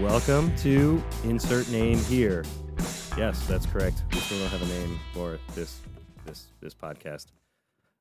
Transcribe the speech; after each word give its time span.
Welcome 0.00 0.54
to 0.56 1.00
insert 1.22 1.68
name 1.68 1.98
here. 1.98 2.44
Yes, 3.16 3.46
that's 3.46 3.64
correct. 3.66 4.02
We 4.12 4.18
still 4.18 4.40
don't 4.40 4.48
have 4.48 4.62
a 4.62 4.66
name 4.66 4.98
for 5.14 5.38
this 5.54 5.78
this 6.26 6.48
this 6.60 6.74
podcast. 6.74 7.26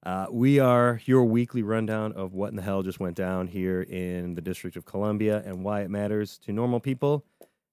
Uh, 0.04 0.26
we 0.32 0.58
are 0.58 1.00
your 1.06 1.26
weekly 1.26 1.62
rundown 1.62 2.14
of 2.14 2.34
what 2.34 2.50
in 2.50 2.56
the 2.56 2.64
hell 2.64 2.82
just 2.82 3.00
went 3.00 3.16
down 3.16 3.46
here 3.46 3.84
in 3.84 4.34
the 4.34 4.42
District 4.42 4.76
of 4.76 4.86
Columbia 4.86 5.44
and 5.46 5.64
why 5.64 5.82
it 5.82 5.92
matters 5.92 6.40
to 6.40 6.52
normal 6.52 6.80
people, 6.80 7.24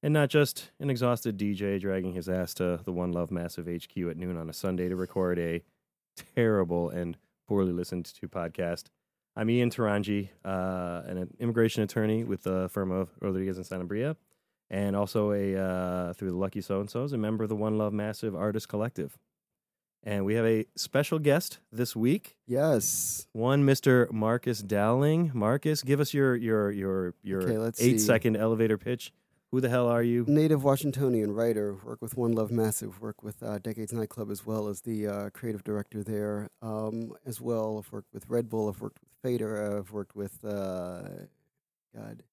and 0.02 0.14
not 0.14 0.28
just 0.30 0.70
an 0.80 0.90
exhausted 0.90 1.36
DJ 1.38 1.80
dragging 1.80 2.12
his 2.12 2.28
ass 2.28 2.54
to 2.54 2.80
the 2.84 2.92
One 2.92 3.12
Love 3.12 3.30
Massive 3.30 3.66
HQ 3.66 3.96
at 4.08 4.16
noon 4.16 4.36
on 4.36 4.48
a 4.48 4.52
Sunday 4.52 4.88
to 4.88 4.96
record 4.96 5.38
a 5.38 5.62
terrible 6.34 6.90
and 6.90 7.16
poorly 7.48 7.72
listened 7.72 8.04
to 8.06 8.28
podcast. 8.28 8.84
I'm 9.36 9.50
Ian 9.50 9.70
Taranji, 9.70 10.30
uh, 10.44 11.02
an 11.06 11.28
immigration 11.38 11.82
attorney 11.82 12.24
with 12.24 12.42
the 12.42 12.68
firm 12.70 12.90
of 12.90 13.10
Rodriguez 13.20 13.56
and 13.56 13.66
Sanabria, 13.66 14.16
and 14.70 14.96
also 14.96 15.32
a 15.32 15.56
uh, 15.56 16.12
through 16.14 16.30
the 16.32 16.36
Lucky 16.36 16.60
So 16.60 16.80
and 16.80 16.90
So's, 16.90 17.12
a 17.12 17.18
member 17.18 17.44
of 17.44 17.48
the 17.48 17.56
One 17.56 17.78
Love 17.78 17.92
Massive 17.92 18.34
Artist 18.34 18.68
Collective. 18.68 19.16
And 20.04 20.24
we 20.24 20.34
have 20.34 20.44
a 20.46 20.64
special 20.76 21.18
guest 21.18 21.58
this 21.72 21.94
week, 21.96 22.36
Yes. 22.46 23.26
one 23.32 23.64
Mr. 23.64 24.10
Marcus 24.12 24.60
Dowling. 24.60 25.32
Marcus, 25.34 25.82
give 25.82 25.98
us 26.00 26.14
your 26.14 26.36
your 26.36 26.70
your 26.70 27.14
your 27.22 27.42
Okay, 27.42 27.72
eight 27.84 27.98
second 28.00 28.36
elevator 28.36 28.78
pitch. 28.78 29.12
Who 29.50 29.62
the 29.62 29.70
hell 29.70 29.86
are 29.88 30.02
you? 30.02 30.26
Native 30.28 30.62
Washingtonian 30.62 31.32
writer. 31.32 31.74
Work 31.82 32.02
with 32.02 32.16
One 32.18 32.32
Love 32.32 32.50
Massive. 32.50 33.00
Work 33.00 33.22
with 33.22 33.42
uh, 33.42 33.58
Decades 33.58 33.94
Nightclub 33.94 34.30
as 34.30 34.44
well 34.44 34.68
as 34.68 34.82
the 34.82 35.06
uh, 35.06 35.30
creative 35.30 35.64
director 35.64 36.02
there. 36.04 36.50
Um, 36.60 37.12
as 37.24 37.40
well, 37.40 37.78
I've 37.82 37.90
worked 37.90 38.12
with 38.12 38.26
Red 38.28 38.50
Bull. 38.50 38.68
I've 38.68 38.80
worked 38.82 38.98
with 39.00 39.08
Fader. 39.22 39.78
I've 39.78 39.90
worked 39.90 40.14
with 40.14 40.44
uh, 40.44 41.00
God, 41.96 42.24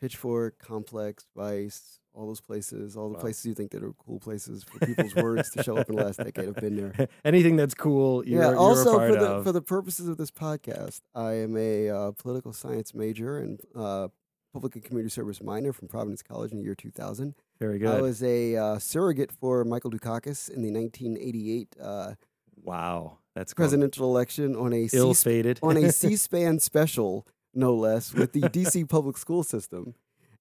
Pitchfork, 0.00 0.58
Complex, 0.60 1.26
Vice. 1.36 1.98
All 2.14 2.26
those 2.26 2.40
places. 2.40 2.96
All 2.96 3.08
the 3.08 3.14
Wow. 3.16 3.20
places 3.20 3.44
you 3.44 3.54
think 3.54 3.70
that 3.72 3.82
are 3.82 3.92
cool 3.92 4.18
places 4.18 4.64
for 4.64 4.78
people's 4.86 5.14
words 5.14 5.50
to 5.50 5.62
show 5.62 5.76
up 5.76 5.90
in 5.90 5.96
the 5.96 6.04
last 6.04 6.16
decade. 6.18 6.48
I've 6.48 6.54
been 6.56 6.76
there. 6.76 7.08
Anything 7.24 7.56
that's 7.56 7.74
cool, 7.74 8.26
you're, 8.26 8.42
yeah. 8.42 8.54
Also, 8.56 8.98
for 8.98 9.12
the 9.12 9.26
of. 9.26 9.44
for 9.44 9.52
the 9.52 9.62
purposes 9.62 10.08
of 10.08 10.16
this 10.16 10.30
podcast, 10.30 11.02
I 11.14 11.32
am 11.34 11.54
a 11.56 11.90
uh, 11.90 12.10
political 12.12 12.54
science 12.54 12.94
major 12.94 13.38
and 13.38 13.60
uh, 13.74 14.08
public 14.52 14.74
and 14.74 14.84
community 14.84 15.10
service 15.10 15.42
minor 15.42 15.72
from 15.72 15.88
Providence 15.88 16.22
College 16.22 16.52
in 16.52 16.58
the 16.58 16.64
year 16.64 16.74
2000. 16.74 17.34
Very 17.58 17.84
I 17.86 18.00
was 18.00 18.22
a 18.22 18.56
uh, 18.56 18.78
surrogate 18.78 19.32
for 19.32 19.64
Michael 19.64 19.90
Dukakis 19.90 20.48
in 20.48 20.62
the 20.62 20.70
1988 20.70 21.76
uh, 21.80 22.14
wow, 22.62 23.18
that's 23.34 23.54
cool. 23.54 23.64
presidential 23.64 24.06
election 24.08 24.56
on 24.56 24.72
a 24.72 24.88
ill 24.92 25.14
C- 25.14 25.24
fated. 25.24 25.58
on 25.62 25.76
a 25.76 25.90
C-SPAN 25.92 26.60
special, 26.60 27.26
no 27.54 27.74
less, 27.74 28.12
with 28.12 28.32
the 28.32 28.42
DC 28.42 28.88
public 28.88 29.16
school 29.16 29.42
system. 29.42 29.94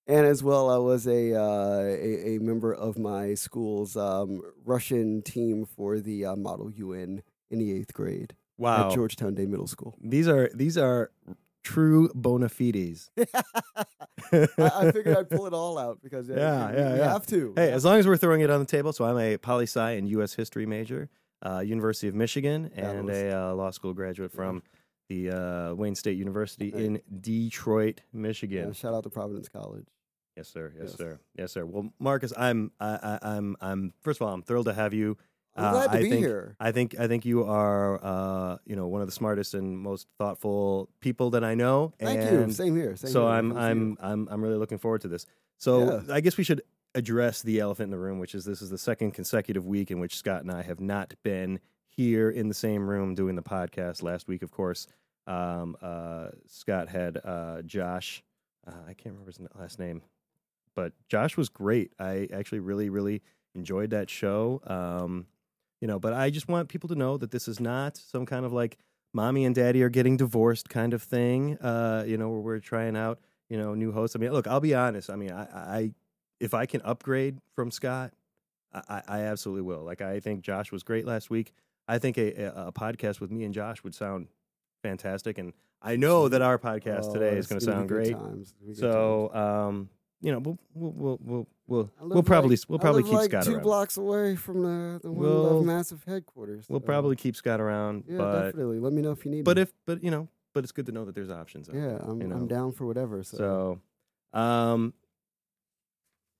And 0.07 0.25
as 0.25 0.43
well, 0.43 0.69
I 0.69 0.77
was 0.77 1.07
a 1.07 1.33
uh, 1.33 1.83
a, 1.83 2.35
a 2.35 2.39
member 2.39 2.73
of 2.73 2.97
my 2.97 3.35
school's 3.35 3.95
um, 3.95 4.41
Russian 4.65 5.21
team 5.21 5.65
for 5.65 5.99
the 5.99 6.25
uh, 6.25 6.35
Model 6.35 6.71
UN 6.71 7.21
in 7.49 7.59
the 7.59 7.71
eighth 7.71 7.93
grade 7.93 8.33
wow. 8.57 8.87
at 8.87 8.95
Georgetown 8.95 9.35
Day 9.35 9.45
Middle 9.45 9.67
School. 9.67 9.95
These 10.01 10.27
are 10.27 10.49
these 10.53 10.77
are 10.77 11.11
true 11.63 12.09
bona 12.15 12.49
fides. 12.49 13.09
I, 14.33 14.47
I 14.57 14.91
figured 14.91 15.17
I'd 15.17 15.29
pull 15.29 15.47
it 15.47 15.53
all 15.53 15.77
out 15.77 15.99
because 16.01 16.27
Yeah, 16.29 16.35
you, 16.71 16.77
yeah, 16.77 16.89
you 16.93 16.97
yeah. 16.99 17.11
have 17.13 17.25
to. 17.27 17.53
Hey, 17.55 17.71
as 17.71 17.83
long 17.85 17.97
as 17.99 18.07
we're 18.07 18.17
throwing 18.17 18.41
it 18.41 18.49
on 18.49 18.59
the 18.59 18.65
table, 18.65 18.93
so 18.93 19.05
I'm 19.05 19.17
a 19.17 19.37
poli 19.37 19.63
sci 19.65 19.91
and 19.91 20.07
U.S. 20.09 20.33
history 20.33 20.65
major, 20.65 21.09
uh, 21.45 21.59
University 21.59 22.07
of 22.07 22.15
Michigan, 22.15 22.71
and 22.75 23.09
a 23.09 23.37
uh, 23.37 23.53
law 23.53 23.71
school 23.71 23.93
graduate 23.93 24.31
from 24.31 24.63
the 25.09 25.29
uh, 25.31 25.73
Wayne 25.75 25.95
State 25.95 26.17
University 26.17 26.71
Hey. 26.71 26.85
in 26.85 27.01
Detroit, 27.19 28.01
Yeah, 28.13 28.19
Michigan. 28.21 28.73
shout 28.73 28.93
out 28.93 29.03
to 29.03 29.09
Providence 29.09 29.49
College. 29.49 29.87
Yes, 30.37 30.47
sir. 30.47 30.71
Yes, 30.77 30.89
Yes. 30.91 30.97
sir. 30.97 31.19
Yes, 31.37 31.51
sir. 31.51 31.65
Well, 31.65 31.91
Marcus, 31.99 32.31
I'm 32.37 32.71
I, 32.79 33.19
I, 33.21 33.35
I'm 33.35 33.57
I'm 33.59 33.93
first 34.01 34.21
of 34.21 34.27
all, 34.27 34.33
I'm 34.33 34.41
thrilled 34.41 34.67
to 34.67 34.73
have 34.73 34.93
you. 34.93 35.17
I'm 35.55 35.65
Uh, 35.65 35.71
glad 35.71 35.91
to 35.91 35.97
I 35.97 36.01
be 36.01 36.09
think- 36.09 36.25
here. 36.25 36.55
I 36.59 36.71
think 36.71 36.97
I 36.99 37.07
think 37.07 37.25
you 37.25 37.43
are 37.43 37.99
uh, 38.03 38.57
you 38.65 38.75
know 38.75 38.87
one 38.87 39.01
of 39.01 39.07
the 39.07 39.11
smartest 39.13 39.53
and 39.53 39.77
most 39.77 40.07
thoughtful 40.17 40.89
people 41.01 41.31
that 41.31 41.43
I 41.43 41.55
know. 41.55 41.93
Thank 41.99 42.31
you. 42.31 42.51
Same 42.51 42.75
here. 42.75 42.95
Same 42.95 43.11
so 43.11 43.21
here. 43.27 43.29
I'm 43.35 43.57
I'm 43.57 43.97
I'm 43.99 44.27
I'm 44.31 44.41
really 44.41 44.57
looking 44.57 44.77
forward 44.77 45.01
to 45.01 45.07
this. 45.09 45.25
So 45.57 46.01
Yeah. 46.07 46.13
I 46.15 46.21
guess 46.21 46.37
we 46.37 46.43
should 46.43 46.61
address 46.95 47.41
the 47.41 47.59
elephant 47.59 47.85
in 47.85 47.91
the 47.91 47.97
room, 47.99 48.19
which 48.19 48.33
is 48.35 48.45
this 48.45 48.61
is 48.61 48.69
the 48.69 48.77
second 48.77 49.11
consecutive 49.11 49.65
week 49.65 49.91
in 49.91 49.99
which 49.99 50.15
Scott 50.17 50.41
and 50.41 50.51
I 50.51 50.61
have 50.61 50.79
not 50.79 51.13
been 51.23 51.59
here 51.87 52.29
in 52.29 52.47
the 52.47 52.53
same 52.53 52.89
room 52.89 53.13
doing 53.15 53.35
the 53.35 53.41
podcast. 53.43 54.01
Last 54.01 54.27
week, 54.29 54.41
of 54.43 54.51
course, 54.51 54.87
um, 55.27 55.75
uh, 55.81 56.29
Scott 56.47 56.87
had 56.89 57.17
uh, 57.23 57.61
Josh. 57.63 58.23
Uh, 58.65 58.71
I 58.87 58.93
can't 58.93 59.13
remember 59.15 59.31
his 59.31 59.39
last 59.59 59.79
name, 59.79 60.01
but 60.75 60.93
Josh 61.09 61.35
was 61.35 61.49
great. 61.49 61.91
I 61.99 62.29
actually 62.33 62.59
really 62.59 62.89
really 62.89 63.21
enjoyed 63.53 63.89
that 63.89 64.09
show. 64.09 64.61
Um, 64.65 65.27
you 65.81 65.87
know, 65.87 65.99
but 65.99 66.13
I 66.13 66.29
just 66.29 66.47
want 66.47 66.69
people 66.69 66.87
to 66.89 66.95
know 66.95 67.17
that 67.17 67.31
this 67.31 67.47
is 67.47 67.59
not 67.59 67.97
some 67.97 68.25
kind 68.25 68.45
of 68.45 68.53
like 68.53 68.77
mommy 69.13 69.45
and 69.45 69.53
daddy 69.53 69.83
are 69.83 69.89
getting 69.89 70.15
divorced 70.15 70.69
kind 70.69 70.93
of 70.93 71.01
thing. 71.01 71.57
Uh, 71.57 72.03
you 72.07 72.17
know, 72.17 72.29
where 72.29 72.39
we're 72.39 72.59
trying 72.59 72.95
out, 72.95 73.19
you 73.49 73.57
know, 73.57 73.73
new 73.73 73.91
hosts. 73.91 74.15
I 74.15 74.19
mean, 74.19 74.31
look, 74.31 74.47
I'll 74.47 74.61
be 74.61 74.75
honest. 74.75 75.09
I 75.09 75.15
mean, 75.15 75.31
I, 75.31 75.43
I 75.43 75.91
if 76.39 76.53
I 76.53 76.65
can 76.65 76.81
upgrade 76.83 77.39
from 77.55 77.71
Scott, 77.71 78.13
I, 78.73 79.01
I 79.07 79.19
absolutely 79.21 79.63
will. 79.63 79.83
Like, 79.83 80.01
I 80.01 80.19
think 80.19 80.41
Josh 80.41 80.71
was 80.71 80.83
great 80.83 81.05
last 81.05 81.29
week. 81.29 81.53
I 81.87 81.97
think 81.97 82.17
a, 82.17 82.67
a, 82.67 82.71
podcast 82.71 83.19
with 83.19 83.31
me 83.31 83.43
and 83.43 83.53
Josh 83.53 83.83
would 83.83 83.93
sound 83.93 84.27
fantastic, 84.81 85.37
and 85.37 85.51
I 85.81 85.97
know 85.97 86.29
that 86.29 86.41
our 86.41 86.57
podcast 86.57 87.09
Oh, 87.09 87.13
today 87.13 87.37
is 87.37 87.47
going 87.47 87.59
to 87.59 87.65
sound 87.65 87.89
great. 87.89 88.13
times. 88.13 88.41
It's 88.41 88.51
gonna 88.53 88.67
be 88.67 88.73
good 88.73 88.79
So, 88.79 89.33
um, 89.33 89.89
you 90.21 90.31
know, 90.31 90.39
we'll 90.39 90.57
we'll 90.73 90.91
we'll 90.93 91.19
we'll 91.23 91.47
we'll, 91.67 91.91
I 91.99 92.03
we'll 92.03 92.15
live 92.17 92.25
probably 92.25 92.55
like- 92.55 92.65
we'll 92.69 92.79
probably 92.79 93.03
keep 93.03 93.13
like 93.13 93.31
Scott 93.31 93.43
two 93.45 93.53
around. 93.55 93.63
blocks 93.63 93.97
away 93.97 94.35
from 94.35 94.61
the 94.61 94.99
the 95.01 95.11
One 95.11 95.19
We'll- 95.21 95.43
Love 95.55 95.65
Massive 95.65 96.03
headquarters. 96.05 96.65
We'll 96.69 96.79
so- 96.79 96.85
probably 96.85 97.15
keep 97.15 97.35
Scott 97.35 97.59
around, 97.59 98.03
yeah, 98.07 98.17
but 98.17 98.43
definitely. 98.45 98.79
Let 98.79 98.93
me 98.93 99.01
know 99.01 99.11
if 99.11 99.25
you 99.25 99.31
need. 99.31 99.43
but 99.45 99.57
me. 99.57 99.63
if 99.63 99.71
but 99.85 100.03
you 100.03 100.11
know, 100.11 100.27
but 100.53 100.63
it's 100.63 100.71
good 100.71 100.85
to 100.87 100.91
know 100.91 101.05
that 101.05 101.15
there's 101.15 101.29
options. 101.31 101.69
out 101.69 101.75
yeah, 101.75 101.97
I'm 102.01 102.21
you 102.21 102.27
know? 102.27 102.35
I'm 102.35 102.47
down 102.47 102.71
for 102.71 102.85
whatever. 102.85 103.23
So, 103.23 103.37
So, 104.33 104.39
um, 104.39 104.93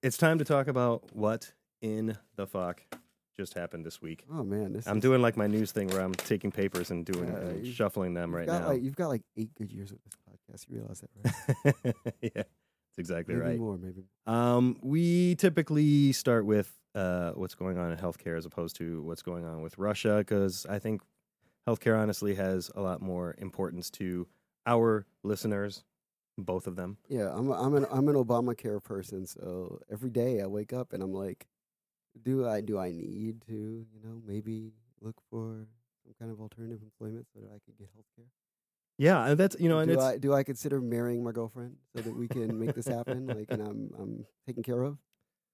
it's 0.03 0.17
time 0.17 0.37
to 0.39 0.45
talk 0.45 0.67
about 0.67 1.15
what 1.15 1.53
in 1.81 2.17
the 2.35 2.45
fuck 2.47 2.81
just 3.37 3.53
happened 3.53 3.85
this 3.85 4.01
week. 4.01 4.25
oh 4.31 4.43
man, 4.43 4.73
this 4.73 4.85
I'm 4.87 4.97
is, 4.97 5.01
doing 5.01 5.21
like 5.21 5.37
my 5.37 5.47
news 5.47 5.71
thing 5.71 5.87
where 5.87 6.01
I'm 6.01 6.13
taking 6.13 6.51
papers 6.51 6.91
and 6.91 7.05
doing 7.05 7.63
shuffling 7.65 8.13
them 8.13 8.35
right 8.35 8.45
got 8.45 8.61
now. 8.61 8.67
Like, 8.69 8.83
you've 8.83 8.95
got 8.95 9.07
like 9.07 9.21
eight 9.37 9.55
good 9.55 9.71
years 9.71 9.91
of 9.91 9.97
this 10.03 10.13
podcast. 10.29 10.67
You 10.69 10.75
realize 10.77 11.01
that, 11.01 11.73
right? 11.83 11.95
yeah, 12.35 12.43
that's 12.91 12.99
exactly 12.99 13.35
maybe 13.35 13.47
right. 13.47 13.57
more, 13.57 13.77
maybe. 13.77 14.03
Um, 14.27 14.77
we 14.81 15.35
typically 15.35 16.11
start 16.11 16.45
with 16.45 16.77
uh, 16.93 17.31
what's 17.31 17.55
going 17.55 17.77
on 17.77 17.89
in 17.91 17.97
healthcare 17.97 18.37
as 18.37 18.45
opposed 18.45 18.75
to 18.77 19.01
what's 19.03 19.21
going 19.21 19.45
on 19.45 19.61
with 19.61 19.77
Russia 19.77 20.17
because 20.17 20.65
I 20.69 20.79
think 20.79 21.01
healthcare 21.65 21.97
honestly 21.97 22.35
has 22.35 22.69
a 22.75 22.81
lot 22.81 23.01
more 23.01 23.35
importance 23.37 23.89
to 23.91 24.27
our 24.65 25.05
listeners, 25.23 25.85
both 26.37 26.67
of 26.67 26.75
them. 26.75 26.97
Yeah, 27.07 27.31
I'm 27.33 27.49
a, 27.49 27.53
I'm 27.53 27.75
an 27.75 27.85
I'm 27.89 28.09
an 28.09 28.15
Obamacare 28.15 28.83
person. 28.83 29.25
So 29.25 29.79
every 29.89 30.09
day 30.09 30.41
I 30.41 30.47
wake 30.47 30.73
up 30.73 30.91
and 30.91 31.01
I'm 31.01 31.13
like, 31.13 31.47
do 32.21 32.45
I 32.45 32.59
do 32.59 32.77
I 32.77 32.91
need 32.91 33.41
to 33.47 33.85
you 33.93 34.01
know 34.03 34.21
maybe 34.27 34.73
look 34.99 35.15
for 35.29 35.65
some 36.03 36.13
kind 36.19 36.29
of 36.29 36.41
alternative 36.41 36.81
employment 36.83 37.25
so 37.33 37.39
that 37.39 37.51
I 37.55 37.59
could 37.65 37.77
get 37.77 37.87
health 37.93 38.07
care? 38.17 38.25
Yeah, 39.01 39.25
and 39.25 39.35
that's 39.35 39.55
you 39.59 39.67
know, 39.67 39.79
and 39.79 39.87
do 39.87 39.95
it's 39.95 40.03
I 40.03 40.17
do 40.19 40.31
I 40.31 40.43
consider 40.43 40.79
marrying 40.79 41.23
my 41.23 41.31
girlfriend 41.31 41.77
so 41.95 42.03
that 42.03 42.15
we 42.15 42.27
can 42.27 42.59
make 42.59 42.75
this 42.75 42.87
happen? 42.87 43.25
Like, 43.25 43.47
and 43.49 43.59
I'm 43.59 43.89
I'm 43.97 44.25
taken 44.45 44.61
care 44.61 44.83
of. 44.83 44.99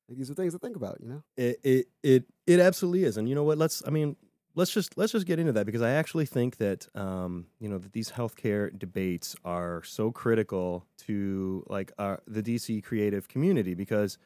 Like 0.10 0.18
these 0.18 0.30
are 0.30 0.33
things 0.33 0.51
to 0.51 0.60
think 0.60 0.75
about, 0.75 0.98
you 1.01 1.07
know. 1.07 1.24
It 1.38 1.57
it 1.63 1.88
it 2.04 2.25
it 2.45 2.60
absolutely 2.60 3.06
is, 3.06 3.16
and 3.16 3.30
you 3.30 3.36
know 3.36 3.45
what? 3.45 3.57
Let's 3.57 3.81
I 3.88 3.89
mean, 3.89 4.18
let's 4.56 4.74
just 4.74 4.98
let's 4.98 5.13
just 5.13 5.25
get 5.25 5.39
into 5.39 5.54
that 5.54 5.66
because 5.66 5.81
I 5.81 5.92
actually 5.92 6.25
think 6.25 6.57
that 6.57 6.94
um 6.94 7.45
you 7.62 7.69
know 7.69 7.77
that 7.77 7.94
these 7.94 8.12
healthcare 8.12 8.77
debates 8.77 9.33
are 9.45 9.81
so 9.83 10.12
critical 10.12 10.86
to 11.06 11.63
like 11.68 11.94
our 11.98 12.21
the 12.27 12.44
DC 12.44 12.83
creative 12.83 13.30
community 13.30 13.75
because 13.75 14.18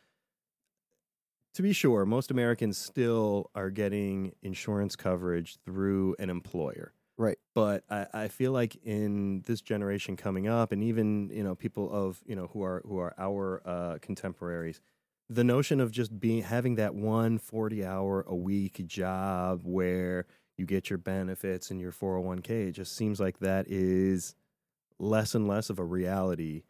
to 1.54 1.62
be 1.62 1.74
sure, 1.74 2.07
most 2.07 2.31
Americans 2.31 2.80
still 2.80 3.51
are 3.54 3.69
getting 3.69 4.31
insurance 4.42 4.95
coverage 4.95 5.57
through 5.63 6.16
an 6.18 6.31
employer. 6.31 6.95
Right. 7.21 7.38
But 7.53 7.83
I, 7.89 8.07
I 8.13 8.27
feel 8.29 8.51
like 8.51 8.77
in 8.83 9.44
this 9.45 9.62
generation 9.62 10.18
coming 10.18 10.47
up, 10.47 10.71
and 10.71 10.83
even 10.83 11.29
you 11.31 11.44
know 11.44 11.53
people 11.53 11.91
of 11.91 12.19
you 12.25 12.35
know 12.35 12.47
who 12.51 12.63
are 12.63 12.81
who 12.85 12.97
are 12.97 13.13
our 13.19 13.62
uh, 13.63 13.97
contemporaries, 14.01 14.81
the 15.29 15.44
notion 15.44 15.79
of 15.79 15.91
just 15.91 16.19
being 16.19 16.41
having 16.41 16.75
that 16.75 16.95
one 16.95 17.38
40 17.38 17.85
hour 17.85 18.25
a 18.27 18.35
week 18.35 18.81
job 18.88 19.62
where 19.63 20.25
you 20.57 20.65
get 20.65 20.89
your 20.89 20.97
benefits 20.97 21.69
and 21.71 21.79
your 21.79 21.91
401k 21.91 22.69
it 22.69 22.71
just 22.73 22.95
seems 22.95 23.19
like 23.19 23.39
that 23.39 23.68
is 23.68 24.35
less 25.00 25.35
and 25.35 25.47
less 25.47 25.69
of 25.69 25.79
a 25.79 25.83
reality 25.85 26.63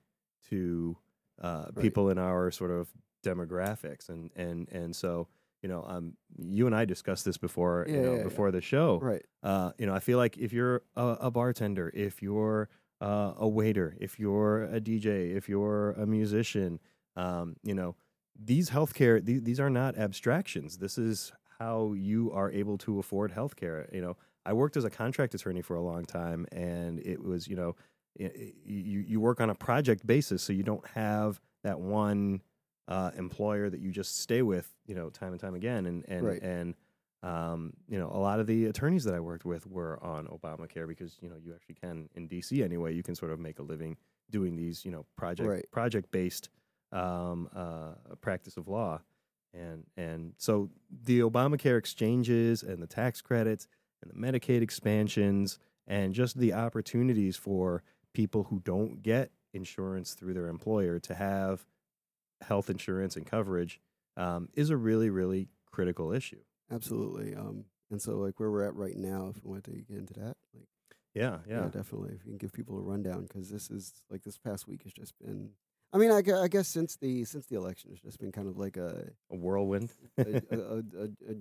to 0.49 0.97
uh, 1.41 1.65
Right. 1.73 1.83
people 1.83 2.09
in 2.09 2.17
our 2.17 2.51
sort 2.51 2.71
of 2.71 2.89
demographics, 3.23 4.09
and 4.09 4.31
and 4.35 4.67
and 4.69 4.95
so 4.95 5.27
you 5.61 5.69
know, 5.69 5.83
um, 5.87 6.13
you 6.37 6.65
and 6.65 6.75
I 6.75 6.85
discussed 6.85 7.23
this 7.25 7.37
before, 7.37 7.85
Yeah, 7.87 7.95
you 7.95 8.01
know, 8.01 8.11
yeah, 8.13 8.17
yeah. 8.19 8.23
before 8.23 8.51
the 8.51 8.61
show. 8.61 8.99
Right. 8.99 9.25
Uh, 9.43 9.71
you 9.77 9.85
know, 9.85 9.93
I 9.93 9.99
feel 9.99 10.17
like 10.17 10.37
if 10.37 10.51
you're 10.53 10.81
a, 10.95 11.07
a 11.21 11.31
bartender, 11.31 11.91
if 11.93 12.21
you're 12.21 12.69
uh, 12.99 13.33
a 13.37 13.47
waiter, 13.47 13.95
if 13.99 14.19
you're 14.19 14.63
a 14.63 14.79
DJ, 14.81 15.35
if 15.35 15.47
you're 15.49 15.91
a 15.91 16.05
musician, 16.05 16.79
um, 17.15 17.55
you 17.63 17.73
know, 17.75 17.95
these 18.43 18.69
healthcare 18.71 19.23
these, 19.23 19.41
these 19.43 19.59
are 19.59 19.69
not 19.69 19.97
abstractions. 19.97 20.77
This 20.77 20.97
is 20.97 21.31
how 21.59 21.93
you 21.93 22.31
are 22.31 22.49
able 22.51 22.77
to 22.79 22.97
afford 22.99 23.31
healthcare. 23.33 23.91
You 23.93 24.01
know, 24.01 24.17
I 24.45 24.53
worked 24.53 24.77
as 24.77 24.83
a 24.83 24.89
contract 24.89 25.35
attorney 25.35 25.61
for 25.61 25.75
a 25.75 25.81
long 25.81 26.05
time, 26.05 26.47
and 26.51 26.99
it 26.99 27.23
was 27.23 27.47
you 27.47 27.55
know, 27.55 27.75
i- 28.19 28.23
i- 28.25 28.53
you 28.65 28.99
you 29.01 29.19
work 29.19 29.39
on 29.41 29.49
a 29.51 29.55
project 29.55 30.07
basis, 30.07 30.41
so 30.41 30.53
you 30.53 30.63
don't 30.63 30.87
have 30.87 31.39
that 31.63 31.79
one 31.79 32.41
uh, 32.87 33.11
employer 33.17 33.69
that 33.69 33.79
you 33.79 33.91
just 33.91 34.17
stay 34.19 34.41
with, 34.41 34.73
you 34.85 34.95
know, 34.95 35.09
time 35.09 35.31
and 35.31 35.39
time 35.39 35.55
again, 35.55 35.85
and 35.85 36.05
and 36.07 36.23
Right. 36.23 36.41
and 36.41 36.75
um, 37.23 37.73
you 37.87 37.99
know, 37.99 38.09
a 38.11 38.17
lot 38.17 38.39
of 38.39 38.47
the 38.47 38.65
attorneys 38.65 39.03
that 39.03 39.13
I 39.13 39.19
worked 39.19 39.45
with 39.45 39.67
were 39.67 40.03
on 40.03 40.27
Obamacare 40.27 40.87
because 40.87 41.17
you 41.21 41.29
know 41.29 41.35
you 41.37 41.53
actually 41.53 41.75
can 41.75 42.09
in 42.15 42.27
DC 42.27 42.63
anyway. 42.63 42.93
You 42.93 43.03
can 43.03 43.15
sort 43.15 43.31
of 43.31 43.39
make 43.39 43.59
a 43.59 43.63
living 43.63 43.97
doing 44.29 44.55
these, 44.55 44.83
you 44.85 44.91
know, 44.91 45.05
project 45.15 45.47
Right. 45.47 45.71
project 45.71 46.11
based 46.11 46.49
um, 46.91 47.49
uh, 47.55 47.93
practice 48.21 48.57
of 48.57 48.67
law, 48.67 49.01
and 49.53 49.85
and 49.97 50.33
so 50.37 50.69
the 50.89 51.19
Obamacare 51.19 51.77
exchanges 51.77 52.63
and 52.63 52.81
the 52.81 52.87
tax 52.87 53.21
credits 53.21 53.67
and 54.01 54.11
the 54.11 54.15
Medicaid 54.15 54.61
expansions 54.61 55.59
and 55.87 56.13
just 56.13 56.37
the 56.37 56.53
opportunities 56.53 57.35
for 57.37 57.83
people 58.13 58.43
who 58.45 58.59
don't 58.61 59.01
get 59.03 59.31
insurance 59.53 60.13
through 60.13 60.33
their 60.33 60.47
employer 60.47 60.99
to 60.99 61.13
have 61.13 61.65
health 62.41 62.69
insurance 62.69 63.15
and 63.15 63.25
coverage 63.25 63.79
um, 64.17 64.49
is 64.53 64.69
a 64.69 64.77
really 64.77 65.09
really 65.09 65.47
critical 65.71 66.11
issue. 66.11 66.39
Absolutely. 66.71 67.35
Um, 67.35 67.65
and 67.89 68.01
so 68.01 68.13
like 68.17 68.39
where 68.39 68.49
we're 68.49 68.63
at 68.63 68.75
right 68.75 68.95
now, 68.95 69.31
if 69.35 69.43
we 69.43 69.51
want 69.51 69.63
to 69.65 69.71
get 69.71 69.97
into 69.97 70.13
that, 70.13 70.35
like 70.53 70.67
Yeah, 71.13 71.39
yeah, 71.47 71.65
definitely. 71.65 72.11
If 72.15 72.25
you 72.25 72.31
can 72.31 72.37
give 72.37 72.53
people 72.53 72.77
a 72.77 72.81
rundown, 72.81 73.23
because 73.23 73.49
this 73.49 73.69
is 73.69 73.93
like 74.09 74.23
this 74.23 74.37
past 74.37 74.67
week 74.67 74.83
has 74.83 74.93
just 74.93 75.17
been. 75.19 75.49
I 75.93 75.97
mean, 75.97 76.09
I, 76.11 76.21
I 76.41 76.47
guess 76.47 76.69
since 76.69 76.95
the 76.95 77.25
since 77.25 77.47
the 77.47 77.57
election, 77.57 77.91
it's 77.91 78.01
just 78.01 78.19
been 78.19 78.31
kind 78.31 78.47
of 78.47 78.57
like 78.57 78.77
a 78.77 79.09
a 79.29 79.35
whirlwind. 79.35 79.91
a, 80.17 80.21
a, 80.21 80.57
a, 80.57 80.77
a, 80.77 81.03
a, 81.29 81.35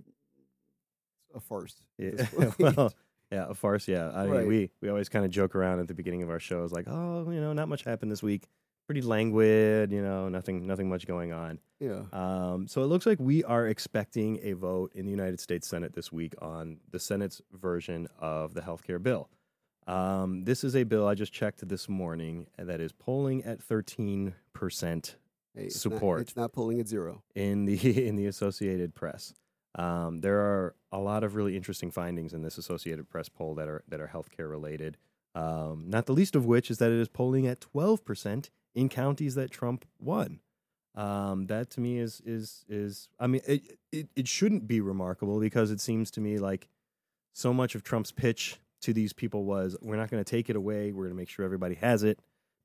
a 1.37 1.41
farce. 1.41 1.77
Yeah, 1.99 2.27
well, 2.59 2.93
yeah, 3.31 3.47
a 3.49 3.55
farce. 3.55 3.87
Yeah, 3.87 4.11
I 4.13 4.27
mean, 4.27 4.47
we 4.49 4.71
we 4.81 4.89
always 4.89 5.09
kind 5.09 5.25
of 5.25 5.31
joke 5.31 5.55
around 5.55 5.79
at 5.79 5.87
the 5.87 5.95
beginning 5.95 6.23
of 6.23 6.31
our 6.31 6.41
shows, 6.41 6.73
like, 6.73 6.87
oh, 6.89 7.31
you 7.31 7.41
know, 7.41 7.53
not 7.53 7.69
much 7.69 7.85
happened 7.85 8.11
this 8.11 8.23
week. 8.25 8.49
Pretty 8.91 9.03
languid, 9.03 9.93
you 9.93 10.03
know, 10.03 10.29
nothing, 10.29 10.67
nothing 10.67 10.89
much 10.89 11.07
going 11.07 11.33
on. 11.33 11.61
yeah. 11.79 12.01
Um, 12.13 12.67
so 12.67 12.83
it 12.83 12.87
looks 12.87 13.07
like 13.07 13.21
we 13.21 13.45
are 13.45 13.69
expecting 13.69 14.41
a 14.43 14.55
vote 14.55 14.91
in 14.97 15.05
the 15.05 15.13
United 15.13 15.39
States 15.39 15.69
Senate 15.69 15.93
this 15.93 16.11
week 16.11 16.35
on 16.43 16.79
the 16.91 16.99
Senate's 16.99 17.41
version 17.53 18.09
of 18.19 18.53
the 18.55 18.63
healthcare 18.63 19.01
bill. 19.01 19.29
Um, 19.87 20.43
this 20.43 20.65
is 20.65 20.75
a 20.75 20.83
bill 20.83 21.07
I 21.07 21.15
just 21.15 21.33
checked 21.33 21.69
this 21.69 21.89
morning 21.89 22.49
that 22.59 22.81
is 22.81 22.91
polling 22.91 23.45
at 23.45 23.63
thirteen 23.63 24.35
percent 24.55 25.15
Hey, 25.55 25.67
it's 25.67 25.81
support. 25.81 26.19
Not, 26.19 26.23
it's 26.23 26.37
not 26.37 26.53
polling 26.53 26.81
at 26.81 26.89
zero. 26.89 27.23
in 27.37 27.67
the 27.67 28.07
in 28.09 28.17
the 28.17 28.27
Associated 28.27 28.97
Press. 28.97 29.35
Um, 29.77 30.21
there 30.21 30.41
are 30.41 30.75
a 30.91 30.99
lot 30.99 31.23
of 31.23 31.37
really 31.37 31.57
interesting 31.57 31.93
findings 31.93 32.35
in 32.35 32.43
this 32.43 32.59
Associated 32.59 33.09
Press 33.09 33.29
poll 33.29 33.55
that 33.55 33.69
are 33.69 33.85
that 33.87 34.01
are 34.01 34.11
healthcare 34.13 34.51
related. 34.51 34.97
Um, 35.37 35.85
not 35.87 36.07
the 36.07 36.13
least 36.13 36.35
of 36.35 36.45
which 36.45 36.73
is 36.73 36.79
that 36.79 36.91
it 36.91 36.99
is 36.99 37.07
polling 37.07 37.47
at 37.47 37.61
twelve 37.61 38.05
percent 38.05 38.51
in 38.75 38.89
counties 38.89 39.35
that 39.35 39.51
Trump 39.51 39.85
won. 39.99 40.41
Um, 40.95 41.47
that 41.47 41.71
to 41.71 41.81
me 41.81 41.99
is 41.99 42.21
is 42.27 42.65
is 42.69 43.09
I 43.19 43.29
mean 43.29 43.43
it, 43.47 43.79
it 43.93 44.09
it 44.17 44.29
shouldn't 44.29 44.67
be 44.67 44.81
remarkable 44.81 45.39
because 45.39 45.71
it 45.71 45.81
seems 45.81 46.11
to 46.13 46.21
me 46.21 46.39
like 46.39 46.69
so 47.33 47.55
much 47.55 47.77
of 47.77 47.85
Trump's 47.85 48.11
pitch 48.11 48.59
to 48.83 48.93
these 48.93 49.13
people 49.13 49.45
was 49.45 49.77
we're 49.81 49.97
not 49.97 50.11
going 50.11 50.23
to 50.23 50.29
take 50.29 50.51
it 50.51 50.57
away 50.57 50.91
we're 50.91 51.05
going 51.05 51.15
to 51.15 51.17
make 51.17 51.29
sure 51.29 51.45
everybody 51.45 51.77
has 51.77 52.03
it 52.03 52.19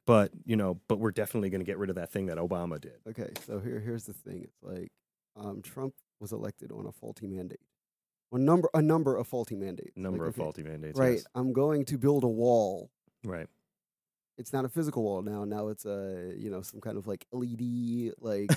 but 0.07 0.31
you 0.43 0.55
know 0.55 0.79
but 0.87 0.97
we're 0.97 1.11
definitely 1.11 1.49
going 1.51 1.59
to 1.59 1.65
get 1.65 1.77
rid 1.77 1.89
of 1.91 1.97
that 1.97 2.11
thing 2.11 2.25
that 2.25 2.37
Obama 2.37 2.81
did 2.81 2.97
Okay, 3.07 3.29
so 3.45 3.59
here 3.59 3.79
here's 3.79 4.05
the 4.05 4.13
thing. 4.13 4.41
It's 4.43 4.63
like 4.63 4.91
um, 5.35 5.61
Trump 5.61 5.93
was 6.19 6.31
elected 6.31 6.71
on 6.71 6.87
a 6.87 6.91
faulty 6.91 7.27
mandate, 7.27 7.59
a 8.31 8.39
number 8.39 8.69
a 8.73 8.81
number 8.81 9.15
of 9.17 9.27
faulty 9.27 9.55
mandates. 9.55 9.95
number 9.97 10.25
Like, 10.25 10.29
of 10.29 10.35
okay, 10.35 10.43
faulty 10.43 10.63
mandates 10.63 10.97
Right, 10.97 11.13
yes. 11.17 11.25
I'm 11.35 11.53
going 11.53 11.85
to 11.85 11.97
build 11.99 12.23
a 12.23 12.27
wall. 12.29 12.89
right 13.23 13.47
It's 14.37 14.51
not 14.51 14.65
a 14.65 14.69
physical 14.69 15.03
wall 15.03 15.21
now. 15.21 15.45
Now 15.45 15.69
it's 15.69 15.85
a 15.85 16.33
you 16.37 16.49
know 16.49 16.61
some 16.61 16.81
kind 16.81 16.97
of 16.97 17.07
like 17.07 17.25
LED 17.31 18.13
like 18.19 18.51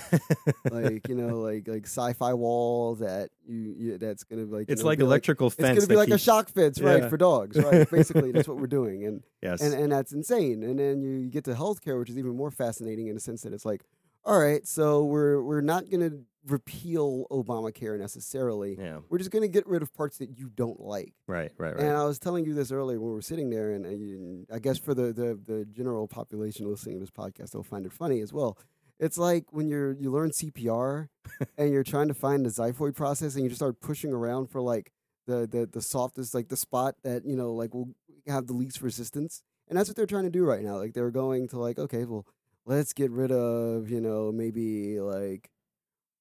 like 0.69 1.07
you 1.07 1.15
know 1.15 1.39
like 1.39 1.67
like 1.67 1.85
sci-fi 1.85 2.33
wall 2.33 2.95
that 2.95 3.29
you, 3.47 3.75
you 3.77 3.97
that's 3.97 4.23
gonna 4.25 4.45
be 4.45 4.51
like 4.51 4.65
it's 4.69 4.81
know, 4.81 4.87
like 4.87 4.99
electrical 4.99 5.47
It's 5.47 5.55
fence 5.55 5.79
gonna 5.79 5.87
be 5.87 5.95
like 5.95 6.09
a 6.09 6.17
shock 6.17 6.49
fence, 6.49 6.81
right, 6.81 7.03
Yeah. 7.03 7.09
for 7.09 7.17
dogs, 7.17 7.57
right? 7.57 7.89
Basically, 7.89 8.31
that's 8.31 8.47
what 8.47 8.57
we're 8.57 8.67
doing, 8.79 9.05
and 9.05 9.23
yes 9.41 9.61
and 9.61 9.73
and 9.73 9.91
that's 9.91 10.11
insane. 10.11 10.63
And 10.63 10.77
then 10.79 11.01
you 11.01 11.29
get 11.29 11.45
to 11.45 11.53
healthcare, 11.53 11.97
which 11.97 12.09
is 12.09 12.17
even 12.17 12.35
more 12.35 12.51
fascinating 12.51 13.07
in 13.07 13.15
the 13.15 13.21
sense 13.21 13.41
that 13.43 13.53
it's 13.53 13.65
like, 13.65 13.83
all 14.29 14.39
right, 14.39 14.65
so 14.67 15.03
we're 15.03 15.41
we're 15.41 15.61
not 15.61 15.89
going 15.89 16.07
to 16.07 16.19
repeal 16.45 17.25
Obamacare 17.31 17.97
necessarily. 17.97 18.77
yeah 18.79 18.99
We're 19.09 19.17
just 19.17 19.31
going 19.31 19.41
to 19.41 19.47
get 19.47 19.65
rid 19.67 19.81
of 19.81 19.91
parts 19.93 20.19
that 20.19 20.37
you 20.37 20.49
don't 20.49 20.79
like. 20.79 21.13
right 21.25 21.51
right 21.57 21.75
right 21.75 21.83
And 21.83 21.97
I 21.97 22.05
was 22.05 22.19
telling 22.19 22.45
you 22.45 22.53
this 22.53 22.71
earlier 22.71 22.99
when 22.99 23.09
we 23.09 23.15
were 23.15 23.23
sitting 23.23 23.49
there, 23.49 23.71
and, 23.71 23.87
and 23.87 24.45
I 24.53 24.59
guess 24.59 24.77
for 24.77 24.93
the, 24.93 25.11
the 25.11 25.39
the 25.47 25.65
general 25.65 26.07
population 26.07 26.69
listening 26.69 26.97
to 26.97 26.99
this 26.99 27.09
podcast, 27.09 27.51
they'll 27.51 27.63
find 27.63 27.87
it 27.87 27.91
funny 27.91 28.21
as 28.21 28.31
well. 28.31 28.55
It's 28.99 29.17
like 29.17 29.45
when 29.51 29.67
you're 29.67 29.93
you 29.93 30.11
learn 30.11 30.29
CPR 30.29 31.07
and 31.57 31.73
you're 31.73 31.83
trying 31.83 32.09
to 32.09 32.13
find 32.13 32.45
the 32.45 32.49
xiphoid 32.49 32.95
process, 32.95 33.33
and 33.33 33.43
you 33.43 33.49
just 33.49 33.59
start 33.59 33.81
pushing 33.81 34.13
around 34.13 34.51
for 34.51 34.61
like 34.61 34.91
the 35.25 35.47
the 35.47 35.67
the 35.71 35.81
softest, 35.81 36.35
like 36.35 36.49
the 36.49 36.57
spot 36.57 36.95
that 37.03 37.25
you 37.25 37.35
know 37.35 37.51
like 37.51 37.73
will 37.73 37.95
have 38.27 38.45
the 38.45 38.53
least 38.53 38.83
resistance, 38.83 39.41
and 39.67 39.75
that's 39.75 39.89
what 39.89 39.95
they're 39.95 40.05
trying 40.05 40.25
to 40.25 40.29
do 40.29 40.45
right 40.45 40.61
now. 40.63 40.77
Like 40.77 40.93
they're 40.93 41.09
going 41.09 41.47
to 41.49 41.57
like, 41.59 41.79
okay, 41.79 42.05
well, 42.05 42.27
let's 42.69 42.93
get 42.93 43.11
rid 43.11 43.31
of 43.31 43.89
you 43.89 43.99
know 43.99 44.31
maybe 44.31 45.01
like 45.01 45.49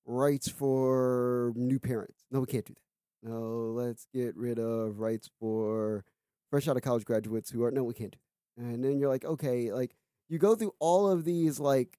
rights 0.06 0.48
for 0.48 1.52
new 1.54 1.78
parents. 1.78 2.24
No, 2.30 2.40
we 2.40 2.46
can't 2.46 2.64
do 2.64 2.74
that. 2.74 3.28
No, 3.30 3.72
let's 3.76 4.06
get 4.12 4.36
rid 4.36 4.58
of 4.58 4.98
rights 4.98 5.28
for 5.38 6.04
fresh 6.50 6.66
out 6.66 6.76
of 6.76 6.82
college 6.82 7.04
graduates 7.04 7.50
who 7.50 7.62
are 7.62 7.70
no, 7.70 7.84
we 7.84 7.94
can't 7.94 8.12
do. 8.12 8.18
That. 8.56 8.64
And 8.64 8.84
then 8.84 8.98
you're 8.98 9.08
like, 9.08 9.24
okay, 9.24 9.72
like 9.72 9.94
you 10.28 10.38
go 10.38 10.54
through 10.54 10.74
all 10.80 11.08
of 11.08 11.24
these 11.24 11.60
like 11.60 11.98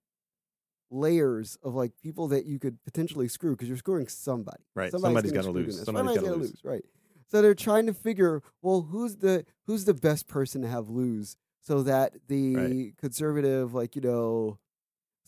layers 0.92 1.58
of 1.62 1.76
like 1.76 1.92
people 2.02 2.30
that 2.30 2.46
you 2.46 2.58
could 2.58 2.84
potentially 2.84 3.28
screw 3.28 3.52
because 3.52 3.68
you're 3.68 3.78
screwing 3.78 4.08
somebody. 4.08 4.64
Right. 4.76 4.92
Somebody's 4.92 5.30
Somebody's 5.30 5.32
gonna 5.32 5.52
lose. 5.52 5.86
Somebody's. 5.86 5.86
Somebody's 5.86 6.16
gotta 6.18 6.28
gotta 6.28 6.42
lose. 6.42 6.62
Right. 6.64 6.84
So 7.28 7.44
they're 7.44 7.54
trying 7.54 7.86
to 7.86 7.94
figure, 7.94 8.42
well, 8.64 8.82
who's 8.82 9.18
the 9.18 9.46
who's 9.68 9.86
the 9.86 9.94
best 9.94 10.28
person 10.28 10.64
to 10.64 10.68
have 10.68 10.90
lose 10.90 11.38
so 11.62 11.84
that 11.84 12.14
the 12.28 12.94
conservative, 12.98 13.74
like 13.74 13.96
you 13.96 14.02
know, 14.02 14.60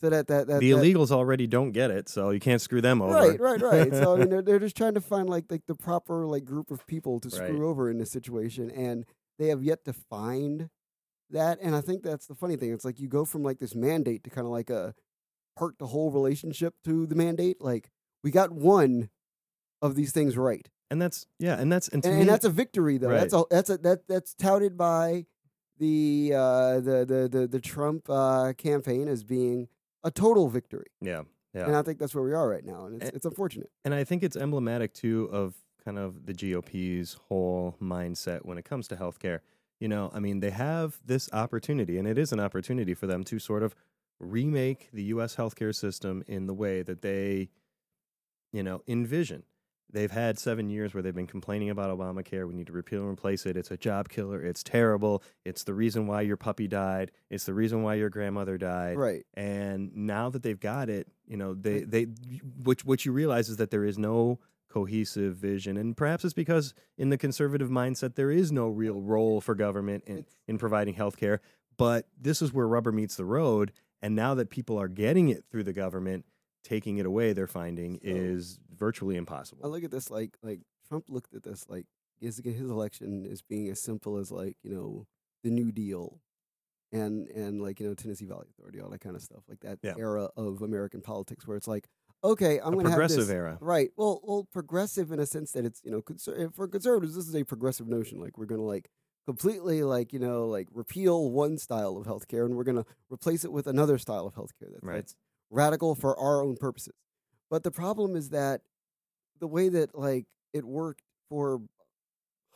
so 0.01 0.09
that 0.09 0.27
that 0.27 0.47
that 0.47 0.59
the 0.59 0.71
that, 0.71 0.77
illegals 0.77 1.11
already 1.11 1.45
don't 1.45 1.71
get 1.71 1.91
it 1.91 2.09
so 2.09 2.31
you 2.31 2.39
can't 2.39 2.59
screw 2.61 2.81
them 2.81 3.01
over 3.01 3.13
Right, 3.13 3.39
right, 3.39 3.61
right. 3.61 3.93
so 3.93 4.15
I 4.15 4.17
mean, 4.17 4.29
they're 4.31 4.41
they're 4.41 4.59
just 4.59 4.75
trying 4.75 4.95
to 4.95 5.01
find 5.01 5.29
like 5.29 5.45
like 5.49 5.67
the 5.67 5.75
proper 5.75 6.25
like 6.25 6.43
group 6.43 6.71
of 6.71 6.85
people 6.87 7.19
to 7.19 7.29
Right. 7.29 7.49
screw 7.49 7.69
over 7.69 7.89
in 7.89 7.99
this 7.99 8.11
situation, 8.11 8.71
and 8.71 9.05
they 9.37 9.47
have 9.47 9.63
yet 9.63 9.85
to 9.85 9.93
find 9.93 10.69
that. 11.29 11.59
And 11.61 11.75
I 11.75 11.81
think 11.81 12.03
that's 12.03 12.25
the 12.25 12.35
funny 12.35 12.55
thing. 12.55 12.73
It's 12.73 12.85
like 12.85 12.99
you 12.99 13.07
go 13.07 13.25
from 13.25 13.43
like 13.43 13.59
this 13.59 13.75
mandate 13.75 14.23
to 14.23 14.29
kind 14.29 14.45
of 14.45 14.51
like 14.51 14.69
a 14.69 14.95
hurt 15.57 15.77
the 15.77 15.87
whole 15.87 16.11
relationship 16.11 16.73
to 16.85 17.05
the 17.05 17.15
mandate. 17.15 17.61
Like 17.61 17.91
we 18.23 18.31
got 18.31 18.51
one 18.51 19.09
of 19.81 19.95
these 19.95 20.11
things 20.11 20.35
right, 20.35 20.67
and 20.89 21.01
that's 21.01 21.27
yeah 21.37 21.59
and 21.59 21.71
that's 21.71 21.87
and, 21.89 22.03
and, 22.05 22.15
me, 22.15 22.21
and 22.21 22.29
that's 22.29 22.45
a 22.45 22.49
victory 22.49 22.97
though. 22.97 23.09
That's 23.09 23.33
a 23.33 23.43
that's 23.51 23.69
a 23.69 23.77
that 23.79 24.07
that's 24.07 24.33
touted 24.33 24.77
by 24.77 25.25
the 25.81 26.31
uh, 26.35 26.79
the, 26.79 26.97
the 27.11 27.21
the 27.39 27.47
the 27.47 27.59
Trump 27.59 28.01
uh, 28.09 28.53
campaign 28.57 29.07
as 29.07 29.23
being 29.23 29.67
a 30.03 30.11
total 30.11 30.47
victory. 30.49 30.87
yeah 31.01 31.23
yeah 31.53 31.65
And 31.67 31.75
I 31.75 31.81
think 31.85 31.99
that's 31.99 32.15
where 32.15 32.23
we 32.23 32.33
are 32.33 32.47
right 32.55 32.65
now, 32.73 32.85
and 32.85 32.95
it's, 32.95 33.05
And- 33.05 33.15
it's 33.17 33.25
unfortunate. 33.25 33.69
And 33.85 33.93
I 33.93 34.03
think 34.05 34.23
it's 34.23 34.37
emblematic 34.37 34.93
too 34.93 35.27
of 35.31 35.47
kind 35.85 35.97
of 35.97 36.25
the 36.27 36.33
GOP's 36.41 37.09
whole 37.27 37.75
mindset 37.81 38.45
when 38.45 38.57
it 38.57 38.65
comes 38.71 38.87
to 38.89 38.95
healthcare. 38.95 39.39
You 39.79 39.87
know, 39.93 40.11
I 40.13 40.19
mean, 40.19 40.39
they 40.39 40.51
have 40.51 40.99
this 41.03 41.27
opportunity, 41.33 41.97
and 41.99 42.07
it 42.07 42.17
is 42.17 42.31
an 42.31 42.39
opportunity 42.39 42.93
for 42.93 43.07
them 43.07 43.23
to 43.25 43.39
sort 43.39 43.63
of 43.63 43.75
remake 44.19 44.89
the 44.93 45.03
U.S. 45.15 45.35
healthcare 45.35 45.73
system 45.73 46.23
in 46.27 46.45
the 46.45 46.53
way 46.53 46.83
that 46.83 47.01
they, 47.01 47.49
you 48.53 48.61
know, 48.63 48.83
envision. 48.87 49.41
They've 49.93 50.11
had 50.11 50.39
seven 50.39 50.69
years 50.69 50.93
where 50.93 51.03
they've 51.03 51.13
been 51.15 51.27
complaining 51.27 51.69
about 51.69 51.95
Obamacare. 51.97 52.47
We 52.47 52.53
need 52.53 52.67
to 52.67 52.73
repeal 52.73 53.01
and 53.01 53.09
replace 53.11 53.45
it. 53.45 53.57
It's 53.57 53.71
a 53.71 53.77
job 53.77 54.09
killer. 54.09 54.41
It's 54.43 54.63
terrible. 54.63 55.21
It's 55.45 55.63
the 55.63 55.73
reason 55.73 56.07
why 56.07 56.21
your 56.21 56.37
puppy 56.37 56.67
died. 56.67 57.11
It's 57.29 57.45
the 57.45 57.53
reason 57.53 57.83
why 57.83 57.95
your 57.95 58.09
grandmother 58.09 58.57
died 58.57 58.97
Right. 58.97 59.25
and 59.33 59.95
now 59.95 60.29
that 60.29 60.43
they've 60.43 60.59
got 60.59 60.89
it, 60.89 61.07
you 61.27 61.37
know, 61.37 61.53
they 61.53 61.81
they 61.81 62.03
which 62.63 62.85
what 62.85 63.05
you 63.05 63.11
realize 63.11 63.49
is 63.49 63.57
that 63.57 63.71
there 63.71 63.85
is 63.85 63.97
no 63.97 64.39
cohesive 64.69 65.35
vision, 65.35 65.75
and 65.75 65.97
perhaps 65.97 66.23
it's 66.23 66.33
because 66.33 66.73
in 66.97 67.09
the 67.09 67.17
conservative 67.17 67.69
mindset 67.69 68.15
there 68.15 68.31
is 68.31 68.51
no 68.53 68.69
real 68.69 69.01
role 69.01 69.41
for 69.41 69.53
government 69.55 70.03
in 70.07 70.25
in 70.47 70.57
providing 70.57 70.93
health 70.93 71.17
care. 71.17 71.41
But 71.77 72.07
this 72.19 72.41
is 72.41 72.53
where 72.53 72.67
rubber 72.67 72.91
meets 72.91 73.15
the 73.15 73.25
road, 73.25 73.71
and 74.01 74.15
now 74.15 74.33
that 74.35 74.49
people 74.49 74.77
are 74.79 74.87
getting 74.87 75.27
it 75.29 75.43
through 75.51 75.63
the 75.63 75.73
government, 75.73 76.25
taking 76.63 76.97
it 76.97 77.05
away, 77.05 77.33
they're 77.33 77.47
finding, 77.47 77.95
So- 77.95 77.99
is 78.09 78.59
virtually 78.73 79.15
impossible. 79.15 79.61
I 79.65 79.67
look 79.67 79.83
at 79.83 79.91
this 79.91 80.09
like 80.09 80.37
like 80.43 80.61
Trump 80.87 81.05
looked 81.09 81.33
at 81.33 81.43
this 81.43 81.65
like 81.69 81.85
his 82.19 82.37
his 82.43 82.69
election 82.69 83.25
as 83.31 83.41
being 83.41 83.69
as 83.69 83.79
simple 83.81 84.17
as 84.17 84.31
like 84.31 84.57
you 84.63 84.71
know 84.73 85.07
the 85.43 85.49
New 85.49 85.71
Deal, 85.71 86.21
and 86.91 87.27
and 87.29 87.61
like 87.61 87.79
you 87.79 87.87
know 87.87 87.93
Tennessee 87.93 88.25
Valley 88.25 88.47
Authority, 88.51 88.79
all 88.81 88.89
that 88.89 89.01
kind 89.01 89.15
of 89.15 89.21
stuff, 89.21 89.43
like 89.47 89.61
that 89.61 89.79
Yeah. 89.83 89.95
era 89.97 90.29
of 90.35 90.61
American 90.61 91.01
politics 91.01 91.47
where 91.47 91.57
it's 91.57 91.67
like, 91.67 91.87
okay, 92.23 92.59
I'm 92.59 92.73
going 92.73 92.85
to 92.85 92.89
have 92.91 92.97
progressive 92.97 93.27
this, 93.27 93.29
era. 93.29 93.57
right? 93.61 93.89
Well, 93.97 94.19
well, 94.23 94.47
progressive 94.51 95.11
in 95.11 95.19
a 95.19 95.25
sense 95.25 95.51
that 95.53 95.65
it's 95.65 95.81
you 95.83 95.91
know 95.91 96.01
conser- 96.01 96.53
for 96.53 96.67
conservatives, 96.67 97.15
this 97.15 97.27
is 97.27 97.35
a 97.35 97.43
progressive 97.43 97.87
notion. 97.87 98.19
Like 98.19 98.37
we're 98.37 98.45
going 98.45 98.61
to 98.61 98.67
like 98.67 98.89
completely 99.25 99.83
like 99.83 100.13
you 100.13 100.19
know 100.19 100.47
like 100.47 100.67
repeal 100.73 101.31
one 101.31 101.57
style 101.57 101.95
of 101.97 102.05
healthcare 102.07 102.43
and 102.45 102.55
we're 102.55 102.63
going 102.63 102.77
to 102.83 102.85
replace 103.11 103.45
it 103.45 103.51
with 103.51 103.67
another 103.67 103.97
style 103.99 104.25
of 104.25 104.33
healthcare 104.33 104.71
that's, 104.71 104.83
Right. 104.83 104.95
that's 104.95 105.15
radical 105.51 105.93
for 105.93 106.17
our 106.17 106.41
own 106.41 106.55
purposes. 106.55 106.95
But 107.49 107.63
the 107.63 107.71
problem 107.71 108.15
is 108.15 108.29
that 108.29 108.61
the 109.39 109.47
way 109.47 109.69
that 109.69 109.93
like 109.93 110.25
it 110.53 110.65
worked 110.65 111.03
for 111.29 111.57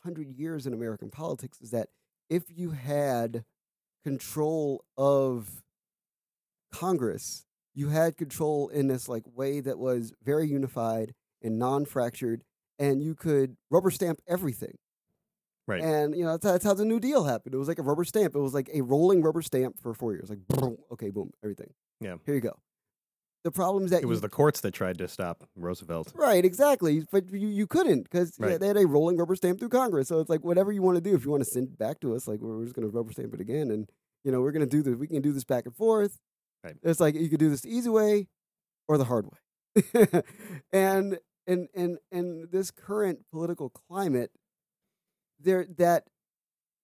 100 0.02 0.30
years 0.30 0.66
in 0.66 0.72
American 0.72 1.10
politics 1.10 1.60
is 1.60 1.70
that 1.70 1.88
if 2.28 2.44
you 2.48 2.70
had 2.70 3.44
control 4.02 4.84
of 4.96 5.62
Congress, 6.72 7.44
you 7.74 7.88
had 7.88 8.16
control 8.16 8.68
in 8.68 8.88
this 8.88 9.08
like 9.08 9.24
way 9.34 9.60
that 9.60 9.78
was 9.78 10.12
very 10.24 10.48
unified 10.48 11.12
and 11.42 11.58
non-fractured 11.58 12.42
and 12.78 13.02
you 13.02 13.14
could 13.14 13.56
rubber 13.70 13.90
stamp 13.90 14.20
everything. 14.28 14.76
Right. 15.66 15.82
And 15.82 16.14
you 16.14 16.24
know 16.24 16.32
that's, 16.32 16.44
that's 16.44 16.64
how 16.64 16.74
the 16.74 16.84
New 16.84 17.00
Deal 17.00 17.24
happened. 17.24 17.54
It 17.54 17.58
was 17.58 17.68
like 17.68 17.80
a 17.80 17.82
rubber 17.82 18.04
stamp. 18.04 18.34
It 18.34 18.40
was 18.40 18.54
like 18.54 18.70
a 18.72 18.82
rolling 18.82 19.22
rubber 19.22 19.42
stamp 19.42 19.80
for 19.80 19.92
four 19.94 20.12
years. 20.12 20.30
Like, 20.30 20.38
boom, 20.48 20.76
okay, 20.92 21.10
boom, 21.10 21.32
everything. 21.42 21.72
Yeah. 22.00 22.16
Here 22.24 22.34
you 22.34 22.40
go. 22.40 22.56
The 23.46 23.52
problem 23.52 23.84
is 23.84 23.92
that 23.92 24.02
It 24.02 24.06
was 24.06 24.16
you- 24.16 24.22
the 24.22 24.28
courts 24.28 24.60
that 24.62 24.72
tried 24.74 24.98
to 24.98 25.06
stop 25.06 25.48
Roosevelt. 25.54 26.12
Right, 26.16 26.44
exactly. 26.44 27.06
But 27.12 27.30
you, 27.32 27.46
you 27.46 27.68
couldn't 27.68 28.02
because 28.02 28.32
Right. 28.40 28.58
they 28.58 28.66
had 28.66 28.76
a 28.76 28.88
rolling 28.88 29.16
rubber 29.16 29.36
stamp 29.36 29.60
through 29.60 29.68
Congress. 29.68 30.08
So 30.08 30.18
it's 30.18 30.28
like 30.28 30.42
whatever 30.42 30.72
you 30.72 30.82
want 30.82 30.96
to 30.96 31.00
do. 31.00 31.14
If 31.14 31.24
you 31.24 31.30
want 31.30 31.44
to 31.44 31.48
send 31.48 31.68
it 31.68 31.78
back 31.78 32.00
to 32.00 32.16
us, 32.16 32.26
like 32.26 32.40
we're, 32.40 32.56
we're 32.56 32.64
just 32.64 32.74
going 32.74 32.90
to 32.90 32.92
rubber 32.92 33.12
stamp 33.12 33.32
it 33.34 33.40
again, 33.40 33.70
and 33.70 33.88
you 34.24 34.32
know 34.32 34.40
we're 34.40 34.50
going 34.50 34.68
to 34.68 34.76
do 34.76 34.82
this. 34.82 34.96
We 34.98 35.06
can 35.06 35.22
do 35.22 35.30
this 35.32 35.44
back 35.44 35.64
and 35.64 35.76
forth. 35.76 36.18
Right. 36.64 36.74
It's 36.82 36.98
like 36.98 37.14
you 37.14 37.28
could 37.28 37.38
do 37.38 37.48
this 37.48 37.60
the 37.60 37.70
easy 37.72 37.88
way 37.88 38.26
or 38.88 38.98
the 38.98 39.04
hard 39.04 39.26
way. 39.26 40.08
and 40.72 41.20
and 41.46 41.68
and 41.72 41.98
and 42.10 42.50
this 42.50 42.72
current 42.72 43.20
political 43.30 43.70
climate, 43.70 44.32
there 45.38 45.64
that 45.76 46.08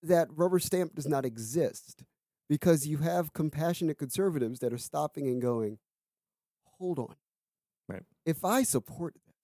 that 0.04 0.28
rubber 0.31 0.61
stamp 0.61 0.95
does 0.95 1.09
not 1.09 1.25
exist 1.25 2.04
because 2.49 2.87
you 2.87 2.99
have 2.99 3.33
compassionate 3.33 3.99
conservatives 3.99 4.61
that 4.61 4.73
are 4.73 4.78
stopping 4.78 5.26
and 5.26 5.42
going, 5.42 5.78
hold 6.83 6.99
on. 6.99 7.15
Right. 7.89 8.03
If 8.27 8.45
I 8.45 8.65
support 8.65 9.15
this, 9.15 9.35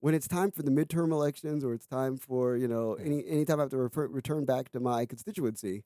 when 0.00 0.14
it's 0.14 0.28
time 0.28 0.52
for 0.52 0.62
the 0.62 0.70
midterm 0.70 1.10
elections 1.10 1.64
or 1.64 1.72
it's 1.74 1.86
time 1.86 2.16
for, 2.16 2.56
you 2.56 2.68
know, 2.68 2.94
any 2.94 3.26
anytime 3.26 3.58
I 3.58 3.62
have 3.64 3.70
to 3.70 3.76
refer, 3.78 4.06
return 4.06 4.44
back 4.44 4.70
to 4.72 4.80
my 4.80 5.06
constituency, 5.06 5.82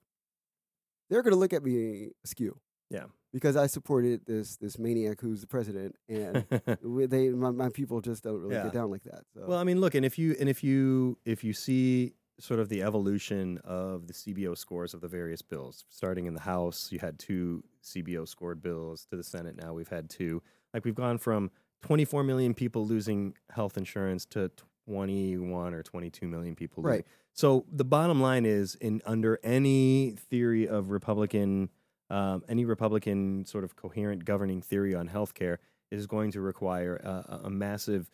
they're 1.09 1.23
going 1.23 1.33
to 1.33 1.39
look 1.39 1.55
at 1.55 1.65
me 1.65 2.11
askew. 2.25 2.59
Yeah. 2.91 3.05
Because 3.33 3.57
I 3.57 3.67
supported 3.69 4.27
this 4.27 4.57
this 4.59 4.79
maniac 4.79 5.21
who's 5.23 5.41
the 5.41 5.47
president 5.47 5.95
and 6.09 6.45
they 7.09 7.31
my, 7.31 7.51
my 7.53 7.69
people 7.71 8.01
just 8.03 8.23
don't 8.25 8.41
really 8.41 8.57
Yeah. 8.57 8.65
get 8.65 8.73
down 8.75 8.91
like 8.91 9.05
that. 9.05 9.23
So 9.35 9.45
Well, 9.47 9.59
I 9.59 9.65
mean, 9.65 9.81
look, 9.81 9.95
and 9.95 10.05
if 10.05 10.19
you 10.19 10.37
and 10.39 10.49
if 10.49 10.63
you 10.63 11.17
if 11.25 11.43
you 11.43 11.53
see 11.55 12.13
sort 12.41 12.61
of 12.61 12.69
the 12.69 12.83
evolution 12.83 13.59
of 13.65 14.07
the 14.07 14.13
CBO 14.13 14.57
scores 14.57 14.95
of 14.95 15.01
the 15.01 15.09
various 15.09 15.43
bills, 15.43 15.85
starting 15.89 16.27
in 16.27 16.35
the 16.35 16.41
House, 16.41 16.91
you 16.91 16.99
had 16.99 17.19
two 17.19 17.63
CBO 17.85 18.27
scored 18.27 18.63
bills 18.63 19.07
to 19.11 19.17
the 19.17 19.23
Senate. 19.23 19.57
Now 19.57 19.73
we've 19.73 19.89
had 19.89 20.09
two. 20.11 20.43
Like 20.75 20.85
we've 20.85 20.95
gone 20.95 21.19
from 21.19 21.51
24 21.83 22.25
million 22.25 22.55
people 22.55 22.87
losing 22.87 23.35
health 23.51 23.77
insurance 23.77 24.25
to 24.27 24.51
21 24.87 25.75
or 25.75 25.83
22 25.83 26.27
million 26.27 26.55
people. 26.55 26.83
losing. 26.83 26.97
Right. 26.99 27.07
So 27.33 27.65
the 27.71 27.85
bottom 27.85 28.21
line 28.21 28.45
is, 28.45 28.75
in 28.77 29.01
under 29.07 29.39
any 29.45 30.13
theory 30.19 30.67
of 30.67 30.91
Republican, 30.91 31.71
um, 32.11 32.43
any 32.49 32.65
Republican 32.65 33.45
sort 33.47 33.65
of 33.65 33.77
coherent 33.77 34.25
governing 34.25 34.63
theory 34.63 34.95
on 34.95 35.09
healthcare 35.09 35.59
is 35.91 36.07
going 36.07 36.33
to 36.33 36.41
require 36.41 36.97
a- 36.97 37.41
a 37.45 37.51
massive 37.51 38.11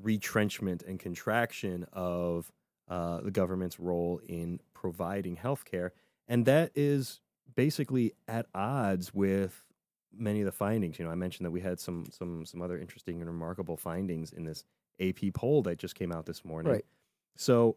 retrenchment 0.00 0.82
and 0.82 0.98
contraction 0.98 1.84
of 1.92 2.50
uh, 2.88 3.20
the 3.20 3.30
government's 3.30 3.78
role 3.80 4.20
in 4.26 4.60
providing 4.74 5.36
healthcare, 5.36 5.90
and 6.28 6.46
that 6.46 6.70
is 6.74 7.20
basically 7.54 8.12
at 8.28 8.46
odds 8.54 9.14
with 9.14 9.64
many 10.16 10.40
of 10.40 10.46
the 10.46 10.52
findings. 10.52 10.98
You 10.98 11.04
know, 11.04 11.10
I 11.10 11.16
mentioned 11.16 11.46
that 11.46 11.50
we 11.50 11.60
had 11.60 11.80
some 11.80 12.06
some 12.10 12.44
some 12.44 12.62
other 12.62 12.78
interesting 12.78 13.20
and 13.20 13.28
remarkable 13.28 13.76
findings 13.76 14.32
in 14.32 14.44
this 14.44 14.64
AP 15.00 15.32
poll 15.34 15.62
that 15.62 15.78
just 15.78 15.94
came 15.94 16.12
out 16.12 16.26
this 16.26 16.44
morning. 16.44 16.72
Right. 16.72 16.84
So, 17.36 17.76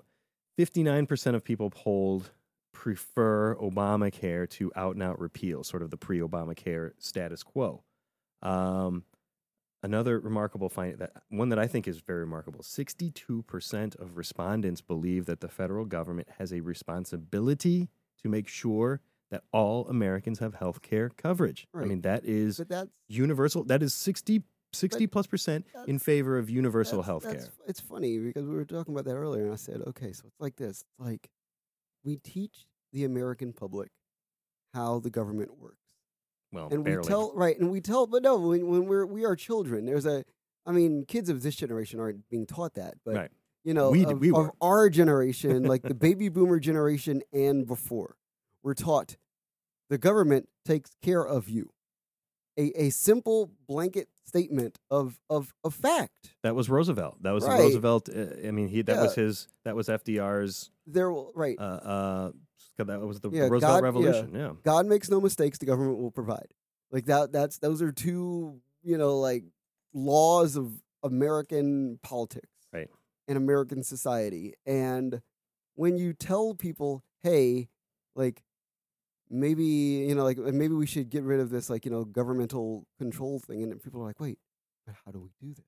fifty 0.55 0.83
nine 0.83 1.05
percent 1.05 1.35
of 1.35 1.43
people 1.43 1.69
polled 1.69 2.31
prefer 2.73 3.55
Obamacare 3.55 4.47
to 4.47 4.71
out 4.75 4.93
and 4.93 5.01
out 5.01 5.19
repeal, 5.19 5.63
sort 5.63 5.81
of 5.81 5.89
the 5.89 5.97
pre 5.97 6.19
Obamacare 6.19 6.91
status 6.99 7.43
quo. 7.43 7.83
Um, 8.43 9.03
another 9.83 10.19
remarkable 10.19 10.69
find 10.69 10.97
that 10.99 11.11
one 11.29 11.49
that 11.49 11.59
I 11.59 11.67
think 11.67 11.87
is 11.87 11.99
very 11.99 12.21
remarkable 12.21 12.61
62% 12.61 13.99
of 13.99 14.17
respondents 14.17 14.81
believe 14.81 15.25
that 15.25 15.41
the 15.41 15.47
federal 15.47 15.85
government 15.85 16.27
has 16.39 16.51
a 16.51 16.61
responsibility 16.61 17.89
to 18.21 18.29
make 18.29 18.47
sure 18.47 19.01
that 19.29 19.43
all 19.51 19.87
Americans 19.87 20.39
have 20.39 20.55
health 20.55 20.81
care 20.81 21.09
coverage. 21.09 21.67
I 21.75 21.85
mean, 21.85 22.01
that 22.01 22.23
is 22.25 22.61
universal. 23.07 23.63
That 23.63 23.83
is 23.83 23.93
60, 23.93 24.41
60 24.73 25.07
plus 25.07 25.27
percent 25.27 25.65
in 25.85 25.99
favor 25.99 26.37
of 26.37 26.49
universal 26.49 27.01
health 27.03 27.23
care. 27.23 27.47
It's 27.67 27.79
funny 27.81 28.17
because 28.19 28.45
we 28.45 28.55
were 28.55 28.65
talking 28.65 28.93
about 28.93 29.05
that 29.05 29.15
earlier, 29.15 29.43
and 29.43 29.53
I 29.53 29.57
said, 29.57 29.81
okay, 29.87 30.13
so 30.13 30.23
it's 30.27 30.39
like 30.39 30.55
this: 30.55 30.83
It's 30.83 30.99
like 30.99 31.29
we 32.03 32.15
teach 32.15 32.67
the 32.93 33.03
American 33.03 33.51
public 33.53 33.89
how 34.73 34.99
the 34.99 35.09
government 35.09 35.59
works, 35.59 35.86
Well, 36.51 36.69
and 36.71 36.83
barely. 36.83 36.99
we 37.01 37.07
tell 37.07 37.33
right, 37.35 37.59
and 37.59 37.69
we 37.71 37.81
tell, 37.81 38.07
but 38.07 38.23
no, 38.23 38.37
when, 38.37 38.67
when 38.67 38.85
we're 38.85 39.05
we 39.05 39.25
are 39.25 39.35
children, 39.35 39.85
there's 39.85 40.05
a, 40.05 40.23
I 40.65 40.71
mean, 40.71 41.05
kids 41.05 41.29
of 41.29 41.43
this 41.43 41.55
generation 41.55 41.99
aren't 41.99 42.27
being 42.29 42.45
taught 42.45 42.75
that, 42.75 42.95
but 43.05 43.15
Right. 43.15 43.31
you 43.63 43.73
know, 43.73 43.89
We 43.91 44.05
of, 44.05 44.19
we 44.19 44.31
of 44.31 44.51
our 44.61 44.89
generation, 44.89 45.63
like 45.63 45.81
the 45.83 45.93
baby 46.07 46.29
boomer 46.29 46.59
generation 46.59 47.21
and 47.33 47.67
before, 47.67 48.15
we're 48.63 48.73
taught 48.73 49.17
the 49.89 49.97
government 49.97 50.47
takes 50.65 50.91
care 51.01 51.25
of 51.25 51.49
you. 51.49 51.71
A, 52.59 52.71
a 52.87 52.89
simple 52.89 53.51
blanket 53.67 54.07
statement 54.25 54.79
of 54.89 55.19
of 55.29 55.53
a 55.63 55.69
fact. 55.69 56.33
that 56.41 56.55
was 56.55 56.69
Roosevelt. 56.69 57.21
That 57.21 57.31
was 57.31 57.43
Right. 57.45 57.59
Roosevelt. 57.59 58.09
Uh, 58.09 58.25
I 58.47 58.51
mean, 58.51 58.67
he 58.67 58.81
that 58.81 58.99
was 58.99 59.13
his. 59.15 59.47
That 59.63 59.75
was 59.75 59.87
FDR's. 59.89 60.71
There 60.87 61.11
will 61.11 61.31
right. 61.35 61.55
Uh, 61.59 61.61
uh, 61.61 62.31
that 62.85 63.01
was 63.01 63.19
the, 63.19 63.29
Yeah, 63.31 63.43
Roosevelt 63.47 63.61
God- 63.61 63.75
yeah. 63.77 63.81
Revolution. 63.81 64.31
Yeah. 64.35 64.51
God 64.63 64.85
makes 64.85 65.09
no 65.09 65.19
mistakes. 65.21 65.57
The 65.57 65.65
government 65.65 65.97
will 65.99 66.11
provide. 66.11 66.47
Like 66.91 67.05
that. 67.05 67.31
That's 67.31 67.57
those 67.59 67.81
are 67.81 67.91
two 67.91 68.61
you 68.83 68.97
know 68.97 69.17
like 69.19 69.43
laws 69.93 70.55
of 70.55 70.71
American 71.03 71.99
politics, 72.03 72.47
Right. 72.73 72.89
And 73.27 73.37
American 73.37 73.83
society. 73.83 74.53
And 74.65 75.21
when 75.75 75.97
you 75.97 76.13
tell 76.13 76.53
people, 76.53 77.03
hey, 77.21 77.69
like 78.15 78.43
maybe 79.29 79.65
you 79.65 80.15
know 80.15 80.23
like 80.23 80.37
maybe 80.37 80.73
we 80.73 80.85
should 80.87 81.09
get 81.09 81.23
rid 81.23 81.39
of 81.39 81.49
this 81.49 81.69
like 81.69 81.83
you 81.85 81.91
know 81.91 82.05
governmental 82.05 82.85
control 82.97 83.39
thing, 83.39 83.63
and 83.63 83.81
people 83.83 84.01
are 84.01 84.05
like, 84.05 84.19
wait, 84.19 84.37
but 84.85 84.95
how 85.05 85.11
do 85.11 85.19
we 85.19 85.29
do 85.45 85.53
this? 85.53 85.65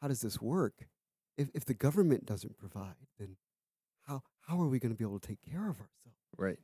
How 0.00 0.08
does 0.08 0.20
this 0.20 0.40
work? 0.40 0.88
If 1.36 1.48
if 1.54 1.64
the 1.64 1.74
government 1.74 2.24
doesn't 2.26 2.56
provide, 2.56 2.94
then 3.18 3.36
how 4.46 4.60
are 4.60 4.68
we 4.68 4.78
going 4.78 4.92
to 4.92 4.98
be 4.98 5.04
able 5.04 5.18
to 5.18 5.28
take 5.28 5.38
care 5.50 5.68
of 5.68 5.76
ourselves? 5.76 5.90
Right. 6.38 6.58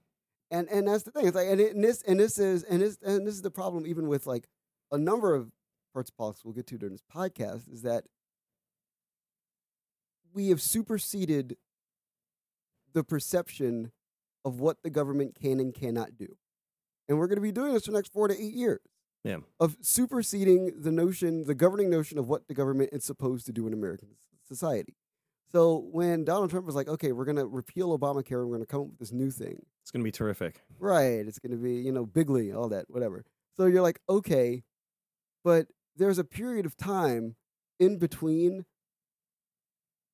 and 0.50 0.68
and 0.68 0.86
that's 0.88 1.02
the 1.04 1.10
thing. 1.10 1.26
It's 1.26 1.36
like 1.36 1.48
and, 1.48 1.60
it, 1.60 1.74
and 1.74 1.82
this 1.82 2.02
and 2.02 2.20
this 2.20 2.38
is 2.38 2.62
and 2.64 2.82
this 2.82 2.98
and 3.02 3.26
this 3.26 3.34
is 3.34 3.42
the 3.42 3.50
problem 3.50 3.86
even 3.86 4.06
with 4.08 4.26
like 4.26 4.48
a 4.90 4.98
number 4.98 5.34
of 5.34 5.50
parts 5.94 6.10
of 6.10 6.16
politics 6.16 6.44
we'll 6.44 6.54
get 6.54 6.66
to 6.68 6.78
during 6.78 6.94
this 6.94 7.04
podcast 7.14 7.72
is 7.72 7.82
that 7.82 8.04
we 10.34 10.48
have 10.48 10.60
superseded 10.62 11.56
the 12.94 13.04
perception 13.04 13.92
of 14.44 14.60
what 14.60 14.82
the 14.82 14.90
government 14.90 15.34
can 15.40 15.60
and 15.60 15.74
cannot 15.74 16.16
do, 16.18 16.36
and 17.08 17.18
we're 17.18 17.26
going 17.26 17.36
to 17.36 17.42
be 17.42 17.52
doing 17.52 17.72
this 17.72 17.84
for 17.86 17.90
the 17.90 17.98
next 17.98 18.12
four 18.12 18.28
to 18.28 18.34
eight 18.34 18.54
years. 18.54 18.80
Yeah. 19.24 19.38
Of 19.60 19.76
superseding 19.80 20.82
the 20.82 20.90
notion, 20.90 21.44
the 21.44 21.54
governing 21.54 21.88
notion 21.90 22.18
of 22.18 22.28
what 22.28 22.48
the 22.48 22.54
government 22.54 22.90
is 22.92 23.04
supposed 23.04 23.46
to 23.46 23.52
do 23.52 23.66
in 23.66 23.72
American 23.72 24.08
society. 24.46 24.96
So 25.52 25.86
when 25.90 26.24
Donald 26.24 26.50
Trump 26.50 26.66
was 26.66 26.74
like, 26.74 26.88
"Okay, 26.88 27.12
we're 27.12 27.26
going 27.26 27.36
to 27.36 27.46
repeal 27.46 27.96
Obamacare 27.96 28.40
and 28.40 28.48
we're 28.48 28.56
going 28.56 28.60
to 28.60 28.66
come 28.66 28.80
up 28.82 28.86
with 28.88 28.98
this 28.98 29.12
new 29.12 29.30
thing," 29.30 29.64
It's 29.82 29.90
going 29.90 30.00
to 30.00 30.04
be 30.04 30.12
terrific. 30.12 30.62
Right. 30.78 31.26
It's 31.26 31.38
going 31.38 31.52
to 31.52 31.58
be, 31.58 31.74
you 31.74 31.92
know, 31.92 32.06
bigly, 32.06 32.52
all 32.52 32.68
that, 32.68 32.86
whatever. 32.88 33.24
So 33.56 33.66
you're 33.66 33.82
like, 33.82 34.00
okay, 34.08 34.62
but 35.44 35.66
there's 35.96 36.18
a 36.18 36.24
period 36.24 36.64
of 36.66 36.76
time 36.76 37.36
in 37.78 37.98
between 37.98 38.64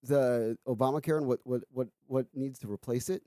the 0.02 0.56
Obamacare 0.66 1.18
and 1.18 1.26
what, 1.26 1.40
what, 1.44 1.62
what, 1.70 1.88
what 2.06 2.26
needs 2.34 2.58
to 2.60 2.70
replace 2.70 3.08
it 3.08 3.22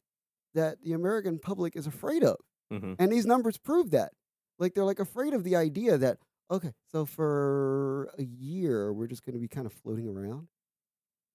that 0.54 0.84
the 0.84 0.94
American 0.94 1.40
public 1.40 1.76
is 1.76 1.88
afraid 1.88 2.24
of. 2.24 2.38
hmm 2.70 2.94
And 3.00 3.12
these 3.12 3.26
numbers 3.26 3.58
prove 3.58 3.92
that. 3.92 4.14
Like 4.58 4.74
they're 4.74 4.84
like 4.84 5.00
afraid 5.00 5.34
of 5.34 5.44
the 5.44 5.56
idea 5.56 5.98
that, 5.98 6.18
okay, 6.50 6.74
so 6.92 7.06
for 7.06 8.12
a 8.18 8.24
year, 8.24 8.92
we're 8.92 9.08
just 9.08 9.24
going 9.24 9.34
to 9.34 9.40
be 9.40 9.48
kind 9.48 9.66
of 9.66 9.74
floating 9.74 10.08
around, 10.08 10.48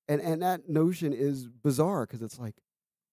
and 0.08 0.20
and 0.20 0.42
that 0.42 0.68
notion 0.68 1.12
is 1.12 1.48
bizarre 1.48 2.06
because 2.06 2.22
it's 2.22 2.38
like, 2.38 2.54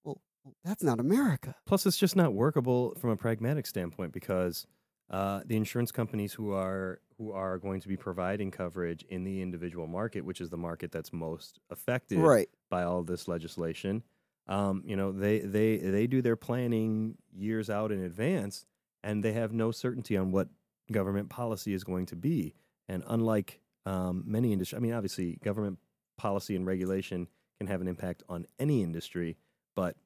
well, 0.04 0.20
that's 0.64 0.82
not 0.82 1.00
America. 1.00 1.54
Plus, 1.66 1.86
it's 1.86 1.96
just 1.96 2.16
not 2.16 2.34
workable 2.34 2.94
from 2.96 3.10
a 3.10 3.16
pragmatic 3.16 3.66
standpoint 3.66 4.12
because 4.12 4.66
uh, 5.10 5.40
the 5.44 5.56
insurance 5.56 5.92
companies 5.92 6.32
who 6.32 6.52
are 6.52 7.00
who 7.18 7.32
are 7.32 7.58
going 7.58 7.80
to 7.80 7.88
be 7.88 7.96
providing 7.96 8.50
coverage 8.50 9.04
in 9.08 9.24
the 9.24 9.40
individual 9.42 9.86
market, 9.86 10.24
which 10.24 10.40
is 10.40 10.50
the 10.50 10.56
market 10.56 10.90
that's 10.90 11.12
most 11.12 11.60
affected 11.70 12.18
Right. 12.18 12.48
by 12.70 12.82
all 12.82 13.02
this 13.04 13.28
legislation, 13.28 14.02
um, 14.48 14.82
you 14.84 14.96
know, 14.96 15.12
they 15.12 15.38
they 15.40 15.76
they 15.76 16.06
do 16.06 16.20
their 16.22 16.36
planning 16.36 17.16
years 17.32 17.70
out 17.70 17.92
in 17.92 18.00
advance, 18.02 18.66
and 19.02 19.22
they 19.24 19.32
have 19.32 19.52
no 19.52 19.70
certainty 19.70 20.16
on 20.16 20.32
what 20.32 20.48
government 20.92 21.28
policy 21.30 21.72
is 21.72 21.84
going 21.84 22.06
to 22.06 22.16
be. 22.16 22.54
And 22.88 23.02
unlike 23.06 23.60
um, 23.86 24.24
many 24.26 24.52
industries, 24.52 24.76
I 24.76 24.80
mean, 24.80 24.92
obviously, 24.92 25.38
government 25.42 25.78
policy 26.16 26.56
and 26.56 26.66
regulation 26.66 27.28
can 27.58 27.66
have 27.66 27.80
an 27.80 27.88
impact 27.88 28.22
on 28.28 28.46
any 28.58 28.82
industry, 28.82 29.36
but 29.74 29.96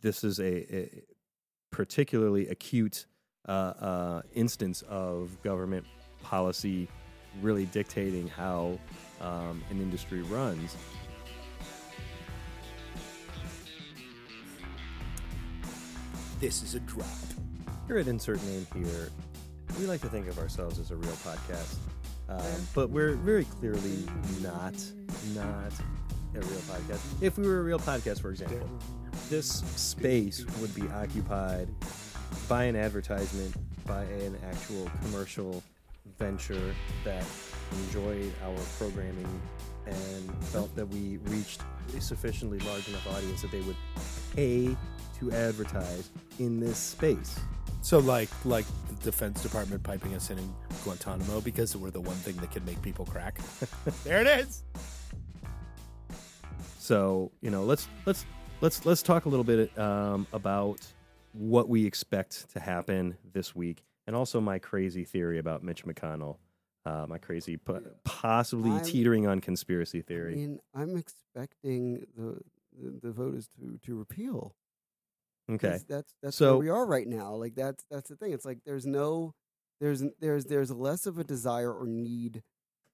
this 0.00 0.24
is 0.24 0.38
a, 0.38 0.76
a 0.76 1.04
particularly 1.70 2.48
acute 2.48 3.06
uh, 3.48 3.52
uh, 3.52 4.22
instance 4.34 4.82
of 4.82 5.40
government 5.42 5.86
policy 6.22 6.88
really 7.42 7.66
dictating 7.66 8.28
how 8.28 8.78
um, 9.20 9.62
an 9.70 9.80
industry 9.80 10.22
runs. 10.22 10.76
This 16.40 16.62
is 16.62 16.74
a 16.74 16.80
drop. 16.80 17.06
Here 17.86 17.98
at 17.98 18.06
Insert 18.06 18.42
Name 18.44 18.66
Here, 18.74 19.10
we 19.78 19.86
like 19.86 20.00
to 20.00 20.08
think 20.08 20.26
of 20.28 20.38
ourselves 20.38 20.78
as 20.78 20.90
a 20.90 20.96
real 20.96 21.12
podcast, 21.12 21.76
um, 22.30 22.68
but 22.74 22.90
we're 22.90 23.14
very 23.14 23.44
clearly 23.44 24.06
not 24.42 24.74
not 25.34 25.72
a 26.34 26.40
real 26.40 26.60
podcast. 26.60 27.00
If 27.20 27.36
we 27.36 27.46
were 27.46 27.60
a 27.60 27.62
real 27.62 27.78
podcast, 27.80 28.20
for 28.20 28.30
example, 28.30 28.68
this 29.28 29.48
space 29.76 30.44
would 30.60 30.74
be 30.74 30.88
occupied 30.90 31.68
by 32.48 32.64
an 32.64 32.76
advertisement, 32.76 33.54
by 33.86 34.04
an 34.04 34.38
actual 34.48 34.90
commercial 35.02 35.62
venture 36.18 36.74
that 37.04 37.24
enjoyed 37.84 38.32
our 38.44 38.56
programming 38.78 39.40
and 39.86 40.44
felt 40.44 40.74
that 40.76 40.86
we 40.86 41.18
reached 41.24 41.62
a 41.96 42.00
sufficiently 42.00 42.58
large 42.60 42.86
enough 42.88 43.06
audience 43.16 43.42
that 43.42 43.50
they 43.50 43.60
would 43.62 43.76
pay 44.34 44.76
to 45.20 45.30
advertise 45.32 46.10
in 46.38 46.58
this 46.60 46.76
space. 46.78 47.38
So 47.82 47.98
like 47.98 48.28
like 48.44 48.66
the 48.88 48.94
Defense 49.04 49.42
Department 49.42 49.82
piping 49.82 50.14
us 50.14 50.30
in 50.30 50.38
in 50.38 50.52
Guantanamo 50.84 51.40
because 51.40 51.76
we're 51.76 51.90
the 51.90 52.00
one 52.00 52.16
thing 52.16 52.36
that 52.36 52.50
can 52.50 52.64
make 52.64 52.80
people 52.82 53.06
crack. 53.06 53.38
there 54.04 54.20
it 54.20 54.26
is. 54.26 54.64
So 56.78 57.30
you 57.40 57.50
know, 57.50 57.62
let's 57.64 57.88
let's 58.06 58.24
let's 58.60 58.84
let's 58.84 59.02
talk 59.02 59.24
a 59.26 59.28
little 59.28 59.44
bit 59.44 59.76
um, 59.78 60.26
about 60.32 60.80
what 61.32 61.68
we 61.68 61.86
expect 61.86 62.50
to 62.52 62.60
happen 62.60 63.16
this 63.32 63.54
week, 63.54 63.84
and 64.06 64.16
also 64.16 64.40
my 64.40 64.58
crazy 64.58 65.04
theory 65.04 65.38
about 65.38 65.62
Mitch 65.62 65.84
McConnell, 65.84 66.36
uh, 66.84 67.06
my 67.08 67.18
crazy 67.18 67.56
po- 67.56 67.82
possibly 68.04 68.72
I'm- 68.72 68.84
teetering 68.84 69.26
on 69.26 69.40
conspiracy 69.40 70.02
theory. 70.02 70.32
I 70.32 70.36
theory. 70.36 70.46
mean, 70.48 70.60
I'm 70.74 70.96
expecting 70.96 72.06
the 72.16 72.40
the, 72.78 73.00
the 73.08 73.10
voters 73.12 73.48
to 73.58 73.78
to 73.86 73.94
repeal. 73.94 74.54
Okay, 75.50 75.78
That's 75.88 76.14
that's, 76.22 76.36
So- 76.36 76.52
where 76.52 76.58
we 76.58 76.68
are 76.70 76.86
right 76.86 77.06
now. 77.08 77.34
Like 77.34 77.54
that's 77.54 77.84
that's 77.90 78.08
the 78.08 78.16
thing. 78.16 78.32
It's 78.32 78.44
like 78.44 78.58
there's 78.64 78.86
no 78.86 79.34
there's 79.80 80.02
there's 80.20 80.44
there's 80.44 80.70
less 80.70 81.06
of 81.06 81.18
a 81.18 81.24
desire 81.24 81.72
or 81.72 81.86
need 81.86 82.42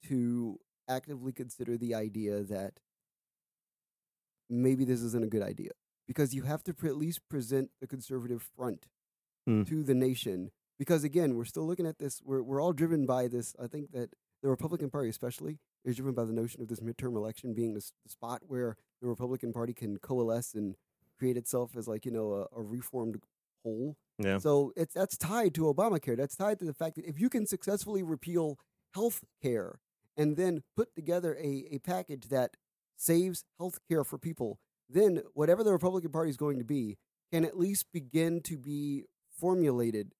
to 0.08 0.58
actively 0.88 1.32
consider 1.32 1.76
the 1.76 1.94
idea 1.94 2.42
that 2.44 2.74
maybe 4.48 4.84
this 4.84 5.00
isn't 5.02 5.24
a 5.24 5.28
good 5.28 5.42
idea 5.42 5.70
because 6.06 6.34
you 6.34 6.42
have 6.42 6.62
to 6.64 6.72
pre- 6.74 6.88
at 6.88 6.96
least 6.96 7.20
present 7.28 7.70
the 7.80 7.86
conservative 7.86 8.48
front 8.56 8.86
Hmm. 9.46 9.62
to 9.64 9.82
the 9.84 9.94
nation. 9.94 10.50
Because 10.78 11.04
again, 11.04 11.34
we're 11.36 11.44
still 11.44 11.66
looking 11.66 11.86
at 11.86 11.98
this. 11.98 12.20
We're 12.24 12.42
we're 12.42 12.60
all 12.60 12.72
driven 12.72 13.06
by 13.06 13.28
this. 13.28 13.54
I 13.60 13.66
think 13.66 13.92
that 13.92 14.10
the 14.42 14.48
Republican 14.48 14.90
Party, 14.90 15.08
especially, 15.08 15.58
is 15.84 15.96
driven 15.96 16.14
by 16.14 16.24
the 16.24 16.32
notion 16.32 16.60
of 16.62 16.68
this 16.68 16.80
midterm 16.80 17.16
election 17.16 17.54
being 17.54 17.74
this, 17.74 17.92
the 18.04 18.10
spot 18.10 18.42
where 18.46 18.76
the 19.00 19.08
Republican 19.08 19.52
Party 19.52 19.72
can 19.72 19.98
coalesce 19.98 20.52
and 20.54 20.76
create 21.18 21.36
itself 21.36 21.76
as 21.76 21.88
like 21.88 22.04
you 22.04 22.12
know 22.12 22.32
a, 22.32 22.60
a 22.60 22.62
reformed 22.62 23.20
whole. 23.64 23.96
yeah, 24.18 24.38
So 24.38 24.72
it's 24.76 24.94
that's 24.94 25.16
tied 25.16 25.54
to 25.54 25.62
Obamacare. 25.62 26.16
That's 26.16 26.36
tied 26.36 26.58
to 26.60 26.64
the 26.64 26.74
fact 26.74 26.96
that 26.96 27.06
if 27.06 27.20
you 27.20 27.28
can 27.28 27.46
successfully 27.46 28.02
repeal 28.02 28.58
health 28.94 29.24
care 29.42 29.80
and 30.16 30.36
then 30.36 30.62
put 30.76 30.94
together 30.94 31.36
a, 31.38 31.66
a 31.70 31.78
package 31.78 32.28
that 32.28 32.52
saves 32.96 33.44
health 33.58 33.78
care 33.88 34.04
for 34.04 34.18
people, 34.18 34.58
then 34.88 35.22
whatever 35.34 35.62
the 35.62 35.72
Republican 35.72 36.10
Party 36.10 36.30
is 36.30 36.36
going 36.36 36.58
to 36.58 36.64
be 36.64 36.96
can 37.32 37.44
at 37.44 37.58
least 37.58 37.86
begin 37.92 38.40
to 38.40 38.56
be 38.56 39.04
formulated 39.30 40.12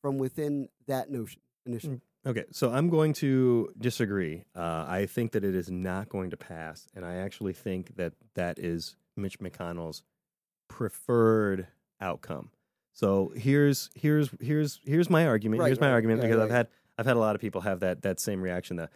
from 0.00 0.18
within 0.18 0.68
that 0.86 1.10
notion 1.10 1.40
initially. 1.66 2.00
Okay, 2.26 2.44
so 2.50 2.72
I'm 2.72 2.88
going 2.88 3.12
to 3.14 3.70
disagree. 3.78 4.44
Uh, 4.54 4.84
I 4.88 5.06
think 5.06 5.32
that 5.32 5.44
it 5.44 5.54
is 5.54 5.70
not 5.70 6.08
going 6.08 6.30
to 6.30 6.36
pass, 6.36 6.86
and 6.94 7.04
I 7.04 7.16
actually 7.16 7.52
think 7.52 7.96
that 7.96 8.12
that 8.34 8.58
is 8.58 8.96
Mitch 9.16 9.38
McConnell's 9.38 10.02
preferred 10.68 11.66
outcome. 12.00 12.50
So 12.92 13.32
here's 13.36 13.90
here's 13.94 14.30
here's 14.40 14.80
here's 14.84 15.10
my 15.10 15.26
argument. 15.26 15.60
Right, 15.60 15.66
here's 15.66 15.80
my 15.80 15.88
right, 15.88 15.94
argument 15.94 16.20
right, 16.20 16.28
because 16.28 16.42
I've 16.42 16.50
had 16.50 16.68
I've 16.96 17.06
had 17.06 17.16
a 17.16 17.20
lot 17.20 17.34
of 17.34 17.40
people 17.40 17.60
have 17.62 17.80
that 17.80 18.02
that 18.02 18.20
same 18.20 18.40
reaction. 18.40 18.76
That 18.76 18.90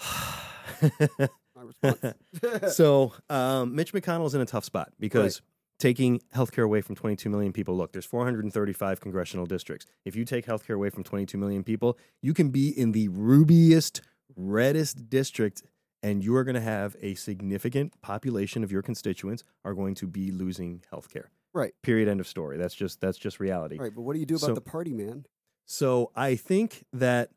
so 2.72 3.12
um, 3.30 3.74
Mitch 3.74 3.92
McConnell's 3.92 4.34
in 4.34 4.40
a 4.40 4.46
tough 4.46 4.64
spot 4.64 4.92
because 4.98 5.42
taking 5.78 6.20
healthcare 6.34 6.64
away 6.64 6.80
from 6.80 6.94
22 6.94 7.28
million 7.28 7.52
people. 7.52 7.76
Look, 7.76 7.92
there's 7.92 8.04
435 8.04 9.00
congressional 9.00 9.46
districts. 9.46 9.86
If 10.04 10.14
you 10.14 10.24
take 10.24 10.46
healthcare 10.46 10.76
away 10.76 10.90
from 10.90 11.02
22 11.02 11.36
million 11.36 11.64
people, 11.64 11.98
you 12.20 12.34
can 12.34 12.50
be 12.50 12.68
in 12.68 12.92
the 12.92 13.08
rubiest, 13.08 14.00
reddest 14.36 15.10
district, 15.10 15.62
and 16.02 16.22
you 16.24 16.34
are 16.36 16.44
going 16.44 16.54
to 16.54 16.60
have 16.60 16.96
a 17.00 17.14
significant 17.14 18.00
population 18.02 18.64
of 18.64 18.72
your 18.72 18.82
constituents 18.82 19.44
are 19.64 19.74
going 19.74 19.94
to 19.96 20.06
be 20.06 20.30
losing 20.30 20.82
health 20.90 21.08
care. 21.10 21.30
Right. 21.54 21.74
Period. 21.82 22.08
End 22.08 22.20
of 22.20 22.26
story. 22.26 22.56
That's 22.56 22.74
just 22.74 23.00
that's 23.00 23.18
just 23.18 23.38
reality. 23.40 23.78
right, 23.78 23.94
but 23.94 24.02
what 24.02 24.14
do 24.14 24.20
you 24.20 24.26
do 24.26 24.36
about 24.36 24.46
So- 24.46 24.54
the 24.54 24.60
party, 24.60 24.92
man? 24.92 25.26
So 25.64 26.10
I 26.16 26.34
think 26.34 26.84
that 26.92 27.30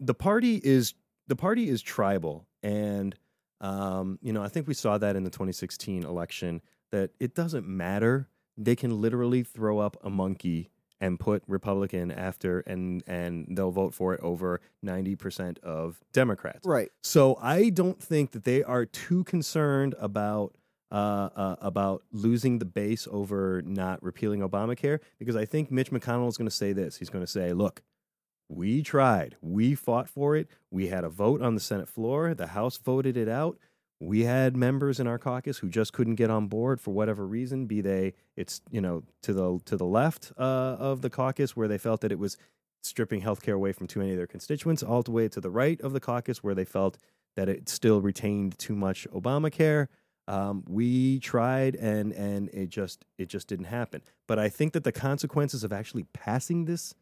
the 0.00 0.14
party 0.14 0.60
is 0.62 0.94
the 1.26 1.36
party 1.36 1.68
is 1.68 1.82
tribal, 1.82 2.46
and 2.62 3.14
um, 3.60 4.18
you 4.22 4.32
know 4.32 4.42
I 4.42 4.48
think 4.48 4.66
we 4.66 4.74
saw 4.74 4.96
that 4.98 5.16
in 5.16 5.22
the 5.24 5.30
2016 5.30 6.04
election 6.04 6.62
that 6.92 7.10
it 7.20 7.34
doesn't 7.34 7.66
matter. 7.68 8.28
They 8.56 8.76
can 8.76 9.00
literally 9.00 9.42
throw 9.42 9.78
up 9.78 9.96
a 10.02 10.10
monkey 10.10 10.70
and 11.02 11.18
put 11.18 11.42
Republican 11.48 12.12
after, 12.12 12.60
and 12.60 13.02
and 13.08 13.48
they'll 13.50 13.72
vote 13.72 13.92
for 13.92 14.14
it 14.14 14.20
over 14.20 14.60
90 14.82 15.16
percent 15.16 15.58
of 15.58 16.00
Democrats. 16.12 16.64
Right. 16.64 16.90
So 17.02 17.36
I 17.42 17.68
don't 17.70 18.00
think 18.00 18.30
that 18.30 18.44
they 18.44 18.62
are 18.62 18.86
too 18.86 19.24
concerned 19.24 19.96
about 19.98 20.54
uh, 20.92 21.28
uh, 21.34 21.56
about 21.60 22.04
losing 22.12 22.60
the 22.60 22.64
base 22.64 23.08
over 23.10 23.62
not 23.66 24.00
repealing 24.02 24.40
Obamacare 24.40 25.00
because 25.18 25.34
I 25.34 25.44
think 25.44 25.72
Mitch 25.72 25.90
McConnell 25.90 26.28
is 26.28 26.36
going 26.36 26.48
to 26.48 26.54
say 26.54 26.72
this. 26.72 26.96
He's 26.96 27.10
going 27.10 27.24
to 27.24 27.30
say, 27.30 27.52
"Look, 27.52 27.82
we 28.48 28.82
tried, 28.82 29.36
we 29.40 29.74
fought 29.74 30.08
for 30.08 30.36
it. 30.36 30.48
We 30.70 30.86
had 30.86 31.02
a 31.02 31.08
vote 31.08 31.42
on 31.42 31.56
the 31.56 31.60
Senate 31.60 31.88
floor. 31.88 32.32
The 32.32 32.48
House 32.48 32.78
voted 32.78 33.16
it 33.16 33.28
out. 33.28 33.58
We 34.02 34.24
had 34.24 34.56
members 34.56 34.98
in 34.98 35.06
our 35.06 35.18
caucus 35.18 35.58
who 35.58 35.68
just 35.68 35.92
couldn't 35.92 36.16
get 36.16 36.28
on 36.30 36.48
board 36.48 36.80
for 36.80 36.90
whatever 36.90 37.26
reason. 37.26 37.66
Be 37.66 37.80
they 37.80 38.14
it's 38.36 38.60
you 38.70 38.80
know 38.80 39.04
to 39.22 39.32
the 39.32 39.60
to 39.66 39.76
the 39.76 39.86
left 39.86 40.32
uh, 40.36 40.76
of 40.78 41.02
the 41.02 41.10
caucus 41.10 41.56
where 41.56 41.68
they 41.68 41.78
felt 41.78 42.00
that 42.02 42.12
it 42.12 42.18
was." 42.18 42.36
Stripping 42.84 43.22
healthcare 43.22 43.54
away 43.54 43.70
from 43.70 43.86
too 43.86 44.00
many 44.00 44.10
of 44.10 44.16
their 44.16 44.26
constituents, 44.26 44.82
all 44.82 45.02
the 45.04 45.12
way 45.12 45.28
to 45.28 45.40
the 45.40 45.52
right 45.52 45.80
of 45.82 45.92
the 45.92 46.00
caucus, 46.00 46.42
where 46.42 46.52
they 46.52 46.64
felt 46.64 46.98
that 47.36 47.48
it 47.48 47.68
still 47.68 48.00
retained 48.00 48.58
too 48.58 48.74
much 48.74 49.06
Obamacare. 49.12 49.86
Um, 50.28 50.64
we 50.68 51.18
tried 51.20 51.76
and 51.76 52.12
and 52.12 52.48
it 52.50 52.70
just 52.70 53.04
it 53.18 53.28
just 53.28 53.48
didn't 53.48 53.66
happen. 53.66 54.02
But 54.26 54.38
I 54.38 54.48
think 54.48 54.72
that 54.72 54.84
the 54.84 54.92
consequences 54.92 55.64
of 55.64 55.72
actually 55.72 56.04
passing 56.12 56.64
this 56.64 56.94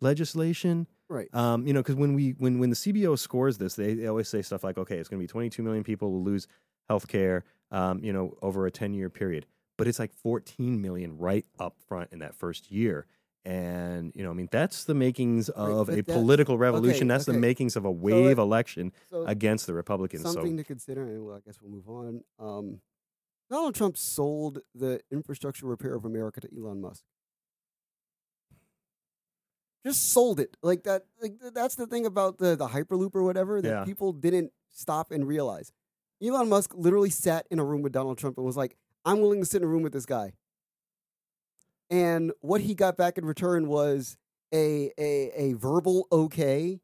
legislation, 0.00 0.86
Right. 1.08 1.32
um, 1.34 1.66
you 1.66 1.72
know, 1.72 1.80
because 1.80 1.94
when 1.94 2.14
we 2.14 2.30
when 2.38 2.58
when 2.58 2.70
the 2.70 2.76
CBO 2.76 3.18
scores 3.18 3.58
this, 3.58 3.74
they, 3.74 3.94
they 3.94 4.06
always 4.06 4.28
say 4.28 4.42
stuff 4.42 4.64
like, 4.64 4.76
okay, 4.78 4.98
it's 4.98 5.08
going 5.08 5.18
to 5.20 5.22
be 5.22 5.28
22 5.28 5.62
million 5.62 5.84
people 5.84 6.10
will 6.10 6.24
lose 6.24 6.46
health 6.88 7.06
care, 7.08 7.44
um, 7.70 8.02
you 8.02 8.12
know, 8.12 8.36
over 8.42 8.66
a 8.66 8.70
10 8.70 8.92
year 8.94 9.08
period. 9.10 9.46
But 9.78 9.86
it's 9.86 9.98
like 9.98 10.12
14 10.12 10.80
million 10.80 11.16
right 11.18 11.44
up 11.60 11.76
front 11.86 12.10
in 12.12 12.18
that 12.20 12.34
first 12.34 12.70
year. 12.70 13.06
And 13.44 14.10
you 14.16 14.24
know, 14.24 14.30
I 14.30 14.34
mean, 14.34 14.48
that's 14.50 14.82
the 14.84 14.94
makings 14.94 15.48
of 15.50 15.86
but 15.86 15.92
a 15.92 15.96
that- 16.02 16.06
political 16.12 16.58
revolution. 16.58 17.06
that's 17.06 17.26
the 17.26 17.32
makings 17.34 17.76
of 17.76 17.84
a 17.84 17.90
wave 17.92 18.38
it- 18.38 18.42
election 18.42 18.92
So 19.08 19.24
against 19.26 19.68
the 19.68 19.74
Republicans. 19.74 20.22
something 20.22 20.52
so 20.52 20.56
to 20.56 20.64
consider, 20.64 21.02
and 21.08 21.24
well, 21.24 21.36
I 21.36 21.40
guess 21.46 21.60
we'll 21.62 21.70
move 21.70 21.88
on. 21.88 22.22
Um, 22.40 22.80
Donald 23.48 23.76
Trump 23.76 23.96
sold 23.96 24.58
the 24.74 25.00
infrastructure 25.12 25.66
repair 25.66 25.94
of 25.94 26.04
America 26.04 26.40
to 26.40 26.48
Elon 26.58 26.80
Musk. 26.80 27.04
Just 29.86 30.12
sold 30.12 30.40
it 30.40 30.56
like 30.62 30.82
that. 30.84 31.04
Like 31.22 31.34
that's 31.54 31.76
the 31.76 31.86
thing 31.86 32.04
about 32.06 32.38
the 32.38 32.56
the 32.56 32.68
hyperloop 32.68 33.14
or 33.14 33.22
whatever 33.22 33.62
that 33.62 33.68
Yeah. 33.68 33.84
people 33.84 34.12
didn't 34.12 34.52
stop 34.70 35.10
and 35.10 35.26
realize. 35.26 35.72
Elon 36.22 36.48
Musk 36.48 36.72
literally 36.74 37.10
sat 37.10 37.46
in 37.50 37.58
a 37.58 37.64
room 37.64 37.82
with 37.82 37.92
Donald 37.92 38.18
Trump 38.18 38.36
and 38.38 38.46
was 38.46 38.56
like, 38.56 38.76
"I'm 39.04 39.20
willing 39.20 39.40
to 39.40 39.46
sit 39.46 39.62
in 39.62 39.68
a 39.68 39.70
room 39.70 39.82
with 39.82 39.92
this 39.92 40.06
guy." 40.06 40.32
And 41.90 42.32
what 42.40 42.60
he 42.62 42.74
got 42.74 42.96
back 42.96 43.16
in 43.18 43.24
return 43.24 43.68
was 43.68 44.16
a 44.52 44.90
a 44.98 45.30
a 45.34 45.52
verbal 45.54 46.06
okay, 46.10 46.80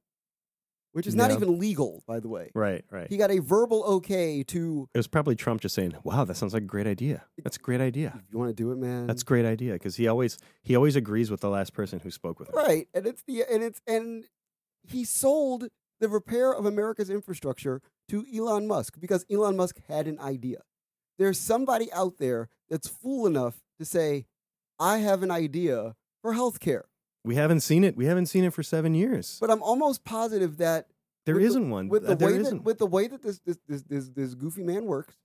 which 0.92 1.06
is 1.06 1.14
not 1.14 1.30
Yeah. 1.30 1.36
even 1.36 1.58
legal, 1.58 2.02
by 2.06 2.20
the 2.20 2.28
way. 2.28 2.50
Right, 2.54 2.84
right. 2.90 3.08
He 3.08 3.16
got 3.16 3.30
a 3.30 3.38
verbal 3.40 3.82
okay 3.84 4.42
to 4.44 4.88
it 4.94 4.98
was 4.98 5.06
probably 5.08 5.34
Trump 5.34 5.60
just 5.60 5.74
saying, 5.74 5.94
"Wow, 6.04 6.24
that 6.24 6.36
sounds 6.36 6.54
like 6.54 6.62
a 6.62 6.66
great 6.66 6.86
idea. 6.86 7.24
That's 7.42 7.56
a 7.56 7.60
great 7.60 7.80
idea. 7.80 8.22
you 8.30 8.38
want 8.38 8.50
to 8.50 8.54
do 8.54 8.70
it, 8.72 8.76
man. 8.76 9.06
That's 9.06 9.22
a 9.22 9.24
great 9.26 9.44
idea." 9.46 9.72
Because 9.74 9.96
he 9.96 10.06
always 10.06 10.38
he 10.62 10.76
always 10.76 10.96
agrees 10.96 11.30
with 11.30 11.40
the 11.40 11.50
last 11.50 11.72
person 11.72 12.00
who 12.00 12.10
spoke 12.10 12.38
with 12.38 12.48
him. 12.48 12.54
Right. 12.56 12.88
And 12.94 13.06
it's 13.06 13.22
the 13.26 13.44
and 13.50 13.62
it's 13.62 13.80
and 13.86 14.24
he 14.82 15.04
sold 15.04 15.68
the 16.00 16.08
repair 16.08 16.52
of 16.52 16.66
America's 16.66 17.08
infrastructure 17.10 17.80
to 18.08 18.24
Elon 18.34 18.66
Musk 18.66 18.98
because 19.00 19.24
Elon 19.30 19.56
Musk 19.56 19.78
had 19.88 20.06
an 20.08 20.18
idea. 20.18 20.62
There's 21.18 21.38
somebody 21.38 21.92
out 21.92 22.18
there 22.18 22.48
that's 22.68 22.88
fool 22.88 23.26
enough 23.26 23.60
to 23.78 23.84
say, 23.84 24.26
I 24.80 24.98
have 24.98 25.22
an 25.22 25.30
idea 25.30 25.94
for 26.20 26.34
healthcare. 26.34 26.82
We 27.24 27.36
haven't 27.36 27.60
seen 27.60 27.84
it. 27.84 27.96
We 27.96 28.06
haven't 28.06 28.26
seen 28.26 28.44
it 28.44 28.52
for 28.52 28.62
seven 28.62 28.94
years. 28.94 29.38
But 29.40 29.50
I'm 29.50 29.62
almost 29.62 30.04
positive 30.04 30.56
that 30.58 30.88
There 31.24 31.34
with 31.34 31.42
the- 31.42 31.48
isn't 31.48 31.70
one. 31.70 31.88
with 31.88 32.04
Uh, 32.04 32.08
the 32.08 32.16
there 32.16 32.28
way 32.28 32.34
that 32.34 32.40
isn't. 32.40 32.64
with 32.64 32.78
the 32.78 32.86
way 32.86 33.06
that 33.08 33.22
this 33.22 33.38
this, 33.40 33.58
this 33.68 33.82
this 33.82 34.08
this 34.08 34.34
goofy 34.34 34.62
man 34.64 34.86
works, 34.86 35.16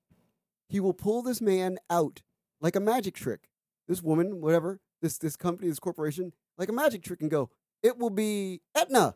he 0.70 0.80
will 0.80 0.94
pull 0.94 1.22
this 1.24 1.42
man 1.42 1.80
out 1.90 2.22
like 2.62 2.76
a 2.76 2.80
magic 2.80 3.16
trick. 3.16 3.50
This 3.88 4.02
woman, 4.04 4.42
whatever, 4.42 4.80
this 5.02 5.18
this 5.18 5.36
company, 5.36 5.70
this 5.70 5.80
corporation, 5.80 6.34
like 6.58 6.70
a 6.70 6.74
magic 6.74 7.02
trick, 7.04 7.22
and 7.22 7.32
go. 7.32 7.50
It 7.82 7.98
will 7.98 8.10
be 8.10 8.62
Aetna 8.76 9.16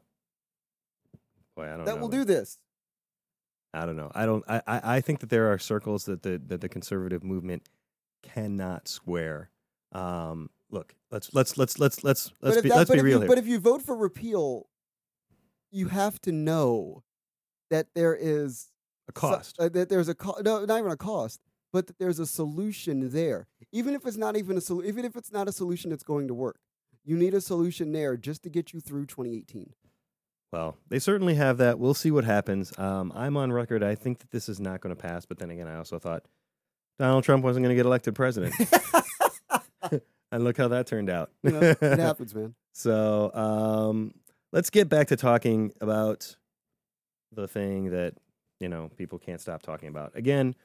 Boy, 1.55 1.65
I 1.65 1.75
don't 1.77 1.85
that 1.85 1.95
know. 1.95 2.01
will 2.01 2.09
do 2.09 2.23
this. 2.23 2.59
I 3.73 3.85
don't 3.85 3.95
know. 3.95 4.11
I 4.15 4.25
don't. 4.25 4.43
I, 4.47 4.61
I, 4.67 4.95
I 4.97 5.01
think 5.01 5.19
that 5.19 5.29
there 5.29 5.51
are 5.51 5.57
circles 5.59 6.05
that 6.05 6.23
the 6.23 6.41
that 6.47 6.61
the 6.61 6.69
conservative 6.69 7.23
movement 7.23 7.69
cannot 8.23 8.87
square. 8.87 9.49
Um, 9.91 10.49
look, 10.71 10.95
let's 11.11 11.33
let's 11.33 11.57
let's 11.57 11.77
let's 11.79 12.03
let's 12.03 12.31
let's 12.41 12.61
be 12.61 12.69
that- 12.69 12.75
let's 12.77 12.87
but 12.89 12.93
be 12.95 12.99
if 12.99 13.03
real 13.05 13.13
you, 13.15 13.19
here. 13.21 13.27
But 13.27 13.37
if 13.37 13.47
you 13.47 13.59
vote 13.59 13.81
for 13.81 13.95
repeal, 13.95 14.67
you 15.71 15.87
have 15.87 16.19
to 16.21 16.31
know 16.31 17.03
that 17.69 17.87
there 17.95 18.15
is 18.15 18.71
a 19.07 19.11
so- 19.11 19.29
cost. 19.29 19.55
uh, 19.59 19.69
that 19.69 19.89
there's 19.89 20.09
a 20.09 20.15
co- 20.15 20.41
no, 20.43 20.65
not 20.65 20.79
even 20.79 20.91
a 20.91 20.97
cost, 20.97 21.39
but 21.71 21.87
that 21.87 21.97
there's 21.99 22.19
a 22.19 22.25
solution 22.25 23.09
there. 23.11 23.47
Even 23.71 23.93
if 23.95 24.05
it's 24.05 24.17
not 24.17 24.35
even 24.35 24.57
a 24.57 24.61
solution, 24.61 24.89
even 24.89 25.05
if 25.05 25.15
it's 25.15 25.31
not 25.31 25.47
a 25.47 25.51
solution 25.51 25.89
that's 25.91 26.03
going 26.03 26.27
to 26.27 26.33
work, 26.33 26.57
you 27.05 27.15
need 27.17 27.33
a 27.33 27.41
solution 27.41 27.91
there 27.93 28.17
just 28.17 28.43
to 28.43 28.49
get 28.49 28.73
you 28.73 28.79
through 28.81 29.05
2018. 29.05 29.73
Well, 30.51 30.75
they 30.89 30.99
certainly 30.99 31.35
have 31.35 31.57
that. 31.59 31.79
We'll 31.79 31.93
see 31.93 32.11
what 32.11 32.25
happens. 32.25 32.77
Um, 32.77 33.13
I'm 33.15 33.37
on 33.37 33.53
record. 33.53 33.83
I 33.83 33.95
think 33.95 34.19
that 34.19 34.31
this 34.31 34.49
is 34.49 34.59
not 34.59 34.81
going 34.81 34.93
to 34.93 35.01
pass. 35.01 35.25
But 35.25 35.39
then 35.39 35.49
again, 35.49 35.67
I 35.69 35.77
also 35.77 35.97
thought 35.97 36.25
Donald 36.99 37.23
Trump 37.23 37.41
wasn't 37.45 37.63
going 37.63 37.69
to 37.73 37.79
get 37.79 37.85
elected 37.85 38.13
president, 38.15 38.53
and 40.31 40.43
look 40.43 40.57
how 40.57 40.67
that 40.69 40.87
turned 40.87 41.09
out. 41.09 41.31
You 41.43 41.51
know, 41.51 41.59
it 41.59 41.81
happens, 41.99 42.33
man. 42.33 42.55
So 42.73 43.31
um, 43.33 44.13
let's 44.51 44.69
get 44.69 44.89
back 44.89 45.07
to 45.07 45.15
talking 45.15 45.71
about 45.81 46.35
the 47.33 47.47
thing 47.47 47.91
that 47.91 48.15
you 48.59 48.69
know 48.69 48.89
people 48.97 49.19
can't 49.19 49.41
stop 49.41 49.61
talking 49.61 49.89
about. 49.89 50.15
Again, 50.15 50.55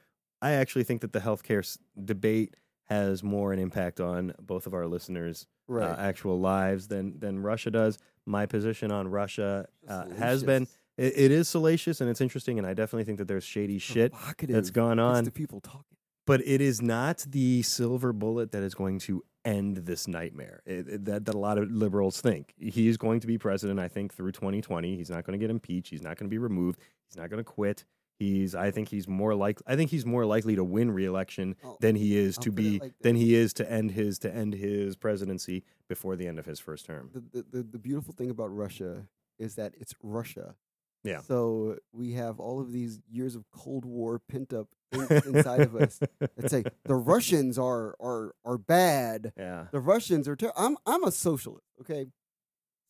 I 0.41 0.51
actually 0.53 0.83
think 0.83 1.01
that 1.01 1.13
the 1.13 1.19
healthcare 1.19 1.59
s- 1.59 1.77
debate 2.03 2.55
has 2.85 3.21
more 3.23 3.51
an 3.51 3.59
impact 3.59 3.99
on 3.99 4.33
both 4.39 4.65
of 4.67 4.73
our 4.73 4.87
listeners' 4.87 5.45
Right. 5.69 5.83
uh, 5.89 5.95
actual 5.99 6.39
lives 6.39 6.87
than 6.87 7.19
than 7.19 7.39
Russia 7.39 7.69
does. 7.71 7.97
My 8.25 8.45
position 8.45 8.91
on 8.91 9.09
Russia 9.09 9.67
uh, 9.87 10.05
has 10.17 10.43
been 10.43 10.67
it, 10.97 11.13
it 11.17 11.31
is 11.31 11.49
salacious 11.49 11.99
and 11.99 12.09
it's 12.09 12.21
interesting, 12.21 12.57
and 12.57 12.65
I 12.65 12.73
definitely 12.73 13.03
think 13.03 13.17
that 13.17 13.27
there's 13.27 13.43
shady 13.43 13.77
shit 13.79 14.13
Provocative. 14.13 14.53
that's 14.55 14.69
gone 14.69 14.95
Gets 14.97 15.17
on 15.17 15.23
the 15.25 15.31
people 15.31 15.59
talking. 15.59 15.96
But 16.27 16.41
it 16.45 16.61
is 16.61 16.81
not 16.81 17.25
the 17.27 17.63
silver 17.63 18.13
bullet 18.13 18.51
that 18.51 18.61
is 18.61 18.75
going 18.75 18.99
to 18.99 19.23
end 19.45 19.77
this 19.77 20.07
nightmare 20.07 20.61
it, 20.65 20.87
it- 20.87 21.05
that, 21.05 21.25
that 21.25 21.33
a 21.33 21.37
lot 21.37 21.57
of 21.57 21.71
liberals 21.71 22.21
think. 22.21 22.53
He's 22.59 22.97
going 22.97 23.19
to 23.21 23.27
be 23.27 23.37
president, 23.39 23.79
I 23.79 23.87
think, 23.87 24.13
through 24.13 24.33
2020. 24.33 24.95
He's 24.95 25.09
not 25.09 25.25
going 25.25 25.39
to 25.39 25.43
get 25.43 25.49
impeached. 25.49 25.89
He's 25.89 26.03
not 26.03 26.17
going 26.17 26.27
to 26.29 26.33
be 26.33 26.37
removed. 26.37 26.79
He's 27.09 27.17
not 27.17 27.29
going 27.31 27.39
to 27.39 27.43
quit. 27.49 27.85
He's. 28.19 28.55
I 28.55 28.71
think 28.71 28.89
he's 28.89 29.07
more 29.07 29.35
like. 29.35 29.59
I 29.67 29.75
think 29.75 29.91
he's 29.91 30.05
more 30.05 30.25
likely 30.25 30.55
to 30.55 30.63
win 30.63 30.89
re-election 30.91 31.55
Oh, 31.63 31.77
than 31.81 31.95
he 31.95 32.17
is 32.17 32.37
I'll 32.39 32.43
to 32.45 32.51
be 32.51 32.79
like 32.79 32.93
than 33.01 33.15
he 33.15 33.35
is 33.35 33.53
to 33.53 33.71
end 33.71 33.91
his 33.91 34.17
to 34.19 34.33
end 34.33 34.53
his 34.55 34.95
presidency 34.97 35.63
before 35.87 36.15
the 36.15 36.27
end 36.27 36.39
of 36.39 36.45
his 36.47 36.59
first 36.59 36.85
term. 36.87 37.11
the, 37.13 37.21
the, 37.31 37.45
the, 37.57 37.63
the 37.63 37.77
beautiful 37.79 38.13
thing 38.15 38.29
about 38.31 38.47
Russia 38.47 39.03
is 39.37 39.53
that 39.55 39.73
it's 39.79 39.93
Russia. 40.01 40.55
Yeah. 41.03 41.21
So 41.21 41.77
we 41.93 42.13
have 42.13 42.39
all 42.39 42.59
of 42.59 42.71
these 42.71 42.99
years 43.07 43.35
of 43.35 43.45
Cold 43.51 43.85
War 43.85 44.17
pent 44.19 44.51
up 44.51 44.69
inside 44.91 45.61
of 45.61 45.75
us 45.75 45.99
that 46.19 46.49
say 46.49 46.63
the 46.85 46.95
Russians 46.95 47.57
are 47.57 47.95
are 47.99 48.33
are 48.45 48.57
bad. 48.57 49.33
Yeah. 49.37 49.65
The 49.71 49.79
Russians 49.79 50.27
are. 50.27 50.35
Ter- 50.35 50.53
I'm 50.55 50.77
I'm 50.85 51.03
a 51.03 51.11
socialist. 51.11 51.65
Okay. 51.81 52.07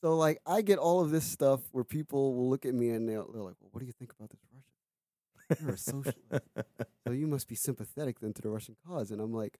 So 0.01 0.15
like 0.15 0.39
I 0.45 0.61
get 0.61 0.77
all 0.77 1.01
of 1.01 1.09
this 1.09 1.25
stuff 1.25 1.61
where 1.71 1.83
people 1.83 2.35
will 2.35 2.49
look 2.49 2.65
at 2.65 2.73
me 2.73 2.89
and 2.89 3.09
they're, 3.09 3.23
they're 3.33 3.41
like, 3.41 3.55
"Well, 3.59 3.69
what 3.71 3.79
do 3.79 3.85
you 3.85 3.93
think 3.93 4.13
about 4.17 4.29
this 4.29 4.39
Russian? 4.53 5.65
You're 5.65 5.75
a 5.75 5.77
socialist, 5.77 6.17
so 7.07 7.13
you 7.13 7.25
must 7.25 7.47
be 7.47 7.55
sympathetic 7.55 8.19
then 8.19 8.33
to 8.33 8.41
the 8.41 8.49
Russian 8.49 8.75
cause." 8.87 9.09
And 9.09 9.19
I'm 9.19 9.33
like, 9.33 9.57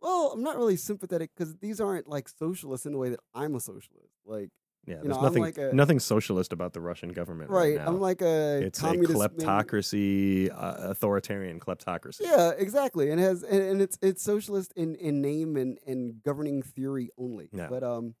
"Well, 0.00 0.32
I'm 0.34 0.42
not 0.42 0.56
really 0.56 0.76
sympathetic 0.76 1.30
because 1.36 1.56
these 1.56 1.80
aren't 1.80 2.06
like 2.06 2.28
socialists 2.28 2.86
in 2.86 2.92
the 2.92 2.98
way 2.98 3.08
that 3.08 3.20
I'm 3.34 3.56
a 3.56 3.60
socialist. 3.60 4.14
Like, 4.24 4.50
Yeah, 4.84 4.96
You 4.96 5.02
there's 5.04 5.16
know, 5.16 5.22
nothing 5.22 5.42
like 5.42 5.58
a- 5.58 5.72
nothing 5.72 6.00
socialist 6.00 6.52
about 6.52 6.72
the 6.72 6.80
Russian 6.80 7.10
government 7.10 7.50
right, 7.50 7.78
right? 7.78 7.86
I'm 7.86 8.00
like 8.00 8.20
a 8.20 8.62
it's 8.64 8.82
a 8.82 8.86
kleptocracy, 8.86 10.50
uh, 10.50 10.90
authoritarian 10.90 11.60
kleptocracy. 11.60 12.22
Yeah, 12.22 12.50
exactly. 12.56 13.10
And 13.10 13.20
it 13.20 13.24
has 13.24 13.42
and, 13.44 13.62
and 13.62 13.82
it's 13.82 13.96
it's 14.02 14.22
socialist 14.22 14.72
in, 14.74 14.96
in 14.96 15.20
name 15.20 15.56
and, 15.56 15.78
and 15.86 16.22
governing 16.24 16.62
theory 16.62 17.10
only. 17.16 17.48
Yeah. 17.52 17.68
But 17.68 17.84
um, 17.84 18.14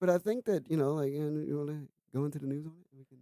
but 0.00 0.10
I 0.10 0.18
think 0.18 0.46
that 0.46 0.68
you 0.68 0.76
know, 0.76 0.94
like, 0.94 1.12
and 1.12 1.46
you 1.46 1.56
want 1.56 1.68
to 1.68 1.88
go 2.12 2.24
into 2.24 2.38
the 2.40 2.46
news 2.46 2.66
on 2.66 2.72
it? 2.72 2.86
We 2.96 3.04
can 3.04 3.18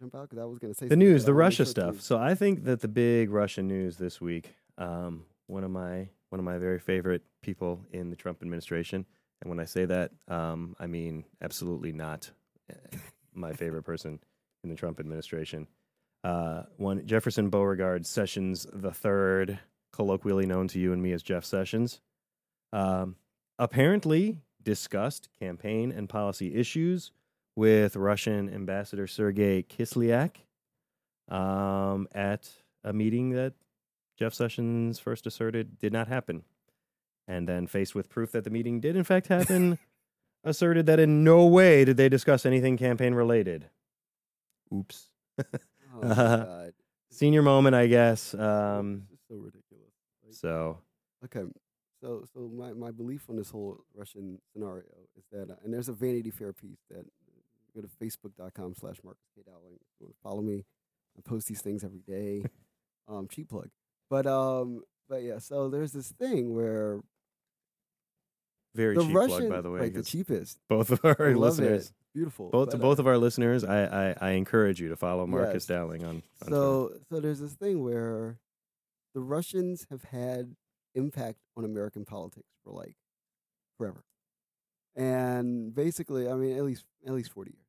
jump 0.00 0.14
out 0.14 0.30
because 0.30 0.42
I 0.42 0.46
was 0.46 0.58
going 0.58 0.72
to 0.72 0.78
say 0.78 0.88
the 0.88 0.96
news, 0.96 1.24
the 1.24 1.34
Russia 1.34 1.66
stuff. 1.66 2.00
So 2.00 2.18
I 2.18 2.34
think 2.34 2.64
that 2.64 2.80
the 2.80 2.88
big 2.88 3.30
Russian 3.30 3.68
news 3.68 3.96
this 3.96 4.20
week, 4.20 4.54
um, 4.78 5.24
one 5.46 5.64
of 5.64 5.70
my 5.70 6.08
one 6.30 6.38
of 6.38 6.44
my 6.44 6.58
very 6.58 6.78
favorite 6.78 7.22
people 7.42 7.84
in 7.92 8.10
the 8.10 8.16
Trump 8.16 8.42
administration, 8.42 9.06
and 9.40 9.50
when 9.50 9.60
I 9.60 9.64
say 9.64 9.84
that, 9.84 10.12
um, 10.28 10.76
I 10.78 10.86
mean 10.86 11.24
absolutely 11.42 11.92
not 11.92 12.30
uh, 12.70 12.96
my 13.34 13.52
favorite 13.52 13.82
person 13.84 14.20
in 14.62 14.70
the 14.70 14.76
Trump 14.76 15.00
administration. 15.00 15.66
Uh, 16.22 16.62
one 16.76 17.06
Jefferson 17.06 17.50
Beauregard 17.50 18.06
Sessions 18.06 18.66
the 18.72 18.92
third, 18.92 19.58
colloquially 19.92 20.46
known 20.46 20.68
to 20.68 20.78
you 20.78 20.92
and 20.92 21.02
me 21.02 21.12
as 21.12 21.22
Jeff 21.22 21.44
Sessions, 21.44 22.00
um, 22.72 23.16
apparently 23.58 24.40
discussed 24.62 25.28
campaign 25.38 25.92
and 25.92 26.08
policy 26.08 26.54
issues 26.54 27.12
with 27.56 27.94
Russian 27.94 28.52
Ambassador 28.52 29.06
Sergei 29.06 29.62
Kislyak 29.62 30.36
um, 31.28 32.08
at 32.14 32.50
a 32.82 32.92
meeting 32.92 33.30
that 33.30 33.52
Jeff 34.18 34.34
Sessions 34.34 34.98
first 34.98 35.26
asserted 35.26 35.78
did 35.78 35.92
not 35.92 36.08
happen. 36.08 36.42
And 37.26 37.48
then, 37.48 37.66
faced 37.66 37.94
with 37.94 38.10
proof 38.10 38.32
that 38.32 38.44
the 38.44 38.50
meeting 38.50 38.80
did 38.80 38.96
in 38.96 39.04
fact 39.04 39.28
happen, 39.28 39.78
asserted 40.44 40.86
that 40.86 41.00
in 41.00 41.24
no 41.24 41.46
way 41.46 41.84
did 41.84 41.96
they 41.96 42.08
discuss 42.08 42.44
anything 42.44 42.76
campaign 42.76 43.14
related. 43.14 43.70
Oops. 44.74 45.08
Oh 45.38 45.44
God. 46.02 46.72
Senior 47.10 47.42
moment, 47.42 47.74
I 47.74 47.86
guess. 47.86 48.34
Um, 48.34 49.04
so 49.28 49.36
ridiculous. 49.36 49.92
Like, 50.24 50.34
so, 50.34 50.78
okay, 51.24 51.44
so 52.00 52.24
so 52.34 52.50
my, 52.54 52.72
my 52.72 52.90
belief 52.90 53.24
on 53.30 53.36
this 53.36 53.50
whole 53.50 53.78
Russian 53.94 54.38
scenario 54.52 54.84
is 55.16 55.24
that, 55.32 55.50
uh, 55.50 55.56
and 55.64 55.72
there's 55.72 55.88
a 55.88 55.92
Vanity 55.92 56.30
Fair 56.30 56.52
piece 56.52 56.80
that 56.90 57.06
go 57.74 57.80
to 57.80 57.88
facebook.com 57.88 58.74
slash 58.74 58.96
Marcus 59.04 59.24
K. 59.34 59.42
Dowling. 59.46 59.74
If 59.74 60.00
you 60.00 60.06
want 60.06 60.14
to 60.14 60.20
follow 60.22 60.42
me, 60.42 60.64
I 61.16 61.20
post 61.28 61.46
these 61.48 61.60
things 61.60 61.84
every 61.84 62.00
day. 62.00 62.44
um, 63.08 63.28
cheap 63.28 63.48
plug. 63.48 63.68
But 64.10 64.26
um, 64.26 64.82
but 65.08 65.22
yeah, 65.22 65.38
so 65.38 65.68
there's 65.68 65.92
this 65.92 66.08
thing 66.08 66.54
where 66.54 67.00
very 68.74 68.94
the 68.96 69.04
cheap 69.04 69.14
Russian, 69.14 69.38
plug, 69.38 69.50
by 69.50 69.60
the 69.60 69.70
way. 69.70 69.80
Like 69.80 69.94
the 69.94 70.02
cheapest. 70.02 70.58
both 70.68 70.90
of 70.90 71.00
our 71.04 71.16
I 71.30 71.32
listeners. 71.34 71.92
Beautiful. 72.14 72.48
both 72.50 72.72
uh, 72.74 72.78
both 72.78 72.98
of 72.98 73.06
our 73.06 73.18
listeners, 73.18 73.64
I, 73.64 73.84
I, 74.10 74.14
I 74.20 74.30
encourage 74.32 74.80
you 74.80 74.88
to 74.88 74.96
follow 74.96 75.26
Marcus 75.26 75.54
Yes. 75.54 75.66
Dowling 75.66 76.04
on. 76.04 76.08
on 76.08 76.22
Twitter. 76.40 76.50
So 76.50 76.92
so 77.10 77.20
there's 77.20 77.40
this 77.40 77.54
thing 77.54 77.82
where 77.82 78.38
the 79.14 79.20
Russians 79.20 79.86
have 79.90 80.04
had 80.04 80.54
impact 80.94 81.38
on 81.56 81.64
American 81.64 82.04
politics 82.04 82.48
for 82.64 82.72
like 82.72 82.96
forever. 83.78 84.04
And 84.96 85.74
basically, 85.74 86.28
I 86.28 86.34
mean 86.34 86.56
at 86.56 86.64
least 86.64 86.84
at 87.06 87.12
least 87.14 87.32
40 87.32 87.50
years. 87.52 87.60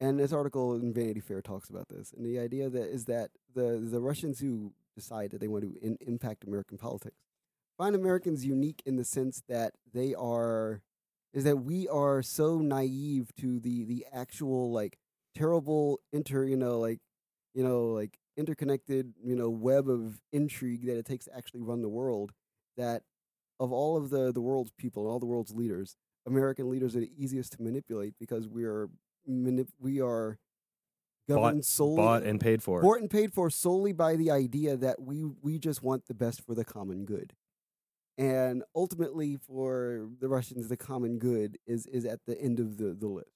And 0.00 0.18
this 0.18 0.32
article 0.32 0.74
in 0.74 0.92
Vanity 0.92 1.20
Fair 1.20 1.40
talks 1.42 1.70
about 1.70 1.88
this. 1.88 2.12
And 2.16 2.24
the 2.26 2.38
idea 2.38 2.68
that 2.70 2.90
is 2.90 3.04
that 3.04 3.30
the 3.54 3.78
the 3.90 4.00
Russians 4.00 4.40
who 4.40 4.72
decide 4.94 5.30
that 5.32 5.40
they 5.40 5.48
want 5.48 5.64
to 5.64 5.74
in, 5.86 5.98
impact 6.06 6.44
American 6.44 6.78
politics 6.78 7.16
find 7.78 7.94
Americans 7.94 8.44
unique 8.44 8.82
in 8.86 8.96
the 8.96 9.04
sense 9.04 9.42
that 9.48 9.72
they 9.92 10.14
are 10.14 10.82
is 11.32 11.44
that 11.44 11.56
we 11.56 11.88
are 11.88 12.22
so 12.22 12.58
naive 12.58 13.30
to 13.40 13.58
the 13.58 13.84
the 13.84 14.06
actual 14.12 14.72
like 14.72 14.98
terrible 15.34 16.00
inter 16.12 16.44
you 16.44 16.56
know 16.56 16.78
like 16.78 17.00
you 17.54 17.64
know 17.64 17.86
like 17.86 18.18
interconnected 18.36 19.12
you 19.22 19.34
know 19.34 19.50
web 19.50 19.88
of 19.88 20.20
intrigue 20.32 20.86
that 20.86 20.96
it 20.96 21.04
takes 21.04 21.24
to 21.24 21.36
actually 21.36 21.60
run 21.60 21.82
the 21.82 21.88
world 21.88 22.32
that 22.76 23.02
of 23.58 23.72
all 23.72 23.96
of 23.96 24.10
the 24.10 24.32
the 24.32 24.40
world's 24.40 24.72
people 24.78 25.06
all 25.06 25.18
the 25.18 25.26
world's 25.26 25.52
leaders 25.52 25.96
american 26.26 26.70
leaders 26.70 26.94
are 26.94 27.00
the 27.00 27.12
easiest 27.16 27.52
to 27.52 27.62
manipulate 27.62 28.14
because 28.18 28.48
we 28.48 28.64
are 28.64 28.88
manip- 29.28 29.68
we 29.80 30.00
are 30.00 30.38
governed 31.28 31.64
solely 31.64 31.96
Bought 31.96 32.22
and 32.22 32.40
paid 32.40 32.62
for. 32.62 32.82
bought 32.82 33.00
and 33.00 33.10
paid 33.10 33.32
for 33.32 33.50
solely 33.50 33.92
by 33.92 34.16
the 34.16 34.30
idea 34.30 34.76
that 34.76 35.00
we 35.00 35.24
we 35.24 35.58
just 35.58 35.82
want 35.82 36.06
the 36.06 36.14
best 36.14 36.44
for 36.44 36.54
the 36.54 36.64
common 36.64 37.04
good. 37.04 37.32
And 38.16 38.62
ultimately 38.74 39.36
for 39.36 40.08
the 40.20 40.28
Russians 40.28 40.68
the 40.68 40.76
common 40.76 41.18
good 41.18 41.58
is 41.66 41.86
is 41.86 42.04
at 42.04 42.20
the 42.26 42.40
end 42.40 42.60
of 42.60 42.76
the, 42.76 42.94
the 42.94 43.08
list 43.08 43.30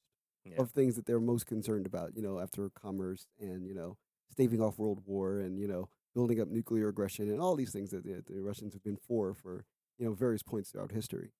Yeah. 0.44 0.54
of 0.58 0.70
things 0.72 0.96
that 0.96 1.06
they're 1.06 1.20
most 1.20 1.46
concerned 1.46 1.86
about, 1.86 2.14
you 2.16 2.22
know, 2.22 2.38
after 2.38 2.70
commerce 2.70 3.26
and, 3.40 3.66
you 3.66 3.74
know, 3.74 3.96
staving 4.30 4.60
off 4.60 4.78
world 4.78 5.02
war 5.06 5.38
and, 5.40 5.58
you 5.58 5.68
know, 5.68 5.88
building 6.14 6.40
up 6.40 6.48
nuclear 6.48 6.88
aggression 6.88 7.30
and 7.30 7.40
all 7.40 7.56
these 7.56 7.72
things 7.72 7.90
that 7.90 8.04
the, 8.04 8.22
the 8.26 8.40
Russians 8.40 8.72
have 8.74 8.82
been 8.84 8.96
for 8.96 9.34
for, 9.34 9.64
you 9.98 10.06
know, 10.06 10.12
various 10.14 10.42
points 10.42 10.70
throughout 10.70 10.92
history. 10.92 11.32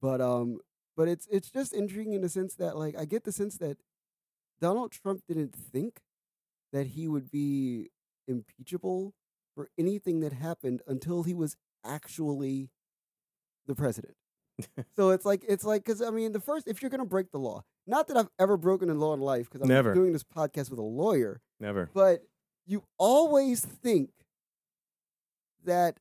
But 0.00 0.20
um 0.20 0.60
but 0.96 1.08
it's 1.08 1.26
it's 1.30 1.50
just 1.50 1.72
intriguing 1.74 2.14
in 2.14 2.22
the 2.22 2.28
sense 2.30 2.54
that 2.56 2.76
like 2.76 2.96
I 2.96 3.04
get 3.06 3.24
the 3.24 3.32
sense 3.32 3.58
that 3.58 3.78
Donald 4.60 4.92
Trump 4.92 5.22
didn't 5.26 5.54
think 5.54 6.00
that 6.72 6.88
he 6.88 7.08
would 7.08 7.30
be 7.30 7.90
impeachable 8.28 9.14
for 9.54 9.70
anything 9.78 10.20
that 10.20 10.32
happened 10.34 10.82
until 10.86 11.24
he 11.24 11.34
was 11.34 11.56
actually 11.84 12.70
the 13.66 13.74
president. 13.74 14.14
so 14.96 15.10
it's 15.10 15.24
like 15.24 15.44
it's 15.48 15.64
like 15.64 15.84
because 15.84 16.02
I 16.02 16.10
mean 16.10 16.32
the 16.32 16.40
first 16.40 16.68
if 16.68 16.82
you're 16.82 16.90
gonna 16.90 17.04
break 17.04 17.30
the 17.32 17.38
law, 17.38 17.64
not 17.86 18.08
that 18.08 18.16
I've 18.16 18.28
ever 18.38 18.56
broken 18.56 18.90
a 18.90 18.94
law 18.94 19.14
in 19.14 19.20
life 19.20 19.46
because 19.50 19.62
I'm 19.62 19.68
Never. 19.68 19.94
doing 19.94 20.12
this 20.12 20.24
podcast 20.24 20.70
with 20.70 20.78
a 20.78 20.82
lawyer, 20.82 21.40
Never. 21.58 21.90
but 21.94 22.22
you 22.66 22.84
always 22.98 23.64
think 23.64 24.10
that 25.64 25.98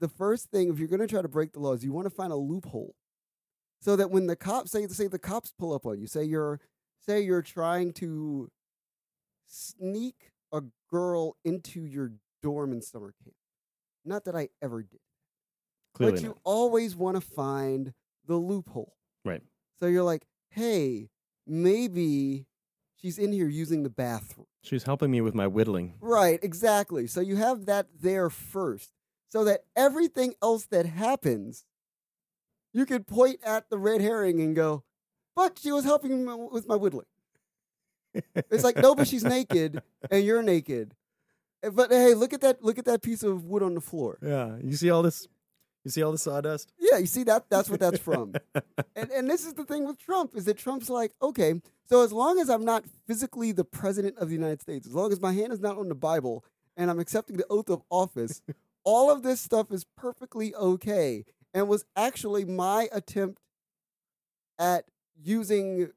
the 0.00 0.08
first 0.08 0.50
thing 0.50 0.68
if 0.68 0.78
you're 0.78 0.88
gonna 0.88 1.06
try 1.06 1.22
to 1.22 1.28
break 1.28 1.52
the 1.52 1.60
law 1.60 1.72
is 1.72 1.84
you 1.84 1.92
want 1.92 2.06
to 2.06 2.14
find 2.14 2.32
a 2.32 2.36
loophole, 2.36 2.94
so 3.80 3.96
that 3.96 4.10
when 4.10 4.26
the 4.26 4.36
cops 4.36 4.70
say 4.70 4.86
say 4.88 5.06
the 5.06 5.18
cops 5.18 5.52
pull 5.58 5.72
up 5.72 5.86
on 5.86 5.98
you, 5.98 6.06
say 6.06 6.24
you're 6.24 6.60
say 7.00 7.20
you're 7.20 7.42
trying 7.42 7.92
to 7.94 8.50
sneak 9.46 10.30
a 10.52 10.62
girl 10.90 11.36
into 11.44 11.80
your 11.84 12.12
dorm 12.42 12.72
in 12.72 12.82
summer 12.82 13.14
camp. 13.22 13.34
Not 14.04 14.24
that 14.26 14.36
I 14.36 14.48
ever 14.62 14.82
did. 14.82 15.00
Clearly 15.94 16.12
but 16.12 16.22
you 16.22 16.28
not. 16.28 16.38
always 16.44 16.94
want 16.96 17.16
to 17.16 17.20
find 17.20 17.92
the 18.26 18.36
loophole. 18.36 18.94
Right. 19.24 19.42
So 19.80 19.86
you're 19.86 20.02
like, 20.02 20.26
hey, 20.50 21.08
maybe 21.46 22.46
she's 22.96 23.18
in 23.18 23.32
here 23.32 23.48
using 23.48 23.82
the 23.82 23.90
bathroom. 23.90 24.46
She's 24.62 24.84
helping 24.84 25.10
me 25.10 25.20
with 25.20 25.34
my 25.34 25.46
whittling. 25.46 25.94
Right, 26.00 26.38
exactly. 26.42 27.06
So 27.06 27.20
you 27.20 27.36
have 27.36 27.66
that 27.66 27.86
there 28.00 28.30
first. 28.30 28.90
So 29.28 29.44
that 29.44 29.64
everything 29.76 30.34
else 30.42 30.66
that 30.66 30.86
happens, 30.86 31.64
you 32.72 32.86
could 32.86 33.06
point 33.06 33.40
at 33.44 33.68
the 33.68 33.78
red 33.78 34.00
herring 34.00 34.40
and 34.40 34.54
go, 34.54 34.84
but 35.34 35.58
she 35.60 35.72
was 35.72 35.84
helping 35.84 36.24
me 36.24 36.32
with 36.52 36.68
my 36.68 36.76
whittling. 36.76 37.06
It's 38.50 38.62
like, 38.62 38.76
no, 38.76 38.94
but 38.94 39.08
she's 39.08 39.24
naked 39.24 39.82
and 40.10 40.24
you're 40.24 40.42
naked. 40.42 40.94
Eh, 41.64 41.70
But 41.70 41.90
hey, 41.90 42.14
look 42.14 42.32
at 42.32 42.40
that 42.42 42.62
look 42.62 42.78
at 42.78 42.84
that 42.84 43.02
piece 43.02 43.24
of 43.24 43.44
wood 43.44 43.62
on 43.62 43.74
the 43.74 43.80
floor. 43.80 44.18
Yeah. 44.22 44.56
You 44.62 44.76
see 44.76 44.88
all 44.90 45.02
this? 45.02 45.26
You 45.84 45.90
see 45.90 46.02
all 46.02 46.12
the 46.12 46.18
sawdust? 46.18 46.72
Yeah, 46.78 46.98
you 46.98 47.06
see 47.06 47.24
that 47.24 47.50
that's 47.50 47.68
what 47.68 47.78
that's 47.78 47.98
from. 47.98 48.34
and 48.96 49.10
and 49.10 49.28
this 49.28 49.44
is 49.44 49.52
the 49.52 49.64
thing 49.64 49.86
with 49.86 49.98
Trump 49.98 50.34
is 50.34 50.46
that 50.46 50.56
Trump's 50.56 50.88
like, 50.88 51.12
okay, 51.20 51.60
so 51.86 52.02
as 52.02 52.12
long 52.12 52.38
as 52.38 52.48
I'm 52.48 52.64
not 52.64 52.84
physically 53.06 53.52
the 53.52 53.64
president 53.64 54.16
of 54.18 54.28
the 54.28 54.34
United 54.34 54.62
States, 54.62 54.86
as 54.86 54.94
long 54.94 55.12
as 55.12 55.20
my 55.20 55.32
hand 55.32 55.52
is 55.52 55.60
not 55.60 55.76
on 55.76 55.88
the 55.88 55.94
Bible 55.94 56.44
and 56.76 56.90
I'm 56.90 56.98
accepting 56.98 57.36
the 57.36 57.46
oath 57.50 57.68
of 57.68 57.82
office, 57.90 58.40
all 58.84 59.10
of 59.10 59.22
this 59.22 59.40
stuff 59.40 59.70
is 59.70 59.84
perfectly 59.96 60.54
okay 60.54 61.24
and 61.52 61.68
was 61.68 61.84
actually 61.96 62.46
my 62.46 62.88
attempt 62.90 63.40
at 64.58 64.86
using 65.22 65.90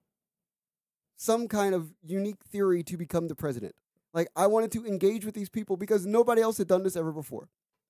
some 1.15 1.47
kind 1.47 1.73
of 1.73 1.93
unique 2.03 2.43
theory 2.51 2.83
to 2.83 2.97
become 2.97 3.27
the 3.27 3.35
president. 3.35 3.73
Like 4.13 4.27
I 4.35 4.47
wanted 4.47 4.71
to 4.73 4.85
engage 4.85 5.25
with 5.25 5.35
these 5.35 5.49
people 5.49 5.77
because 5.77 6.05
nobody 6.05 6.41
else 6.41 6.57
had 6.57 6.67
done 6.67 6.83
this 6.83 6.95
ever 6.95 7.11
before. 7.11 7.49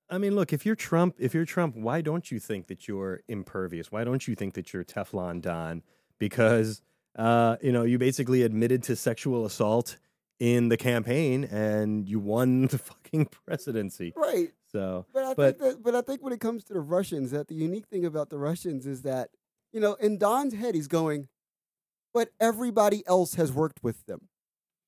I 0.10 0.17
mean, 0.17 0.36
look, 0.36 0.54
if 0.54 0.65
you're 0.65 0.76
Trump, 0.76 1.15
if 1.20 1.34
you're 1.34 1.46
Trump, 1.46 1.76
why 1.76 2.02
don't 2.02 2.32
you 2.32 2.39
think 2.39 2.67
that 2.67 2.88
you're 2.88 3.22
impervious? 3.28 3.91
Why 3.91 4.04
don't 4.04 4.28
you 4.28 4.36
think 4.36 4.54
that 4.54 4.72
you're 4.74 4.84
Teflon 4.86 5.41
Don? 5.41 5.84
Because 6.20 6.82
uh, 7.17 7.58
you 7.62 7.72
know, 7.72 7.84
you 7.84 7.98
basically 7.98 8.43
admitted 8.43 8.84
to 8.84 8.96
sexual 8.96 9.46
assault 9.46 9.98
in 10.39 10.70
the 10.70 10.78
campaign 10.78 11.43
and 11.46 12.08
you 12.08 12.20
won 12.20 12.67
the 12.67 12.78
fucking 12.78 13.26
presidency. 13.26 14.13
Right. 14.15 14.50
So 14.72 15.06
But 15.13 15.24
I 15.24 15.34
But- 15.34 15.60
think 15.60 15.72
that, 15.78 15.84
but 15.84 15.96
I 15.96 16.02
think 16.02 16.22
when 16.24 16.32
it 16.34 16.39
comes 16.39 16.63
to 16.65 16.74
the 16.74 16.80
Russians, 16.82 17.32
that 17.32 17.48
the 17.48 17.56
unique 17.56 17.88
thing 17.88 18.06
about 18.06 18.30
the 18.30 18.38
Russians 18.38 18.86
is 18.86 19.02
that 19.02 19.30
you 19.74 19.82
know, 19.82 19.96
in 19.96 20.17
Don's 20.17 20.54
head, 20.54 20.76
he's 20.76 20.88
going, 20.88 21.28
but 22.13 22.30
everybody 22.39 23.04
else 23.06 23.34
has 23.34 23.52
worked 23.52 23.84
with 23.84 24.06
them, 24.06 24.30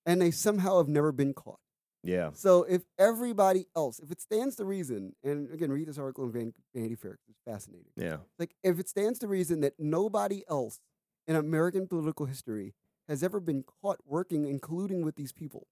and 0.05 0.21
they 0.21 0.31
somehow 0.31 0.77
have 0.77 0.87
never 0.87 1.11
been 1.11 1.33
caught. 1.33 1.59
Yeah. 2.03 2.29
So 2.33 2.63
if 2.63 2.83
everybody 2.97 3.67
else, 3.75 3.99
if 3.99 4.11
it 4.11 4.21
stands 4.21 4.55
to 4.57 4.65
reason, 4.65 5.13
and 5.23 5.51
again, 5.51 5.71
read 5.71 5.87
this 5.87 5.97
article 5.97 6.25
in 6.25 6.31
Van, 6.31 6.53
Vanity 6.73 6.95
Fair, 6.95 7.19
it's 7.27 7.39
fascinating. 7.45 7.91
Yeah. 7.95 8.17
Like 8.37 8.55
if 8.63 8.79
it 8.79 8.87
stands 8.89 9.19
to 9.19 9.27
reason 9.27 9.61
that 9.61 9.73
nobody 9.79 10.43
else 10.49 10.79
in 11.27 11.35
American 11.35 11.87
political 11.87 12.25
history 12.25 12.73
has 13.07 13.23
ever 13.23 13.39
been 13.39 13.63
caught 13.81 13.99
working, 14.05 14.45
including 14.47 15.03
with 15.03 15.15
these 15.15 15.31
people, 15.31 15.67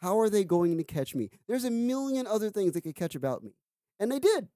how 0.00 0.18
are 0.18 0.28
they 0.30 0.44
going 0.44 0.76
to 0.78 0.84
catch 0.84 1.14
me? 1.14 1.30
There's 1.48 1.64
a 1.64 1.70
million 1.70 2.26
other 2.26 2.50
things 2.50 2.72
they 2.72 2.80
could 2.80 2.94
catch 2.94 3.14
about 3.14 3.42
me, 3.42 3.52
and 3.98 4.10
they 4.12 4.18
did. 4.18 4.48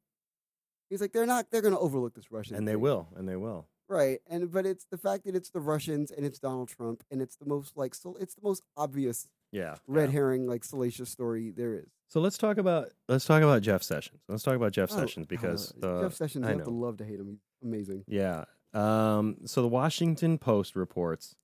He's 0.89 1.01
like, 1.01 1.13
they're 1.13 1.27
not. 1.27 1.47
They're 1.51 1.63
going 1.63 1.75
to 1.75 1.81
overlook 1.81 2.15
this 2.15 2.31
Russian, 2.31 2.57
And 2.57 2.69
they 2.69 2.77
will. 2.77 3.09
And 3.17 3.27
they 3.29 3.37
will. 3.37 3.67
right? 3.89 4.21
And 4.29 4.53
but 4.53 4.67
it's 4.67 4.87
the 4.91 4.99
fact 4.99 5.25
that 5.25 5.35
it's 5.35 5.49
the 5.51 5.61
Russians 5.61 6.11
and 6.11 6.25
it's 6.27 6.39
Donald 6.39 6.69
Trump, 6.69 7.03
and 7.11 7.23
it's 7.23 7.37
the 7.37 7.47
most 7.47 7.77
like 7.77 7.95
so. 7.95 8.17
It's 8.21 8.35
the 8.35 8.43
most 8.43 8.63
obvious 8.77 9.27
Yeah. 9.53 9.77
red 9.87 10.09
yeah. 10.09 10.13
herring, 10.13 10.47
like 10.47 10.65
salacious 10.65 11.11
story 11.11 11.51
there 11.51 11.75
is. 11.75 11.87
So 12.09 12.21
let's 12.21 12.37
talk 12.37 12.59
about 12.59 12.89
let's 13.09 13.25
talk 13.25 13.43
about 13.43 13.63
Jeff 13.63 13.83
Sessions. 13.83 14.21
Let's 14.29 14.43
talk 14.43 14.57
about 14.57 14.73
Jeff 14.73 14.91
Oh, 14.93 14.97
Sessions 14.97 15.27
because 15.27 15.73
uh, 15.73 15.75
the 15.81 16.03
Jeff 16.03 16.15
Sessions, 16.15 16.47
I 16.47 16.51
have 16.51 16.65
to 16.65 16.71
love 16.71 16.99
to 16.99 17.05
hate 17.05 17.21
him. 17.21 17.27
He's 17.29 17.41
amazing. 17.63 18.05
Yeah. 18.07 18.45
Um, 18.75 19.37
so 19.47 19.63
the 19.63 19.69
Washington 19.69 20.39
Post 20.39 20.77
reports 20.77 21.37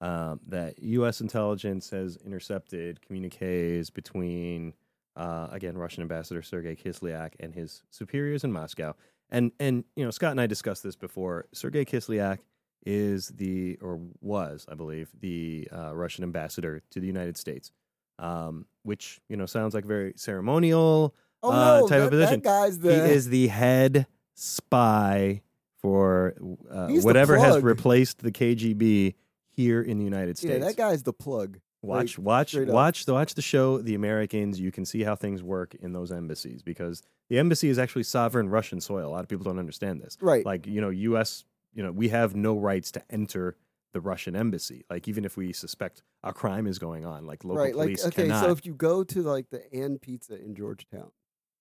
um, 0.00 0.40
that 0.48 0.82
U.S. 0.82 1.20
intelligence 1.20 1.90
has 1.90 2.16
intercepted 2.24 3.02
communiques 3.02 3.90
between, 3.90 4.72
uh, 5.16 5.48
again, 5.50 5.76
Russian 5.76 6.02
Ambassador 6.02 6.42
Sergei 6.42 6.74
Kislyak 6.74 7.32
and 7.38 7.54
his 7.54 7.82
superiors 7.90 8.44
in 8.44 8.52
Moscow. 8.52 8.94
And 9.30 9.52
and 9.60 9.84
you 9.96 10.04
know, 10.04 10.10
Scott 10.10 10.32
and 10.32 10.40
I 10.40 10.46
discussed 10.46 10.82
this 10.82 10.96
before. 10.96 11.46
Sergei 11.52 11.84
Kislyak 11.84 12.38
is 12.86 13.28
the 13.28 13.76
or 13.82 14.00
was, 14.20 14.66
I 14.70 14.74
believe, 14.74 15.08
the 15.18 15.68
uh, 15.72 15.94
Russian 15.94 16.24
ambassador 16.24 16.82
to 16.90 17.00
the 17.00 17.06
United 17.06 17.36
States, 17.36 17.72
um, 18.18 18.66
which 18.82 19.20
you 19.28 19.36
know 19.36 19.46
sounds 19.46 19.74
like 19.74 19.84
very 19.84 20.12
ceremonial. 20.16 21.14
Oh 21.42 21.50
Uh, 21.50 21.80
no, 21.80 21.88
type 21.88 22.02
of 22.02 22.10
position. 22.10 22.40
that 22.40 22.44
guy's 22.44 22.78
the 22.78 22.94
he 22.94 23.12
is 23.12 23.28
the 23.28 23.48
head 23.48 24.06
spy 24.34 25.42
for 25.80 26.34
uh, 26.70 26.88
whatever 26.88 27.38
has 27.38 27.62
replaced 27.62 28.18
the 28.18 28.30
KGB 28.32 29.14
here 29.48 29.80
in 29.82 29.98
the 29.98 30.04
United 30.04 30.36
States. 30.38 30.52
yeah. 30.60 30.66
That 30.66 30.76
guy's 30.76 31.02
the 31.02 31.12
plug. 31.12 31.58
watch, 31.82 32.18
watch, 32.18 32.54
watch 32.54 33.06
the 33.06 33.14
watch 33.14 33.34
the 33.34 33.42
show, 33.42 33.78
The 33.78 33.94
Americans. 33.94 34.60
You 34.60 34.70
can 34.70 34.84
see 34.84 35.02
how 35.02 35.16
things 35.16 35.42
work 35.42 35.74
in 35.74 35.92
those 35.92 36.12
embassies 36.12 36.62
because 36.62 37.02
the 37.30 37.38
embassy 37.38 37.68
is 37.68 37.78
actually 37.78 38.02
sovereign 38.02 38.48
Russian 38.50 38.80
soil. 38.80 39.08
A 39.08 39.12
lot 39.12 39.22
of 39.22 39.28
people 39.28 39.44
don't 39.44 39.58
understand 39.58 40.00
this. 40.02 40.18
Right. 40.20 40.44
Like 40.44 40.66
you 40.66 40.80
know, 40.80 40.90
U.S. 40.90 41.44
You 41.72 41.82
know, 41.82 41.92
we 41.92 42.08
have 42.08 42.34
no 42.34 42.56
rights 42.56 42.90
to 42.92 43.02
enter 43.10 43.56
the 43.92 44.00
Russian 44.00 44.36
embassy. 44.36 44.84
Like 44.90 45.08
even 45.08 45.24
if 45.24 45.36
we 45.36 45.52
suspect 45.52 46.02
a 46.22 46.32
crime 46.32 46.66
is 46.66 46.78
going 46.78 47.04
on, 47.04 47.26
like 47.26 47.44
local 47.44 47.62
right. 47.62 47.74
Like 47.74 47.86
police 47.86 48.06
okay, 48.06 48.22
cannot. 48.22 48.44
so 48.44 48.50
if 48.50 48.66
you 48.66 48.74
go 48.74 49.04
to 49.04 49.22
like 49.22 49.46
the 49.50 49.98
&pizza 50.00 50.40
in 50.40 50.54
Georgetown, 50.54 51.10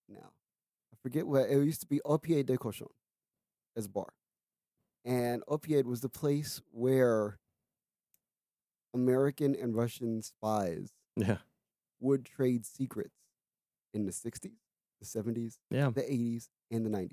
now 0.08 0.32
I 0.94 0.96
forget 1.02 1.28
what 1.28 1.50
it 1.50 1.64
used 1.64 1.82
to 1.82 1.88
be. 1.88 2.02
Pied 2.22 2.46
de 2.48 2.58
Cochon 2.58 2.88
as 3.76 3.86
a 3.86 3.90
bar, 3.90 4.14
and 5.06 5.44
Au 5.48 5.60
was 5.86 6.02
the 6.02 6.10
place 6.10 6.62
where 6.72 7.40
American 8.94 9.56
and 9.56 9.76
Russian 9.76 10.22
spies 10.22 10.92
yeah, 11.16 11.38
would 12.00 12.26
trade 12.26 12.66
secrets 12.66 13.16
in 13.94 14.06
the 14.06 14.12
60s, 14.12 14.52
the 15.00 15.06
70s, 15.06 15.58
yeah, 15.70 15.90
the 15.90 16.02
80s, 16.02 16.50
and 16.72 16.86
the 16.86 16.90
90s. 16.90 17.12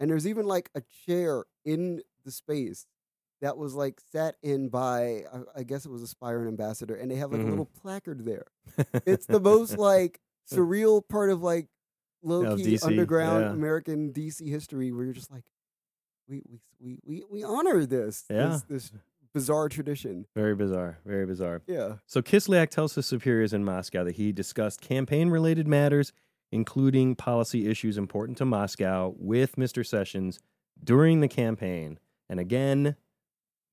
And 0.00 0.10
there's 0.10 0.26
even 0.26 0.46
like 0.46 0.70
a 0.74 0.82
chair 1.06 1.44
in 1.64 2.02
the 2.24 2.30
space 2.30 2.86
that 3.40 3.56
was 3.56 3.74
like 3.74 4.00
sat 4.12 4.36
in 4.42 4.68
by, 4.68 5.24
I, 5.32 5.60
I 5.60 5.62
guess 5.62 5.84
it 5.86 5.90
was 5.90 6.02
a 6.02 6.06
spy 6.08 6.32
or 6.32 6.42
an 6.42 6.48
ambassador, 6.48 6.94
and 6.94 7.10
they 7.10 7.16
have 7.16 7.30
like 7.32 7.40
Mhm. 7.40 7.46
a 7.46 7.50
little 7.50 7.70
placard 7.82 8.24
there. 8.24 8.46
It's 9.06 9.26
the 9.26 9.40
most 9.40 9.78
like 9.78 10.20
surreal 10.50 11.06
part 11.06 11.30
of 11.30 11.42
like 11.42 11.68
low 12.22 12.56
key 12.56 12.74
DC, 12.74 12.84
underground 12.84 13.44
yeah. 13.44 13.50
American 13.52 14.12
DC 14.12 14.48
history 14.48 14.90
where 14.92 15.04
you're 15.04 15.14
just 15.14 15.30
like, 15.32 15.44
we 16.28 16.42
we 16.48 16.60
we 16.80 16.98
we, 17.04 17.24
we 17.30 17.44
honor 17.44 17.86
this. 17.86 18.24
Yeah. 18.28 18.48
This, 18.48 18.62
this 18.62 18.92
bizarre 19.34 19.68
tradition. 19.68 20.26
Very 20.34 20.54
bizarre. 20.56 20.98
Very 21.06 21.26
bizarre. 21.26 21.62
Yeah. 21.66 21.96
So 22.06 22.22
Kislyak 22.22 22.70
tells 22.70 22.94
his 22.96 23.06
superiors 23.06 23.52
in 23.52 23.62
Moscow 23.64 24.02
that 24.04 24.16
he 24.16 24.32
discussed 24.32 24.80
campaign-related 24.80 25.68
matters, 25.68 26.12
including 26.50 27.14
policy 27.14 27.68
issues 27.68 27.98
important 27.98 28.38
to 28.38 28.44
Moscow, 28.44 29.14
with 29.18 29.56
Mr. 29.56 29.86
Sessions 29.86 30.38
during 30.82 31.20
the 31.20 31.28
campaign. 31.28 31.98
And 32.28 32.40
again, 32.40 32.96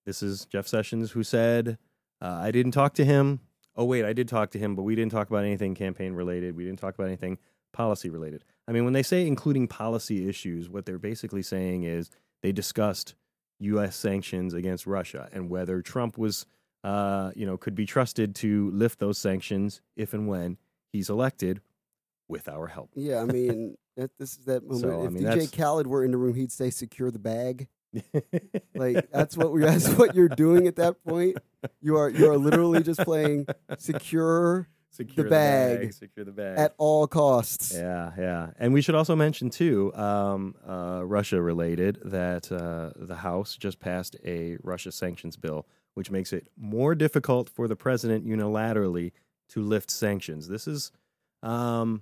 this 0.06 0.22
is 0.22 0.46
Jeff 0.46 0.68
Sessions 0.68 1.12
who 1.12 1.24
said, 1.24 1.78
uh, 2.22 2.40
"I 2.42 2.52
didn't 2.52 2.72
talk 2.72 2.94
to 2.96 3.06
him. 3.06 3.40
Oh 3.76 3.86
wait, 3.86 4.06
I 4.06 4.14
did 4.14 4.28
talk 4.28 4.52
to 4.52 4.60
him, 4.60 4.76
but 4.76 4.84
we 4.84 4.96
didn't 4.96 5.12
talk 5.12 5.30
about 5.30 5.44
anything 5.44 5.76
campaign-related. 5.76 6.56
We 6.56 6.66
didn't 6.66 6.80
talk 6.80 6.96
about 6.96 7.08
anything 7.08 7.38
policy-related." 7.74 8.44
I 8.68 8.72
mean, 8.72 8.84
when 8.84 8.94
they 8.94 9.04
say 9.04 9.28
including 9.28 9.68
policy 9.68 10.28
issues, 10.28 10.70
what 10.70 10.86
they're 10.86 10.98
basically 10.98 11.44
saying 11.44 11.84
is 11.84 12.10
they 12.42 12.52
discussed 12.52 13.16
U.S. 13.60 13.96
sanctions 13.96 14.54
against 14.54 14.86
Russia 14.86 15.30
and 15.32 15.50
whether 15.50 15.82
Trump 15.82 16.18
was, 16.18 16.46
uh, 16.84 17.32
you 17.36 17.46
know, 17.46 17.58
could 17.58 17.76
be 17.76 17.86
trusted 17.86 18.36
to 18.36 18.70
lift 18.72 19.00
those 19.00 19.18
sanctions 19.18 19.82
if 19.96 20.14
and 20.14 20.28
when 20.28 20.58
he's 20.92 21.10
elected 21.10 21.62
with 22.28 22.48
our 22.50 22.68
help. 22.68 22.92
Yeah. 22.96 23.22
I 23.22 23.26
mean, 23.26 23.76
that 23.98 24.12
this 24.20 24.32
is 24.32 24.46
that 24.46 24.64
moment. 24.64 24.82
So, 24.82 25.02
I 25.02 25.06
if 25.06 25.12
mean, 25.12 25.24
DJ 25.24 25.28
that's- 25.28 25.52
Khaled 25.52 25.88
were 25.88 26.04
in 26.04 26.12
the 26.12 26.18
room, 26.18 26.36
he'd 26.36 26.52
say, 26.52 26.70
"Secure 26.70 27.12
the 27.12 27.20
bag." 27.20 27.68
Like 28.76 29.10
that's 29.12 29.38
what 29.38 29.54
we 29.54 29.62
that's 29.62 29.88
what 29.90 30.16
you're 30.16 30.28
doing 30.28 30.68
at 30.68 30.76
that 30.76 31.02
point. 31.06 31.38
You 31.82 31.98
are 31.98 32.10
you 32.10 32.30
are 32.30 32.38
literally 32.38 32.84
just 32.84 33.00
playing 33.00 33.46
secure 33.78 34.68
secure 34.90 35.24
the 35.24 35.30
bag 35.30 35.94
secure 35.94 36.26
the 36.26 36.32
bag. 36.32 36.58
at 36.58 36.74
all 36.78 37.08
costs. 37.08 37.74
Yeah, 37.74 38.12
yeah. 38.18 38.50
And 38.60 38.74
we 38.74 38.82
should 38.82 38.96
also 38.96 39.16
mention, 39.16 39.50
too, 39.50 39.94
um, 39.96 40.56
uh, 40.68 41.02
Russia 41.06 41.42
related, 41.42 42.00
that 42.06 42.52
uh, 42.52 42.92
the 42.96 43.16
House 43.16 43.56
just 43.58 43.80
passed 43.80 44.16
a 44.26 44.58
Russia 44.64 44.92
sanctions 44.92 45.36
bill, 45.38 45.66
which 45.96 46.12
makes 46.12 46.32
it 46.34 46.48
more 46.58 46.96
difficult 46.96 47.50
for 47.50 47.68
the 47.68 47.76
president 47.76 48.26
unilaterally 48.26 49.12
to 49.50 49.62
lift 49.62 49.92
sanctions. 49.92 50.48
This 50.48 50.66
is, 50.68 50.92
um, 51.44 52.02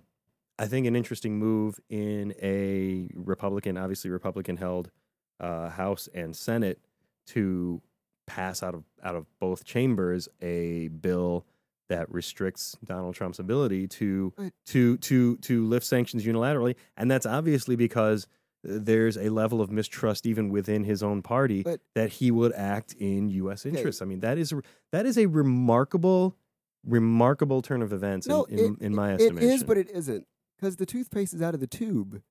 I 0.60 0.68
think, 0.68 0.86
an 0.88 0.96
interesting 0.96 1.38
move 1.40 1.80
in 1.90 2.34
a 2.42 3.10
Republican, 3.16 3.78
obviously 3.78 4.10
Republican 4.12 4.58
held 4.58 4.92
uh, 5.40 5.70
House 5.70 6.08
and 6.14 6.36
Senate 6.36 6.80
to 7.28 7.82
pass 8.28 8.62
out 8.64 8.74
of 8.76 8.84
out 9.04 9.16
of 9.16 9.26
both 9.40 9.66
chambers 9.66 10.30
a 10.42 10.88
bill 10.90 11.46
that 11.90 12.10
restricts 12.12 12.78
Donald 12.86 13.16
Trump's 13.16 13.40
ability 13.40 13.88
to 13.88 14.32
Right. 14.38 14.54
to 14.68 14.98
to 14.98 15.38
to 15.38 15.66
lift 15.66 15.86
sanctions 15.86 16.24
unilaterally, 16.26 16.76
and 16.96 17.10
that's 17.12 17.26
obviously 17.26 17.76
because 17.76 18.28
there's 18.64 19.18
a 19.18 19.28
level 19.30 19.60
of 19.60 19.70
mistrust 19.72 20.26
even 20.26 20.48
within 20.50 20.86
his 20.86 21.04
own 21.04 21.22
party 21.22 21.64
But- 21.64 21.82
that 21.96 22.10
he 22.12 22.32
would 22.32 22.54
act 22.54 22.94
in 22.98 23.28
U.S. 23.30 23.66
Okay. 23.66 23.76
interests. 23.76 24.02
I 24.02 24.06
mean, 24.06 24.22
that 24.22 24.38
is 24.38 24.54
a- 24.54 24.62
that 24.94 25.06
is 25.06 25.18
a 25.18 25.26
remarkable, 25.26 26.38
remarkable 26.86 27.62
turn 27.62 27.82
of 27.82 27.92
events 27.92 28.26
No, 28.28 28.44
in, 28.46 28.60
in, 28.60 28.74
it- 28.76 28.82
in 28.82 28.96
my 28.96 29.12
It 29.14 29.22
estimation. 29.22 29.50
is, 29.50 29.64
but 29.66 29.78
it 29.78 29.90
isn't. 29.90 30.26
Because 30.58 30.76
the 30.78 30.86
toothpaste 30.86 31.34
is 31.34 31.42
out 31.42 31.54
of 31.54 31.60
the 31.60 31.68
tube 31.68 32.22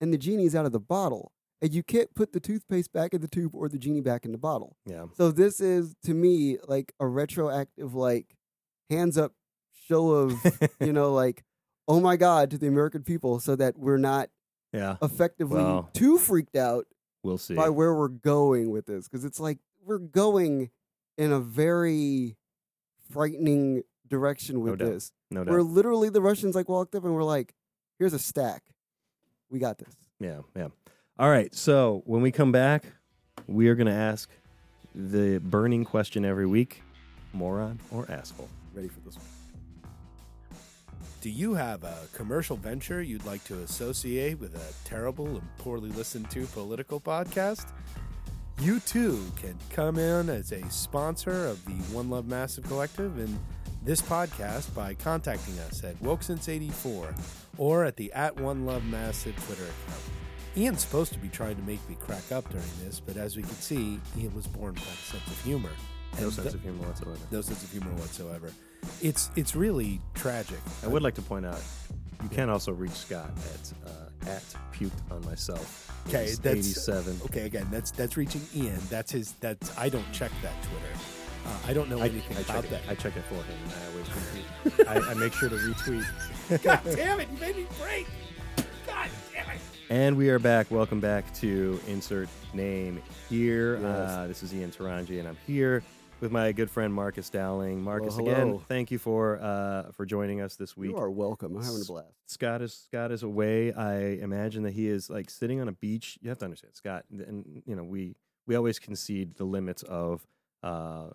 and 0.00 0.12
the 0.12 0.18
genie's 0.18 0.54
out 0.54 0.66
of 0.66 0.72
the 0.72 0.80
bottle. 0.80 1.32
And 1.60 1.72
you 1.72 1.82
can't 1.84 2.12
put 2.14 2.32
the 2.32 2.40
toothpaste 2.40 2.92
back 2.92 3.14
in 3.14 3.20
the 3.20 3.28
tube 3.28 3.54
or 3.54 3.68
the 3.68 3.78
genie 3.78 4.00
back 4.00 4.24
in 4.24 4.32
the 4.32 4.38
bottle. 4.38 4.76
yeah, 4.84 5.06
So 5.16 5.30
this 5.30 5.60
is 5.60 5.94
to 6.04 6.12
me 6.12 6.58
like 6.66 6.92
a 6.98 7.06
retroactive 7.06 7.94
like 7.94 8.34
hands 8.90 9.16
up 9.16 9.32
show 9.88 10.10
of, 10.10 10.34
you 10.80 10.92
know, 10.92 11.12
like, 11.12 11.44
oh 11.86 12.00
my 12.00 12.16
God 12.16 12.50
to 12.50 12.58
the 12.58 12.66
American 12.66 13.02
people 13.04 13.38
so 13.38 13.54
that 13.56 13.78
we're 13.78 13.96
not 13.96 14.28
yeah. 14.72 14.96
effectively 15.02 15.62
Well, 15.62 15.88
too 15.94 16.18
freaked 16.18 16.56
out 16.56 16.86
We'll 17.22 17.38
see. 17.38 17.54
by 17.54 17.68
where 17.68 17.94
we're 17.94 18.08
going 18.08 18.70
with 18.70 18.86
this. 18.86 19.08
Because 19.08 19.24
it's 19.24 19.38
like 19.38 19.58
we're 19.84 19.98
going 19.98 20.70
in 21.16 21.30
a 21.30 21.38
very 21.38 22.36
frightening 23.10 23.82
direction 24.12 24.60
with 24.60 24.78
doubt. 24.78 24.88
this. 24.92 25.12
no 25.30 25.42
Where 25.42 25.58
doubt. 25.58 25.66
literally 25.66 26.08
the 26.10 26.20
Russians 26.20 26.54
like 26.54 26.68
walked 26.68 26.94
up 26.94 27.04
and 27.04 27.14
were 27.14 27.24
like, 27.24 27.54
"Here's 27.98 28.12
a 28.12 28.18
stack, 28.18 28.62
we 29.50 29.58
got 29.58 29.78
this." 29.78 29.94
Yeah, 30.20 30.40
yeah. 30.54 30.68
All 31.18 31.30
right. 31.30 31.52
So 31.54 32.02
when 32.06 32.22
we 32.22 32.30
come 32.30 32.52
back, 32.52 32.84
we 33.46 33.68
are 33.68 33.74
going 33.74 33.86
to 33.88 33.92
ask 33.92 34.28
the 34.94 35.38
burning 35.38 35.84
question 35.84 36.24
every 36.24 36.46
week: 36.46 36.82
moron 37.32 37.80
or 37.90 38.08
asshole? 38.10 38.48
Ready 38.74 38.88
for 38.88 39.00
this 39.00 39.16
one? 39.16 39.26
Do 41.22 41.30
you 41.30 41.54
have 41.54 41.84
a 41.84 41.96
commercial 42.14 42.56
venture 42.56 43.00
you'd 43.00 43.24
like 43.24 43.44
to 43.44 43.58
associate 43.60 44.40
with 44.40 44.54
a 44.56 44.88
terrible 44.88 45.26
and 45.26 45.56
poorly 45.58 45.90
listened 45.90 46.30
to 46.32 46.46
political 46.46 47.00
podcast? 47.00 47.66
You 48.60 48.80
too 48.80 49.20
can 49.36 49.56
come 49.70 49.98
in 49.98 50.28
as 50.28 50.52
a 50.52 50.68
sponsor 50.70 51.46
of 51.46 51.64
the 51.64 51.72
One 51.94 52.10
Love 52.10 52.26
Massive 52.26 52.64
Collective 52.64 53.18
and 53.18 53.38
this 53.84 54.00
podcast 54.00 54.74
by 54.74 54.94
contacting 54.94 55.58
us 55.60 55.82
at 55.84 56.00
Wokesense84 56.02 57.14
or 57.58 57.84
at 57.84 57.96
the 57.96 58.12
at 58.12 58.36
One 58.38 58.64
Love 58.66 58.84
Massive 58.84 59.34
Twitter 59.46 59.64
account. 59.64 60.00
Ian's 60.56 60.82
supposed 60.82 61.12
to 61.14 61.18
be 61.18 61.28
trying 61.28 61.56
to 61.56 61.62
make 61.62 61.86
me 61.88 61.96
crack 61.98 62.30
up 62.30 62.48
during 62.50 62.64
this, 62.84 63.00
but 63.00 63.16
as 63.16 63.36
we 63.36 63.42
can 63.42 63.54
see, 63.54 63.98
Ian 64.18 64.34
was 64.34 64.46
born 64.46 64.74
without 64.74 64.92
a 64.94 64.96
sense 64.98 65.26
of 65.26 65.40
humor. 65.42 65.70
No 66.20 66.28
sense 66.28 66.42
th- 66.48 66.54
of 66.54 66.60
humor 66.62 66.86
whatsoever. 66.86 67.18
no 67.30 67.40
sense 67.40 67.62
of 67.64 67.70
humor 67.72 67.90
whatsoever. 67.92 68.52
It's 69.00 69.30
it's 69.36 69.56
really 69.56 70.00
tragic. 70.14 70.58
I 70.84 70.88
would 70.88 71.02
like 71.02 71.14
to 71.14 71.22
point 71.22 71.46
out 71.46 71.60
you 72.22 72.28
can 72.28 72.50
also 72.50 72.72
reach 72.72 72.92
Scott 72.92 73.30
at 73.54 73.72
uh, 73.90 74.30
at 74.30 74.42
puked 74.72 74.92
on 75.10 75.24
myself. 75.24 75.90
Okay, 76.08 76.26
that's- 76.34 76.46
eighty-seven. 76.46 77.18
Okay, 77.24 77.46
again, 77.46 77.66
that's 77.70 77.90
that's 77.90 78.16
reaching 78.18 78.42
Ian. 78.54 78.78
That's 78.90 79.10
his. 79.12 79.32
That's 79.40 79.76
I 79.78 79.88
don't 79.88 80.10
check 80.12 80.30
that 80.42 80.52
Twitter. 80.64 81.21
Uh, 81.44 81.58
I 81.66 81.72
don't 81.72 81.88
know 81.88 81.98
I, 82.00 82.06
anything 82.06 82.36
I 82.36 82.40
about 82.40 82.62
check 82.62 82.70
that. 82.70 82.82
it. 82.84 82.90
I 82.90 82.94
check 82.94 83.16
it 83.16 83.24
for 83.24 83.34
him. 83.34 83.56
and 83.64 83.72
I 83.72 83.86
always 83.90 84.06
retweet. 84.08 85.06
I, 85.08 85.10
I 85.10 85.14
make 85.14 85.32
sure 85.32 85.48
to 85.48 85.56
retweet. 85.56 86.62
God 86.62 86.80
damn 86.84 87.20
it! 87.20 87.28
You 87.32 87.38
made 87.40 87.56
me 87.56 87.66
break. 87.80 88.06
God 88.86 89.08
damn 89.32 89.50
it! 89.50 89.60
And 89.90 90.16
we 90.16 90.30
are 90.30 90.38
back. 90.38 90.70
Welcome 90.70 91.00
back 91.00 91.32
to 91.34 91.80
Insert 91.88 92.28
Name 92.54 93.02
here. 93.28 93.74
Yes. 93.76 93.84
Uh, 93.84 94.26
this 94.28 94.42
is 94.42 94.54
Ian 94.54 94.70
Taranji, 94.70 95.18
and 95.18 95.26
I'm 95.26 95.36
here 95.46 95.82
with 96.20 96.30
my 96.30 96.52
good 96.52 96.70
friend 96.70 96.94
Marcus 96.94 97.28
Dowling. 97.28 97.82
Marcus, 97.82 98.14
hello. 98.14 98.30
again, 98.30 98.58
thank 98.68 98.92
you 98.92 98.98
for 98.98 99.40
uh, 99.42 99.90
for 99.92 100.06
joining 100.06 100.40
us 100.40 100.54
this 100.54 100.76
week. 100.76 100.92
You 100.92 100.96
are 100.98 101.10
welcome. 101.10 101.56
I'm 101.56 101.62
having 101.62 101.82
a 101.82 101.84
blast. 101.84 102.12
Scott 102.26 102.62
is 102.62 102.72
Scott 102.72 103.10
is 103.10 103.24
away. 103.24 103.72
I 103.72 103.96
imagine 104.22 104.62
that 104.62 104.72
he 104.72 104.88
is 104.88 105.10
like 105.10 105.28
sitting 105.28 105.60
on 105.60 105.68
a 105.68 105.72
beach. 105.72 106.18
You 106.22 106.28
have 106.28 106.38
to 106.38 106.44
understand, 106.44 106.74
Scott, 106.76 107.04
and 107.10 107.62
you 107.66 107.74
know 107.74 107.82
we 107.84 108.14
we 108.46 108.54
always 108.54 108.78
concede 108.78 109.34
the 109.36 109.44
limits 109.44 109.82
of 109.82 110.26
uh, 110.62 111.06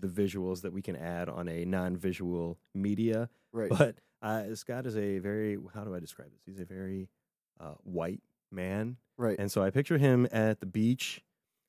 the 0.00 0.08
visuals 0.08 0.62
that 0.62 0.72
we 0.72 0.82
can 0.82 0.96
add 0.96 1.28
on 1.28 1.48
a 1.48 1.64
non-visual 1.64 2.58
media. 2.74 3.28
Right. 3.52 3.70
But 3.70 3.96
uh, 4.22 4.54
Scott 4.54 4.86
is 4.86 4.96
a 4.96 5.18
very 5.18 5.56
how 5.74 5.84
do 5.84 5.94
I 5.94 6.00
describe 6.00 6.30
this? 6.32 6.42
He's 6.44 6.60
a 6.60 6.64
very 6.64 7.08
uh, 7.60 7.74
white 7.84 8.20
man, 8.50 8.96
right. 9.16 9.38
and 9.38 9.50
so 9.50 9.62
I 9.62 9.70
picture 9.70 9.98
him 9.98 10.26
at 10.32 10.60
the 10.60 10.66
beach, 10.66 11.22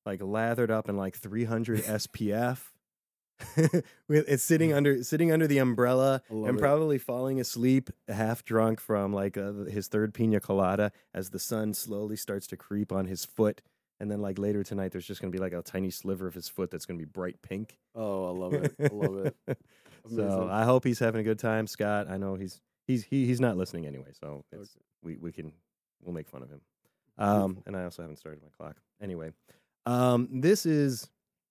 like 0.05 0.21
lathered 0.21 0.71
up 0.71 0.89
in 0.89 0.97
like 0.97 1.15
300 1.15 1.83
SPF. 1.83 2.59
With 4.09 4.27
it's 4.27 4.43
sitting 4.43 4.73
under 4.73 5.01
sitting 5.01 5.31
under 5.31 5.47
the 5.47 5.59
umbrella 5.59 6.21
and 6.29 6.57
it. 6.57 6.59
probably 6.59 6.97
falling 6.97 7.39
asleep, 7.39 7.89
half 8.09 8.43
drunk 8.43 8.81
from 8.81 9.13
like 9.13 9.37
uh, 9.37 9.53
his 9.69 9.87
third 9.87 10.13
pina 10.13 10.41
colada, 10.41 10.91
as 11.13 11.29
the 11.29 11.39
sun 11.39 11.73
slowly 11.73 12.17
starts 12.17 12.47
to 12.47 12.57
creep 12.57 12.91
on 12.91 13.05
his 13.05 13.23
foot, 13.23 13.61
and 13.99 14.09
then 14.09 14.21
like 14.21 14.39
later 14.39 14.63
tonight, 14.63 14.91
there's 14.91 15.05
just 15.05 15.21
gonna 15.21 15.31
be 15.31 15.39
like 15.39 15.53
a 15.53 15.61
tiny 15.61 15.89
sliver 15.89 16.27
of 16.27 16.33
his 16.33 16.47
foot 16.47 16.71
that's 16.71 16.85
gonna 16.85 16.99
be 16.99 17.05
bright 17.05 17.41
pink. 17.41 17.77
Oh, 17.95 18.27
I 18.27 18.31
love 18.31 18.53
it. 18.53 18.73
I 18.79 18.89
love 18.93 19.25
it. 19.25 19.35
so 20.15 20.47
I 20.49 20.63
hope 20.63 20.83
he's 20.83 20.99
having 20.99 21.21
a 21.21 21.23
good 21.23 21.39
time, 21.39 21.67
Scott. 21.67 22.07
I 22.09 22.17
know 22.17 22.35
he's 22.35 22.61
he's 22.87 23.03
he, 23.03 23.25
he's 23.25 23.41
not 23.41 23.57
listening 23.57 23.85
anyway, 23.85 24.11
so 24.19 24.43
it's, 24.51 24.77
we 25.03 25.17
we 25.17 25.31
can 25.31 25.51
we'll 26.01 26.13
make 26.13 26.29
fun 26.29 26.43
of 26.43 26.49
him. 26.49 26.61
Um, 27.17 27.63
and 27.65 27.75
I 27.75 27.83
also 27.83 28.01
haven't 28.01 28.17
started 28.17 28.41
my 28.41 28.49
clock. 28.57 28.77
Anyway, 29.01 29.31
um, 29.85 30.29
this 30.31 30.65
is 30.65 31.09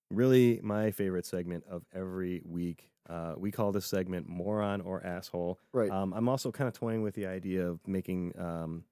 really 0.09 0.59
my 0.63 0.91
favorite 0.91 1.25
segment 1.25 1.63
of 1.69 1.83
every 1.93 2.41
week. 2.45 2.89
Uh, 3.07 3.33
we 3.37 3.51
call 3.51 3.71
this 3.71 3.85
segment 3.85 4.27
"Moron 4.27 4.81
or 4.81 5.05
Asshole." 5.05 5.59
Right. 5.73 5.91
Um, 5.91 6.13
I'm 6.13 6.27
also 6.27 6.51
kind 6.51 6.67
of 6.67 6.73
toying 6.73 7.03
with 7.03 7.13
the 7.13 7.27
idea 7.27 7.67
of 7.67 7.79
making 7.87 8.33
um, 8.39 8.83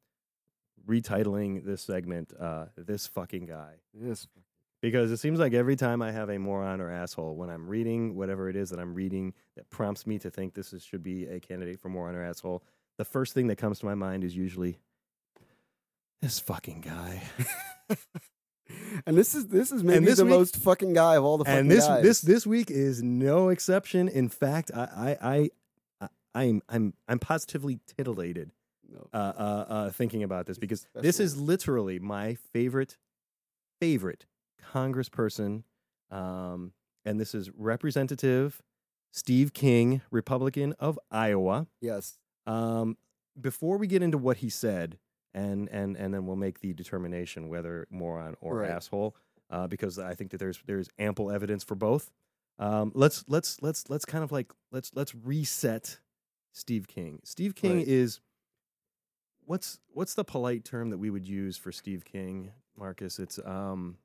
retitling 0.87 1.65
this 1.65 1.81
segment 1.81 2.33
uh, 2.39 2.65
"This 2.77 3.07
Fucking 3.07 3.45
Guy." 3.45 3.75
yes. 3.93 4.27
Because 4.79 5.11
it 5.11 5.17
seems 5.17 5.39
like 5.39 5.53
every 5.55 5.75
time 5.75 6.03
I 6.03 6.11
have 6.11 6.29
a 6.29 6.37
moron 6.37 6.81
or 6.81 6.91
asshole, 6.91 7.35
when 7.35 7.49
I'm 7.49 7.67
reading 7.67 8.15
whatever 8.15 8.47
it 8.47 8.55
is 8.55 8.69
that 8.69 8.79
I'm 8.79 8.93
reading 8.93 9.33
that 9.55 9.67
prompts 9.71 10.05
me 10.05 10.19
to 10.19 10.29
think 10.29 10.53
this 10.53 10.71
is, 10.71 10.83
should 10.83 11.01
be 11.01 11.25
a 11.25 11.39
candidate 11.39 11.79
for 11.79 11.89
moron 11.89 12.13
or 12.15 12.23
asshole, 12.23 12.61
the 12.99 13.03
first 13.03 13.33
thing 13.33 13.47
that 13.47 13.55
comes 13.55 13.79
to 13.79 13.87
my 13.87 13.95
mind 13.95 14.23
is 14.23 14.37
usually 14.37 14.77
this 16.21 16.37
fucking 16.37 16.81
guy. 16.81 17.23
and 19.05 19.17
this 19.17 19.33
is 19.33 19.47
this 19.47 19.71
is 19.71 19.83
maybe 19.83 20.05
this 20.05 20.17
the 20.19 20.25
week- 20.25 20.33
most 20.33 20.57
fucking 20.57 20.93
guy 20.93 21.15
of 21.15 21.23
all 21.23 21.37
the 21.39 21.45
fucking 21.45 21.59
and 21.59 21.71
this 21.71 21.87
guys. 21.87 22.03
this 22.03 22.21
this 22.21 22.45
week 22.47 22.69
is 22.69 23.01
no 23.01 23.49
exception. 23.49 24.07
In 24.07 24.29
fact, 24.29 24.71
I 24.75 25.17
I 25.21 25.29
I, 25.31 25.49
I 26.01 26.09
I'm 26.35 26.61
I'm 26.69 26.93
I'm 27.07 27.19
positively 27.19 27.79
titillated 27.87 28.51
Uh, 29.13 29.17
uh, 29.17 29.65
uh, 29.69 29.89
thinking 29.91 30.23
about 30.23 30.45
this 30.45 30.57
because 30.57 30.87
this 30.95 31.19
is 31.19 31.39
literally 31.39 31.99
my 31.99 32.35
favorite 32.53 32.97
favorite 33.79 34.25
congressperson, 34.73 35.63
um, 36.11 36.71
and 37.05 37.19
this 37.19 37.33
is 37.35 37.49
Representative 37.55 38.61
Steve 39.13 39.53
King, 39.53 40.01
Republican 40.11 40.73
of 40.79 40.99
Iowa. 41.11 41.67
Yes. 41.81 42.17
Um, 42.45 42.97
before 43.39 43.77
we 43.77 43.87
get 43.87 44.01
into 44.01 44.17
what 44.17 44.37
he 44.37 44.49
said, 44.49 44.97
and 45.33 45.69
and 45.69 45.95
and 45.95 46.13
then 46.13 46.25
we'll 46.25 46.35
make 46.35 46.59
the 46.61 46.73
determination 46.73 47.49
whether 47.49 47.87
moron 47.89 48.35
or 48.41 48.57
Right. 48.59 48.69
asshole, 48.71 49.15
uh, 49.49 49.67
because 49.67 49.99
I 49.99 50.13
think 50.15 50.31
that 50.31 50.37
there's 50.37 50.59
there's 50.65 50.89
ample 50.97 51.29
evidence 51.31 51.63
for 51.63 51.75
both. 51.75 52.11
Um, 52.59 52.91
let's 52.95 53.23
let's 53.27 53.61
let's 53.61 53.89
let's 53.89 54.05
kind 54.05 54.23
of 54.23 54.31
like 54.31 54.51
let's 54.71 54.91
let's 54.95 55.13
reset 55.13 55.99
Steve 56.53 56.87
King. 56.87 57.19
Steve 57.23 57.53
King 57.53 57.77
Right. 57.77 57.87
is 57.87 58.19
what's 59.47 59.79
what's 59.93 60.13
the 60.13 60.23
polite 60.23 60.63
term 60.63 60.89
that 60.91 60.97
we 60.97 61.09
would 61.09 61.27
use 61.27 61.57
for 61.57 61.71
Steve 61.71 62.05
King, 62.05 62.51
Marcus? 62.77 63.17
It's 63.17 63.39
um 63.43 63.97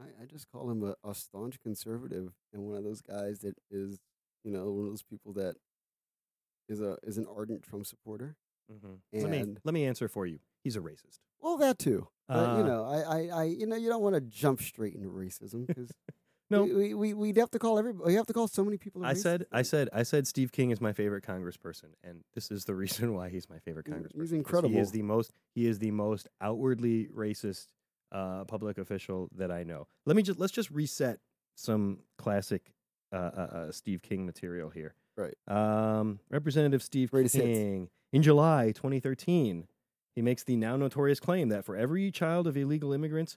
I, 0.00 0.22
I 0.22 0.26
just 0.26 0.50
call 0.52 0.70
him 0.70 0.82
a, 0.82 0.94
a 1.08 1.14
staunch 1.14 1.60
conservative 1.62 2.32
and 2.52 2.62
one 2.64 2.76
of 2.76 2.84
those 2.84 3.00
guys 3.00 3.38
that 3.40 3.54
is, 3.70 3.98
you 4.44 4.50
know, 4.50 4.70
one 4.70 4.84
of 4.84 4.90
those 4.90 5.02
people 5.02 5.32
that 5.34 5.56
is 6.68 6.80
a 6.80 6.98
is 7.02 7.16
an 7.16 7.26
ardent 7.34 7.62
Trump 7.62 7.86
supporter. 7.86 8.36
let 9.14 9.30
me 9.30 9.44
let 9.64 9.72
me 9.72 9.86
answer 9.86 10.08
for 10.08 10.26
you. 10.26 10.40
He's 10.62 10.76
a 10.76 10.80
racist. 10.80 11.20
Well, 11.40 11.56
that 11.58 11.78
too. 11.78 12.08
But 12.28 12.50
Uh, 12.50 12.56
you 12.58 12.64
know, 12.64 12.84
I, 12.84 12.98
I, 13.00 13.28
I, 13.28 13.44
you 13.44 13.66
know, 13.66 13.76
you 13.76 13.88
don't 13.88 14.02
want 14.02 14.16
to 14.16 14.20
jump 14.20 14.60
straight 14.60 14.94
into 14.94 15.08
racism 15.08 15.64
because 15.64 15.92
No. 16.48 16.62
we, 16.64 16.72
we, 16.72 16.94
we 16.94 17.14
we'd 17.14 17.36
have 17.38 17.50
to 17.52 17.58
call 17.58 17.78
everybody. 17.78 18.06
We 18.08 18.14
have 18.14 18.26
to 18.26 18.32
call 18.32 18.46
so 18.48 18.64
many 18.64 18.76
people. 18.78 19.04
I 19.04 19.14
racist. 19.14 19.22
said, 19.22 19.46
I 19.52 19.62
said, 19.62 19.88
I 19.92 20.02
said, 20.04 20.26
Steve 20.26 20.52
King 20.52 20.70
is 20.70 20.80
my 20.80 20.92
favorite 20.92 21.24
congressperson, 21.24 21.94
and 22.04 22.20
this 22.34 22.50
is 22.50 22.64
the 22.64 22.74
reason 22.82 23.14
why 23.14 23.28
he's 23.28 23.48
my 23.50 23.58
favorite 23.58 23.86
He's- 23.86 23.98
congressperson. 23.98 24.30
He 24.30 24.36
incredible. 24.36 24.76
is 24.78 24.90
the 24.92 25.02
most. 25.02 25.32
He 25.54 25.66
is 25.66 25.78
the 25.78 25.90
most 25.90 26.28
outwardly 26.40 27.08
racist 27.08 27.66
uh, 28.12 28.44
public 28.44 28.78
official 28.78 29.28
that 29.36 29.50
I 29.50 29.64
know. 29.64 29.88
Let 30.04 30.16
me 30.16 30.22
just 30.22 30.38
let's 30.38 30.52
just 30.52 30.70
reset 30.70 31.18
some 31.56 32.00
classic 32.18 32.72
uh, 33.12 33.16
uh, 33.16 33.40
uh, 33.40 33.72
Steve 33.72 34.02
King 34.02 34.24
material 34.26 34.70
here. 34.70 34.94
Right. 35.16 35.34
Um, 35.48 36.20
Representative 36.30 36.82
Steve 36.82 37.10
Greatest 37.10 37.34
hits. 37.34 37.58
King 37.58 37.88
in 38.12 38.22
July 38.22 38.72
2013, 38.72 39.66
he 40.14 40.22
makes 40.22 40.44
the 40.44 40.56
now 40.56 40.76
notorious 40.76 41.18
claim 41.18 41.48
that 41.48 41.64
for 41.64 41.74
every 41.76 42.10
child 42.10 42.46
of 42.46 42.56
illegal 42.56 42.92
immigrants, 42.92 43.36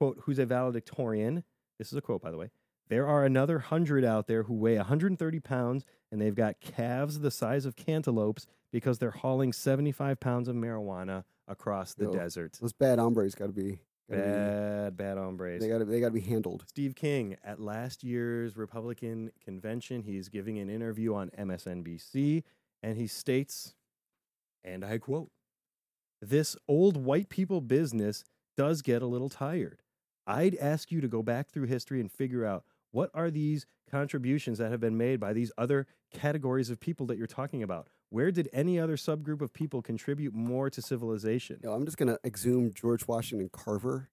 quote, 0.00 0.18
who's 0.22 0.38
a 0.38 0.44
valedictorian. 0.46 1.44
This 1.82 1.90
is 1.90 1.98
a 1.98 2.00
quote, 2.00 2.22
by 2.22 2.30
the 2.30 2.36
way. 2.36 2.48
There 2.90 3.08
are 3.08 3.24
another 3.24 3.58
hundred 3.58 4.04
out 4.04 4.28
there 4.28 4.44
who 4.44 4.54
weigh 4.54 4.76
130 4.76 5.40
pounds 5.40 5.84
and 6.12 6.20
they've 6.20 6.32
got 6.32 6.60
calves 6.60 7.18
the 7.18 7.30
size 7.32 7.66
of 7.66 7.74
cantaloupes 7.74 8.46
because 8.70 9.00
they're 9.00 9.10
hauling 9.10 9.52
75 9.52 10.20
pounds 10.20 10.46
of 10.46 10.54
marijuana 10.54 11.24
across 11.48 11.94
the 11.94 12.04
Yo. 12.04 12.12
desert. 12.12 12.56
those 12.60 12.72
bad 12.72 13.00
hombres 13.00 13.34
got 13.34 13.46
to 13.46 13.52
be, 13.52 13.80
gotta 14.08 14.22
Bad, 14.22 14.96
bad 14.96 15.18
hombres. 15.18 15.60
they 15.60 15.68
got 15.68 15.78
to 15.78 15.84
they 15.84 15.98
got 15.98 16.08
to 16.08 16.14
be 16.14 16.20
handled. 16.20 16.62
Steve 16.68 16.94
King 16.94 17.36
at 17.42 17.58
last 17.58 18.04
year's 18.04 18.56
Republican 18.56 19.32
convention, 19.44 20.04
he's 20.04 20.28
giving 20.28 20.60
an 20.60 20.70
interview 20.70 21.16
on 21.16 21.30
MSNBC 21.36 22.44
and 22.80 22.96
he 22.96 23.08
states, 23.08 23.74
and 24.62 24.84
I 24.84 24.98
quote, 24.98 25.32
This 26.20 26.56
old 26.68 26.96
white 26.96 27.28
people 27.28 27.60
business 27.60 28.22
does 28.56 28.82
get 28.82 29.02
a 29.02 29.06
little 29.06 29.28
tired. 29.28 29.82
I'd 30.26 30.54
ask 30.56 30.90
you 30.92 31.00
to 31.00 31.08
go 31.08 31.22
back 31.22 31.50
through 31.50 31.66
history 31.66 32.00
and 32.00 32.10
figure 32.10 32.44
out 32.44 32.64
what 32.90 33.10
are 33.14 33.30
these 33.30 33.66
contributions 33.90 34.58
that 34.58 34.70
have 34.70 34.80
been 34.80 34.96
made 34.96 35.18
by 35.18 35.32
these 35.32 35.50
other 35.58 35.86
categories 36.12 36.70
of 36.70 36.78
people 36.78 37.06
that 37.06 37.18
you're 37.18 37.26
talking 37.26 37.62
about? 37.62 37.88
Where 38.10 38.30
did 38.30 38.48
any 38.52 38.78
other 38.78 38.96
subgroup 38.96 39.40
of 39.40 39.52
people 39.54 39.80
contribute 39.80 40.34
more 40.34 40.68
to 40.70 40.82
civilization? 40.82 41.58
You 41.62 41.70
know, 41.70 41.74
I'm 41.74 41.84
just 41.86 41.96
gonna 41.96 42.18
exhume 42.24 42.72
George 42.74 43.08
Washington 43.08 43.48
Carver, 43.52 44.10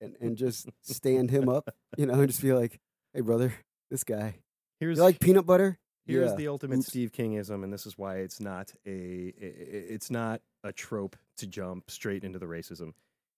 and 0.00 0.14
and 0.20 0.36
just 0.36 0.68
stand 0.82 1.30
him 1.30 1.48
up. 1.48 1.68
You 1.96 2.06
know, 2.06 2.14
and 2.14 2.28
just 2.28 2.42
be 2.42 2.52
like, 2.52 2.78
hey 3.12 3.20
brother, 3.22 3.52
this 3.90 4.04
guy. 4.04 4.36
Here's 4.78 4.98
You 4.98 5.04
like 5.04 5.18
peanut 5.18 5.44
butter? 5.46 5.78
Here's 6.06 6.30
Yeah. 6.30 6.36
the 6.36 6.48
ultimate 6.48 6.78
Oops. 6.78 6.86
Steve 6.86 7.10
Kingism, 7.10 7.64
and 7.64 7.72
this 7.72 7.84
is 7.84 7.98
why 7.98 8.18
it's 8.18 8.38
not 8.38 8.72
a 8.86 9.34
it's 9.38 10.10
not 10.10 10.40
a 10.62 10.72
trope 10.72 11.16
to 11.38 11.48
jump 11.48 11.90
straight 11.90 12.22
into 12.22 12.38
the 12.38 12.46
racism. 12.46 12.92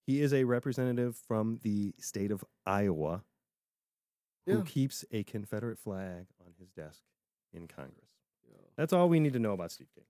He 0.09 0.22
is 0.22 0.32
a 0.32 0.44
representative 0.44 1.18
from 1.18 1.61
the 1.62 1.92
state 1.98 2.30
of 2.30 2.42
Iowa 2.64 3.24
who 4.46 4.56
Yeah. 4.56 4.62
keeps 4.64 5.04
a 5.11 5.22
Confederate 5.22 5.78
flag 5.78 6.28
on 6.40 6.54
his 6.59 6.70
desk 6.70 7.02
in 7.52 7.68
Congress. 7.68 8.09
That's 8.78 8.94
all 8.94 9.11
we 9.11 9.20
need 9.20 9.34
to 9.34 9.38
know 9.38 9.52
about 9.52 9.70
Steve 9.70 9.88
King. 9.94 10.06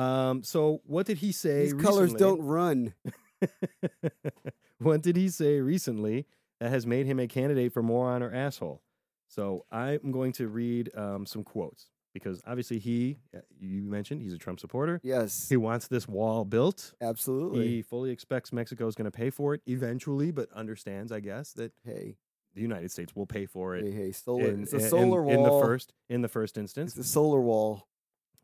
Um, 0.00 0.44
so 0.44 0.80
what 0.84 1.06
did 1.06 1.18
he 1.18 1.32
say? 1.32 1.64
These 1.64 1.74
colors 1.74 2.14
don't 2.14 2.40
run. 2.40 2.94
what 4.78 5.02
did 5.02 5.16
he 5.16 5.28
say 5.28 5.60
recently 5.60 6.28
that 6.60 6.70
has 6.70 6.86
made 6.86 7.06
him 7.06 7.18
a 7.18 7.26
candidate 7.26 7.72
for 7.72 7.82
moron 7.82 8.22
or 8.22 8.32
asshole? 8.32 8.80
So 9.26 9.66
I'm 9.72 10.12
going 10.12 10.30
to 10.34 10.46
read 10.46 10.94
um, 10.94 11.26
some 11.26 11.42
quotes 11.42 11.88
because 12.12 12.40
obviously 12.46 12.78
he, 12.78 13.18
uh, 13.36 13.40
you 13.60 13.82
mentioned, 13.82 14.22
he's 14.22 14.32
a 14.34 14.38
Trump 14.38 14.60
supporter. 14.60 15.00
Yes, 15.02 15.48
He 15.48 15.56
wants 15.56 15.88
this 15.88 16.06
wall 16.06 16.44
built. 16.44 16.92
absolutely. 17.00 17.66
He 17.68 17.82
fully 17.82 18.10
expects 18.10 18.52
Mexico 18.52 18.86
is 18.86 18.94
going 18.94 19.10
to 19.10 19.16
pay 19.16 19.30
for 19.30 19.54
it 19.54 19.62
eventually, 19.66 20.30
but 20.30 20.50
understands, 20.52 21.10
I 21.12 21.20
guess, 21.20 21.52
that 21.54 21.72
hey, 21.84 22.16
the 22.54 22.60
United 22.60 22.90
States 22.90 23.16
will 23.16 23.26
pay 23.26 23.46
for 23.46 23.76
it 23.76 23.84
hey, 23.84 23.92
hey, 23.92 24.12
solar. 24.12 24.48
in, 24.50 24.62
it's 24.64 24.72
a 24.74 24.76
in- 24.76 24.88
solar 24.90 25.28
in 25.30 25.40
wall. 25.40 25.60
the 25.60 25.66
first 25.66 25.92
in 26.10 26.20
the 26.22 26.28
first 26.28 26.58
instance. 26.58 26.96
It's 26.96 27.06
a 27.08 27.10
solar 27.10 27.40
wall. 27.40 27.86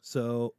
So 0.01 0.55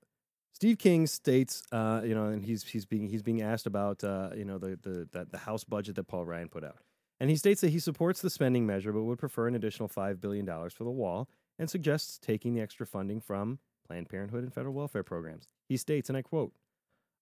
Steve 0.54 0.78
King 0.78 1.08
states, 1.08 1.64
uh, 1.72 2.02
you 2.04 2.14
know, 2.14 2.26
and 2.26 2.44
he's 2.46 2.64
he's 2.64 2.86
being 2.86 3.08
he's 3.08 3.24
being 3.24 3.42
asked 3.42 3.66
about, 3.66 4.04
uh, 4.04 4.30
you 4.36 4.46
know, 4.46 4.58
the 4.58 4.78
the 4.82 5.08
that 5.14 5.32
the 5.32 5.38
House 5.40 5.64
budget 5.64 5.96
that 5.96 6.04
Paul 6.04 6.26
Ryan 6.26 6.50
put 6.50 6.64
out, 6.64 6.78
and 7.20 7.30
he 7.30 7.36
states 7.38 7.62
that 7.62 7.70
he 7.70 7.80
supports 7.80 8.22
the 8.22 8.30
spending 8.30 8.66
measure, 8.68 8.92
but 8.92 9.04
would 9.04 9.20
prefer 9.20 9.48
an 9.48 9.56
additional 9.56 9.88
five 9.88 10.20
billion 10.22 10.46
dollars 10.46 10.74
for 10.74 10.84
the 10.84 10.92
wall, 10.92 11.30
and 11.60 11.70
suggests 11.70 12.18
taking 12.18 12.56
the 12.56 12.62
extra 12.62 12.88
funding 12.88 13.20
from 13.20 13.60
Planned 13.86 14.10
Parenthood 14.10 14.44
and 14.44 14.54
federal 14.54 14.74
welfare 14.74 15.04
programs. 15.04 15.48
He 15.68 15.78
states, 15.78 16.10
and 16.10 16.18
I 16.18 16.22
quote. 16.24 16.54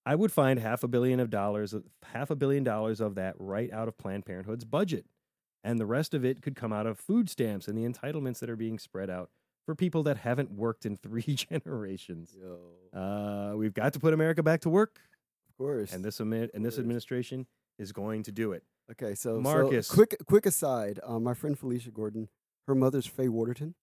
I 0.06 0.14
would 0.14 0.32
find 0.32 0.58
half 0.58 0.82
a 0.82 0.88
billion 0.88 1.20
of 1.20 1.28
dollars, 1.28 1.74
half 2.14 2.30
a 2.30 2.36
billion 2.36 2.64
dollars 2.64 3.00
of 3.00 3.14
that 3.16 3.34
right 3.38 3.70
out 3.70 3.88
of 3.88 3.98
Planned 3.98 4.24
Parenthood's 4.24 4.64
budget, 4.64 5.04
and 5.62 5.78
the 5.78 5.84
rest 5.84 6.14
of 6.14 6.24
it 6.24 6.40
could 6.40 6.56
come 6.56 6.72
out 6.72 6.86
of 6.86 6.98
food 6.98 7.28
stamps 7.28 7.68
and 7.68 7.76
the 7.76 7.86
entitlements 7.86 8.38
that 8.38 8.48
are 8.48 8.56
being 8.56 8.78
spread 8.78 9.10
out 9.10 9.28
for 9.66 9.74
people 9.74 10.02
that 10.04 10.16
haven't 10.18 10.50
worked 10.52 10.86
in 10.86 10.96
three 11.02 11.34
generations. 11.34 12.34
Uh, 12.94 13.52
we've 13.56 13.74
got 13.74 13.92
to 13.92 13.98
put 13.98 14.14
America 14.14 14.42
back 14.42 14.60
to 14.62 14.70
work, 14.70 14.98
of 15.50 15.58
course. 15.58 15.92
and 15.92 16.02
this 16.02 16.20
and 16.20 16.64
this 16.64 16.78
administration 16.78 17.46
is 17.78 17.92
going 17.92 18.22
to 18.22 18.32
do 18.32 18.52
it. 18.52 18.62
okay, 18.92 19.14
so 19.14 19.36
so 19.36 19.40
Marcus. 19.42 19.90
quick, 19.90 20.16
quick 20.26 20.46
aside. 20.46 21.00
Um, 21.04 21.22
my 21.24 21.34
friend 21.34 21.58
Felicia 21.58 21.90
Gordon, 21.90 22.28
her 22.66 22.74
mother's 22.74 23.06
Faye 23.06 23.28
Wattleton, 23.28 23.74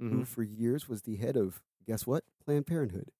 Mhm. 0.00 0.10
who 0.10 0.24
for 0.24 0.42
years 0.42 0.88
was 0.88 1.02
the 1.02 1.16
head 1.16 1.36
of 1.36 1.60
guess 1.86 2.06
what 2.06 2.24
Planned 2.44 2.66
Parenthood. 2.66 3.10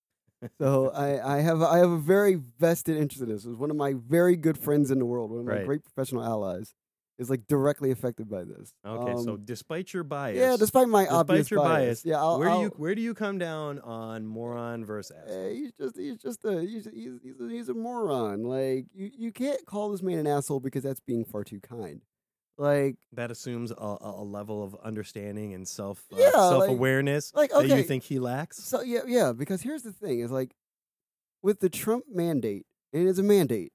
So 0.59 0.91
I, 0.95 1.37
I 1.39 1.41
have 1.41 1.61
I 1.63 1.79
have 1.79 1.91
a 1.91 1.99
very 1.99 2.35
vested 2.59 2.97
interest 2.97 3.23
in 3.23 3.29
this. 3.29 3.45
It 3.45 3.49
was 3.49 3.59
one 3.59 3.71
of 3.71 3.77
my 3.77 3.95
very 3.95 4.37
good 4.37 4.57
friends 4.59 4.91
in 4.91 4.99
the 4.99 5.05
world, 5.07 5.31
one 5.31 5.41
of 5.41 5.47
my 5.47 5.57
Right. 5.57 5.67
great 5.67 5.83
professional 5.85 6.23
allies, 6.25 6.75
is 7.19 7.29
like 7.29 7.47
directly 7.47 7.91
affected 7.91 8.31
by 8.31 8.45
this. 8.45 8.73
Okay, 8.87 9.23
so 9.23 9.35
Um, 9.35 9.45
despite 9.45 9.93
your 9.93 10.05
bias, 10.05 10.39
yeah, 10.39 10.57
despite 10.57 10.89
my 10.89 11.03
despite 11.03 11.19
obvious 11.21 11.51
your 11.51 11.61
bias, 11.61 12.03
yeah, 12.07 12.19
I'll, 12.19 12.39
where 12.39 12.49
do 12.49 12.57
you 12.61 12.69
where 12.79 12.95
do 12.95 13.03
you 13.03 13.13
come 13.13 13.37
down 13.37 13.79
on 13.81 14.27
moron 14.27 14.87
versus 14.87 15.15
asshole? 15.19 15.45
Eh, 15.45 15.53
he's 15.53 15.73
just 15.73 15.97
he's 15.99 16.17
just 16.17 16.45
a 16.47 16.63
he's 16.63 16.87
he's 16.91 17.21
he's 17.23 17.41
a, 17.41 17.49
he's 17.51 17.69
a 17.69 17.75
moron. 17.75 18.43
Like 18.45 18.87
you, 18.95 19.11
you 19.19 19.33
can't 19.33 19.65
call 19.67 19.91
this 19.91 20.03
man 20.03 20.19
an 20.19 20.27
asshole 20.27 20.61
because 20.61 20.83
that's 20.83 21.01
being 21.01 21.27
far 21.27 21.45
too 21.45 21.61
kind. 21.61 22.01
Like 22.61 22.97
That 23.15 23.31
assumes 23.31 23.71
a, 23.71 23.97
a 24.03 24.23
level 24.23 24.63
of 24.63 24.77
understanding 24.85 25.55
and 25.55 25.67
self 25.67 26.05
uh, 26.13 26.17
yeah, 26.19 26.31
self 26.33 26.69
awareness 26.69 27.33
like, 27.35 27.53
that 27.53 27.67
you 27.67 27.83
think 27.83 28.03
he 28.05 28.19
lacks. 28.19 28.59
so 28.63 28.83
yeah 28.83 29.01
yeah 29.07 29.33
because 29.33 29.63
here's 29.63 29.81
the 29.81 29.95
thing 29.95 30.21
is 30.21 30.31
like 30.31 30.51
with 31.43 31.61
the 31.61 31.71
Trump 31.71 32.05
mandate 32.13 32.67
and 32.93 33.09
it's 33.09 33.19
a 33.19 33.23
mandate 33.23 33.73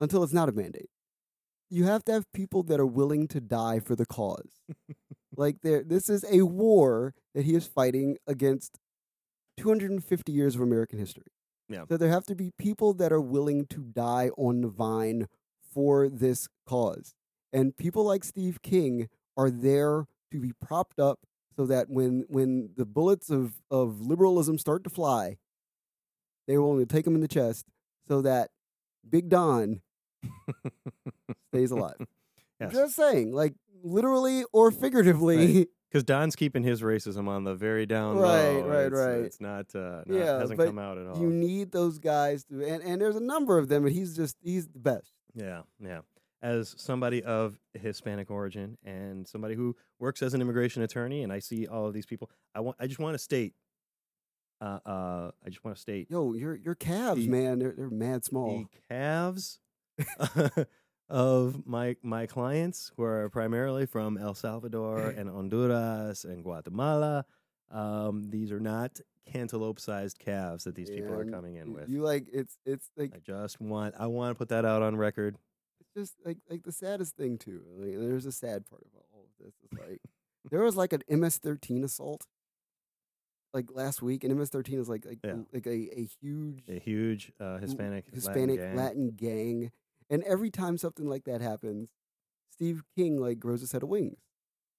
until 0.00 0.24
it's 0.24 0.32
not 0.32 0.48
a 0.48 0.52
mandate. 0.52 0.90
You 1.70 1.84
have 1.84 2.02
to 2.06 2.12
have 2.12 2.24
people 2.32 2.64
that 2.64 2.80
are 2.80 2.86
willing 2.86 3.28
to 3.28 3.40
die 3.40 3.78
for 3.78 3.94
the 3.94 4.06
cause. 4.06 4.62
like 5.36 5.60
there 5.62 5.84
this 5.84 6.08
is 6.08 6.24
a 6.28 6.42
war 6.42 7.14
that 7.36 7.44
he 7.44 7.54
is 7.54 7.68
fighting 7.68 8.16
against 8.26 8.80
250 9.58 10.32
years 10.32 10.56
of 10.56 10.60
American 10.60 10.98
history. 10.98 11.30
Yeah. 11.68 11.84
So 11.88 11.96
there 11.96 12.10
have 12.10 12.26
to 12.26 12.34
be 12.34 12.50
people 12.58 12.94
that 12.94 13.12
are 13.12 13.20
willing 13.20 13.66
to 13.66 13.78
die 13.78 14.30
on 14.36 14.62
the 14.62 14.68
vine 14.68 15.28
for 15.72 16.08
this 16.08 16.48
cause. 16.66 17.14
And 17.52 17.76
people 17.76 18.04
like 18.04 18.24
Steve 18.24 18.60
King 18.62 19.08
are 19.36 19.50
there 19.50 20.06
to 20.32 20.40
be 20.40 20.52
propped 20.60 20.98
up 21.00 21.20
so 21.56 21.66
that 21.66 21.88
when 21.88 22.24
when 22.28 22.70
the 22.76 22.84
bullets 22.84 23.30
of, 23.30 23.54
of 23.70 24.00
liberalism 24.00 24.58
start 24.58 24.84
to 24.84 24.90
fly, 24.90 25.38
they 26.46 26.58
will 26.58 26.70
only 26.70 26.86
take 26.86 27.04
them 27.04 27.14
in 27.14 27.20
the 27.20 27.28
chest 27.28 27.66
so 28.06 28.22
that 28.22 28.50
Big 29.08 29.28
Don 29.28 29.80
stays 31.52 31.70
alive. 31.70 31.96
Yes. 32.60 32.72
Just 32.72 32.96
saying, 32.96 33.32
like 33.32 33.54
literally 33.84 34.42
or 34.52 34.72
figuratively. 34.72 35.68
Because 35.90 36.02
Don's 36.04 36.34
keeping 36.36 36.64
his 36.64 36.82
racism 36.82 37.28
on 37.28 37.44
the 37.44 37.54
very 37.54 37.86
down 37.86 38.18
Right, 38.18 38.50
low. 38.56 38.66
right, 38.68 38.86
It's, 38.86 38.94
right. 38.94 39.14
It's 39.20 39.40
not, 39.40 39.74
uh, 39.74 40.02
not 40.04 40.08
Yeah, 40.08 40.38
hasn't 40.40 40.58
come 40.58 40.78
out 40.78 40.98
at 40.98 41.06
all. 41.06 41.18
You 41.18 41.30
need 41.30 41.70
those 41.72 41.98
guys 41.98 42.44
to, 42.46 42.62
and, 42.62 42.82
and 42.82 43.00
there's 43.00 43.16
a 43.16 43.22
number 43.22 43.56
of 43.56 43.68
them, 43.68 43.86
and 43.86 43.94
he's 43.94 44.14
just 44.14 44.36
he's 44.42 44.66
the 44.66 44.80
best. 44.80 45.14
Yeah, 45.34 45.62
yeah. 45.80 46.00
As 46.42 46.74
somebody 46.78 47.22
of 47.22 47.58
Hispanic 47.74 48.30
origin 48.30 48.78
and 48.84 49.26
somebody 49.26 49.54
who 49.54 49.74
works 49.98 50.22
as 50.22 50.34
an 50.34 50.40
immigration 50.40 50.82
attorney, 50.82 51.22
and 51.22 51.32
I 51.32 51.38
see 51.40 51.66
all 51.66 51.86
of 51.86 51.94
these 51.94 52.06
people, 52.06 52.30
I 52.54 52.60
want 52.60 52.76
I 52.80 52.86
just 52.86 53.00
want 53.00 53.14
to 53.14 53.18
state, 53.18 53.54
uh, 54.60 54.78
uh, 54.86 55.30
I 55.44 55.48
just 55.48 55.64
want 55.64 55.76
to 55.76 55.80
state 55.80 56.08
Yo, 56.10 56.34
your 56.34 56.54
your 56.56 56.74
calves, 56.74 57.20
The- 57.22 57.28
man, 57.28 57.58
they're 57.58 57.74
they're 57.76 57.90
mad 57.90 58.24
small. 58.24 58.50
the 58.58 58.66
calves 58.88 59.58
of 61.08 61.66
my 61.66 61.96
my 62.02 62.26
clients 62.26 62.92
who 62.96 63.02
are 63.02 63.28
primarily 63.30 63.86
from 63.86 64.18
El 64.18 64.34
Salvador 64.34 64.98
and 65.16 65.28
Honduras 65.28 66.24
and 66.24 66.42
Guatemala. 66.42 67.24
Um, 67.70 68.30
these 68.30 68.50
are 68.52 68.60
not 68.60 68.98
cantaloupe-sized 69.30 70.18
calves 70.18 70.64
that 70.64 70.74
these 70.74 70.88
people 70.88 71.12
are 71.12 71.24
coming 71.24 71.56
in 71.56 71.72
with. 71.74 71.88
You 71.88 72.02
like 72.02 72.26
it's 72.32 72.56
it's 72.64 72.90
like 72.96 73.12
I 73.14 73.18
just 73.18 73.60
want 73.60 73.94
I 73.98 74.06
want 74.06 74.34
to 74.34 74.38
put 74.38 74.48
that 74.50 74.64
out 74.64 74.82
on 74.82 74.96
record. 74.96 75.36
Just 75.98 76.14
like 76.24 76.38
like 76.50 76.62
the 76.62 76.72
saddest 76.72 77.16
thing 77.16 77.38
too. 77.38 77.62
Like, 77.76 77.98
there's 77.98 78.26
a 78.26 78.32
sad 78.32 78.66
part 78.68 78.82
about 78.90 79.04
all 79.12 79.24
of 79.26 79.44
this. 79.44 79.54
It's 79.64 79.78
like 79.80 80.00
there 80.50 80.62
was 80.62 80.76
like 80.76 80.92
an 80.92 81.02
MS-13 81.08 81.84
assault 81.84 82.26
like 83.54 83.66
last 83.72 84.02
week, 84.02 84.24
and 84.24 84.34
MS-13 84.36 84.78
is 84.78 84.88
like 84.88 85.04
like 85.04 85.18
Yeah. 85.24 85.36
like 85.52 85.66
a, 85.66 85.70
a 86.00 86.08
huge 86.20 86.62
A 86.68 86.78
huge 86.78 87.32
uh, 87.40 87.58
Hispanic 87.58 88.04
Hispanic 88.12 88.58
Latin 88.58 88.66
gang. 88.68 88.76
Latin 88.76 89.10
gang. 89.10 89.72
And 90.10 90.22
every 90.24 90.50
time 90.50 90.78
something 90.78 91.06
like 91.06 91.24
that 91.24 91.40
happens, 91.40 91.90
Steve 92.52 92.82
King 92.96 93.18
like 93.20 93.38
grows 93.38 93.62
a 93.62 93.66
set 93.66 93.82
of 93.82 93.88
wings. 93.88 94.16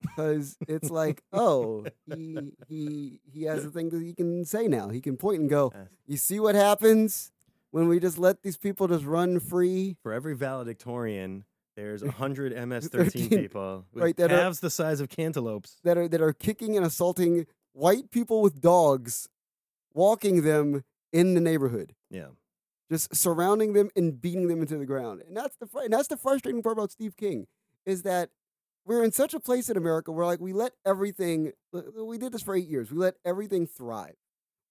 Because 0.01 0.55
it's 0.67 0.89
like, 0.89 1.23
oh, 1.33 1.85
he 2.15 2.53
he 2.67 3.19
he 3.31 3.43
has 3.43 3.65
a 3.65 3.69
thing 3.69 3.89
that 3.89 4.01
he 4.01 4.13
can 4.13 4.45
say 4.45 4.67
now. 4.67 4.89
He 4.89 5.01
can 5.01 5.17
point 5.17 5.41
and 5.41 5.49
go, 5.49 5.73
You 6.07 6.15
see 6.17 6.39
what 6.39 6.55
happens 6.55 7.31
when 7.71 7.87
we 7.87 7.99
just 7.99 8.17
let 8.17 8.41
these 8.43 8.57
people 8.57 8.87
just 8.87 9.05
run 9.05 9.39
free? 9.39 9.97
For 10.03 10.11
every 10.13 10.35
valedictorian, 10.35 11.45
there's 11.75 12.01
a 12.03 12.11
hundred 12.11 12.51
MS-13 12.53 13.29
people 13.29 13.85
with 13.93 14.03
right, 14.03 14.17
that 14.17 14.31
are- 14.31 14.37
calves 14.37 14.59
the 14.59 14.69
size 14.69 14.99
of 14.99 15.09
cantaloupes. 15.09 15.77
that 15.83 15.97
are 15.97 16.07
that 16.07 16.21
are 16.21 16.33
kicking 16.33 16.75
and 16.77 16.85
assaulting 16.85 17.45
white 17.73 18.11
people 18.11 18.41
with 18.41 18.59
dogs, 18.61 19.27
walking 19.93 20.43
them 20.43 20.83
in 21.13 21.33
the 21.33 21.41
neighborhood. 21.41 21.93
Yeah, 22.09 22.27
just 22.91 23.15
surrounding 23.15 23.73
them 23.73 23.89
and 23.95 24.19
beating 24.21 24.47
them 24.47 24.61
into 24.61 24.77
the 24.77 24.85
ground. 24.85 25.21
And 25.27 25.35
that's 25.35 25.55
the 25.57 25.67
fr- 25.67 25.81
and 25.81 25.93
that's 25.93 26.07
the 26.07 26.17
frustrating 26.17 26.61
part 26.61 26.77
about 26.77 26.91
Steve 26.91 27.15
King 27.15 27.47
is 27.85 28.03
that 28.03 28.29
we're 28.85 29.03
in 29.03 29.11
such 29.11 29.33
a 29.33 29.39
place 29.39 29.69
in 29.69 29.77
America 29.77 30.11
where 30.11 30.25
like 30.25 30.39
we 30.39 30.53
let 30.53 30.73
everything 30.85 31.51
we 31.71 32.17
did 32.17 32.31
this 32.31 32.41
for 32.41 32.55
8 32.55 32.67
years. 32.67 32.91
We 32.91 32.97
let 32.97 33.15
everything 33.23 33.67
thrive. 33.67 34.15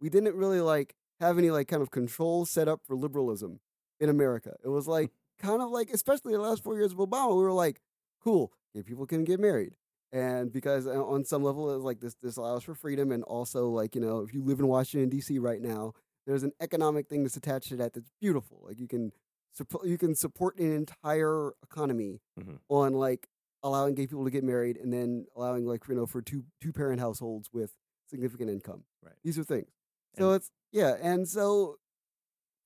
We 0.00 0.08
didn't 0.08 0.34
really 0.34 0.60
like 0.60 0.94
have 1.20 1.38
any 1.38 1.50
like 1.50 1.68
kind 1.68 1.82
of 1.82 1.90
control 1.90 2.44
set 2.46 2.68
up 2.68 2.80
for 2.86 2.96
liberalism 2.96 3.60
in 4.00 4.08
America. 4.08 4.54
It 4.64 4.68
was 4.68 4.86
like 4.88 5.10
kind 5.38 5.62
of 5.62 5.70
like 5.70 5.90
especially 5.90 6.32
the 6.32 6.40
last 6.40 6.62
4 6.62 6.76
years 6.76 6.92
of 6.92 6.98
Obama, 6.98 7.36
we 7.36 7.42
were 7.42 7.52
like 7.52 7.80
cool, 8.22 8.52
gay 8.74 8.82
people 8.82 9.06
can 9.06 9.24
get 9.24 9.38
married. 9.40 9.74
And 10.10 10.50
because 10.50 10.86
uh, 10.86 11.04
on 11.04 11.24
some 11.24 11.42
level 11.44 11.74
it's 11.74 11.84
like 11.84 12.00
this 12.00 12.14
this 12.22 12.36
allows 12.36 12.64
for 12.64 12.74
freedom 12.74 13.12
and 13.12 13.22
also 13.24 13.68
like, 13.68 13.94
you 13.94 14.00
know, 14.00 14.20
if 14.20 14.32
you 14.32 14.42
live 14.42 14.58
in 14.58 14.66
Washington 14.66 15.10
DC 15.16 15.38
right 15.40 15.60
now, 15.60 15.92
there's 16.26 16.42
an 16.42 16.52
economic 16.60 17.08
thing 17.08 17.22
that's 17.24 17.36
attached 17.36 17.68
to 17.68 17.76
that 17.76 17.92
that's 17.94 18.10
beautiful. 18.20 18.62
Like 18.66 18.78
you 18.80 18.88
can 18.88 19.12
support 19.52 19.86
you 19.86 19.98
can 19.98 20.14
support 20.14 20.58
an 20.58 20.72
entire 20.72 21.52
economy 21.62 22.20
Mhm. 22.38 22.58
on 22.68 22.92
like 22.94 23.28
allowing 23.62 23.94
gay 23.94 24.06
people 24.06 24.24
to 24.24 24.30
get 24.30 24.44
married 24.44 24.76
and 24.76 24.92
then 24.92 25.26
allowing 25.36 25.66
like 25.66 25.86
you 25.88 25.94
know 25.94 26.06
for 26.06 26.22
two 26.22 26.44
two 26.60 26.72
parent 26.72 27.00
households 27.00 27.50
with 27.52 27.72
significant 28.06 28.48
income. 28.50 28.84
Right. 29.02 29.14
These 29.24 29.38
are 29.38 29.44
things. 29.44 29.68
So 30.16 30.28
And- 30.28 30.36
it's 30.36 30.50
yeah, 30.72 30.96
and 31.00 31.26
so 31.28 31.76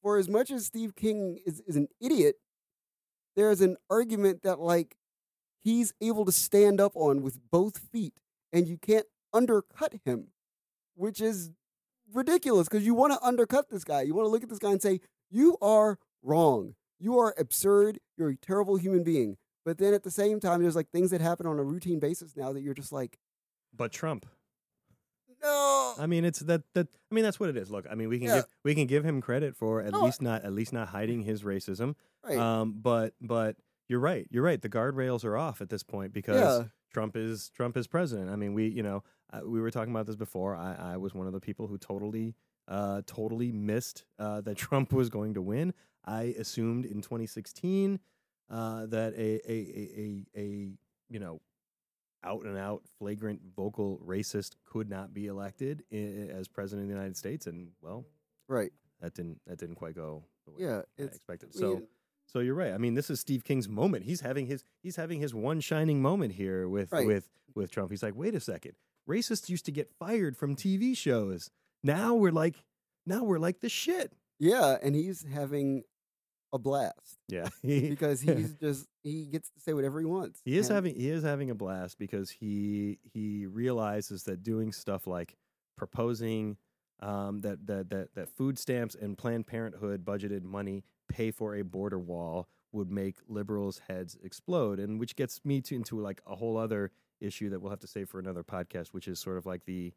for 0.02 0.16
as 0.18 0.28
much 0.28 0.50
as 0.50 0.66
Steve 0.66 0.96
King 0.96 1.38
is, 1.46 1.60
is 1.66 1.76
an 1.76 1.88
idiot, 2.00 2.36
there's 3.36 3.60
an 3.60 3.76
argument 3.88 4.42
that 4.42 4.58
like 4.58 4.96
he's 5.60 5.94
able 6.00 6.24
to 6.24 6.32
stand 6.32 6.80
up 6.80 6.92
on 6.96 7.22
with 7.22 7.38
both 7.50 7.78
feet 7.78 8.14
and 8.52 8.66
you 8.66 8.76
can't 8.76 9.06
undercut 9.32 9.94
him, 10.04 10.28
which 10.94 11.20
is 11.20 11.50
ridiculous 12.12 12.68
because 12.68 12.84
you 12.84 12.94
want 12.94 13.12
to 13.12 13.24
undercut 13.26 13.70
this 13.70 13.84
guy. 13.84 14.02
You 14.02 14.14
want 14.14 14.26
to 14.26 14.30
look 14.30 14.42
at 14.42 14.48
this 14.48 14.58
guy 14.58 14.72
and 14.72 14.82
say, 14.82 15.00
You 15.30 15.56
are 15.62 15.98
wrong. 16.22 16.74
You 16.98 17.18
are 17.18 17.34
absurd. 17.38 18.00
You're 18.16 18.30
a 18.30 18.36
terrible 18.36 18.76
human 18.76 19.02
being. 19.04 19.36
But 19.64 19.78
then 19.78 19.94
at 19.94 20.02
the 20.02 20.10
same 20.10 20.40
time, 20.40 20.60
there's 20.62 20.76
like 20.76 20.90
things 20.90 21.10
that 21.12 21.20
happen 21.20 21.46
on 21.46 21.58
a 21.58 21.64
routine 21.64 22.00
basis 22.00 22.36
now 22.36 22.52
that 22.52 22.60
you're 22.62 22.74
just 22.74 22.92
like, 22.92 23.18
but 23.74 23.92
Trump. 23.92 24.26
No. 25.42 25.94
I 25.98 26.06
mean, 26.06 26.24
it's 26.24 26.40
that 26.40 26.62
that. 26.74 26.88
I 27.10 27.14
mean, 27.14 27.24
that's 27.24 27.38
what 27.40 27.48
it 27.50 27.56
is. 27.56 27.70
Look, 27.70 27.86
I 27.90 27.94
mean, 27.94 28.08
we 28.08 28.18
can 28.18 28.28
Yeah. 28.28 28.34
give 28.36 28.46
we 28.64 28.74
can 28.74 28.86
give 28.86 29.04
him 29.04 29.20
credit 29.20 29.56
for 29.56 29.80
at 29.82 29.92
No, 29.92 30.02
least 30.04 30.22
not 30.22 30.44
at 30.44 30.52
least 30.52 30.72
not 30.72 30.88
hiding 30.88 31.22
his 31.22 31.42
racism. 31.42 31.94
Right. 32.24 32.38
Um, 32.38 32.74
but 32.80 33.14
but 33.20 33.56
you're 33.88 34.00
right. 34.00 34.26
You're 34.30 34.44
right. 34.44 34.60
The 34.60 34.68
guardrails 34.68 35.24
are 35.24 35.36
off 35.36 35.60
at 35.60 35.68
this 35.68 35.82
point 35.82 36.12
because 36.12 36.60
yeah. 36.60 36.68
Trump 36.92 37.16
is 37.16 37.50
Trump 37.50 37.76
is 37.76 37.86
president. 37.86 38.30
I 38.30 38.36
mean, 38.36 38.54
we 38.54 38.68
you 38.68 38.82
know 38.82 39.02
uh, 39.32 39.40
we 39.44 39.60
were 39.60 39.70
talking 39.70 39.92
about 39.92 40.06
this 40.06 40.16
before. 40.16 40.54
I, 40.56 40.94
I 40.94 40.96
was 40.96 41.14
one 41.14 41.26
of 41.26 41.32
the 41.32 41.40
people 41.40 41.66
who 41.66 41.76
totally 41.78 42.34
uh, 42.68 43.02
totally 43.06 43.50
missed 43.52 44.04
uh, 44.18 44.40
that 44.42 44.56
Trump 44.56 44.92
was 44.92 45.08
going 45.10 45.34
to 45.34 45.42
win. 45.42 45.74
I 46.04 46.34
assumed 46.38 46.84
in 46.84 47.00
2016 47.02 47.98
uh, 48.50 48.86
that 48.86 49.14
a 49.14 49.40
a, 49.50 49.52
a 49.52 49.90
a 49.96 50.40
a 50.40 50.70
you 51.08 51.18
know 51.18 51.40
out 52.24 52.44
and 52.44 52.56
out 52.58 52.82
flagrant 52.98 53.40
vocal 53.56 53.98
racist 54.06 54.52
could 54.64 54.88
not 54.88 55.12
be 55.12 55.26
elected 55.26 55.84
i- 55.92 55.96
as 55.96 56.48
president 56.48 56.84
of 56.84 56.88
the 56.88 56.94
United 56.94 57.16
States, 57.16 57.46
and 57.46 57.72
well, 57.80 58.04
Right. 58.48 58.72
that 59.00 59.14
didn't 59.14 59.40
that 59.46 59.58
didn't 59.58 59.76
quite 59.76 59.94
go 59.94 60.24
the 60.46 60.52
way 60.52 60.62
Yeah. 60.62 60.78
I 60.78 61.02
It's, 61.02 61.16
expected. 61.16 61.54
So. 61.54 61.82
So 62.26 62.38
you're 62.38 62.54
right. 62.54 62.72
I 62.72 62.78
mean, 62.78 62.94
this 62.94 63.10
is 63.10 63.20
Steve 63.20 63.44
King's 63.44 63.68
moment. 63.68 64.04
He's 64.04 64.20
having 64.22 64.46
his 64.46 64.64
he's 64.82 64.96
having 64.96 65.20
his 65.20 65.34
one 65.34 65.60
shining 65.60 66.00
moment 66.00 66.32
here 66.34 66.68
with 66.68 66.90
Right. 66.92 67.06
with 67.06 67.28
with 67.54 67.70
Trump. 67.70 67.90
He's 67.90 68.02
like, 68.02 68.14
wait 68.16 68.34
a 68.34 68.40
second, 68.40 68.74
racists 69.08 69.48
used 69.50 69.66
to 69.66 69.72
get 69.72 69.90
fired 69.98 70.36
from 70.36 70.54
TV 70.56 70.94
shows. 70.96 71.50
Now 71.82 72.14
we're 72.14 72.30
like, 72.32 72.64
now 73.04 73.24
we're 73.24 73.38
like 73.40 73.60
the 73.60 73.68
shit. 73.68 74.12
yeah. 74.38 74.78
And 74.82 74.94
he's 74.94 75.24
having 75.24 75.84
a 76.52 76.58
blast 76.58 77.18
Yeah, 77.28 77.48
because 77.62 78.20
he's 78.22 78.54
just, 78.54 78.86
he 79.02 79.26
gets 79.26 79.48
to 79.50 79.60
say 79.60 79.72
whatever 79.72 79.98
he 80.00 80.06
wants. 80.06 80.40
he 80.44 80.56
is 80.58 80.68
And- 80.68 80.74
having 80.76 80.94
he 80.94 81.08
is 81.08 81.22
having 81.24 81.50
a 81.50 81.54
blast 81.54 81.98
because 81.98 82.30
he 82.30 82.98
he 83.12 83.46
realizes 83.46 84.24
that 84.24 84.42
doing 84.42 84.72
stuff 84.72 85.06
like 85.06 85.36
proposing 85.76 86.56
um, 87.00 87.40
that, 87.40 87.66
that 87.66 87.90
that 87.90 88.14
that 88.14 88.28
food 88.28 88.58
stamps 88.58 88.94
and 88.94 89.16
Planned 89.18 89.46
Parenthood 89.46 90.04
budgeted 90.04 90.42
money 90.42 90.84
pay 91.08 91.30
for 91.30 91.56
a 91.56 91.62
border 91.62 91.98
wall 91.98 92.48
would 92.72 92.90
make 92.90 93.16
liberals' 93.28 93.80
heads 93.88 94.16
explode, 94.22 94.78
and 94.78 94.98
which 95.00 95.16
gets 95.16 95.44
me 95.44 95.60
to 95.62 95.74
into 95.74 96.00
like 96.00 96.22
a 96.26 96.36
whole 96.36 96.56
other 96.56 96.90
issue 97.20 97.50
that 97.50 97.60
we'll 97.60 97.70
have 97.70 97.80
to 97.80 97.86
save 97.86 98.08
for 98.08 98.18
another 98.18 98.42
podcast, 98.44 98.88
which 98.88 99.08
is 99.08 99.18
sort 99.20 99.36
of 99.36 99.46
like 99.46 99.64
the 99.66 99.92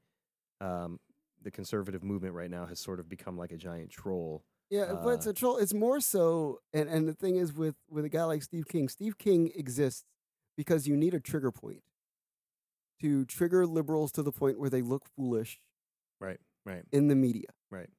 um, 0.62 1.00
the 1.42 1.52
conservative 1.52 2.04
movement 2.04 2.34
right 2.34 2.50
now 2.50 2.66
has 2.66 2.80
sort 2.80 3.00
of 3.00 3.08
become 3.08 3.38
like 3.38 3.52
a 3.52 3.58
giant 3.58 3.92
troll. 3.92 4.44
Yeah, 4.70 4.94
but 5.04 5.10
it's 5.10 5.28
Uh, 5.28 5.32
a 5.32 5.34
troll. 5.34 5.58
It's 5.58 5.74
more 5.74 6.00
so, 6.00 6.60
and, 6.74 6.90
and 6.90 7.08
the 7.08 7.14
thing 7.14 7.36
is 7.38 7.54
with 7.54 7.76
with 7.90 8.04
a 8.06 8.10
guy 8.10 8.24
like 8.24 8.42
Steve 8.44 8.68
King, 8.68 8.90
Steve 8.90 9.18
King 9.18 9.52
exists 9.56 10.04
because 10.58 10.88
you 10.88 10.96
need 10.98 11.14
a 11.14 11.20
trigger 11.20 11.52
point 11.52 11.84
to 13.02 13.26
trigger 13.26 13.66
liberals 13.68 14.12
to 14.14 14.24
the 14.24 14.32
point 14.32 14.60
where 14.60 14.70
they 14.70 14.82
look 14.82 15.04
foolish 15.16 15.60
Right, 16.20 16.40
right, 16.66 16.84
in 16.92 17.08
the 17.10 17.16
media. 17.16 17.48
right. 17.70 17.90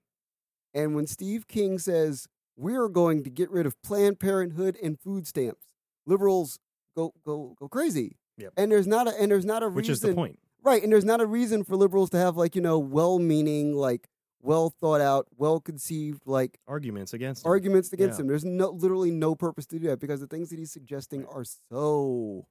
And 0.74 0.94
when 0.94 1.06
Steve 1.06 1.46
King 1.48 1.78
says 1.78 2.26
we're 2.56 2.88
going 2.88 3.22
to 3.24 3.30
get 3.30 3.50
rid 3.50 3.66
of 3.66 3.80
Planned 3.82 4.18
Parenthood 4.18 4.76
and 4.82 4.98
food 4.98 5.26
stamps, 5.26 5.66
liberals 6.06 6.58
go 6.96 7.12
go 7.24 7.54
go 7.60 7.68
crazy. 7.68 8.16
Yep. 8.38 8.52
And 8.56 8.72
there's 8.72 8.86
not 8.86 9.06
a 9.08 9.18
and 9.20 9.30
there's 9.30 9.44
not 9.46 9.62
a 9.62 9.68
Which 9.68 9.88
reason 9.88 9.92
is 9.92 10.00
the 10.00 10.14
point. 10.14 10.38
Right, 10.62 10.82
and 10.82 10.90
there's 10.92 11.04
not 11.04 11.20
a 11.20 11.26
reason 11.26 11.62
for 11.62 11.76
liberals 11.76 12.10
to 12.10 12.16
have 12.18 12.36
like, 12.36 12.56
you 12.56 12.60
know, 12.60 12.76
well-meaning, 12.78 13.74
like 13.74 14.08
well 14.46 14.70
thought 14.70 15.00
out, 15.00 15.26
well 15.36 15.60
conceived 15.60 16.22
like 16.26 16.58
Arguments 16.66 17.12
against 17.12 17.44
him. 17.44 17.50
arguments 17.50 17.92
against 17.92 18.18
Yeah. 18.18 18.22
him. 18.22 18.28
There's 18.28 18.44
no 18.44 18.70
literally 18.70 19.10
no 19.10 19.34
purpose 19.34 19.66
to 19.66 19.78
do 19.78 19.88
that 19.88 19.98
because 20.00 20.20
the 20.20 20.26
things 20.26 20.50
that 20.50 20.58
he's 20.58 20.72
suggesting 20.72 21.26
are 21.26 21.44
so 21.70 22.46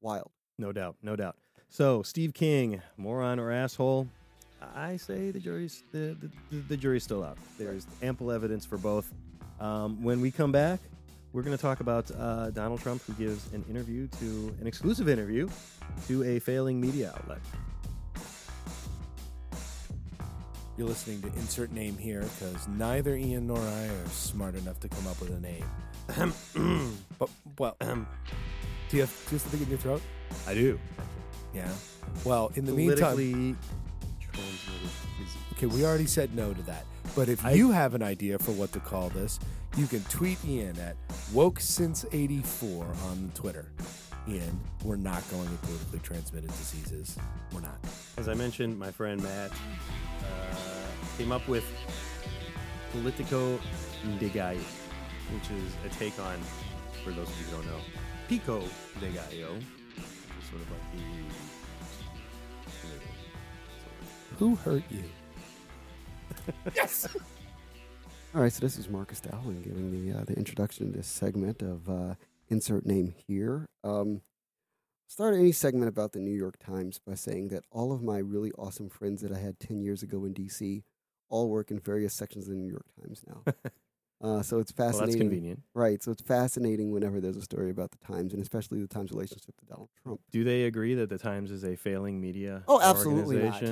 wild. 0.00 0.30
No 0.58 0.72
doubt, 0.72 0.96
no 1.02 1.16
doubt. 1.16 1.36
So, 1.70 2.02
Steve 2.02 2.32
King, 2.34 2.82
moron 2.96 3.38
or 3.38 3.50
asshole? 3.50 4.08
I 4.74 4.96
say 4.96 5.30
the 5.30 5.38
jury's 5.38 5.84
the, 5.92 6.16
the, 6.20 6.30
the, 6.50 6.56
the 6.70 6.76
jury's 6.76 7.04
still 7.04 7.22
out. 7.22 7.38
There's 7.58 7.86
ample 8.02 8.30
evidence 8.32 8.64
for 8.66 8.76
both. 8.78 9.12
Um, 9.60 10.02
when 10.02 10.20
we 10.20 10.30
come 10.30 10.50
back, 10.50 10.80
we're 11.32 11.42
going 11.42 11.56
to 11.56 11.60
talk 11.60 11.80
about 11.80 12.10
uh, 12.18 12.50
Donald 12.50 12.80
Trump, 12.80 13.02
who 13.02 13.12
gives 13.12 13.52
an 13.52 13.64
interview 13.68 14.08
to 14.18 14.56
an 14.60 14.66
exclusive 14.66 15.08
interview 15.08 15.48
to 16.08 16.24
a 16.24 16.38
failing 16.38 16.80
media 16.80 17.12
outlet. 17.16 17.38
You're 20.78 20.86
listening 20.86 21.20
to 21.22 21.26
insert 21.38 21.72
name 21.72 21.98
here 21.98 22.20
because 22.20 22.68
neither 22.68 23.16
Ian 23.16 23.48
nor 23.48 23.58
I 23.58 23.86
are 23.88 24.06
smart 24.06 24.54
enough 24.54 24.78
to 24.78 24.88
come 24.88 25.08
up 25.08 25.20
with 25.20 25.30
a 25.30 25.40
name. 25.40 26.94
but 27.18 27.28
well, 27.58 27.76
do 27.80 27.86
you 27.86 27.90
have 27.90 28.06
do 28.88 28.96
you 28.96 29.00
have 29.02 29.40
something 29.40 29.60
in 29.60 29.68
your 29.68 29.78
throat? 29.78 30.00
I 30.46 30.54
do. 30.54 30.78
Yeah. 31.52 31.68
Well, 32.24 32.52
in 32.54 32.64
the 32.64 32.72
meantime, 32.72 33.58
Okay, 35.56 35.66
we 35.66 35.84
already 35.84 36.06
said 36.06 36.32
no 36.36 36.54
to 36.54 36.62
that. 36.62 36.84
But 37.16 37.28
if 37.28 37.44
I- 37.44 37.54
you 37.54 37.72
have 37.72 37.94
an 37.94 38.02
idea 38.04 38.38
for 38.38 38.52
what 38.52 38.70
to 38.70 38.78
call 38.78 39.08
this, 39.08 39.40
you 39.76 39.88
can 39.88 40.04
tweet 40.04 40.38
Ian 40.44 40.78
at 40.78 40.94
wokesince84 41.34 42.82
on 43.10 43.32
Twitter. 43.34 43.72
Ian, 44.28 44.60
we're 44.84 44.96
not 44.96 45.28
going 45.30 45.50
with 45.50 45.60
politically 45.62 45.98
transmitted 46.00 46.50
diseases. 46.50 47.16
We're 47.52 47.62
not. 47.62 47.78
As 48.18 48.28
I 48.28 48.34
mentioned, 48.34 48.78
my 48.78 48.90
friend 48.92 49.22
Matt 49.22 49.50
uh, 49.50 50.67
came 51.18 51.32
up 51.32 51.48
with 51.48 51.64
Politico 52.92 53.58
de 54.20 54.28
Gallo, 54.28 54.60
which 55.32 55.50
is 55.50 55.74
a 55.84 55.88
take 55.98 56.16
on, 56.20 56.38
for 57.02 57.10
those 57.10 57.28
of 57.28 57.40
you 57.40 57.46
who 57.46 57.56
don't 57.56 57.66
know, 57.66 57.80
Pico 58.28 58.62
de 59.00 59.08
Gallo, 59.08 59.54
which 59.54 59.64
is 60.40 60.48
sort 60.48 60.62
of 60.62 60.70
like 60.70 60.80
the. 60.92 61.02
Who 64.38 64.54
hurt 64.54 64.84
you? 64.90 65.02
Yes! 66.74 67.08
All 68.34 68.40
right, 68.40 68.52
so 68.52 68.60
this 68.60 68.78
is 68.78 68.88
Marcus 68.88 69.20
Dowling 69.20 69.62
giving 69.62 69.90
the 69.90 70.18
uh, 70.18 70.24
the 70.24 70.34
introduction 70.34 70.86
to 70.86 70.96
this 70.96 71.08
segment 71.08 71.62
of 71.62 71.88
uh, 71.90 72.14
insert 72.48 72.86
name 72.86 73.12
here. 73.26 73.66
Um, 73.82 74.20
start 75.08 75.34
any 75.34 75.50
segment 75.50 75.88
about 75.88 76.12
the 76.12 76.20
New 76.20 76.34
York 76.34 76.58
Times 76.58 77.00
by 77.04 77.14
saying 77.14 77.48
that 77.48 77.64
all 77.72 77.92
of 77.92 78.02
my 78.02 78.18
really 78.18 78.52
awesome 78.52 78.88
friends 78.88 79.20
that 79.22 79.32
I 79.32 79.38
had 79.38 79.58
ten 79.58 79.80
years 79.82 80.02
ago 80.02 80.24
in 80.24 80.32
D.C. 80.32 80.84
all 81.28 81.48
work 81.48 81.70
in 81.70 81.78
various 81.78 82.14
sections 82.14 82.46
of 82.48 82.54
the 82.54 82.58
New 82.60 82.70
York 82.70 82.86
Times 83.00 83.22
now. 83.26 83.42
uh, 84.22 84.42
so 84.42 84.58
it's 84.58 84.72
Well, 84.76 84.88
fascinating, 84.88 85.06
that's 85.06 85.16
convenient. 85.16 85.62
right? 85.74 86.02
So 86.02 86.10
it's 86.12 86.22
fascinating 86.22 86.92
whenever 86.92 87.20
there's 87.20 87.36
a 87.36 87.42
story 87.42 87.70
about 87.70 87.90
the 87.90 87.98
Times, 87.98 88.32
and 88.32 88.42
especially 88.42 88.80
the 88.80 88.88
Times' 88.88 89.10
relationship 89.12 89.56
to 89.58 89.66
Donald 89.66 89.88
Trump. 90.02 90.20
Do 90.30 90.44
they 90.44 90.64
agree 90.64 90.94
that 90.94 91.08
the 91.08 91.18
Times 91.18 91.50
is 91.50 91.64
a 91.64 91.76
failing 91.76 92.20
media 92.20 92.62
Oh, 92.68 92.80
absolutely 92.80 93.36
not. 93.38 93.62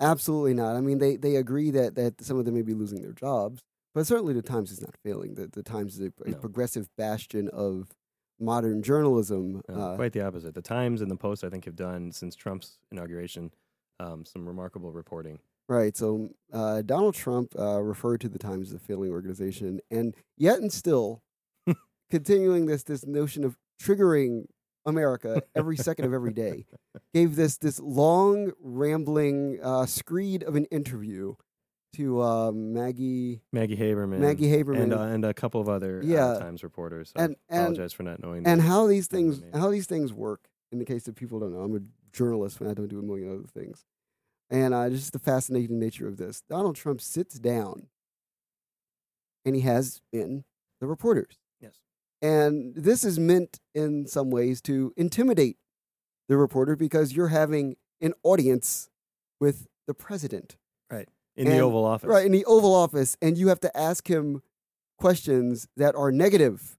Absolutely 0.00 0.54
not. 0.54 0.74
I 0.74 0.80
mean, 0.80 0.98
they, 0.98 1.16
they 1.16 1.36
agree 1.36 1.70
that, 1.70 1.94
that 1.94 2.24
some 2.24 2.38
of 2.38 2.44
them 2.44 2.54
may 2.54 2.62
be 2.62 2.74
losing 2.74 3.02
their 3.02 3.12
jobs, 3.12 3.62
but 3.94 4.06
certainly 4.06 4.32
the 4.34 4.42
Times 4.42 4.72
is 4.72 4.80
not 4.80 4.96
failing. 5.04 5.34
The, 5.34 5.46
the 5.48 5.62
Times 5.62 5.94
is 5.98 6.08
a, 6.08 6.12
a 6.28 6.30
No. 6.32 6.38
progressive 6.38 6.88
bastion 6.96 7.48
of 7.50 7.90
modern 8.40 8.82
journalism. 8.82 9.60
No, 9.68 9.74
Uh, 9.74 9.96
quite 9.96 10.12
the 10.12 10.22
opposite. 10.22 10.54
The 10.54 10.62
Times 10.62 11.02
and 11.02 11.10
the 11.10 11.16
Post, 11.16 11.44
I 11.44 11.50
think, 11.50 11.66
have 11.66 11.76
done 11.76 12.10
since 12.10 12.34
Trump's 12.34 12.78
inauguration 12.90 13.52
um, 14.00 14.24
some 14.24 14.48
remarkable 14.48 14.90
reporting. 14.90 15.38
Right. 15.68 15.96
So 15.96 16.30
uh, 16.52 16.82
Donald 16.82 17.14
Trump 17.14 17.54
uh, 17.58 17.80
referred 17.82 18.20
to 18.22 18.28
the 18.28 18.38
Times 18.38 18.68
as 18.68 18.74
a 18.74 18.78
failing 18.78 19.10
organization, 19.10 19.80
and 19.90 20.14
yet 20.36 20.58
and 20.58 20.72
still 20.72 21.22
continuing 22.10 22.66
this 22.66 22.82
this 22.82 23.06
notion 23.06 23.44
of 23.44 23.56
triggering 23.80 24.46
America 24.84 25.42
every 25.54 25.76
second 25.76 26.04
of 26.06 26.12
every 26.12 26.32
day, 26.32 26.66
gave 27.14 27.36
this 27.36 27.56
this 27.58 27.78
long 27.80 28.52
rambling 28.60 29.58
uh, 29.62 29.86
screed 29.86 30.42
of 30.42 30.56
an 30.56 30.64
interview 30.66 31.34
to 31.94 32.20
uh, 32.22 32.50
Maggie 32.52 33.42
Maggie 33.52 33.76
Haberman, 33.76 34.18
Maggie 34.18 34.48
Haberman 34.48 34.82
and 34.82 34.94
uh, 34.94 35.00
and 35.02 35.24
a 35.24 35.34
couple 35.34 35.60
of 35.60 35.68
other 35.68 36.00
uh, 36.00 36.06
Yeah. 36.06 36.38
Times 36.38 36.62
reporters. 36.64 37.12
And- 37.14 37.36
I 37.50 37.54
and- 37.56 37.62
apologize 37.64 37.92
for 37.92 38.02
not 38.02 38.22
knowing. 38.22 38.46
and 38.46 38.60
how 38.62 38.86
these 38.86 39.06
things 39.08 39.42
how 39.54 39.70
these 39.70 39.86
things 39.86 40.12
work 40.12 40.48
in 40.72 40.78
the 40.78 40.84
case 40.86 41.04
that 41.04 41.16
people 41.16 41.38
don't 41.38 41.52
know 41.52 41.60
i'm 41.60 41.76
a 41.76 41.80
journalist 42.16 42.58
when 42.60 42.70
i 42.70 42.72
don't 42.74 42.88
do 42.88 42.98
a 42.98 43.02
million 43.02 43.30
other 43.30 43.46
things 43.46 43.84
and 44.52 44.72
uh, 44.74 44.88
just 44.90 45.12
the 45.12 45.18
fascinating 45.18 45.78
nature 45.80 46.06
of 46.06 46.16
this 46.18 46.42
donald 46.48 46.76
trump 46.76 47.00
sits 47.00 47.38
down 47.40 47.88
and 49.44 49.54
he 49.56 49.62
has 49.62 50.00
been 50.12 50.44
the 50.80 50.86
reporters 50.86 51.38
yes, 51.60 51.80
and 52.20 52.74
this 52.76 53.04
is 53.04 53.18
meant 53.18 53.58
in 53.74 54.06
some 54.06 54.30
ways 54.30 54.60
to 54.62 54.92
intimidate 54.96 55.56
the 56.28 56.36
reporter 56.36 56.76
because 56.76 57.12
you're 57.14 57.28
having 57.28 57.76
an 58.00 58.12
audience 58.22 58.88
with 59.40 59.66
the 59.86 59.94
president 59.94 60.56
Right. 60.90 61.08
in 61.36 61.48
the 61.48 61.58
Oval 61.58 61.84
Office. 61.84 62.08
right 62.08 62.24
in 62.26 62.32
the 62.32 62.44
oval 62.44 62.74
office 62.74 63.16
and 63.22 63.36
you 63.38 63.48
have 63.48 63.60
to 63.60 63.76
ask 63.76 64.08
him 64.08 64.42
questions 64.98 65.66
that 65.76 65.94
are 65.96 66.12
negative 66.12 66.76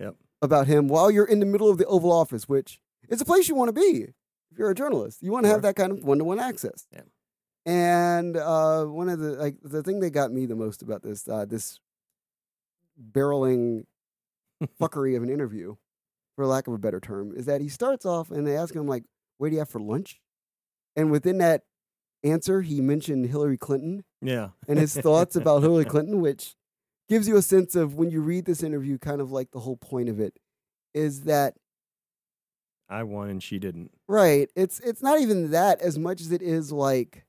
Yep. 0.00 0.16
about 0.42 0.66
him 0.66 0.88
while 0.88 1.10
you're 1.10 1.24
in 1.24 1.38
the 1.40 1.46
middle 1.46 1.70
of 1.70 1.78
the 1.78 1.86
oval 1.86 2.12
office 2.12 2.48
which 2.48 2.80
is 3.08 3.20
a 3.20 3.24
place 3.24 3.48
you 3.48 3.54
want 3.54 3.68
to 3.68 3.72
be 3.72 4.08
if 4.52 4.58
you're 4.58 4.70
a 4.70 4.74
journalist 4.74 5.22
you 5.22 5.32
want 5.32 5.44
to 5.44 5.50
have 5.50 5.62
that 5.62 5.76
kind 5.76 5.92
of 5.92 6.04
one-to-one 6.04 6.38
access 6.38 6.86
Yeah. 6.92 7.00
and 7.66 8.36
uh, 8.36 8.84
one 8.84 9.08
of 9.08 9.18
the 9.18 9.30
like 9.32 9.56
the 9.62 9.82
thing 9.82 10.00
that 10.00 10.10
got 10.10 10.30
me 10.32 10.46
the 10.46 10.56
most 10.56 10.82
about 10.82 11.02
this 11.02 11.26
uh, 11.28 11.44
this 11.46 11.80
barreling 13.12 13.84
fuckery 14.80 15.16
of 15.16 15.22
an 15.22 15.30
interview 15.30 15.74
for 16.36 16.46
lack 16.46 16.66
of 16.66 16.74
a 16.74 16.78
better 16.78 17.00
term 17.00 17.32
is 17.36 17.46
that 17.46 17.60
he 17.60 17.68
starts 17.68 18.06
off 18.06 18.30
and 18.30 18.46
they 18.46 18.56
ask 18.56 18.74
him 18.74 18.86
like 18.86 19.04
what 19.38 19.48
do 19.48 19.54
you 19.54 19.58
have 19.58 19.68
for 19.68 19.80
lunch 19.80 20.20
and 20.96 21.10
within 21.10 21.38
that 21.38 21.62
answer 22.24 22.62
he 22.62 22.80
mentioned 22.80 23.26
hillary 23.26 23.58
clinton 23.58 24.04
Yeah. 24.20 24.50
and 24.68 24.78
his 24.78 24.94
thoughts 24.96 25.34
about 25.36 25.62
Hillary 25.62 25.84
Clinton, 25.92 26.20
which 26.20 26.54
gives 27.08 27.26
you 27.26 27.36
a 27.36 27.42
sense 27.42 27.74
of 27.74 27.94
when 27.96 28.10
you 28.10 28.20
read 28.22 28.44
this 28.44 28.62
interview, 28.62 28.96
kind 28.98 29.20
of 29.20 29.32
like 29.32 29.50
the 29.50 29.58
whole 29.60 29.76
point 29.76 30.08
of 30.08 30.20
it 30.20 30.38
is 30.94 31.22
that 31.22 31.54
I 32.92 33.02
won 33.04 33.30
and 33.30 33.42
she 33.42 33.58
didn't. 33.58 33.90
right. 34.06 34.50
It's 34.54 34.78
it's 34.80 35.02
not 35.02 35.20
even 35.20 35.50
that 35.50 35.80
as 35.80 35.98
much 35.98 36.20
as 36.20 36.30
it 36.30 36.42
is 36.42 36.70
like 36.70 37.24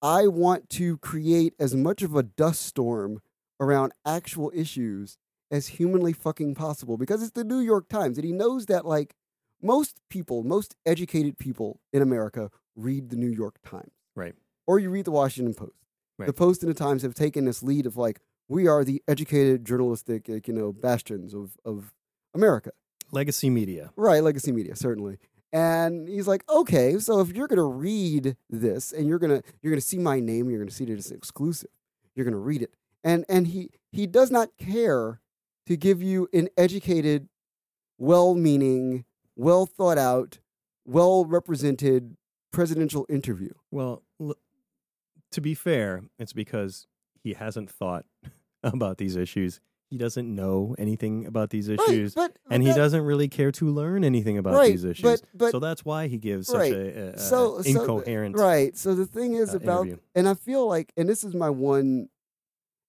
I 0.00 0.26
want 0.26 0.70
to 0.70 0.98
create 0.98 1.54
as 1.58 1.74
much 1.74 2.02
of 2.02 2.14
a 2.14 2.22
dust 2.22 2.62
storm 2.62 3.20
around 3.58 3.92
actual 4.06 4.52
issues 4.54 5.16
as 5.50 5.68
humanly 5.68 6.12
fucking 6.12 6.54
possible 6.54 6.96
because 6.96 7.22
it's 7.22 7.32
the 7.32 7.44
New 7.44 7.60
York 7.60 7.88
Times 7.88 8.18
and 8.18 8.24
he 8.24 8.32
knows 8.32 8.66
that 8.66 8.84
like 8.84 9.14
most 9.62 10.00
people, 10.10 10.44
most 10.44 10.76
educated 10.84 11.38
people 11.38 11.80
in 11.92 12.02
America 12.02 12.50
read 12.76 13.08
the 13.08 13.16
New 13.16 13.30
York 13.30 13.56
Times. 13.64 13.92
Right. 14.14 14.34
Or 14.66 14.78
you 14.78 14.90
read 14.90 15.06
the 15.06 15.10
Washington 15.10 15.54
Post. 15.54 15.72
The 16.18 16.32
Post 16.32 16.62
and 16.62 16.70
the 16.70 16.78
Times 16.78 17.02
have 17.02 17.14
taken 17.14 17.44
this 17.44 17.62
lead 17.62 17.86
of 17.86 17.96
like 17.96 18.20
we 18.48 18.68
are 18.68 18.84
the 18.84 19.02
educated 19.08 19.64
journalistic 19.64 20.28
like, 20.28 20.46
you 20.46 20.54
know 20.54 20.72
bastions 20.72 21.34
of 21.34 21.56
of 21.64 21.92
America. 22.34 22.70
Legacy 23.14 23.48
media. 23.48 23.92
Right, 23.96 24.22
legacy 24.22 24.50
media, 24.52 24.74
certainly. 24.74 25.18
And 25.52 26.08
he's 26.08 26.26
like, 26.26 26.42
okay, 26.50 26.98
so 26.98 27.20
if 27.20 27.32
you're 27.32 27.46
gonna 27.46 27.64
read 27.64 28.36
this 28.50 28.90
and 28.92 29.06
you're 29.06 29.20
gonna 29.20 29.40
you're 29.62 29.70
gonna 29.72 29.80
see 29.80 29.98
my 29.98 30.18
name, 30.18 30.50
you're 30.50 30.58
gonna 30.58 30.72
see 30.72 30.84
that 30.86 30.94
it's 30.94 31.12
exclusive. 31.12 31.70
You're 32.16 32.24
gonna 32.24 32.38
read 32.38 32.60
it. 32.60 32.74
And 33.04 33.24
and 33.28 33.46
he 33.46 33.70
he 33.92 34.08
does 34.08 34.32
not 34.32 34.48
care 34.58 35.20
to 35.66 35.76
give 35.76 36.02
you 36.02 36.28
an 36.32 36.48
educated, 36.56 37.28
well 37.98 38.34
meaning, 38.34 39.04
well 39.36 39.64
thought 39.64 39.96
out, 39.96 40.40
well 40.84 41.24
represented 41.24 42.16
presidential 42.50 43.06
interview. 43.08 43.52
Well, 43.70 44.02
l- 44.20 44.34
to 45.30 45.40
be 45.40 45.54
fair, 45.54 46.02
it's 46.18 46.32
because 46.32 46.88
he 47.22 47.34
hasn't 47.34 47.70
thought 47.70 48.06
about 48.64 48.98
these 48.98 49.14
issues. 49.14 49.60
He 49.94 49.98
doesn't 49.98 50.34
know 50.34 50.74
anything 50.76 51.24
about 51.24 51.50
these 51.50 51.68
issues. 51.68 52.16
Right, 52.16 52.32
but, 52.34 52.52
and 52.52 52.64
he 52.64 52.70
that- 52.70 52.74
doesn't 52.76 53.02
really 53.02 53.28
care 53.28 53.52
to 53.52 53.68
learn 53.70 54.02
anything 54.02 54.38
about 54.38 54.54
Right, 54.54 54.72
these 54.72 54.82
issues. 54.82 55.04
but- 55.04 55.22
but- 55.32 55.52
so 55.52 55.60
that's 55.60 55.84
why 55.84 56.08
he 56.08 56.18
gives 56.18 56.48
such 56.48 56.72
a, 56.72 56.74
a, 56.74 57.08
a- 57.12 57.18
So- 57.20 57.58
a 57.58 57.62
so 57.62 57.70
incoherent. 57.82 58.36
Right. 58.36 58.76
So 58.76 58.96
the 58.96 59.06
thing 59.06 59.34
is 59.34 59.54
uh, 59.54 59.58
about, 59.58 59.82
interview. 59.86 60.02
and 60.16 60.28
I 60.28 60.34
feel 60.34 60.66
like, 60.66 60.92
and 60.96 61.08
this 61.08 61.22
is 61.22 61.32
my 61.32 61.48
one, 61.48 62.08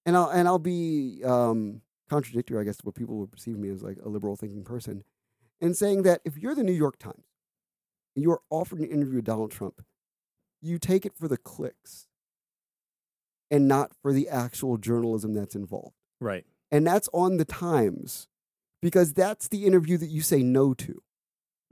and 0.08 0.18
I'll 0.18 0.30
and 0.32 0.48
I'll 0.48 0.58
be 0.58 1.22
um, 1.24 1.84
contradictory, 2.10 2.60
I 2.60 2.64
guess, 2.64 2.78
to 2.78 2.86
what 2.88 2.96
people 2.96 3.18
would 3.18 3.32
perceive 3.32 3.56
me 3.56 3.70
as 3.70 3.84
like 3.84 4.00
a 4.04 4.10
liberal 4.10 4.36
thinking 4.36 4.64
person, 4.64 5.04
and 5.62 5.78
saying 5.78 6.02
that 6.04 6.22
if 6.26 6.40
you're 6.40 6.56
the 6.56 6.64
New 6.64 6.74
York 6.74 6.98
Times 6.98 7.26
and 8.16 8.24
you 8.24 8.32
are 8.32 8.42
offered 8.50 8.80
an 8.80 8.86
interview 8.86 9.18
with 9.18 9.26
Donald 9.26 9.52
Trump, 9.52 9.86
you 10.60 10.80
take 10.80 11.06
it 11.06 11.14
for 11.16 11.28
the 11.28 11.38
clicks, 11.38 12.08
and 13.52 13.68
not 13.68 13.92
for 14.02 14.12
the 14.12 14.28
actual 14.28 14.78
journalism 14.80 15.36
that's 15.36 15.54
involved, 15.56 15.94
Right. 16.20 16.46
And 16.72 16.86
that's 16.86 17.10
on 17.14 17.38
the 17.38 17.46
Times, 17.46 18.28
because 18.82 19.14
that's 19.14 19.48
the 19.48 19.66
interview 19.66 19.98
that 19.98 20.10
you 20.10 20.22
say 20.22 20.42
no 20.44 20.74
to. 20.76 21.02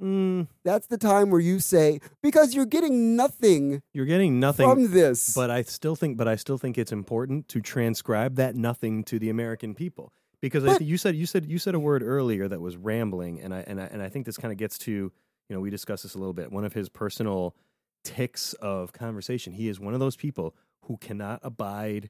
Mm, 0.02 0.48
That's 0.66 0.88
the 0.88 0.98
time 0.98 1.30
where 1.30 1.40
you 1.40 1.60
say 1.60 2.02
because 2.24 2.56
you're 2.56 2.66
getting 2.66 3.16
nothing 3.16 3.82
you're 3.94 4.08
getting 4.08 4.40
nothing. 4.40 4.68
from 4.68 4.92
this. 4.92 5.34
but 5.36 5.52
I 5.52 5.62
still 5.62 5.96
think, 5.96 6.18
but 6.18 6.28
I 6.28 6.36
still 6.36 6.58
think 6.58 6.78
it's 6.78 6.92
important 6.92 7.48
to 7.50 7.62
transcribe 7.62 8.36
that 8.36 8.56
nothing 8.56 9.04
to 9.06 9.20
the 9.20 9.30
American 9.30 9.76
people 9.76 10.12
because 10.42 10.64
I 10.64 10.68
But- 10.70 10.78
think 10.80 10.90
you 10.90 10.98
said 10.98 11.16
you 11.16 11.26
said 11.28 11.46
you 11.46 11.60
said 11.60 11.76
a 11.76 11.80
word 11.80 12.02
earlier 12.04 12.48
that 12.48 12.60
was 12.60 12.76
rambling, 12.76 13.40
and 13.40 13.54
I 13.54 13.60
and 13.68 13.80
I 13.80 13.86
and 13.86 14.02
I 14.02 14.10
think 14.10 14.26
this 14.26 14.36
kind 14.36 14.52
of 14.52 14.58
gets 14.58 14.78
to 14.80 14.92
you 14.92 15.12
know 15.52 15.60
we 15.62 15.70
discussed 15.70 16.04
this 16.04 16.16
a 16.16 16.18
little 16.18 16.34
bit. 16.34 16.52
One 16.52 16.66
of 16.66 16.74
his 16.74 16.90
personal 16.90 17.56
ticks 18.04 18.54
of 18.56 18.94
conversation. 18.94 19.54
He 19.54 19.70
is 19.70 19.80
one 19.80 19.94
of 19.94 20.00
those 20.02 20.16
people 20.18 20.56
who 20.86 20.98
cannot 20.98 21.40
abide 21.44 22.10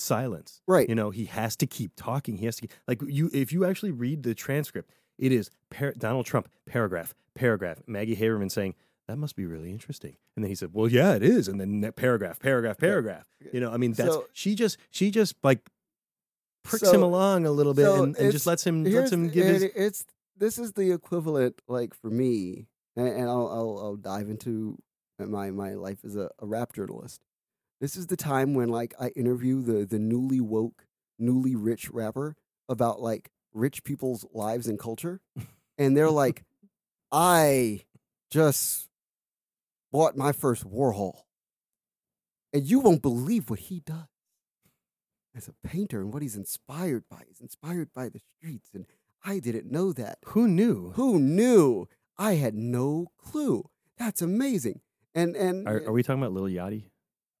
silence. 0.00 0.60
right. 0.66 0.88
You 0.88 0.94
know, 0.94 1.10
he 1.10 1.26
has 1.26 1.56
to 1.56 1.66
keep 1.66 1.92
talking. 1.96 2.36
He 2.38 2.46
has 2.46 2.56
to 2.56 2.68
like 2.88 3.00
you. 3.06 3.30
If 3.32 3.52
you 3.52 3.64
actually 3.64 3.92
read 3.92 4.22
the 4.22 4.34
transcript, 4.34 4.90
it 5.18 5.32
is 5.32 5.50
par- 5.70 5.94
Donald 5.96 6.26
Trump 6.26 6.48
paragraph 6.66 7.14
paragraph. 7.34 7.82
Maggie 7.86 8.16
Haberman 8.16 8.50
saying 8.50 8.74
that 9.06 9.16
must 9.16 9.36
be 9.36 9.46
really 9.46 9.70
interesting, 9.70 10.16
and 10.36 10.44
then 10.44 10.48
he 10.50 10.54
said, 10.54 10.70
"Well, 10.72 10.88
yeah, 10.88 11.14
it 11.14 11.22
is," 11.22 11.48
and 11.48 11.60
then 11.60 11.92
paragraph 11.96 12.38
paragraph 12.38 12.78
paragraph. 12.78 13.24
You 13.52 13.60
know, 13.60 13.72
I 13.72 13.76
mean, 13.76 13.92
that's 13.92 14.14
So- 14.14 14.26
she 14.32 14.54
just 14.54 14.78
she 14.90 15.10
just 15.10 15.34
like 15.42 15.68
pricks 16.62 16.86
So- 16.88 16.94
him 16.94 17.02
along 17.02 17.46
a 17.46 17.50
little 17.50 17.74
bit 17.74 17.84
so 17.86 18.02
and, 18.02 18.16
and 18.16 18.32
just 18.32 18.46
lets 18.46 18.66
him 18.66 18.84
lets 18.84 19.10
him 19.12 19.28
give 19.28 19.46
his. 19.46 19.62
it's 19.62 20.04
this 20.36 20.58
is 20.58 20.72
the 20.72 20.90
equivalent 20.92 21.60
like 21.68 21.94
for 21.94 22.10
me 22.10 22.66
and, 22.96 23.08
and 23.08 23.28
I'll, 23.28 23.48
I'll 23.48 23.78
I'll 23.82 23.96
dive 23.96 24.28
into 24.28 24.78
uh, 25.18 25.24
my 25.26 25.50
my 25.50 25.74
life 25.74 25.98
as 26.04 26.16
a, 26.16 26.30
a 26.38 26.46
rap 26.46 26.72
journalist. 26.72 27.20
This 27.80 27.96
is 27.96 28.08
the 28.08 28.16
time 28.16 28.54
when 28.54 28.68
like 28.68 28.94
I 29.00 29.08
interview 29.08 29.62
the 29.62 29.86
the 29.86 29.98
newly 29.98 30.40
woke, 30.40 30.86
newly 31.18 31.56
rich 31.56 31.90
rapper 31.90 32.36
about 32.68 33.00
like 33.00 33.30
rich 33.52 33.82
people's 33.84 34.26
lives 34.32 34.66
and 34.66 34.78
culture, 34.78 35.20
and 35.78 35.96
they're 35.96 36.10
like, 36.24 36.44
I 37.10 37.84
just 38.30 38.88
bought 39.90 40.16
my 40.16 40.32
first 40.32 40.68
Warhol, 40.68 41.22
and 42.52 42.66
you 42.66 42.80
won't 42.80 43.02
believe 43.02 43.48
what 43.48 43.60
he 43.60 43.80
does 43.80 44.06
as 45.34 45.48
a 45.48 45.66
painter 45.66 46.00
and 46.00 46.12
what 46.12 46.22
he's 46.22 46.36
inspired 46.36 47.04
by. 47.10 47.22
He's 47.26 47.40
inspired 47.40 47.94
by 47.94 48.10
the 48.10 48.20
streets, 48.36 48.70
and 48.74 48.84
I 49.24 49.38
didn't 49.38 49.70
know 49.70 49.92
that. 49.94 50.18
Who 50.26 50.46
knew? 50.46 50.92
Who 50.96 51.18
knew? 51.18 51.88
I 52.18 52.34
had 52.34 52.54
no 52.54 53.06
clue. 53.16 53.70
That's 53.96 54.20
amazing. 54.20 54.80
And 55.14 55.34
and 55.34 55.66
Are, 55.66 55.82
are 55.86 55.92
we 55.92 56.02
talking 56.02 56.22
about 56.22 56.34
Lil 56.34 56.44
Yachty? 56.44 56.89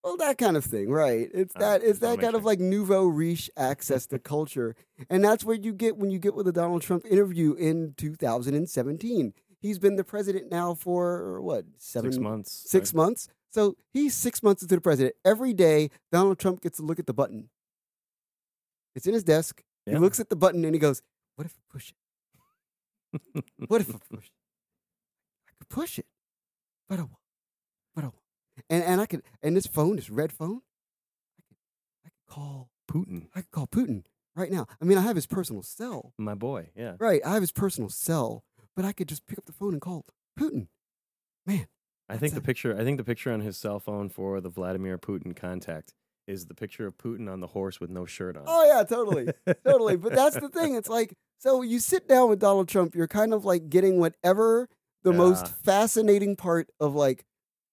Well, 0.02 0.16
that 0.18 0.38
kind 0.38 0.56
of 0.56 0.64
thing, 0.64 0.90
right? 0.90 1.28
It's 1.34 1.54
Uh, 1.56 1.60
that 1.60 1.82
it's 1.82 1.98
just 1.98 2.02
wanna 2.02 2.10
that 2.16 2.16
make 2.18 2.24
kind 2.26 2.36
of 2.36 2.44
like 2.44 2.60
nouveau 2.60 3.06
riche 3.06 3.50
access 3.56 4.06
to 4.06 4.18
culture, 4.18 4.74
and 5.08 5.22
that's 5.24 5.44
what 5.44 5.64
you 5.64 5.72
get 5.72 5.96
when 5.96 6.10
you 6.10 6.18
get 6.18 6.34
with 6.34 6.46
a 6.48 6.52
Donald 6.52 6.82
Trump 6.82 7.04
interview 7.06 7.54
in 7.54 7.94
2017. 7.96 9.34
He's 9.60 9.78
been 9.78 9.96
the 9.96 10.04
president 10.04 10.50
now 10.50 10.74
for 10.74 11.40
what 11.42 11.64
seven 11.76 12.12
Six 12.12 12.20
months. 12.22 12.52
six 12.70 12.94
months. 12.94 13.28
So 13.50 13.76
he's 13.92 14.14
six 14.14 14.42
months 14.42 14.62
into 14.62 14.74
the 14.76 14.80
president. 14.80 15.16
Every 15.24 15.52
day, 15.52 15.90
Donald 16.12 16.38
Trump 16.38 16.60
gets 16.62 16.76
to 16.78 16.82
look 16.84 16.98
at 16.98 17.06
the 17.06 17.12
button. 17.12 17.50
It's 18.94 19.06
in 19.06 19.12
his 19.14 19.24
desk. 19.24 19.62
Yeah. 19.86 19.94
He 19.94 19.98
looks 19.98 20.20
at 20.20 20.28
the 20.30 20.36
button 20.36 20.64
and 20.64 20.74
he 20.74 20.78
goes, 20.78 21.02
"What 21.36 21.46
if 21.46 21.54
I 21.58 21.62
push 21.72 21.90
it? 21.90 21.96
What 23.68 23.80
if 23.80 23.90
I 23.94 23.98
push 24.08 24.26
it? 24.26 24.32
I 25.48 25.52
could 25.58 25.68
push 25.68 25.98
it, 25.98 26.06
but 26.88 26.98
I 27.00 27.02
won't. 27.02 27.16
But 27.94 28.04
I 28.04 28.06
won't. 28.06 28.19
And 28.68 28.82
and 28.84 29.00
I 29.00 29.06
could. 29.06 29.22
And 29.42 29.56
this 29.56 29.66
phone, 29.66 29.96
this 29.96 30.10
red 30.10 30.32
phone, 30.32 30.60
I 31.38 31.42
could, 31.48 31.56
I 32.06 32.08
could 32.08 32.34
call. 32.34 32.70
Putin, 32.90 33.28
I 33.36 33.42
could 33.42 33.52
call 33.52 33.68
Putin 33.68 34.02
right 34.34 34.50
now. 34.50 34.66
I 34.82 34.84
mean, 34.84 34.98
I 34.98 35.02
have 35.02 35.14
his 35.14 35.26
personal 35.26 35.62
cell. 35.62 36.12
my 36.18 36.34
boy. 36.34 36.70
Yeah. 36.74 36.94
Right, 36.98 37.20
I 37.24 37.34
have 37.34 37.42
his 37.42 37.52
personal 37.52 37.88
cell, 37.88 38.42
but 38.74 38.84
I 38.84 38.92
could 38.92 39.08
just 39.08 39.26
pick 39.28 39.38
up 39.38 39.46
the 39.46 39.52
phone 39.52 39.74
and 39.74 39.80
call 39.80 40.04
Putin. 40.38 40.66
Man, 41.46 41.68
I 42.08 42.16
think 42.16 42.34
the 42.34 42.40
picture. 42.40 42.76
I 42.76 42.82
think 42.82 42.98
the 42.98 43.04
picture 43.04 43.32
on 43.32 43.40
his 43.40 43.56
cell 43.56 43.78
phone 43.78 44.08
for 44.08 44.40
the 44.40 44.48
Vladimir 44.48 44.98
Putin 44.98 45.36
contact 45.36 45.94
is 46.26 46.46
the 46.46 46.54
picture 46.54 46.86
of 46.86 46.98
Putin 46.98 47.32
on 47.32 47.38
the 47.40 47.48
horse 47.48 47.80
with 47.80 47.90
no 47.90 48.06
shirt 48.06 48.36
on. 48.36 48.44
Oh 48.46 48.64
yeah, 48.64 48.82
totally, 48.82 49.28
totally. 49.64 49.96
But 49.96 50.14
that's 50.14 50.38
the 50.38 50.48
thing. 50.48 50.74
It's 50.74 50.88
like 50.98 51.14
so 51.38 51.62
you 51.62 51.78
sit 51.78 52.08
down 52.08 52.28
with 52.28 52.40
Donald 52.40 52.68
Trump, 52.68 52.94
you're 52.96 53.08
kind 53.08 53.32
of 53.32 53.44
like 53.44 53.70
getting 53.70 54.00
whatever 54.00 54.68
the 55.02 55.12
most 55.12 55.46
fascinating 55.46 56.36
part 56.36 56.68
of 56.80 56.94
like 56.94 57.24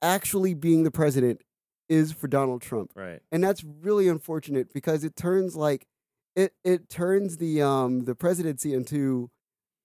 actually 0.02 0.54
being 0.54 0.84
the 0.84 0.92
president 0.92 1.42
is 1.90 2.12
for 2.12 2.28
Donald 2.28 2.62
Trump. 2.62 2.92
Right. 2.96 3.22
And 3.32 3.44
that's 3.44 3.64
really 3.64 4.08
unfortunate 4.08 4.74
because 4.74 5.04
it 5.04 5.16
turns 5.16 5.56
like 5.56 5.88
it 6.36 6.54
it 6.64 6.90
turns 6.90 7.38
the 7.38 7.62
um 7.62 8.06
the 8.06 8.14
presidency 8.16 8.74
into 8.74 9.30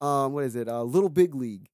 um 0.00 0.32
what 0.32 0.44
is 0.44 0.56
it? 0.56 0.68
Uh, 0.68 0.82
Little 0.82 1.08
Big 1.08 1.34
League. 1.34 1.68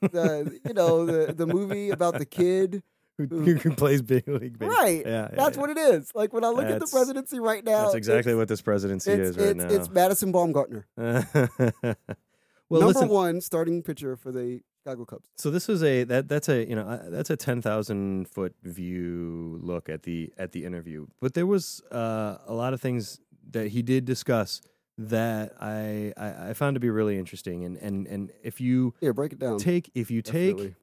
the 0.00 0.58
you 0.66 0.74
know 0.74 1.06
the 1.06 1.32
the 1.32 1.46
movie 1.46 1.90
about 1.90 2.18
the 2.18 2.24
kid 2.26 2.82
Who, 3.18 3.26
who 3.26 3.70
plays 3.76 4.02
big 4.02 4.26
league? 4.26 4.58
Baseball. 4.58 4.76
right 4.76 5.02
Yeah. 5.06 5.28
that's 5.32 5.56
what 5.56 5.70
it 5.70 5.76
is 5.78 6.10
like 6.14 6.32
when 6.32 6.42
i 6.44 6.48
look 6.48 6.64
at 6.64 6.80
the 6.80 6.86
presidency 6.88 7.38
right 7.38 7.62
now 7.62 7.82
That's 7.82 7.94
exactly 7.94 8.34
what 8.34 8.48
this 8.48 8.60
presidency 8.62 9.12
is 9.12 9.36
right 9.36 9.48
it's, 9.50 9.64
now. 9.64 9.70
it's 9.70 9.90
madison 9.90 10.32
bumgarner 10.32 10.84
well, 10.96 12.80
number 12.80 12.86
listen. 12.86 13.08
one 13.08 13.40
starting 13.40 13.82
pitcher 13.82 14.16
for 14.16 14.32
the 14.32 14.62
chicago 14.82 15.04
cubs 15.04 15.28
So 15.36 15.50
this 15.50 15.68
is 15.68 15.82
a 15.82 16.04
that 16.04 16.28
that's 16.28 16.48
a 16.48 16.68
you 16.68 16.74
know 16.74 16.82
uh, 16.82 17.10
that's 17.10 17.30
a 17.30 17.36
ten 17.36 17.62
thousand 17.62 18.28
foot 18.28 18.54
view 18.62 19.58
look 19.62 19.88
at 19.88 20.02
the 20.02 20.32
at 20.38 20.52
the 20.52 20.64
interview. 20.64 21.06
But 21.20 21.34
there 21.34 21.46
was 21.46 21.82
uh, 21.90 22.38
a 22.46 22.54
lot 22.54 22.74
of 22.74 22.80
things 22.80 23.20
that 23.50 23.68
he 23.68 23.82
did 23.82 24.04
discuss 24.04 24.60
that 24.98 25.52
I, 25.60 26.12
I 26.16 26.50
I 26.50 26.52
found 26.54 26.74
to 26.74 26.80
be 26.80 26.90
really 26.90 27.18
interesting. 27.18 27.64
And 27.64 27.76
and 27.78 28.06
and 28.06 28.30
if 28.42 28.60
you 28.60 28.94
yeah 29.00 29.12
break 29.12 29.32
it 29.32 29.38
down 29.38 29.58
take 29.58 29.90
if 29.94 30.10
you 30.10 30.22
take 30.22 30.56
Definitely. 30.56 30.74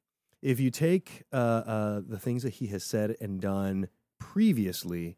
if 0.42 0.60
you 0.60 0.70
take 0.70 1.24
uh, 1.32 1.36
uh, 1.36 2.00
the 2.06 2.18
things 2.18 2.42
that 2.42 2.54
he 2.54 2.66
has 2.68 2.84
said 2.84 3.16
and 3.20 3.40
done 3.40 3.88
previously, 4.18 5.16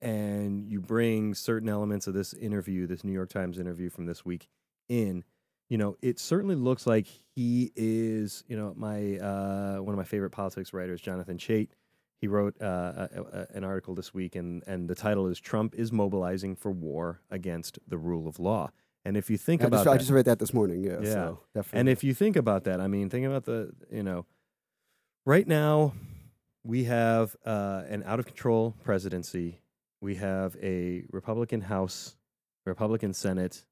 and 0.00 0.66
you 0.66 0.80
bring 0.80 1.34
certain 1.34 1.68
elements 1.68 2.06
of 2.06 2.14
this 2.14 2.34
interview, 2.34 2.86
this 2.86 3.04
New 3.04 3.12
York 3.12 3.30
Times 3.30 3.58
interview 3.58 3.88
from 3.88 4.06
this 4.06 4.24
week, 4.24 4.48
in, 4.88 5.24
you 5.68 5.78
know, 5.78 5.96
it 6.02 6.18
certainly 6.18 6.54
looks 6.54 6.86
like 6.86 7.06
he 7.06 7.72
is, 7.74 8.44
you 8.48 8.56
know, 8.56 8.74
my 8.76 9.18
uh, 9.18 9.76
one 9.78 9.94
of 9.94 9.98
my 9.98 10.04
favorite 10.04 10.30
politics 10.30 10.72
writers, 10.72 11.00
Jonathan 11.00 11.38
Chait. 11.38 11.68
He 12.20 12.28
wrote 12.28 12.60
uh, 12.62 13.08
a, 13.14 13.20
a, 13.20 13.46
an 13.54 13.64
article 13.64 13.94
this 13.94 14.14
week, 14.14 14.36
and 14.36 14.62
and 14.66 14.88
the 14.88 14.94
title 14.94 15.26
is 15.26 15.40
"Trump 15.40 15.74
is 15.74 15.92
mobilizing 15.92 16.56
for 16.56 16.70
war 16.70 17.20
against 17.30 17.78
the 17.86 17.98
rule 17.98 18.26
of 18.28 18.38
law." 18.38 18.70
And 19.04 19.16
if 19.16 19.28
you 19.28 19.36
think 19.36 19.62
I 19.62 19.66
about 19.66 19.76
just, 19.78 19.84
that, 19.84 19.90
I 19.90 19.96
just 19.98 20.10
read 20.10 20.24
that 20.24 20.38
this 20.38 20.54
morning 20.54 20.82
yeah, 20.82 20.98
Yeah. 21.00 21.12
so 21.12 21.40
definitely 21.54 21.80
and 21.80 21.88
if 21.90 22.02
you 22.02 22.14
think 22.14 22.36
about 22.36 22.64
that, 22.64 22.80
I 22.80 22.86
mean, 22.86 23.10
think 23.10 23.26
about 23.26 23.44
the, 23.44 23.72
you 23.92 24.02
know, 24.02 24.24
right 25.26 25.46
now 25.46 25.92
we 26.62 26.84
have 26.84 27.36
uh, 27.44 27.82
an 27.88 28.02
out 28.04 28.18
of 28.18 28.26
control 28.26 28.74
presidency. 28.82 29.60
We 30.00 30.14
have 30.16 30.56
a 30.62 31.04
Republican 31.10 31.60
House, 31.62 32.16
Republican 32.64 33.12
Senate. 33.12 33.64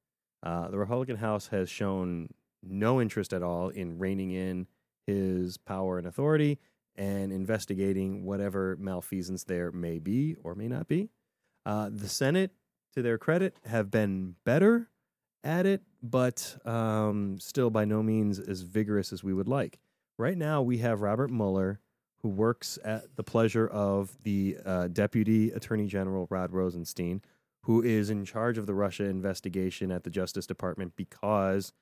Uh, 0.43 0.69
the 0.69 0.79
Republican 0.79 1.17
House 1.17 1.49
has 1.49 1.69
shown 1.71 2.29
no 2.63 3.01
interest 3.01 3.33
at 3.33 3.43
all 3.43 3.69
in 3.69 3.99
reining 3.99 4.31
in 4.31 4.67
his 5.07 5.57
power 5.57 5.99
and 5.99 6.07
authority 6.07 6.59
and 6.97 7.33
investigating 7.33 8.25
whatever 8.25 8.77
malfeasance 8.79 9.45
there 9.45 9.73
may 9.73 9.99
be 9.99 10.37
or 10.43 10.55
may 10.55 10.69
not 10.69 10.89
be. 10.89 11.11
Uh, 11.65 11.89
the 11.91 12.09
Senate, 12.09 12.51
to 12.95 13.03
their 13.03 13.19
credit, 13.19 13.57
have 13.65 13.91
been 13.91 14.35
better 14.45 14.91
at 15.45 15.67
it, 15.67 15.83
but 16.03 16.57
um, 16.65 17.39
still 17.41 17.71
by 17.71 17.85
no 17.85 18.03
means 18.03 18.39
as 18.39 18.63
vigorous 18.63 19.13
as 19.13 19.25
we 19.25 19.33
would 19.33 19.49
like. 19.49 19.79
Right 20.19 20.37
now, 20.37 20.63
we 20.63 20.79
have 20.79 21.01
Robert 21.01 21.31
Mueller, 21.31 21.81
who 22.21 22.29
works 22.29 22.79
at 22.85 23.17
the 23.17 23.25
pleasure 23.25 23.67
of 23.67 24.17
the 24.23 24.59
uh, 24.65 24.89
Deputy 24.89 25.51
Attorney 25.51 25.87
General 25.87 26.27
Rod 26.31 26.53
Rosenstein, 26.53 27.23
who 27.63 27.83
is 27.83 28.11
in 28.11 28.25
charge 28.25 28.59
of 28.59 28.67
the 28.67 28.75
Russia 28.75 29.05
investigation 29.05 29.91
at 29.91 30.05
the 30.05 30.11
Justice 30.11 30.47
Department 30.47 30.95
because 30.97 31.73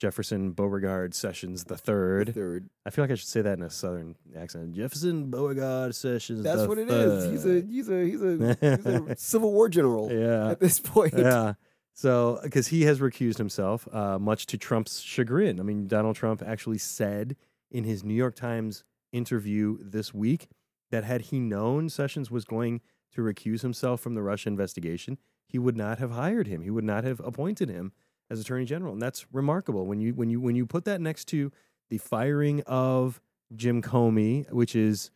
Jefferson 0.00 0.50
Beauregard 0.50 1.14
Sessions 1.14 1.64
the 1.64 1.76
third. 1.76 2.34
third 2.34 2.68
I 2.84 2.90
feel 2.90 3.04
like 3.04 3.12
I 3.12 3.14
should 3.14 3.28
say 3.28 3.42
that 3.42 3.58
in 3.58 3.62
a 3.62 3.70
southern 3.70 4.16
accent. 4.36 4.74
Jefferson 4.74 5.30
Beauregard 5.30 5.94
Sessions. 5.94 6.42
that's 6.42 6.66
what 6.66 6.78
it 6.78 6.90
is 6.90 7.30
he's 7.30 7.46
a 7.46 7.60
he's 7.60 7.88
a 7.88 8.04
he's 8.04 8.22
a, 8.22 8.56
he's 8.60 8.86
a 9.10 9.16
civil 9.16 9.52
war 9.52 9.68
general 9.68 10.10
yeah. 10.12 10.50
at 10.50 10.60
this 10.60 10.80
point 10.80 11.14
Yeah. 11.16 11.54
So, 11.96 12.40
because 12.42 12.66
he 12.66 12.82
has 12.82 12.98
recused 12.98 13.38
himself, 13.38 13.86
uh, 13.94 14.18
much 14.18 14.46
to 14.46 14.58
Trump's 14.58 14.98
chagrin. 14.98 15.60
I 15.60 15.62
mean, 15.62 15.86
Donald 15.86 16.16
Trump 16.16 16.42
actually 16.44 16.78
said 16.78 17.36
in 17.70 17.84
his 17.84 18.02
New 18.02 18.14
York 18.14 18.34
Times 18.34 18.82
interview 19.12 19.78
this 19.80 20.12
week 20.12 20.48
that 20.90 21.04
had 21.04 21.22
he 21.22 21.38
known 21.38 21.88
Sessions 21.88 22.32
was 22.32 22.44
going 22.44 22.80
to 23.14 23.22
recuse 23.22 23.62
himself 23.62 24.00
from 24.00 24.14
the 24.14 24.22
Russia 24.22 24.48
investigation, 24.48 25.18
he 25.48 25.58
would 25.58 25.76
not 25.76 25.98
have 25.98 26.10
hired 26.12 26.46
him. 26.46 26.62
He 26.62 26.70
would 26.70 26.84
not 26.84 27.04
have 27.04 27.20
appointed 27.20 27.68
him 27.68 27.92
as 28.30 28.40
Attorney 28.40 28.64
General, 28.64 28.92
and 28.92 29.02
that's 29.02 29.26
remarkable. 29.32 29.86
When 29.86 30.00
you 30.00 30.14
when 30.14 30.30
you 30.30 30.40
when 30.40 30.56
you 30.56 30.66
put 30.66 30.84
that 30.86 31.00
next 31.00 31.26
to 31.28 31.52
the 31.90 31.98
firing 31.98 32.62
of 32.66 33.20
Jim 33.54 33.82
Comey, 33.82 34.50
which 34.52 34.74
is 34.74 35.10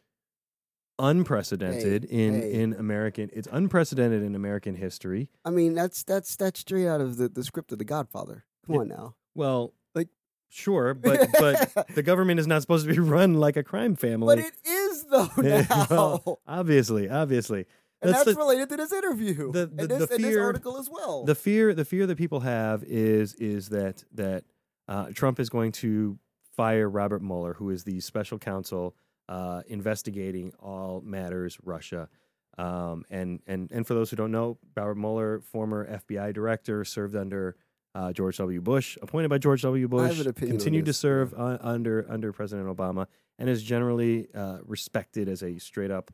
unprecedented 0.99 2.05
in 2.05 2.35
hey. 2.35 2.53
in 2.55 2.73
American, 2.75 3.31
it's 3.33 3.49
unprecedented 3.53 4.23
in 4.23 4.35
American 4.35 4.75
history. 4.75 5.29
i 5.45 5.51
mean 5.51 5.75
that's 5.75 6.03
that's 6.03 6.35
that's 6.37 6.61
straight 6.61 6.89
out 6.89 7.01
of 7.01 7.17
the, 7.17 7.29
the 7.29 7.45
script 7.45 7.71
of 7.73 7.79
the 7.79 7.85
godfather 7.85 8.45
come 8.67 8.75
Yeah. 8.75 8.81
on 8.83 8.89
now 8.89 9.15
Well, 9.35 9.75
Like- 9.95 10.09
sure, 10.49 10.95
but 10.95 11.29
but 11.39 11.87
the 11.95 12.03
government 12.03 12.41
is 12.41 12.47
not 12.49 12.63
supposed 12.63 12.87
to 12.87 12.93
be 12.93 12.99
run 13.17 13.35
like 13.35 13.57
a 13.57 13.63
crime 13.63 13.95
family. 13.95 14.37
but 14.37 14.45
it 14.45 14.55
is 14.67 15.05
though 15.05 15.29
now 15.39 15.87
Well, 15.91 16.41
obviously, 16.49 17.09
obviously, 17.09 17.67
and 18.01 18.13
that's 18.13 18.25
that's, 18.25 18.37
the- 18.37 18.41
related 18.41 18.69
to 18.69 18.77
this 18.77 18.93
interview 18.93 19.51
the- 19.53 19.67
the- 19.67 19.83
and, 19.83 19.91
this, 19.91 20.09
the 20.09 20.15
and 20.15 20.25
this 20.25 20.37
article 20.37 20.79
as 20.79 20.89
well 20.91 21.25
the 21.25 21.35
fear 21.35 21.75
the 21.75 21.85
fear 21.85 22.07
that 22.07 22.17
people 22.17 22.41
have 22.41 22.83
is 22.85 23.35
is 23.35 23.69
that 23.69 24.05
that 24.13 24.45
uh, 24.89 25.11
Trump 25.15 25.39
is 25.39 25.51
going 25.51 25.71
to 25.71 26.19
fire 26.59 26.89
Robert 26.89 27.23
Mueller, 27.23 27.55
who 27.55 27.71
is 27.71 27.85
the 27.85 28.01
special 28.01 28.39
counsel 28.39 28.97
uh, 29.29 29.63
investigating 29.69 30.53
all 30.59 31.01
matters 31.05 31.57
Russia. 31.63 32.09
Um, 32.57 33.05
and 33.11 33.41
and 33.47 33.71
and 33.71 33.87
for 33.87 33.95
those 33.95 34.11
who 34.11 34.17
don't 34.17 34.33
know, 34.33 34.59
Robert 34.77 34.97
Mueller, 34.97 35.41
former 35.41 35.87
FBI 35.87 36.35
director, 36.35 36.85
served 36.85 37.15
under 37.15 37.55
uh, 37.95 38.13
George 38.13 38.39
W. 38.39 38.61
Bush, 38.61 38.99
appointed 39.01 39.29
by 39.29 39.39
George 39.39 39.63
W. 39.63 39.87
Bush, 39.87 40.19
an 40.19 40.29
opinion 40.29 40.57
on 40.57 40.59
continued 40.59 40.87
to 40.87 40.93
serve 40.93 41.33
yeah. 41.37 41.45
uh, 41.45 41.59
under 41.61 42.05
under 42.11 42.33
President 42.33 42.67
Obama, 42.67 43.07
and 43.39 43.49
is 43.49 43.63
generally 43.63 44.27
uh, 44.35 44.59
respected 44.65 45.29
as 45.29 45.45
a 45.45 45.59
straight 45.59 45.93
up 45.93 46.11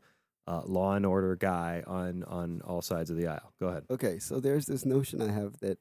uh, 0.46 0.62
law 0.64 0.94
and 0.94 1.06
order 1.06 1.36
guy 1.36 1.82
on 1.86 2.22
on 2.24 2.60
all 2.64 2.82
sides 2.82 3.10
of 3.10 3.16
the 3.16 3.26
aisle. 3.26 3.52
Go 3.60 3.68
ahead. 3.68 3.84
Okay, 3.90 4.18
so 4.18 4.40
there's 4.40 4.66
this 4.66 4.84
notion 4.84 5.22
I 5.22 5.32
have 5.32 5.60
that 5.60 5.78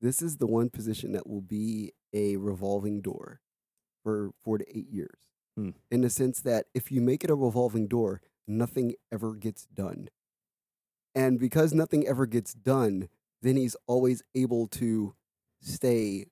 this 0.00 0.20
is 0.20 0.36
the 0.36 0.46
one 0.46 0.68
position 0.70 1.12
that 1.12 1.26
will 1.26 1.40
be 1.40 1.92
a 2.12 2.36
revolving 2.36 3.00
door 3.00 3.40
for 4.02 4.32
four 4.42 4.58
to 4.58 4.76
eight 4.76 4.90
years. 4.90 5.18
Hmm. 5.56 5.70
in 5.88 6.00
the 6.00 6.10
sense 6.10 6.40
that 6.40 6.66
if 6.74 6.90
you 6.90 7.00
make 7.00 7.22
it 7.22 7.30
a 7.30 7.34
revolving 7.36 7.86
door, 7.86 8.20
nothing 8.48 8.94
ever 9.12 9.34
gets 9.34 9.66
done. 9.66 10.08
And 11.14 11.38
because 11.38 11.72
nothing 11.72 12.04
ever 12.08 12.26
gets 12.26 12.54
done, 12.54 13.08
then 13.40 13.56
he's 13.56 13.76
always 13.86 14.20
able 14.34 14.66
to 14.68 15.14
stay 15.60 16.26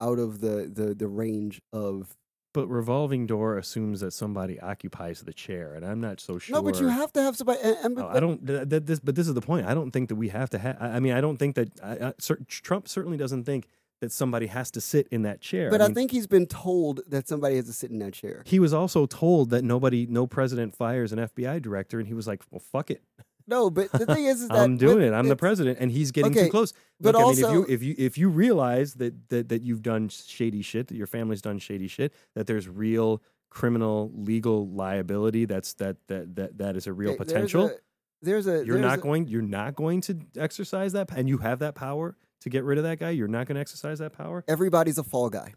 out 0.00 0.18
of 0.18 0.40
the, 0.40 0.70
the, 0.72 0.94
the 0.94 1.06
range 1.06 1.60
of 1.70 2.16
But 2.56 2.68
revolving 2.68 3.26
door 3.26 3.58
assumes 3.58 4.00
that 4.00 4.12
somebody 4.12 4.58
occupies 4.58 5.20
the 5.20 5.34
chair, 5.34 5.74
and 5.74 5.84
I'm 5.84 6.00
not 6.00 6.20
so 6.20 6.38
sure. 6.38 6.56
no, 6.56 6.62
but 6.62 6.80
you 6.80 6.88
have 6.88 7.12
to 7.12 7.20
have 7.20 7.36
somebody. 7.36 7.60
And, 7.62 7.76
and, 7.84 7.94
No, 7.96 8.02
but- 8.04 8.16
I 8.16 8.20
don't. 8.20 8.46
Th- 8.46 8.66
th- 8.66 8.82
this, 8.84 8.98
but 8.98 9.14
this 9.14 9.28
is 9.28 9.34
the 9.34 9.42
point. 9.42 9.66
I 9.66 9.74
don't 9.74 9.90
think 9.90 10.08
that 10.08 10.16
we 10.16 10.30
have 10.30 10.48
to 10.50 10.58
have. 10.58 10.78
I 10.80 10.86
I 10.96 11.00
mean, 11.00 11.12
I 11.12 11.20
don't 11.20 11.36
think 11.36 11.54
that 11.56 11.68
I, 11.82 11.92
I, 12.08 12.12
cer- 12.18 12.40
Trump 12.48 12.88
certainly 12.88 13.18
doesn't 13.18 13.44
think 13.44 13.68
that 14.00 14.10
somebody 14.10 14.46
has 14.46 14.70
to 14.70 14.80
sit 14.80 15.06
in 15.10 15.20
that 15.22 15.42
chair. 15.42 15.68
But 15.70 15.82
I, 15.82 15.88
mean, 15.88 15.94
think 15.94 16.10
he's 16.12 16.26
been 16.26 16.46
told 16.46 17.00
that 17.08 17.28
somebody 17.28 17.56
has 17.56 17.66
to 17.66 17.74
sit 17.74 17.90
in 17.90 17.98
that 17.98 18.14
chair. 18.14 18.42
he 18.46 18.58
was 18.58 18.72
also 18.72 19.04
told 19.04 19.50
that 19.50 19.62
nobody, 19.62 20.06
no 20.06 20.26
president 20.26 20.74
fires 20.74 21.12
an 21.12 21.18
FBI 21.18 21.60
director, 21.60 21.98
and 21.98 22.08
he 22.08 22.14
was 22.14 22.26
like, 22.26 22.42
"Well, 22.50 22.60
fuck 22.60 22.90
it, 22.90 23.02
No, 23.48 23.70
but 23.70 23.92
the 23.92 24.06
thing 24.06 24.24
is, 24.24 24.42
is 24.42 24.48
that 24.50 24.58
I'm 24.58 24.76
doing 24.76 24.98
but 24.98 25.04
it. 25.04 25.12
I'm 25.14 25.28
the 25.28 25.36
president," 25.36 25.78
and 25.80 25.90
he's 25.90 26.10
getting 26.10 26.32
Okay, 26.32 26.46
too 26.46 26.50
close. 26.50 26.72
but 27.00 27.14
Look, 27.14 27.22
also- 27.24 27.48
I 27.48 27.54
mean, 27.54 27.64
if 27.68 27.68
you 27.68 27.74
if 27.92 27.98
you 27.98 28.06
if 28.06 28.18
you 28.18 28.28
realize 28.28 28.94
that, 28.94 29.28
that 29.28 29.48
that 29.50 29.62
you've 29.62 29.82
done 29.82 30.08
shady 30.08 30.62
shit, 30.62 30.88
that 30.88 30.96
your 30.96 31.06
family's 31.06 31.42
done 31.42 31.58
shady 31.58 31.86
shit, 31.88 32.12
that 32.34 32.46
there's 32.46 32.68
real 32.68 33.22
criminal 33.50 34.10
legal 34.14 34.66
liability, 34.68 35.44
that's 35.44 35.74
that 35.74 35.96
that 36.08 36.34
that 36.36 36.58
that 36.58 36.76
is 36.76 36.86
a 36.86 36.92
real 36.92 37.10
okay, 37.10 37.18
there's 37.18 37.32
potential. 37.32 37.66
a- 37.66 37.74
There's 38.22 38.46
a. 38.46 38.64
you're 38.64 38.78
there's 38.78 38.80
not 38.80 38.98
a- 38.98 39.02
going 39.02 39.28
you're 39.28 39.42
not 39.42 39.74
going 39.76 40.00
to 40.02 40.18
exercise 40.36 40.92
that 40.92 41.10
and 41.16 41.28
you 41.28 41.38
have 41.38 41.60
that 41.60 41.74
power 41.74 42.16
to 42.40 42.50
get 42.50 42.64
rid 42.64 42.78
of 42.78 42.84
that 42.84 42.98
guy 42.98 43.10
you're 43.10 43.28
not 43.28 43.46
going 43.46 43.54
to 43.54 43.60
exercise 43.60 43.98
that 44.00 44.12
power 44.12 44.42
Everybody's 44.48 44.98
a 44.98 45.04
fall 45.04 45.30
guy. 45.30 45.54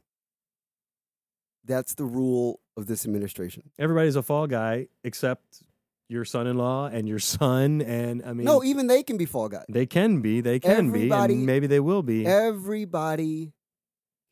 That's 1.65 1.93
the 1.95 2.05
rule 2.05 2.59
of 2.77 2.85
this 2.87 3.05
administration. 3.05 3.63
everybody's 3.77 4.15
a 4.15 4.23
fall 4.23 4.47
guy 4.47 4.87
except 5.03 5.61
your 6.09 6.25
son-in-law 6.25 6.87
and 6.87 7.07
your 7.07 7.19
son 7.19 7.81
and 7.83 8.23
i 8.25 8.33
mean 8.33 8.43
no, 8.45 8.63
even 8.63 8.87
they 8.87 9.03
can 9.03 9.15
be 9.17 9.25
fall 9.25 9.47
guys. 9.47 9.65
they 9.69 9.85
can 9.85 10.21
be 10.21 10.41
they 10.41 10.59
can 10.59 10.87
Everybody- 10.87 11.33
be 11.35 11.37
and 11.39 11.45
maybe 11.45 11.67
they 11.67 11.79
will 11.79 12.01
be 12.03 12.25
Everybody 12.25 13.53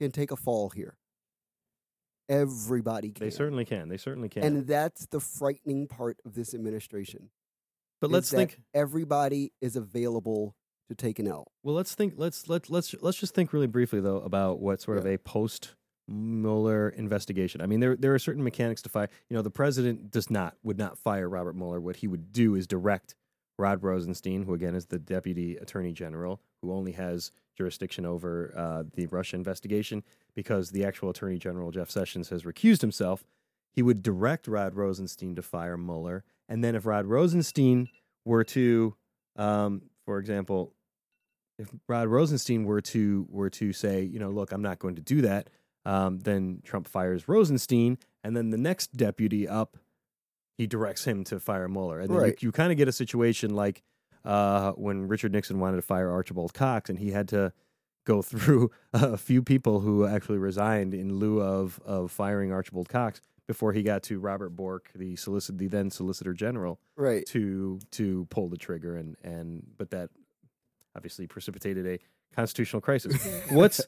can 0.02 0.12
take 0.12 0.32
a 0.32 0.36
fall 0.36 0.70
here. 0.70 0.96
Everybody 2.30 3.12
can. 3.12 3.26
they 3.26 3.30
certainly 3.32 3.64
can 3.64 3.88
they 3.90 3.98
certainly 3.98 4.28
can 4.30 4.44
And 4.44 4.68
that's 4.68 5.06
the 5.08 5.20
frightening 5.20 5.88
part 5.88 6.18
of 6.26 6.34
this 6.36 6.54
administration. 6.54 7.30
but 8.02 8.12
let's 8.12 8.30
think 8.30 8.60
Everybody 8.74 9.54
is 9.62 9.76
available 9.78 10.56
to 10.90 10.96
take 10.96 11.20
an 11.20 11.28
L. 11.28 11.48
well 11.64 11.76
let's 11.76 11.96
think 11.96 12.16
let's 12.18 12.50
let's 12.50 12.70
let's 12.70 12.96
let's 13.02 13.18
just 13.18 13.34
think 13.34 13.54
really 13.54 13.68
briefly 13.68 14.02
though 14.02 14.18
about 14.18 14.60
what 14.60 14.82
sort 14.82 14.98
of 14.98 15.06
a 15.06 15.18
post 15.18 15.76
Mueller 16.08 16.90
investigation. 16.90 17.62
I 17.62 17.66
mean, 17.66 17.80
there 17.80 17.96
there 17.96 18.14
are 18.14 18.20
certain 18.20 18.44
mechanics 18.44 18.82
to 18.84 18.90
fire. 18.90 19.10
You 19.30 19.36
know, 19.36 19.42
the 19.42 19.50
president 19.52 20.12
does 20.12 20.30
not 20.30 20.56
would 20.64 20.78
not 20.78 20.98
fire 20.98 21.28
Robert 21.28 21.56
Mueller. 21.56 21.80
What 21.80 21.98
he 21.98 22.08
would 22.08 22.32
do 22.32 22.56
is 22.56 22.66
direct 22.68 23.16
Rod 23.58 23.84
Rosenstein, 23.84 24.44
who 24.44 24.54
again 24.54 24.76
is 24.76 24.86
the 24.86 25.00
deputy 25.00 25.58
attorney 25.58 25.92
general, 25.92 26.40
who 26.62 26.72
only 26.72 26.94
has 26.94 27.32
jurisdiction 27.58 28.06
over 28.06 28.54
uh, 28.56 28.84
the 28.94 29.08
Russia 29.08 29.36
investigation, 29.36 30.04
because 30.36 30.72
the 30.72 30.86
actual 30.86 31.10
attorney 31.10 31.40
general 31.40 31.72
Jeff 31.72 31.90
Sessions 31.90 32.30
has 32.30 32.44
recused 32.44 32.82
himself. 32.82 33.26
He 33.74 33.82
would 33.82 34.02
direct 34.02 34.48
Rod 34.48 34.76
Rosenstein 34.76 35.36
to 35.36 35.42
fire 35.42 35.78
Mueller, 35.78 36.24
and 36.48 36.64
then 36.64 36.76
if 36.76 36.86
Rod 36.86 37.06
Rosenstein 37.06 37.90
were 38.26 38.44
to, 38.46 38.96
um, 39.36 39.84
for 40.06 40.20
example, 40.20 40.74
if 41.60 41.70
Rod 41.88 42.08
Rosenstein 42.08 42.64
were 42.64 42.82
to 42.82 43.28
were 43.30 43.50
to 43.52 43.74
say, 43.74 44.04
you 44.04 44.20
know, 44.20 44.30
look, 44.30 44.52
I'm 44.52 44.62
not 44.62 44.80
going 44.80 44.96
to 44.96 45.02
do 45.02 45.22
that, 45.22 45.50
um, 45.88 46.20
then 46.20 46.62
Trump 46.64 46.88
fires 46.88 47.28
Rosenstein, 47.28 47.98
and 48.24 48.36
then 48.36 48.50
the 48.52 48.58
next 48.58 48.96
deputy 48.98 49.48
up, 49.48 49.78
he 50.58 50.68
directs 50.68 51.06
him 51.06 51.24
to 51.26 51.40
fire 51.40 51.68
Mueller, 51.68 52.00
and 52.00 52.10
then 52.10 52.18
Right. 52.18 52.42
you, 52.42 52.48
you 52.48 52.52
kind 52.52 52.72
of 52.72 52.78
get 52.78 52.88
a 52.88 52.92
situation 52.92 53.56
like 53.56 53.82
uh, 54.26 54.72
when 54.74 55.08
Richard 55.08 55.32
Nixon 55.32 55.60
wanted 55.60 55.78
to 55.78 55.82
fire 55.84 56.12
Archibald 56.12 56.54
Cox, 56.54 56.90
and 56.90 57.00
he 57.00 57.12
had 57.12 57.28
to 57.30 57.54
go 58.06 58.22
through 58.30 58.72
a 58.94 59.18
few 59.18 59.42
people 59.42 59.80
who 59.80 60.06
actually 60.06 60.38
resigned 60.38 60.94
in 60.94 61.14
lieu 61.16 61.42
of 61.42 61.80
of 61.86 62.12
firing 62.12 62.52
Archibald 62.52 62.90
Cox 62.90 63.22
before 63.48 63.72
he 63.72 63.82
got 63.84 64.04
to 64.04 64.20
Robert 64.20 64.50
Bork, 64.50 64.92
the 64.94 65.16
solicit 65.16 65.58
the 65.58 65.68
then 65.68 65.90
Solicitor 65.90 66.34
General, 66.34 66.80
Right. 66.98 67.26
to 67.28 67.80
to 67.92 68.28
pull 68.30 68.50
the 68.50 68.58
trigger, 68.58 68.98
and 68.98 69.16
and 69.24 69.66
but 69.78 69.92
that 69.92 70.10
obviously 70.96 71.28
precipitated 71.28 71.86
a 71.88 72.00
constitutional 72.36 72.82
crisis. 72.82 73.16
What's 73.52 73.80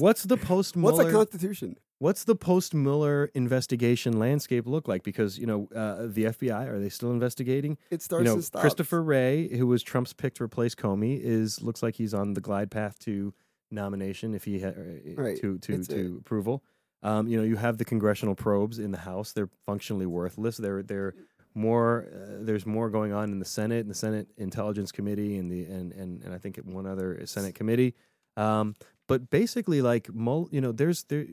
what's 0.00 0.22
the 0.24 0.36
post 0.36 0.76
What's 0.76 0.98
a 0.98 1.10
constitution? 1.10 1.76
what's 1.98 2.24
the 2.24 2.36
post 2.36 2.74
Mueller 2.74 3.30
investigation 3.34 4.18
landscape 4.18 4.66
look 4.66 4.86
like? 4.88 5.02
Because 5.02 5.38
you 5.38 5.46
know 5.46 5.68
uh, 5.74 6.06
the 6.08 6.24
FBI 6.24 6.66
are 6.68 6.78
they 6.78 6.88
still 6.88 7.10
investigating? 7.12 7.78
It 7.90 8.02
starts 8.02 8.26
you 8.28 8.36
know. 8.36 8.60
Christopher 8.60 9.02
Wray, 9.02 9.48
who 9.56 9.66
was 9.66 9.82
Trump's 9.82 10.12
pick 10.12 10.34
to 10.34 10.44
replace 10.44 10.74
Comey, 10.74 11.18
is 11.20 11.62
looks 11.62 11.82
like 11.82 11.94
he's 11.96 12.14
on 12.14 12.34
the 12.34 12.40
glide 12.40 12.70
path 12.70 12.98
to 13.00 13.32
nomination 13.70 14.34
if 14.34 14.44
he 14.44 14.60
ha- 14.60 14.68
uh, 14.68 15.14
Right. 15.22 15.40
to 15.40 15.58
to 15.58 15.72
It's 15.74 15.88
to 15.88 16.14
a- 16.14 16.18
approval. 16.18 16.62
Um, 17.02 17.28
you 17.28 17.36
know, 17.38 17.44
you 17.44 17.56
have 17.56 17.78
the 17.78 17.84
congressional 17.84 18.34
probes 18.34 18.78
in 18.78 18.90
the 18.90 18.98
House; 18.98 19.32
they're 19.32 19.50
functionally 19.66 20.06
worthless. 20.06 20.56
They're 20.56 20.82
they're 20.82 21.14
more. 21.54 22.08
Uh, 22.12 22.44
there's 22.44 22.66
more 22.66 22.90
going 22.90 23.12
on 23.12 23.30
in 23.32 23.38
the 23.38 23.44
Senate, 23.44 23.80
in 23.80 23.88
the 23.88 23.94
Senate 23.94 24.28
Intelligence 24.36 24.92
Committee, 24.92 25.36
and 25.38 25.50
the 25.50 25.64
and 25.64 25.92
and 25.92 26.22
and 26.22 26.34
I 26.34 26.38
think 26.38 26.56
one 26.58 26.86
other 26.86 27.20
Senate 27.26 27.54
committee. 27.54 27.94
Um, 28.36 28.74
but 29.06 29.30
basically, 29.30 29.82
like 29.82 30.12
Mueller, 30.12 30.48
you 30.50 30.60
know, 30.60 30.72
there's 30.72 31.04
there. 31.04 31.26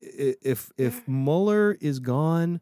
If 0.00 0.70
if 0.78 1.06
Mueller 1.06 1.76
is 1.80 1.98
gone, 1.98 2.60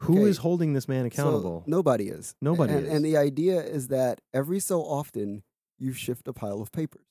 who 0.00 0.24
is 0.26 0.38
Okay. 0.38 0.42
holding 0.42 0.72
this 0.72 0.88
man 0.88 1.10
So 1.10 1.22
accountable? 1.22 1.64
nobody 1.66 2.08
is. 2.08 2.34
Nobody 2.40 2.72
and, 2.72 2.86
is. 2.86 2.92
And 2.92 3.04
the 3.04 3.16
idea 3.16 3.62
is 3.62 3.88
that 3.88 4.20
every 4.32 4.60
so 4.60 4.80
often 4.82 5.42
you 5.78 5.92
shift 5.92 6.26
a 6.28 6.32
pile 6.32 6.60
of 6.62 6.72
papers. 6.72 7.04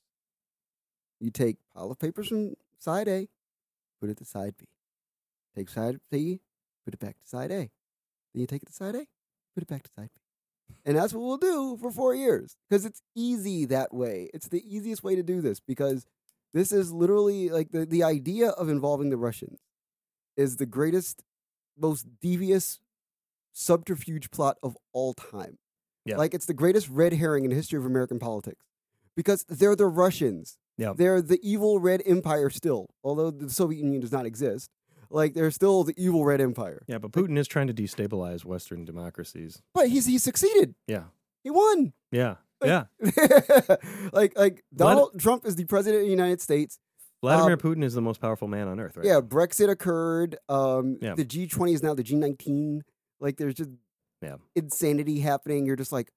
You 1.19 1.29
take 1.31 1.57
pile 1.75 1.91
of 1.91 1.99
papers 1.99 2.27
from 2.29 2.55
side 2.79 3.07
A, 3.07 3.27
put 3.99 4.09
it 4.09 4.17
to 4.17 4.25
side 4.25 4.55
B. 4.57 4.65
Take 5.55 5.69
side 5.69 5.99
B, 6.09 6.41
put 6.85 6.93
it 6.93 6.99
back 6.99 7.19
to 7.19 7.27
side 7.27 7.51
A. 7.51 7.69
Then 8.33 8.41
you 8.41 8.47
take 8.47 8.63
it 8.63 8.67
to 8.67 8.73
side 8.73 8.95
A, 8.95 9.05
put 9.53 9.63
it 9.63 9.67
back 9.67 9.83
to 9.83 9.89
side 9.95 10.09
B. 10.15 10.21
And 10.85 10.97
that's 10.97 11.13
what 11.13 11.21
we'll 11.21 11.37
do 11.37 11.77
for 11.81 11.91
four 11.91 12.15
years 12.15 12.55
because 12.69 12.85
it's 12.85 13.01
easy 13.15 13.65
that 13.65 13.93
way. 13.93 14.29
It's 14.33 14.47
the 14.47 14.63
easiest 14.65 15.03
way 15.03 15.15
to 15.15 15.23
do 15.23 15.41
this 15.41 15.59
because 15.59 16.05
this 16.53 16.71
is 16.71 16.91
literally 16.91 17.49
like 17.49 17.71
the, 17.71 17.85
the 17.85 18.03
idea 18.03 18.49
of 18.49 18.69
involving 18.69 19.09
the 19.09 19.17
Russians 19.17 19.59
is 20.37 20.57
the 20.57 20.65
greatest, 20.65 21.21
most 21.77 22.07
devious 22.21 22.79
subterfuge 23.53 24.31
plot 24.31 24.57
of 24.63 24.77
all 24.93 25.13
time. 25.13 25.57
Yeah. 26.05 26.17
Like 26.17 26.33
it's 26.33 26.45
the 26.45 26.53
greatest 26.53 26.89
red 26.89 27.13
herring 27.13 27.43
in 27.43 27.49
the 27.49 27.55
history 27.55 27.77
of 27.77 27.85
American 27.85 28.19
politics 28.19 28.65
because 29.15 29.45
they're 29.49 29.75
the 29.75 29.85
Russians. 29.85 30.57
Yeah. 30.77 30.93
They're 30.95 31.21
the 31.21 31.39
evil 31.43 31.79
red 31.79 32.01
empire 32.05 32.49
still, 32.49 32.89
although 33.03 33.31
the 33.31 33.49
Soviet 33.49 33.83
Union 33.83 34.01
does 34.01 34.13
not 34.13 34.25
exist. 34.25 34.71
Like 35.11 35.33
they're 35.33 35.51
still 35.51 35.83
the 35.83 35.93
evil 35.97 36.23
red 36.25 36.39
empire. 36.41 36.83
Yeah, 36.87 36.99
but 36.99 37.11
Putin 37.11 37.37
is 37.37 37.47
trying 37.47 37.67
to 37.67 37.73
destabilize 37.73 38.45
Western 38.45 38.85
democracies. 38.85 39.61
But 39.73 39.89
he's 39.89 40.05
he 40.05 40.17
succeeded. 40.17 40.75
Yeah, 40.87 41.05
He 41.43 41.49
won. 41.49 41.93
yeah, 42.11 42.35
Like- 42.61 42.85
yeah. 43.01 43.75
like 44.13 44.37
like 44.37 44.63
Donald 44.75 45.19
Trump 45.19 45.45
is 45.45 45.55
the 45.55 45.65
president 45.65 46.01
of 46.01 46.05
the 46.05 46.11
United 46.11 46.41
States. 46.41 46.77
Vladimir 47.21 47.53
Um, 47.53 47.59
Putin 47.59 47.83
is 47.83 47.93
the 47.93 48.01
most 48.01 48.21
powerful 48.21 48.47
man 48.47 48.67
on 48.67 48.79
earth, 48.79 48.95
right? 48.95 49.05
Yeah, 49.05 49.19
Brexit 49.19 49.69
occurred. 49.69 50.37
Um, 50.47 50.97
Yeah. 51.01 51.15
The 51.15 51.25
G20 51.25 51.73
is 51.73 51.83
now 51.83 51.93
the 51.93 52.03
G19. 52.03 52.81
Like 53.19 53.37
there's 53.37 53.55
just 53.55 53.71
Yeah. 54.21 54.35
insanity 54.55 55.19
happening. 55.19 55.65
You're 55.65 55.75
just 55.75 55.91
like 55.91 56.11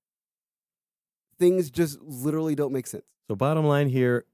things 1.39 1.71
just 1.71 2.01
literally 2.01 2.55
don't 2.55 2.73
make 2.73 2.87
sense. 2.87 3.05
So, 3.29 3.35
bottom 3.37 3.65
line 3.65 3.89
here 3.89 4.27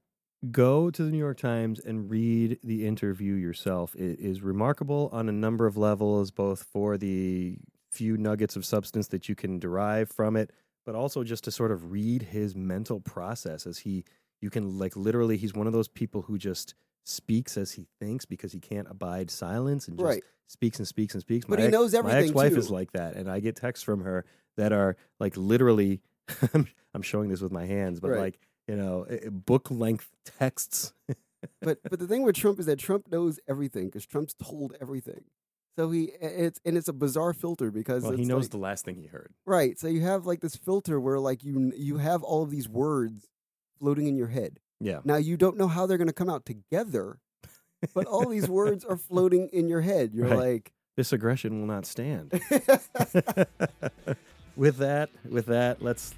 go 0.51 0.89
to 0.89 1.03
the 1.03 1.11
New 1.11 1.17
York 1.17 1.37
Times 1.37 1.79
and 1.79 2.09
read 2.09 2.59
the 2.63 2.85
interview 2.85 3.33
yourself. 3.33 3.93
It 3.95 4.19
is 4.19 4.41
remarkable 4.41 5.09
on 5.11 5.27
a 5.27 5.33
number 5.33 5.65
of 5.65 5.77
levels, 5.77 6.31
both 6.31 6.63
for 6.63 6.97
the 6.97 7.57
few 7.91 8.17
nuggets 8.17 8.55
of 8.55 8.65
substance 8.65 9.07
that 9.07 9.27
you 9.27 9.35
can 9.35 9.59
derive 9.59 10.09
from 10.09 10.35
it, 10.37 10.51
but 10.85 10.95
also 10.95 11.23
just 11.23 11.43
to 11.43 11.51
sort 11.51 11.71
of 11.71 11.91
read 11.91 12.21
his 12.21 12.55
mental 12.55 12.99
process 12.99 13.67
as 13.67 13.79
he, 13.79 14.05
you 14.41 14.49
can 14.49 14.77
like 14.79 14.95
literally, 14.95 15.35
he's 15.37 15.53
one 15.53 15.67
of 15.67 15.73
those 15.73 15.87
people 15.87 16.21
who 16.21 16.37
just 16.37 16.73
speaks 17.05 17.57
as 17.57 17.71
he 17.73 17.87
thinks 17.99 18.25
because 18.25 18.51
he 18.53 18.59
can't 18.59 18.87
abide 18.89 19.29
silence 19.31 19.87
and 19.87 19.97
just 19.97 20.05
Right. 20.05 20.23
speaks 20.47 20.77
and 20.77 20.87
speaks 20.87 21.13
and 21.15 21.21
speaks. 21.21 21.45
But 21.47 21.57
My 21.59 21.63
he 21.63 21.67
ex- 21.67 21.71
knows 21.73 21.93
My 21.93 21.99
everything, 21.99 22.23
ex-wife 22.25 22.53
too. 22.53 22.59
is 22.59 22.69
like 22.69 22.91
that, 22.93 23.15
and 23.15 23.29
I 23.29 23.39
get 23.39 23.55
texts 23.55 23.83
from 23.83 24.01
her 24.01 24.25
that 24.55 24.71
are 24.71 24.95
like 25.19 25.35
literally. 25.35 26.01
I'm, 26.53 26.67
I'm 26.93 27.01
showing 27.01 27.29
this 27.29 27.41
with 27.41 27.51
my 27.51 27.65
hands, 27.65 27.99
but 27.99 28.11
Right. 28.11 28.19
like 28.19 28.39
you 28.69 28.75
know, 28.75 29.05
book 29.31 29.69
length 29.71 30.07
texts. 30.39 30.93
But 31.61 31.77
but 31.89 31.99
the 31.99 32.07
thing 32.07 32.23
with 32.23 32.35
Trump 32.35 32.59
is 32.59 32.65
that 32.65 32.79
Trump 32.79 33.09
knows 33.09 33.39
everything 33.47 33.85
because 33.85 34.05
Trump's 34.05 34.35
told 34.43 34.75
everything. 34.81 35.23
So 35.77 35.89
he 35.89 36.11
it's 36.19 36.59
and 36.65 36.77
it's 36.77 36.89
a 36.89 36.93
bizarre 36.93 37.31
filter 37.31 37.71
because 37.71 38.03
well, 38.03 38.11
he 38.11 38.25
knows 38.25 38.43
like- 38.43 38.51
the 38.51 38.57
last 38.57 38.83
thing 38.83 38.95
he 38.95 39.07
heard. 39.07 39.31
right. 39.45 39.79
So 39.79 39.87
you 39.87 40.01
have 40.01 40.25
like 40.25 40.41
this 40.41 40.57
filter 40.57 40.99
where 40.99 41.17
like 41.17 41.41
you 41.45 41.71
you 41.77 41.97
have 41.97 42.23
all 42.23 42.43
of 42.43 42.49
these 42.49 42.67
words 42.67 43.29
floating 43.79 44.07
in 44.07 44.17
your 44.17 44.27
head. 44.27 44.59
Yeah, 44.81 44.99
Now 45.05 45.15
you 45.15 45.37
don't 45.37 45.55
know 45.57 45.69
how 45.69 45.85
they're 45.85 45.97
going 45.97 46.07
to 46.07 46.13
come 46.13 46.29
out 46.29 46.45
together, 46.45 47.19
but 47.93 48.05
all 48.05 48.27
these 48.27 48.49
words 48.49 48.83
are 48.83 48.97
floating 48.97 49.47
in 49.53 49.69
your 49.69 49.81
head. 49.81 50.11
You're 50.13 50.27
Right. 50.27 50.39
like 50.39 50.73
this 50.97 51.13
aggression 51.13 51.61
will 51.61 51.67
not 51.67 51.85
stand. 51.85 52.31
with 54.57 54.77
that, 54.77 55.09
with 55.29 55.45
that, 55.45 55.81
let's 55.81 56.13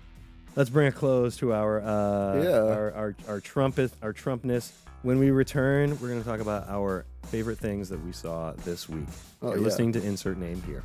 let's 0.56 0.70
bring 0.70 0.88
a 0.88 0.92
close 0.92 1.38
to 1.38 1.54
our 1.54 1.82
uh, 1.82 2.44
Yeah. 2.44 2.50
our, 2.74 2.92
our 2.94 3.16
our 3.28 3.40
trumpet 3.40 3.92
our 4.02 4.14
Trumpness. 4.14 4.72
When 5.04 5.18
we 5.18 5.32
return, 5.32 5.98
we're 6.00 6.10
going 6.10 6.22
to 6.22 6.28
talk 6.28 6.42
about 6.42 6.70
our 6.70 7.06
favorite 7.28 7.58
things 7.58 7.90
that 7.90 8.04
we 8.06 8.12
saw 8.12 8.52
this 8.64 8.88
week. 8.88 9.08
Oh, 9.42 9.48
You're 9.50 9.58
yeah. 9.58 9.64
listening 9.64 9.94
to 9.94 10.04
insert 10.04 10.38
name 10.38 10.62
here. 10.64 10.84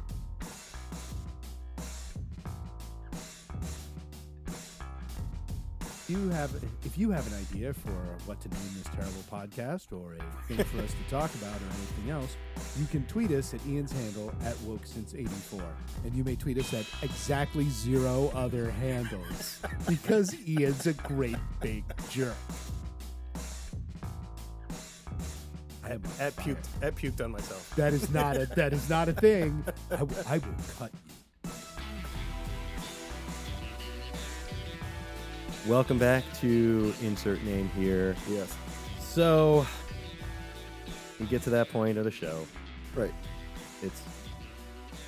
If 6.09 6.11
you 6.11 6.29
have 6.29 6.55
if 6.85 6.97
you 6.97 7.11
have 7.11 7.27
an 7.27 7.37
idea 7.37 7.75
for 7.75 7.91
what 8.27 8.41
to 8.43 8.49
name 8.49 8.61
this 8.77 8.87
terrible 8.95 9.25
podcast 9.29 9.91
or 9.93 10.15
a 10.15 10.47
thing 10.47 10.65
for 10.65 10.81
us 10.85 10.93
to 10.93 11.11
talk 11.11 11.35
about 11.35 11.57
or 11.61 11.65
anything 11.65 12.11
else, 12.11 12.37
you 12.79 12.87
can 12.87 13.05
tweet 13.07 13.33
us 13.33 13.53
at 13.55 13.67
Ian's 13.67 13.91
handle 13.91 14.33
at 14.45 14.57
woke 14.61 14.87
since 14.87 15.15
eighty 15.15 15.27
four, 15.27 15.65
and 16.05 16.15
you 16.15 16.23
may 16.23 16.37
tweet 16.37 16.59
us 16.59 16.73
at 16.75 16.87
exactly 17.03 17.69
zero 17.71 18.31
other 18.37 18.71
handles 18.71 19.59
because 19.89 20.33
Ian's 20.49 20.87
a 20.87 20.93
great 20.93 21.39
big 21.61 21.83
jerk. 22.11 22.37
At, 25.83 25.99
at 26.21 26.37
puked 26.37 26.67
at 26.83 26.95
puked 26.95 27.25
on 27.25 27.33
myself. 27.33 27.75
That 27.75 27.93
is 27.93 28.11
not 28.11 28.37
a 28.37 28.47
that 28.55 28.73
is 28.73 28.89
not 28.89 29.09
a 29.09 29.13
thing. 29.13 29.65
I, 29.91 29.97
w- 29.97 30.23
I 30.29 30.39
will 30.39 30.55
cut 30.79 30.93
Welcome 35.67 35.99
back 35.99 36.23
to 36.41 36.95
insert 37.03 37.43
name 37.43 37.69
here. 37.71 38.15
yes. 38.29 38.55
So 39.01 39.67
we 41.19 41.27
get 41.27 41.43
to 41.43 41.51
that 41.51 41.71
point 41.71 41.99
of 41.99 42.05
the 42.05 42.11
show. 42.11 42.47
Right. 42.95 43.13
It's 43.83 44.01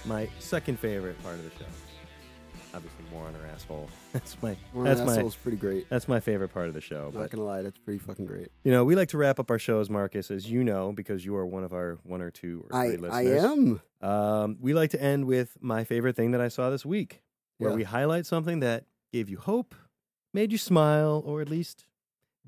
my 0.04 0.28
second 0.40 0.78
favorite 0.80 1.20
part 1.22 1.36
of 1.36 1.44
the 1.44 1.50
show. 1.58 1.70
Obviously, 2.74 3.04
more 3.12 3.24
on 3.26 3.34
her 3.34 3.46
asshole. 3.54 3.88
That's 4.12 4.40
my 4.42 4.56
Warren 4.74 4.88
that's 4.88 5.00
my 5.00 5.12
Asshole's 5.16 5.36
pretty 5.36 5.56
great. 5.56 5.88
that's 5.88 6.06
my 6.08 6.18
favorite 6.20 6.48
part 6.48 6.68
of 6.68 6.74
the 6.74 6.80
show. 6.80 7.04
Not 7.04 7.14
But 7.14 7.30
gonna 7.30 7.44
lie, 7.44 7.62
that's 7.62 7.78
pretty 7.78 7.98
fucking 7.98 8.26
great. 8.26 8.48
you 8.64 8.72
know, 8.72 8.84
we 8.84 8.94
like 8.94 9.08
to 9.10 9.18
wrap 9.18 9.38
up 9.40 9.50
our 9.50 9.58
shows, 9.58 9.88
Marcus, 9.88 10.30
as 10.30 10.50
you 10.50 10.64
know, 10.64 10.92
because 10.92 11.24
you 11.24 11.34
are 11.36 11.46
one 11.46 11.62
of 11.64 11.72
our 11.72 11.98
one 12.04 12.20
or 12.20 12.30
two 12.30 12.66
or 12.70 12.76
I 12.76 12.88
three 12.96 13.08
I 13.08 13.22
listeners. 13.22 13.44
am. 14.02 14.08
Um, 14.08 14.56
we 14.60 14.74
like 14.74 14.90
to 14.90 15.02
end 15.02 15.24
with 15.26 15.56
my 15.60 15.84
favorite 15.84 16.16
thing 16.16 16.32
that 16.32 16.40
I 16.40 16.48
saw 16.48 16.68
this 16.68 16.84
week, 16.84 17.22
where 17.58 17.70
Yeah. 17.70 17.76
we 17.76 17.84
highlight 17.84 18.26
something 18.26 18.60
that 18.60 18.84
gave 19.12 19.28
you 19.30 19.38
hope, 19.38 19.74
made 20.32 20.52
you 20.52 20.58
smile, 20.58 21.22
or 21.24 21.40
at 21.40 21.48
least 21.48 21.84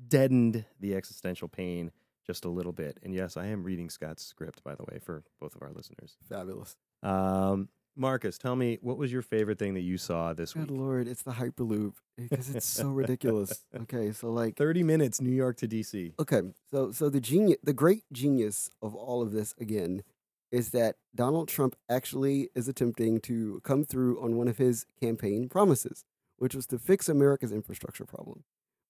deadened 0.07 0.65
the 0.79 0.95
existential 0.95 1.47
pain 1.47 1.91
just 2.25 2.45
a 2.45 2.49
little 2.49 2.71
bit. 2.71 2.99
And 3.03 3.13
yes, 3.13 3.37
I 3.37 3.47
am 3.47 3.63
reading 3.63 3.89
Scott's 3.89 4.23
script, 4.23 4.63
by 4.63 4.75
the 4.75 4.83
way, 4.83 4.99
for 4.99 5.23
both 5.39 5.55
of 5.55 5.61
our 5.61 5.71
listeners. 5.71 6.17
Fabulous. 6.29 6.75
Um, 7.03 7.69
Marcus, 7.95 8.37
tell 8.37 8.55
me 8.55 8.77
what 8.81 8.97
was 8.97 9.11
your 9.11 9.21
favorite 9.21 9.59
thing 9.59 9.73
that 9.73 9.81
you 9.81 9.97
saw 9.97 10.33
this 10.33 10.53
Good 10.53 10.61
week? 10.61 10.69
Good 10.69 10.77
Lord, 10.77 11.07
it's 11.07 11.23
the 11.23 11.31
Hyperloop 11.31 11.93
because 12.17 12.49
it's 12.55 12.65
so 12.65 12.89
ridiculous. 12.91 13.65
Okay, 13.81 14.11
so 14.13 14.31
like, 14.31 14.55
Thirty 14.55 14.81
minutes, 14.83 15.19
New 15.19 15.33
York 15.33 15.57
to 15.57 15.67
DC. 15.67 16.13
okay, 16.19 16.41
so 16.71 16.91
so 16.91 17.09
the 17.09 17.19
genius, 17.19 17.57
the 17.63 17.73
great 17.73 18.03
genius 18.11 18.69
of 18.81 18.95
all 18.95 19.21
of 19.21 19.31
this 19.33 19.53
again, 19.59 20.03
is 20.51 20.69
that 20.69 20.95
Donald 21.13 21.49
Trump 21.49 21.75
actually 21.89 22.49
is 22.55 22.67
attempting 22.69 23.19
to 23.21 23.59
come 23.63 23.83
through 23.83 24.21
on 24.23 24.37
one 24.37 24.47
of 24.47 24.57
his 24.57 24.85
campaign 25.01 25.49
promises, 25.49 26.05
which 26.41 26.55
was 26.55 26.65
to 26.65 26.79
fix 26.79 27.07
America's 27.07 27.51
infrastructure 27.51 28.03
problem. 28.03 28.43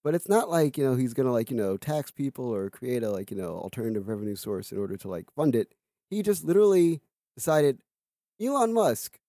But 0.06 0.16
it's 0.16 0.30
not 0.30 0.50
like 0.50 0.78
you 0.78 0.86
know 0.86 0.96
he's 0.96 1.14
gonna 1.14 1.34
like 1.34 1.52
you 1.52 1.58
know 1.58 1.76
tax 1.76 2.10
people 2.12 2.46
or 2.46 2.70
create 2.70 3.04
a 3.04 3.12
like 3.12 3.30
you 3.30 3.36
know 3.36 3.56
alternative 3.58 4.08
revenue 4.08 4.38
source 4.38 4.72
in 4.72 4.78
order 4.78 4.96
to 4.96 5.08
like 5.10 5.26
fund 5.36 5.54
it. 5.54 5.74
He 6.10 6.22
just 6.24 6.46
literally 6.46 7.02
decided 7.36 7.82
Elon 8.42 8.74
Musk 8.74 9.20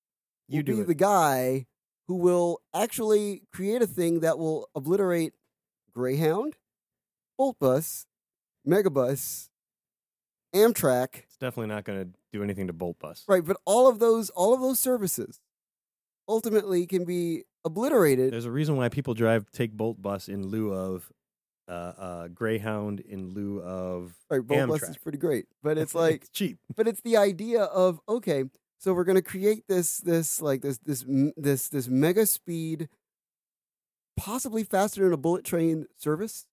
You 0.49 0.59
will 0.59 0.63
do 0.63 0.75
be 0.77 0.81
it. 0.83 0.87
the 0.87 0.95
guy 0.95 1.67
who 2.07 2.15
will 2.15 2.61
actually 2.73 3.43
create 3.53 3.83
a 3.83 3.87
thing 3.89 4.21
that 4.21 4.39
will 4.39 4.69
obliterate 4.75 5.35
Greyhound, 5.93 6.57
Bolt 7.37 7.59
Bus, 7.59 8.07
Megabus, 8.67 9.49
Amtrak, 10.55 11.25
It's 11.25 11.37
definitely 11.39 11.75
not 11.75 11.85
going 11.85 11.99
to 12.05 12.11
do 12.33 12.43
anything 12.43 12.67
to 12.69 12.73
Bolt 12.73 12.99
Bus. 12.99 13.25
right? 13.29 13.45
But 13.45 13.57
all 13.65 13.89
of 13.89 13.99
those, 13.99 14.31
all 14.31 14.55
of 14.55 14.61
those 14.61 14.79
services, 14.81 15.41
ultimately 16.29 16.87
can 16.87 17.05
be 17.05 17.45
obliterated. 17.65 18.33
There's 18.33 18.45
a 18.45 18.51
reason 18.51 18.77
why 18.77 18.89
people 18.89 19.15
drive 19.15 19.51
take 19.53 19.73
Bolt 19.73 20.01
Bus 20.01 20.29
in 20.29 20.47
lieu 20.47 20.73
of 20.73 21.11
uh, 21.69 21.73
uh, 21.73 22.29
Greyhound, 22.29 23.01
in 23.01 23.31
lieu 23.35 23.61
of 23.63 24.15
Right, 24.31 24.41
Bolt 24.47 24.69
Bus 24.69 24.83
is 24.83 24.99
pretty 24.99 25.19
great, 25.19 25.47
but 25.63 25.79
it's 25.79 25.95
like, 26.05 26.23
it's 26.23 26.29
cheap. 26.31 26.59
but 26.77 26.89
it's 26.89 27.01
the 27.03 27.17
idea 27.17 27.63
of 27.63 28.01
okay, 28.09 28.45
so 28.79 28.93
we're 28.93 29.05
gonna 29.05 29.23
create 29.23 29.65
this, 29.69 29.99
this 29.99 30.41
like 30.43 30.61
this, 30.63 30.79
this, 30.79 31.05
this, 31.37 31.69
this 31.69 31.89
mega 31.89 32.27
speed, 32.27 32.89
possibly 34.17 34.65
faster 34.65 35.05
than 35.05 35.13
a 35.13 35.17
bullet 35.17 35.45
train 35.45 35.87
service, 35.97 36.47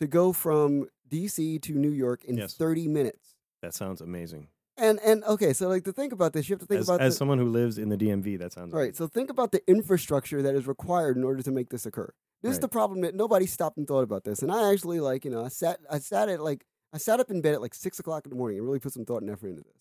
to 0.00 0.06
go 0.06 0.32
from 0.32 0.88
DC 1.08 1.60
to 1.62 1.72
New 1.72 1.90
York 1.90 2.24
in 2.24 2.36
Yes. 2.36 2.54
30 2.54 2.88
minutes. 2.88 3.34
That 3.62 3.74
sounds 3.74 4.00
amazing. 4.00 4.48
And 4.78 5.00
and 5.00 5.24
okay, 5.24 5.52
so 5.52 5.68
like 5.68 5.84
to 5.84 5.92
think 5.92 6.12
about 6.12 6.32
this, 6.32 6.48
you 6.48 6.54
have 6.54 6.60
to 6.60 6.66
think 6.66 6.80
As, 6.80 6.88
about 6.88 7.00
as 7.00 7.14
the, 7.14 7.18
someone 7.18 7.38
who 7.38 7.48
lives 7.48 7.78
in 7.78 7.88
the 7.88 7.96
DMV, 7.96 8.38
that 8.38 8.52
sounds 8.52 8.72
right. 8.74 8.94
So 8.94 9.06
think 9.06 9.30
about 9.30 9.52
the 9.52 9.62
infrastructure 9.66 10.42
that 10.42 10.54
is 10.54 10.66
required 10.66 11.16
in 11.16 11.24
order 11.24 11.42
to 11.42 11.50
make 11.50 11.70
this 11.70 11.86
occur. 11.86 12.12
This 12.42 12.52
is 12.52 12.60
the 12.60 12.68
problem 12.68 13.00
that 13.00 13.14
nobody 13.14 13.46
stopped 13.46 13.76
and 13.76 13.88
thought 13.88 14.02
about 14.02 14.24
this. 14.24 14.40
And 14.40 14.52
I 14.52 14.70
actually 14.70 15.00
like 15.00 15.24
you 15.24 15.30
know 15.30 15.44
I 15.44 15.48
sat 15.48 15.80
I 15.90 15.98
sat 15.98 16.28
at 16.28 16.40
like 16.40 16.66
I 16.92 16.98
sat 16.98 17.20
up 17.20 17.30
in 17.30 17.40
bed 17.40 17.54
at 17.54 17.62
like 17.62 17.74
six 17.74 17.98
o'clock 17.98 18.26
in 18.26 18.30
the 18.30 18.36
morning 18.36 18.58
and 18.58 18.66
really 18.66 18.78
put 18.78 18.92
some 18.92 19.04
thought 19.04 19.22
and 19.22 19.30
effort 19.30 19.48
into 19.48 19.62
this. 19.62 19.72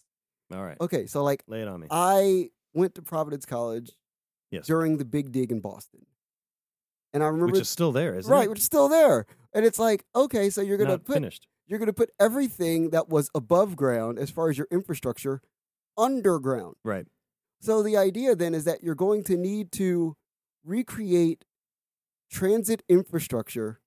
All 0.54 0.64
right, 0.64 0.78
Okay, 0.80 1.08
so 1.08 1.24
like 1.24 1.44
lay 1.48 1.62
it 1.62 1.68
on 1.68 1.80
me. 1.80 1.88
I 1.90 2.52
went 2.74 2.94
to 2.96 3.02
Providence 3.02 3.46
College 3.46 3.92
yes, 4.52 4.68
during 4.68 4.98
the 4.98 5.06
big 5.06 5.32
dig 5.32 5.52
in 5.52 5.60
Boston, 5.60 6.06
and 7.14 7.24
I 7.24 7.28
remember 7.28 7.54
which 7.54 7.62
is 7.62 7.70
still 7.70 7.92
there, 7.92 8.16
isn't 8.16 8.32
right, 8.32 8.38
it? 8.38 8.40
Right, 8.42 8.50
which 8.50 8.60
is 8.60 8.66
still 8.66 8.88
there. 8.88 9.26
And 9.54 9.66
it's 9.66 9.80
like 9.80 10.06
okay, 10.16 10.50
so 10.52 10.62
you're 10.62 10.78
gonna 10.78 10.92
Not 10.92 11.06
put 11.06 11.16
finished. 11.16 11.48
You're 11.68 11.80
going 11.80 11.88
to 11.88 11.94
put 11.94 12.12
everything 12.20 12.90
that 12.92 13.10
was 13.10 13.30
above 13.36 13.76
ground 13.76 14.20
as 14.20 14.30
far 14.30 14.50
as 14.50 14.58
your 14.58 14.68
infrastructure 14.72 15.42
underground. 15.98 16.76
Right. 16.84 17.08
So 17.62 17.82
the 17.82 17.98
idea 17.98 18.36
then 18.36 18.54
is 18.54 18.66
that 18.66 18.84
you're 18.84 18.96
going 18.96 19.24
to 19.26 19.38
need 19.38 19.72
to 19.74 20.16
recreate 20.64 21.46
transit 22.30 22.84
infrastructure 22.90 23.80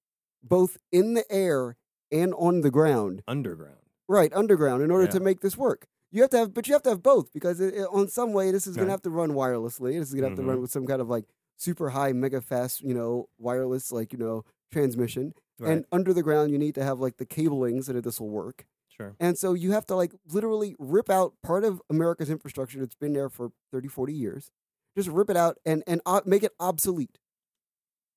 both 0.42 0.78
in 0.92 1.14
the 1.14 1.24
air 1.30 1.76
and 2.10 2.32
on 2.34 2.60
the 2.62 2.70
ground, 2.70 3.22
Underground. 3.28 3.76
right, 4.08 4.32
underground 4.32 4.82
in 4.82 4.90
order 4.90 5.04
Yeah. 5.04 5.10
to 5.10 5.20
make 5.20 5.40
this 5.40 5.56
work. 5.56 5.86
You 6.10 6.22
have 6.22 6.30
to 6.30 6.38
have, 6.38 6.54
but 6.54 6.66
you 6.66 6.72
have 6.74 6.82
to 6.84 6.90
have 6.90 7.02
both 7.02 7.32
because 7.32 7.60
it, 7.60 7.74
it- 7.74 7.88
on 7.92 8.08
some 8.08 8.32
way 8.32 8.50
this 8.50 8.66
is 8.66 8.76
going 8.76 8.86
to 8.86 8.92
have 8.92 9.02
to 9.02 9.10
run 9.10 9.30
wirelessly. 9.32 9.98
This 9.98 10.08
is 10.08 10.14
going 10.14 10.22
to 10.22 10.28
have 10.30 10.38
to 10.38 10.44
run 10.44 10.56
Mhm. 10.58 10.62
with 10.62 10.70
some 10.70 10.86
kind 10.86 11.02
of 11.02 11.08
like 11.08 11.24
super 11.56 11.90
high, 11.90 12.12
mega 12.12 12.40
fast, 12.40 12.80
you 12.82 12.94
know, 12.94 13.28
wireless 13.38 13.92
like 13.92 14.12
you 14.12 14.18
know 14.18 14.44
transmission. 14.72 15.34
Right. 15.58 15.72
And 15.72 15.84
under 15.90 16.12
the 16.12 16.22
ground, 16.22 16.50
you 16.50 16.58
need 16.58 16.74
to 16.76 16.84
have 16.84 17.00
like 17.00 17.16
the 17.16 17.26
cablings 17.26 17.84
so 17.84 17.92
that 17.92 18.04
this 18.04 18.20
will 18.20 18.28
work. 18.30 18.66
sure. 18.88 19.16
And 19.18 19.36
so 19.36 19.54
you 19.54 19.72
have 19.72 19.86
to 19.86 19.94
like 19.96 20.12
literally 20.28 20.76
rip 20.78 21.10
out 21.10 21.34
part 21.42 21.64
of 21.64 21.82
America's 21.90 22.30
infrastructure 22.30 22.78
that's 22.78 22.94
been 22.94 23.12
there 23.12 23.28
for 23.28 23.50
30, 23.72 23.88
40 23.88 24.12
years. 24.12 24.50
Just 24.96 25.08
rip 25.08 25.30
it 25.30 25.36
out 25.36 25.58
and, 25.64 25.82
and 25.86 26.00
uh, 26.06 26.20
make 26.24 26.42
it 26.42 26.52
obsolete. 26.60 27.18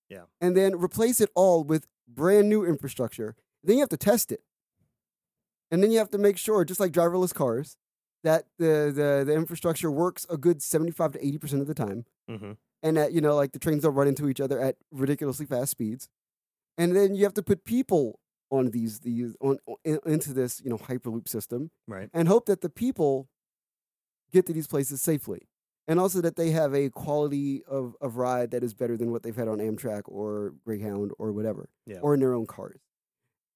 Yeah. 0.10 0.24
And 0.40 0.56
then 0.56 0.76
replace 0.76 1.22
it 1.22 1.30
all 1.36 1.64
with 1.64 1.88
brand 2.08 2.50
new 2.50 2.66
infrastructure. 2.66 3.36
Then 3.64 3.78
you 3.78 3.82
have 3.82 3.90
to 3.90 3.98
test 3.98 4.32
it. 4.32 4.42
And 5.70 5.82
then 5.82 5.92
you 5.92 6.00
have 6.00 6.10
to 6.12 6.18
make 6.18 6.38
sure, 6.38 6.66
just 6.66 6.80
like 6.82 6.92
driverless 6.92 7.34
cars, 7.34 7.78
that 8.24 8.46
the, 8.60 8.92
the, 8.94 9.24
the 9.26 9.34
infrastructure 9.34 9.90
works 9.90 10.26
a 10.30 10.38
good 10.38 10.62
75 10.62 11.14
to 11.14 11.20
80% 11.20 11.62
of 11.62 11.68
the 11.68 11.74
time 11.74 12.06
hmm 12.28 12.52
and 12.84 12.98
that 12.98 13.14
you 13.14 13.22
know 13.22 13.36
like 13.36 13.52
the 13.52 13.60
trains 13.60 13.84
don't 13.84 13.94
run 13.94 14.08
into 14.08 14.28
each 14.28 14.42
other 14.42 14.60
at 14.60 14.76
ridiculously 14.92 15.46
fast 15.46 15.72
speeds 15.72 16.08
and 16.78 16.96
then 16.96 17.16
you 17.16 17.24
have 17.24 17.34
to 17.36 17.44
put 17.44 17.64
people 17.66 18.20
on 18.52 18.72
these 18.72 19.00
these 19.02 19.36
on, 19.42 19.58
on 19.66 20.00
into 20.06 20.34
this 20.34 20.62
you 20.64 20.70
know 20.70 20.78
hyperloop 20.78 21.28
system 21.28 21.72
Right. 21.88 22.10
and 22.14 22.28
hope 22.28 22.46
that 22.48 22.62
the 22.62 22.70
people 22.70 23.30
get 24.32 24.46
to 24.46 24.54
these 24.54 24.68
places 24.68 25.02
safely 25.02 25.48
and 25.88 26.00
also 26.00 26.22
that 26.22 26.36
they 26.36 26.52
have 26.52 26.74
a 26.74 26.90
quality 26.90 27.64
of, 27.66 27.96
of 28.00 28.16
ride 28.18 28.52
that 28.52 28.64
is 28.64 28.74
better 28.74 28.96
than 28.96 29.12
what 29.12 29.24
they've 29.24 29.36
had 29.36 29.48
on 29.48 29.58
amtrak 29.60 30.04
or 30.06 30.54
greyhound 30.66 31.12
or 31.20 31.32
whatever 31.32 31.70
Yeah. 31.86 32.00
or 32.02 32.14
in 32.14 32.20
their 32.20 32.34
own 32.34 32.46
cars 32.48 32.80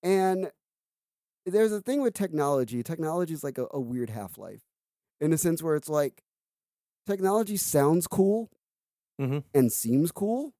and 0.03 0.51
there's 1.45 1.71
a 1.71 1.81
thing 1.81 2.01
with 2.01 2.13
technology 2.13 2.83
technology 2.83 3.33
is 3.33 3.43
like 3.43 3.57
a, 3.57 3.67
a 3.71 3.79
weird 3.79 4.09
half-life 4.09 4.63
in 5.21 5.31
a 5.33 5.37
sense 5.37 5.61
where 5.63 5.75
it's 5.75 5.89
like 5.89 6.23
technology 7.07 7.57
sounds 7.57 8.07
cool 8.07 8.49
Mhm. 9.21 9.43
and 9.53 9.71
seems 9.71 10.11
cool 10.11 10.53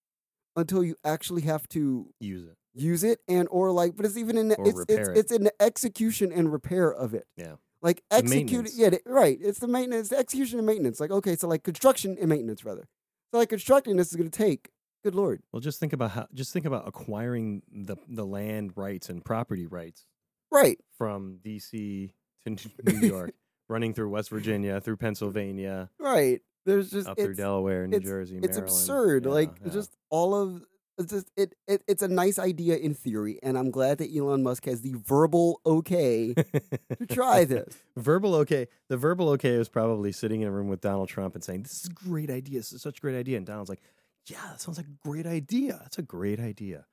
until 0.56 0.84
you 0.84 0.96
actually 1.04 1.42
have 1.44 1.68
to 1.70 2.08
Use 2.20 2.46
it. 2.48 2.58
use 2.74 3.04
it 3.04 3.20
and 3.28 3.48
or 3.52 3.72
like 3.72 3.96
but 3.96 4.06
it's 4.06 4.18
even 4.18 4.38
in 4.38 4.48
the, 4.50 4.56
Or 4.56 4.68
it's 4.68 4.80
it's, 4.90 5.10
it. 5.10 5.18
it's 5.18 5.32
in 5.32 5.44
the 5.44 5.54
execution 5.62 6.32
and 6.32 6.52
repair 6.52 6.92
of 6.92 7.14
it 7.14 7.26
Yeah. 7.38 7.56
like 7.82 8.04
execute 8.12 8.70
yeah 8.74 8.90
right 9.06 9.38
it's 9.42 9.60
the 9.60 9.68
maintenance 9.68 10.10
the 10.10 10.18
execution 10.18 10.60
and 10.60 10.66
maintenance 10.66 11.00
like 11.00 11.12
okay 11.12 11.36
so 11.36 11.48
like 11.48 11.64
construction 11.64 12.18
and 12.20 12.30
maintenance 12.30 12.64
rather 12.66 12.88
so 13.32 13.38
like 13.40 13.50
constructing 13.50 13.98
this 13.98 14.10
is 14.10 14.16
going 14.16 14.30
to 14.30 14.38
take 14.38 14.70
good 15.04 15.16
lord 15.16 15.42
Well, 15.52 15.60
just 15.62 15.80
think 15.80 15.94
about 15.94 16.12
how. 16.12 16.28
Just 16.34 16.52
think 16.54 16.66
about 16.66 16.88
acquiring 16.88 17.62
the 17.72 17.96
the 18.08 18.26
land 18.26 18.72
rights 18.76 19.08
and 19.10 19.24
property 19.24 19.68
rights 19.68 20.06
right 20.52 20.80
from 20.98 21.40
DC 21.46 22.12
to 22.46 22.58
New 22.86 23.08
York 23.08 23.32
running 23.70 23.94
through 23.94 24.10
West 24.10 24.30
Virginia, 24.30 24.80
through 24.82 24.98
Pennsylvania, 24.98 25.90
Right. 26.00 26.42
There's 26.66 26.92
just 26.92 27.08
up 27.08 27.18
through 27.18 27.32
it's, 27.32 27.38
Delaware, 27.38 27.88
New 27.88 27.98
it's- 27.98 28.10
Jersey, 28.10 28.40
it's 28.42 28.58
absurd. 28.58 29.26
Yeah, 29.26 29.32
like 29.32 29.52
yeah. 29.64 29.72
just 29.72 29.96
all 30.10 30.36
of 30.36 30.66
it's 30.98 31.12
just 31.12 31.30
it, 31.36 31.54
it 31.68 31.84
it's 31.88 32.02
a 32.02 32.08
nice 32.08 32.40
idea 32.40 32.78
in 32.78 32.94
theory, 32.94 33.40
and 33.44 33.58
I'm 33.58 33.70
glad 33.70 33.98
that 33.98 34.16
Elon 34.16 34.44
Musk 34.44 34.66
has 34.66 34.82
the 34.82 34.94
verbal 34.96 35.60
okay 35.66 36.34
to 36.34 37.06
try 37.10 37.44
this. 37.44 37.76
verbal 37.98 38.34
okay. 38.36 38.68
The 38.88 38.98
verbal 38.98 39.30
okay 39.30 39.50
is 39.50 39.68
probably 39.68 40.12
sitting 40.12 40.42
in 40.42 40.48
a 40.48 40.52
room 40.52 40.70
with 40.70 40.82
Donald 40.82 41.10
Trump 41.10 41.36
and 41.36 41.44
saying, 41.44 41.64
"This 41.64 41.84
is 41.84 41.90
a 41.90 41.94
great 41.94 42.30
idea. 42.30 42.60
This 42.60 42.72
is 42.72 42.82
such 42.82 43.00
a 43.00 43.02
great 43.02 43.18
idea." 43.18 43.38
And 43.38 43.46
Donald's 43.46 43.70
like, 43.70 43.82
"Yeah, 44.28 44.42
that 44.50 44.62
sounds 44.62 44.78
like 44.78 44.88
a 44.88 45.08
great 45.08 45.26
idea. 45.28 45.80
That's 45.82 45.98
a 45.98 46.04
great 46.04 46.40
idea." 46.40 46.86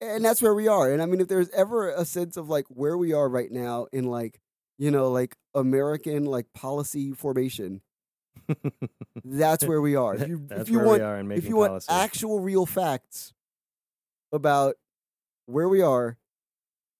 and 0.00 0.24
that's 0.24 0.42
where 0.42 0.54
we 0.54 0.68
are. 0.68 0.92
And 0.92 1.02
I 1.02 1.06
mean, 1.06 1.20
if 1.20 1.28
there's 1.28 1.50
ever 1.50 1.90
a 1.90 2.04
sense 2.04 2.36
of 2.36 2.48
like 2.48 2.66
where 2.68 2.96
we 2.98 3.12
are 3.12 3.28
right 3.28 3.50
now 3.50 3.86
in 3.92 4.04
like 4.04 4.40
you 4.78 4.90
know 4.90 5.10
like 5.10 5.36
American 5.54 6.24
like 6.24 6.52
policy 6.52 7.12
formation, 7.12 7.80
that's 9.24 9.64
where 9.64 9.80
we 9.80 9.96
are. 9.96 10.14
If 10.20 10.28
you, 10.28 10.44
That's 10.46 10.62
if 10.62 10.68
you 10.70 10.78
where 10.78 10.86
want, 10.86 11.00
we 11.00 11.04
are 11.04 11.18
in 11.18 11.28
making 11.28 11.44
if 11.44 11.48
you 11.48 11.56
want 11.56 11.84
actual 11.88 12.40
real 12.40 12.66
facts 12.66 13.32
about 14.32 14.76
where 15.46 15.68
we 15.68 15.82
are, 15.82 16.18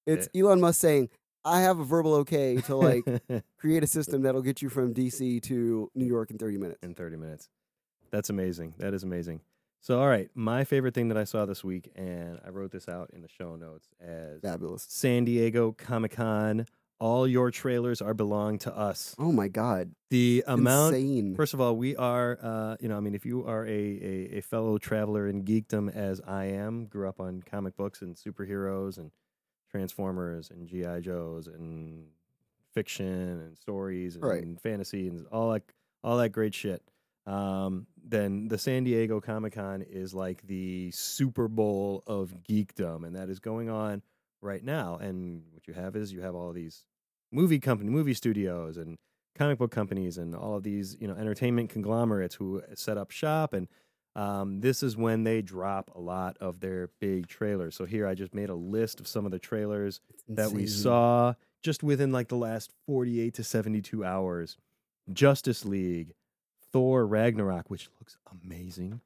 it's 0.07 0.29
Elon 0.35 0.61
Musk 0.61 0.81
saying, 0.81 1.09
"I 1.45 1.61
have 1.63 1.79
a 1.79 1.85
verbal 1.85 2.15
okay 2.15 2.57
to 2.63 2.77
like 2.77 3.05
create 3.59 3.83
a 3.83 3.87
system 3.87 4.23
that'll 4.23 4.43
get 4.43 4.63
you 4.63 4.69
from 4.69 4.95
DC 4.95 5.43
to 5.43 5.91
New 5.95 6.07
York 6.07 6.31
in 6.31 6.39
30 6.39 6.59
minutes." 6.59 6.79
in 6.83 6.95
30 6.95 7.17
minutes. 7.17 7.49
That's 8.11 8.31
amazing. 8.31 8.75
That 8.79 8.95
is 8.95 9.03
amazing. 9.03 9.41
So, 9.81 10.01
all 10.01 10.09
right, 10.09 10.29
my 10.35 10.65
favorite 10.65 10.95
thing 10.95 11.09
that 11.09 11.17
I 11.19 11.25
saw 11.25 11.47
this 11.47 11.63
week, 11.63 11.93
and 11.95 12.41
I 12.45 12.51
wrote 12.51 12.73
this 12.73 12.89
out 12.89 13.11
in 13.13 13.23
the 13.23 13.29
show 13.29 13.57
notes 13.57 13.89
as 14.01 14.41
Fabulous. 14.41 14.85
San 14.89 15.25
Diego 15.25 15.73
Comic 15.73 16.13
Con. 16.13 16.67
All 16.99 17.29
your 17.29 17.51
trailers 17.51 18.01
are 18.01 18.15
belong 18.15 18.59
to 18.61 18.75
us. 18.77 19.15
Oh 19.19 19.31
my 19.33 19.49
god. 19.49 19.93
The 20.11 20.43
amount 20.47 20.95
Insane. 20.97 21.35
First 21.37 21.53
of 21.53 21.61
all, 21.61 21.77
we 21.77 21.95
are, 21.97 22.39
uh, 22.41 22.77
you 22.81 22.89
know, 22.89 22.97
I 22.97 23.01
mean, 23.01 23.15
if 23.15 23.27
you 23.27 23.45
are 23.47 23.67
a, 23.67 23.71
a, 23.71 24.39
a 24.39 24.41
fellow 24.41 24.79
traveler 24.79 25.29
in 25.29 25.45
geekdom 25.45 25.95
as 25.95 26.21
I 26.27 26.45
am, 26.47 26.87
grew 26.87 27.07
up 27.09 27.21
on 27.21 27.43
comic 27.43 27.77
books 27.77 28.01
and 28.03 28.15
superheroes 28.17 28.97
and 28.97 29.11
Transformers 29.71 30.51
and 30.51 30.67
GI 30.67 31.01
Joes 31.03 31.49
and 31.49 32.07
fiction 32.73 33.07
and 33.41 33.59
stories 33.59 34.15
and 34.17 34.25
Right. 34.25 34.61
fantasy 34.61 35.09
and 35.09 35.27
all 35.33 35.53
that 35.53 35.63
all 36.03 36.17
that 36.19 36.31
great 36.31 36.55
shit. 36.55 36.83
Um, 37.27 37.87
then 38.03 38.47
the 38.49 38.57
San 38.59 38.85
Diego 38.85 39.21
Comic 39.21 39.55
Con 39.55 39.83
is 39.83 40.15
like 40.15 40.41
the 40.47 40.91
Super 40.93 41.49
Bowl 41.49 42.05
of 42.07 42.33
geekdom, 42.49 43.05
and 43.05 43.17
that 43.17 43.29
is 43.29 43.41
going 43.41 43.69
on 43.69 44.03
right 44.41 44.63
now. 44.65 44.97
And 44.97 45.43
what 45.53 45.67
you 45.67 45.75
have 45.75 45.97
is 45.97 46.13
you 46.13 46.21
have 46.21 46.35
all 46.35 46.53
these 46.53 46.85
movie 47.33 47.59
company, 47.59 47.91
movie 47.91 48.15
studios, 48.15 48.77
and 48.77 48.97
comic 49.37 49.59
book 49.59 49.71
companies, 49.71 50.19
and 50.19 50.35
all 50.35 50.57
of 50.57 50.63
these 50.63 50.97
you 51.01 51.09
know 51.09 51.15
entertainment 51.15 51.71
conglomerates 51.71 52.35
who 52.35 52.63
set 52.75 52.99
up 52.99 53.11
shop. 53.11 53.53
And 53.53 53.69
um, 54.15 54.61
this 54.61 54.83
is 54.83 54.97
when 54.97 55.25
they 55.25 55.43
drop 55.43 55.91
a 55.95 56.01
lot 56.01 56.37
of 56.41 56.61
their 56.61 56.89
big 57.01 57.27
trailers. 57.27 57.75
So 57.77 57.85
here 57.85 58.07
I 58.07 58.15
just 58.15 58.35
made 58.35 58.49
a 58.49 58.55
list 58.55 58.99
of 58.99 59.07
some 59.07 59.27
of 59.27 59.31
the 59.31 59.39
trailers 59.39 60.01
that 60.29 60.53
we 60.53 60.67
saw 60.67 61.35
just 61.63 61.83
within 61.83 62.13
like 62.13 62.29
the 62.29 62.37
last 62.37 62.71
48 62.87 63.35
to 63.35 63.45
72 63.45 64.05
hours. 64.05 64.57
Justice 65.13 65.65
League, 65.65 66.15
Thor 66.73 67.07
Ragnarok, 67.07 67.71
which 67.71 67.89
looks 68.01 68.17
amazing. 68.43 69.01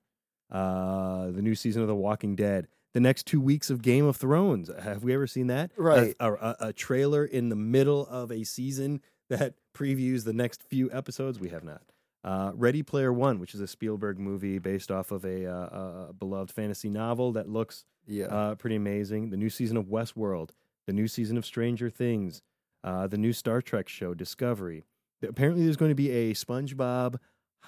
Uh, 0.50 1.30
the 1.30 1.42
new 1.42 1.54
season 1.54 1.82
of 1.82 1.88
The 1.88 1.94
Walking 1.94 2.36
Dead. 2.36 2.68
The 2.94 3.00
next 3.00 3.26
two 3.26 3.40
weeks 3.40 3.70
of 3.70 3.82
Game 3.82 4.04
of 4.04 4.16
Thrones. 4.16 4.70
Have 4.82 5.04
we 5.04 5.14
ever 5.14 5.26
seen 5.26 5.46
that? 5.46 5.70
Right. 5.76 6.14
A, 6.18 6.32
a, 6.32 6.56
a 6.68 6.72
trailer 6.72 7.24
in 7.24 7.48
the 7.48 7.56
middle 7.56 8.06
of 8.08 8.32
a 8.32 8.42
season 8.44 9.00
that 9.28 9.54
previews 9.76 10.24
the 10.24 10.32
next 10.32 10.62
few 10.64 10.90
episodes. 10.92 11.38
We 11.38 11.50
have 11.50 11.62
not. 11.62 11.82
Uh, 12.24 12.50
Ready 12.54 12.82
Player 12.82 13.12
One, 13.12 13.38
which 13.38 13.54
is 13.54 13.60
a 13.60 13.66
Spielberg 13.68 14.18
movie 14.18 14.58
based 14.58 14.90
off 14.90 15.10
of 15.12 15.24
a, 15.24 15.46
uh, 15.46 16.08
a 16.08 16.12
beloved 16.12 16.50
fantasy 16.52 16.90
novel 16.90 17.32
that 17.32 17.48
looks 17.48 17.84
Yeah. 18.06 18.26
uh, 18.26 18.54
pretty 18.56 18.76
amazing. 18.76 19.30
The 19.30 19.36
new 19.36 19.50
season 19.50 19.76
of 19.76 19.86
Westworld, 19.86 20.50
the 20.86 20.92
new 20.92 21.06
season 21.08 21.38
of 21.38 21.46
Stranger 21.46 21.88
Things, 21.90 22.42
uh, 22.82 23.06
the 23.06 23.16
new 23.18 23.32
Star 23.32 23.62
Trek 23.62 23.88
show 23.88 24.14
Discovery. 24.14 24.84
Apparently, 25.22 25.62
there's 25.64 25.76
going 25.76 25.90
to 25.90 25.94
be 25.94 26.10
a 26.10 26.34
SpongeBob 26.34 27.16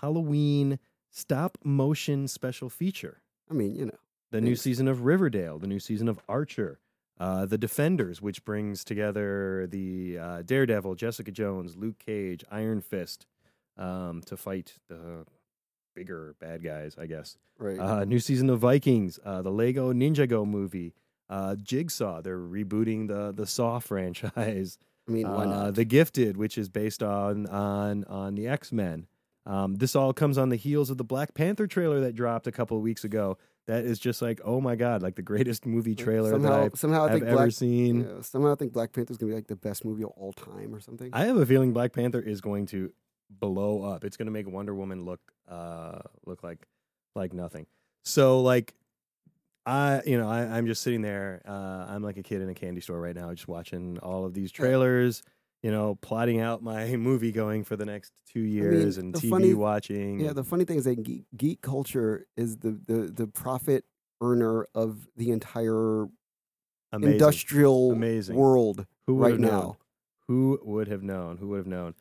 Halloween 0.01 0.79
stop 1.11 1.59
motion 1.65 2.27
special 2.29 2.69
feature. 2.69 3.23
I 3.51 3.55
mean, 3.55 3.77
you 3.77 3.87
know. 3.87 3.99
The 4.33 4.41
new 4.41 4.57
season 4.57 4.89
of 4.89 5.05
Riverdale, 5.05 5.59
the 5.59 5.67
new 5.67 5.79
season 5.79 6.09
of 6.09 6.19
Archer, 6.29 6.79
uh, 7.21 7.47
the 7.47 7.59
Defenders, 7.59 8.21
which 8.21 8.45
brings 8.45 8.83
together 8.83 9.67
the 9.69 10.19
uh, 10.19 10.43
Daredevil, 10.43 10.95
Jessica 10.97 11.31
Jones, 11.31 11.77
Luke 11.77 11.99
Cage, 12.05 12.45
Iron 12.51 12.81
Fist 12.81 13.27
um, 13.77 14.23
to 14.27 14.37
fight 14.37 14.75
the 14.89 15.25
bigger 15.95 16.35
bad 16.41 16.65
guys, 16.65 16.97
I 16.99 17.07
guess. 17.07 17.37
Right. 17.59 17.79
Uh, 17.79 18.05
new 18.05 18.19
season 18.19 18.51
of 18.51 18.59
Vikings, 18.59 19.19
uh, 19.25 19.43
the 19.43 19.51
Lego 19.51 19.93
Ninjago 19.93 20.47
movie, 20.47 20.95
uh, 21.31 21.55
Jigsaw. 21.57 22.23
They're 22.23 22.39
rebooting 22.39 23.09
the 23.09 23.33
the 23.33 23.47
Saw 23.47 23.79
franchise. 23.91 24.79
I 25.09 25.11
mean, 25.13 25.29
why 25.29 25.45
Uh, 25.45 25.47
not? 25.47 25.75
The 25.75 25.85
Gifted, 25.85 26.37
which 26.37 26.57
is 26.57 26.69
based 26.69 27.03
on 27.03 27.47
on 27.47 28.05
on 28.05 28.35
the 28.35 28.49
X 28.49 28.73
Men. 28.73 29.07
Um, 29.45 29.75
this 29.77 29.97
all 29.97 30.13
comes 30.13 30.39
on 30.39 30.51
the 30.51 30.57
heels 30.57 30.89
of 30.89 30.99
the 30.99 31.05
Black 31.05 31.35
Panther 31.35 31.67
trailer 31.67 32.01
that 32.01 32.15
dropped 32.15 32.47
a 32.47 32.53
couple 32.53 32.77
of 32.77 32.83
weeks 32.83 33.03
ago. 33.05 33.37
That 33.69 33.85
is 33.85 33.99
just 34.01 34.21
like, 34.21 34.41
oh 34.45 34.61
my 34.61 34.75
god, 34.75 35.03
like 35.03 35.15
the 35.15 35.23
greatest 35.23 35.67
movie 35.67 35.95
trailer 35.95 36.31
somehow, 36.33 36.51
that 36.51 36.61
I've, 36.61 36.79
somehow 36.79 37.03
I 37.03 37.05
I've 37.07 37.13
think 37.13 37.25
ever 37.27 37.37
Black, 37.37 37.53
seen. 37.53 38.01
yeah, 38.01 38.23
somehow 38.23 38.53
I 38.53 38.55
think 38.57 38.73
Black 38.73 38.93
Panther 38.93 39.13
is 39.13 39.19
gonna 39.19 39.31
be 39.31 39.37
like 39.37 39.47
the 39.47 39.57
best 39.57 39.85
movie 39.85 40.03
of 40.03 40.11
all 40.17 40.33
time 40.33 40.75
or 40.75 40.81
something. 40.81 41.11
I 41.13 41.27
have 41.27 41.37
a 41.37 41.47
feeling 41.47 41.73
Black 41.73 41.93
Panther 41.93 42.21
is 42.21 42.41
going 42.41 42.67
to 42.67 42.93
blow 43.31 43.83
up. 43.85 44.05
It's 44.05 44.17
going 44.17 44.27
to 44.27 44.33
make 44.33 44.49
Wonder 44.49 44.75
Woman 44.75 45.05
look 45.05 45.21
uh 45.49 46.01
look 46.27 46.43
like 46.43 46.67
like 47.15 47.33
nothing. 47.33 47.67
So 48.05 48.41
like 48.41 48.75
I 49.65 50.03
you 50.05 50.19
know 50.19 50.29
I 50.29 50.41
I'm 50.41 50.67
just 50.67 50.83
sitting 50.83 51.03
there. 51.03 51.43
Uh, 51.47 51.87
I'm 51.89 52.03
like 52.03 52.17
a 52.17 52.23
kid 52.23 52.43
in 52.43 52.49
a 52.49 52.55
candy 52.55 52.81
store 52.81 53.01
right 53.01 53.15
now, 53.15 53.31
just 53.33 53.47
watching 53.49 53.99
all 53.99 54.25
of 54.25 54.35
these 54.35 54.51
trailers. 54.51 55.23
You 55.63 55.71
know, 55.71 55.97
plotting 56.03 56.41
out 56.41 56.63
my 56.63 56.97
movie 56.97 57.31
going 57.31 57.63
for 57.65 57.77
the 57.77 57.85
next 57.87 58.13
two 58.27 58.41
years 58.41 58.99
and 58.99 59.15
TV 59.15 59.31
funny- 59.31 59.55
watching. 59.55 60.19
yeah, 60.21 60.33
the 60.33 60.43
funny 60.45 60.65
thing 60.65 60.77
is 60.79 60.85
that 60.85 61.03
geek, 61.03 61.25
geek 61.37 61.63
culture 61.63 62.27
is 62.37 62.57
the, 62.59 62.73
the 62.87 63.13
the 63.15 63.27
profit 63.29 63.85
earner 64.21 64.67
of 64.75 65.07
the 65.17 65.31
entire 65.31 66.07
amazing. 66.93 67.13
industrial 67.13 67.93
Amazing. 67.93 68.37
world 68.37 68.87
Who 69.07 69.15
would 69.17 69.23
right 69.23 69.31
have 69.33 69.41
known? 69.41 69.51
now. 69.51 69.77
Who 70.29 70.59
would 70.65 70.89
have 70.89 71.03
known? 71.03 71.37
Who 71.39 71.49
would 71.49 71.59
have 71.59 71.67
known? 71.67 71.95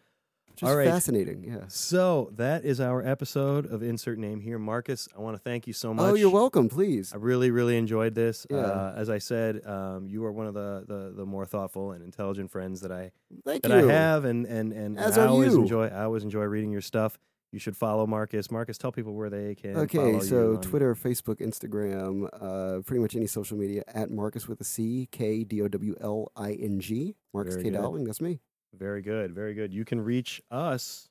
Which 0.52 0.64
is 0.64 0.70
All 0.70 0.76
right. 0.76 0.88
fascinating. 0.88 1.43
Yeah. 1.43 1.66
So 1.70 2.30
that 2.36 2.66
is 2.66 2.82
our 2.82 3.06
episode 3.06 3.66
of 3.72 3.82
Insert 3.82 4.20
Name 4.20 4.41
here, 4.41 4.60
Marcus. 4.60 5.08
I 5.18 5.22
want 5.22 5.36
to 5.36 5.39
thank 5.42 5.66
you 5.66 5.74
so 5.74 5.93
much. 5.93 6.12
Oh, 6.12 6.13
you're 6.16 6.30
welcome. 6.30 6.67
Please. 6.67 7.13
I 7.13 7.17
really, 7.17 7.51
really 7.51 7.78
enjoyed 7.78 8.16
this. 8.16 8.46
Yeah. 8.50 8.58
Uh, 8.58 8.93
as 8.96 9.09
I 9.09 9.17
said, 9.20 9.66
um, 9.66 10.08
you 10.08 10.26
are 10.26 10.32
one 10.32 10.47
of 10.47 10.54
the, 10.54 10.84
the, 10.88 11.13
the 11.16 11.26
more 11.26 11.46
thoughtful 11.46 11.92
and 11.93 12.04
intelligent 12.04 12.51
friends 12.51 12.82
that 12.82 12.92
I 12.92 13.12
Thank 13.46 13.63
that 13.63 13.71
you. 13.71 13.89
I 13.89 13.93
have, 13.93 14.26
and 14.26 14.46
and 14.46 14.74
and 14.74 15.00
As 15.00 15.17
I 15.17 15.26
always 15.28 15.54
you. 15.54 15.62
enjoy. 15.62 15.88
I 15.88 16.04
always 16.04 16.24
enjoy 16.24 16.43
reading 16.43 16.71
your 16.71 16.82
stuff. 16.82 17.17
You 17.54 17.59
should 17.59 17.76
follow 17.76 18.08
Marcus. 18.08 18.50
Marcus, 18.50 18.78
tell 18.78 18.92
people 18.93 19.13
where 19.13 19.30
they 19.30 19.55
can. 19.55 19.76
Okay, 19.76 19.97
follow 19.97 20.20
so 20.21 20.58
Twitter, 20.58 20.96
Facebook, 20.96 21.42
Instagram, 21.42 22.30
uh, 22.34 22.82
pretty 22.84 23.01
much 23.01 23.13
any 23.16 23.28
social 23.28 23.58
media 23.58 23.84
at 23.93 24.09
Marcus 24.09 24.47
with 24.47 24.62
a 24.62 24.63
C, 24.63 25.08
K 25.12 25.43
D 25.43 25.62
O 25.62 25.67
W 25.67 25.96
L 26.00 26.32
I 26.36 26.54
N 26.54 26.80
G. 26.80 27.16
Marcus 27.34 27.55
Very 27.55 27.66
K. 27.66 27.71
Dowling, 27.71 28.04
that's 28.05 28.21
me. 28.21 28.39
Very 28.78 29.02
good, 29.02 29.34
very 29.34 29.54
good. 29.54 29.74
You 29.74 29.86
can 29.86 30.02
reach 30.02 30.42
us 30.50 31.10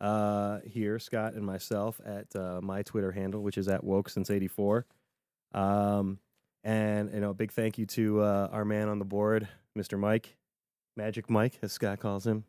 uh, 0.00 0.60
here, 0.66 0.98
Scott 0.98 1.34
and 1.34 1.44
myself, 1.44 2.00
at 2.04 2.34
uh, 2.34 2.60
my 2.62 2.82
Twitter 2.82 3.12
handle, 3.12 3.42
which 3.42 3.58
is 3.58 3.68
at 3.68 3.84
woke 3.84 4.08
since 4.08 4.30
eighty 4.30 4.48
four. 4.48 4.86
Um, 5.52 6.18
and 6.64 7.12
you 7.14 7.20
know, 7.20 7.30
a 7.30 7.34
big 7.34 7.52
thank 7.52 7.78
you 7.78 7.86
to 7.86 8.20
uh, 8.20 8.48
our 8.52 8.64
man 8.64 8.88
on 8.88 8.98
the 8.98 9.04
board, 9.04 9.48
Mr. 9.78 9.98
Mike, 9.98 10.36
Magic 10.96 11.30
Mike, 11.30 11.58
as 11.62 11.72
Scott 11.72 12.00
calls 12.00 12.26
him. 12.26 12.44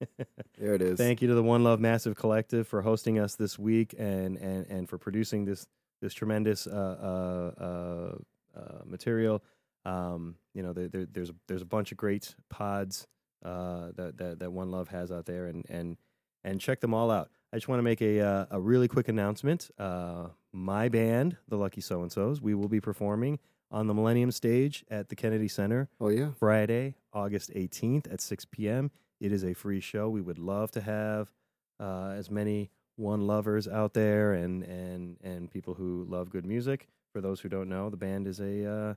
There 0.58 0.74
it 0.74 0.82
is. 0.82 0.98
Thank 0.98 1.22
you 1.22 1.28
to 1.28 1.34
the 1.34 1.42
One 1.42 1.64
Love 1.64 1.80
Massive 1.80 2.16
Collective 2.16 2.68
for 2.68 2.82
hosting 2.82 3.18
us 3.18 3.34
this 3.34 3.58
week 3.58 3.94
and 3.98 4.36
and 4.36 4.66
and 4.66 4.88
for 4.88 4.98
producing 4.98 5.44
this 5.44 5.66
this 6.02 6.12
tremendous 6.12 6.66
uh, 6.66 7.52
uh, 7.60 8.58
uh, 8.58 8.78
material. 8.84 9.42
Um, 9.86 10.36
you 10.54 10.62
know, 10.62 10.72
there, 10.72 10.88
there, 10.88 11.06
there's 11.10 11.30
there's 11.48 11.62
a 11.62 11.66
bunch 11.66 11.92
of 11.92 11.98
great 11.98 12.34
pods 12.50 13.06
uh, 13.44 13.92
that, 13.96 14.16
that 14.18 14.38
that 14.40 14.52
One 14.52 14.70
Love 14.70 14.88
has 14.88 15.10
out 15.10 15.26
there, 15.26 15.46
and 15.46 15.64
and 15.68 15.96
and 16.44 16.60
check 16.60 16.80
them 16.80 16.94
all 16.94 17.10
out. 17.10 17.30
I 17.52 17.56
just 17.56 17.68
want 17.68 17.78
to 17.78 17.82
make 17.82 18.00
a 18.00 18.20
uh, 18.20 18.46
a 18.50 18.60
really 18.60 18.88
quick 18.88 19.08
announcement. 19.08 19.70
Uh, 19.78 20.28
my 20.52 20.88
band, 20.88 21.36
the 21.48 21.56
Lucky 21.56 21.80
So 21.80 22.02
and 22.02 22.10
So's, 22.10 22.40
we 22.40 22.54
will 22.54 22.68
be 22.68 22.80
performing 22.80 23.38
on 23.70 23.86
the 23.86 23.94
Millennium 23.94 24.30
Stage 24.30 24.84
at 24.90 25.08
the 25.08 25.16
Kennedy 25.16 25.48
Center 25.48 25.88
oh, 26.00 26.08
yeah. 26.08 26.30
Friday, 26.38 26.94
August 27.12 27.52
18th 27.54 28.12
at 28.12 28.20
6 28.20 28.44
p.m. 28.46 28.90
It 29.20 29.32
is 29.32 29.44
a 29.44 29.54
free 29.54 29.80
show. 29.80 30.08
We 30.08 30.20
would 30.20 30.38
love 30.38 30.70
to 30.72 30.80
have 30.80 31.30
uh, 31.78 32.14
as 32.16 32.30
many 32.30 32.70
one 32.96 33.26
lovers 33.26 33.68
out 33.68 33.94
there 33.94 34.32
and, 34.32 34.62
and, 34.64 35.16
and 35.22 35.50
people 35.50 35.74
who 35.74 36.04
love 36.08 36.30
good 36.30 36.44
music. 36.44 36.88
For 37.12 37.20
those 37.20 37.40
who 37.40 37.48
don't 37.48 37.68
know, 37.68 37.90
the 37.90 37.96
band 37.96 38.26
is 38.26 38.40
a 38.40 38.66
uh, 38.66 38.94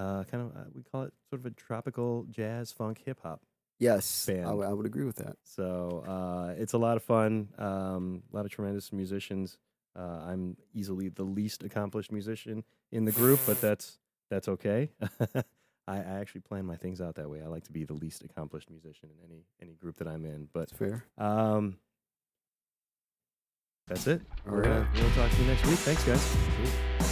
uh, 0.00 0.24
kind 0.24 0.44
of, 0.44 0.56
uh, 0.56 0.64
we 0.74 0.82
call 0.82 1.02
it 1.04 1.12
sort 1.30 1.40
of 1.40 1.46
a 1.46 1.50
tropical 1.50 2.26
jazz 2.30 2.72
funk 2.72 3.02
hip 3.04 3.20
hop 3.22 3.42
Yes, 3.78 4.26
I 4.28 4.32
band. 4.32 4.44
w- 4.46 4.68
I 4.68 4.72
would 4.72 4.86
agree 4.86 5.04
with 5.04 5.16
that. 5.16 5.36
So 5.44 6.04
uh, 6.06 6.54
it's 6.60 6.72
a 6.72 6.78
lot 6.78 6.96
of 6.96 7.02
fun. 7.02 7.48
Um, 7.58 8.22
a 8.32 8.36
lot 8.36 8.44
of 8.44 8.50
tremendous 8.50 8.92
musicians. 8.92 9.58
Uh, 9.96 10.24
I'm 10.28 10.56
easily 10.74 11.08
the 11.08 11.22
least 11.24 11.62
accomplished 11.62 12.10
musician 12.12 12.64
in 12.92 13.04
the 13.04 13.12
group, 13.12 13.40
but 13.46 13.60
that's 13.60 13.98
that's 14.30 14.48
okay. 14.48 14.90
I, 15.34 15.96
I 15.96 15.96
actually 16.20 16.42
plan 16.42 16.66
my 16.66 16.76
things 16.76 17.00
out 17.00 17.14
that 17.14 17.30
way. 17.30 17.40
I 17.42 17.46
like 17.46 17.64
to 17.64 17.72
be 17.72 17.84
the 17.84 17.94
least 17.94 18.22
accomplished 18.24 18.68
musician 18.70 19.08
in 19.10 19.24
any 19.24 19.44
any 19.62 19.74
group 19.74 19.96
that 19.98 20.08
I'm 20.08 20.24
in. 20.26 20.48
But 20.52 20.68
That's 20.70 20.72
fair. 20.78 21.04
um, 21.16 21.78
that's 23.86 24.06
it. 24.06 24.20
All 24.46 24.54
We're 24.54 24.62
gonna, 24.62 24.88
we'll 24.94 25.10
talk 25.12 25.30
to 25.30 25.36
you 25.40 25.46
next 25.46 25.64
week. 25.66 25.78
Thanks, 25.78 26.04
guys. 26.04 27.07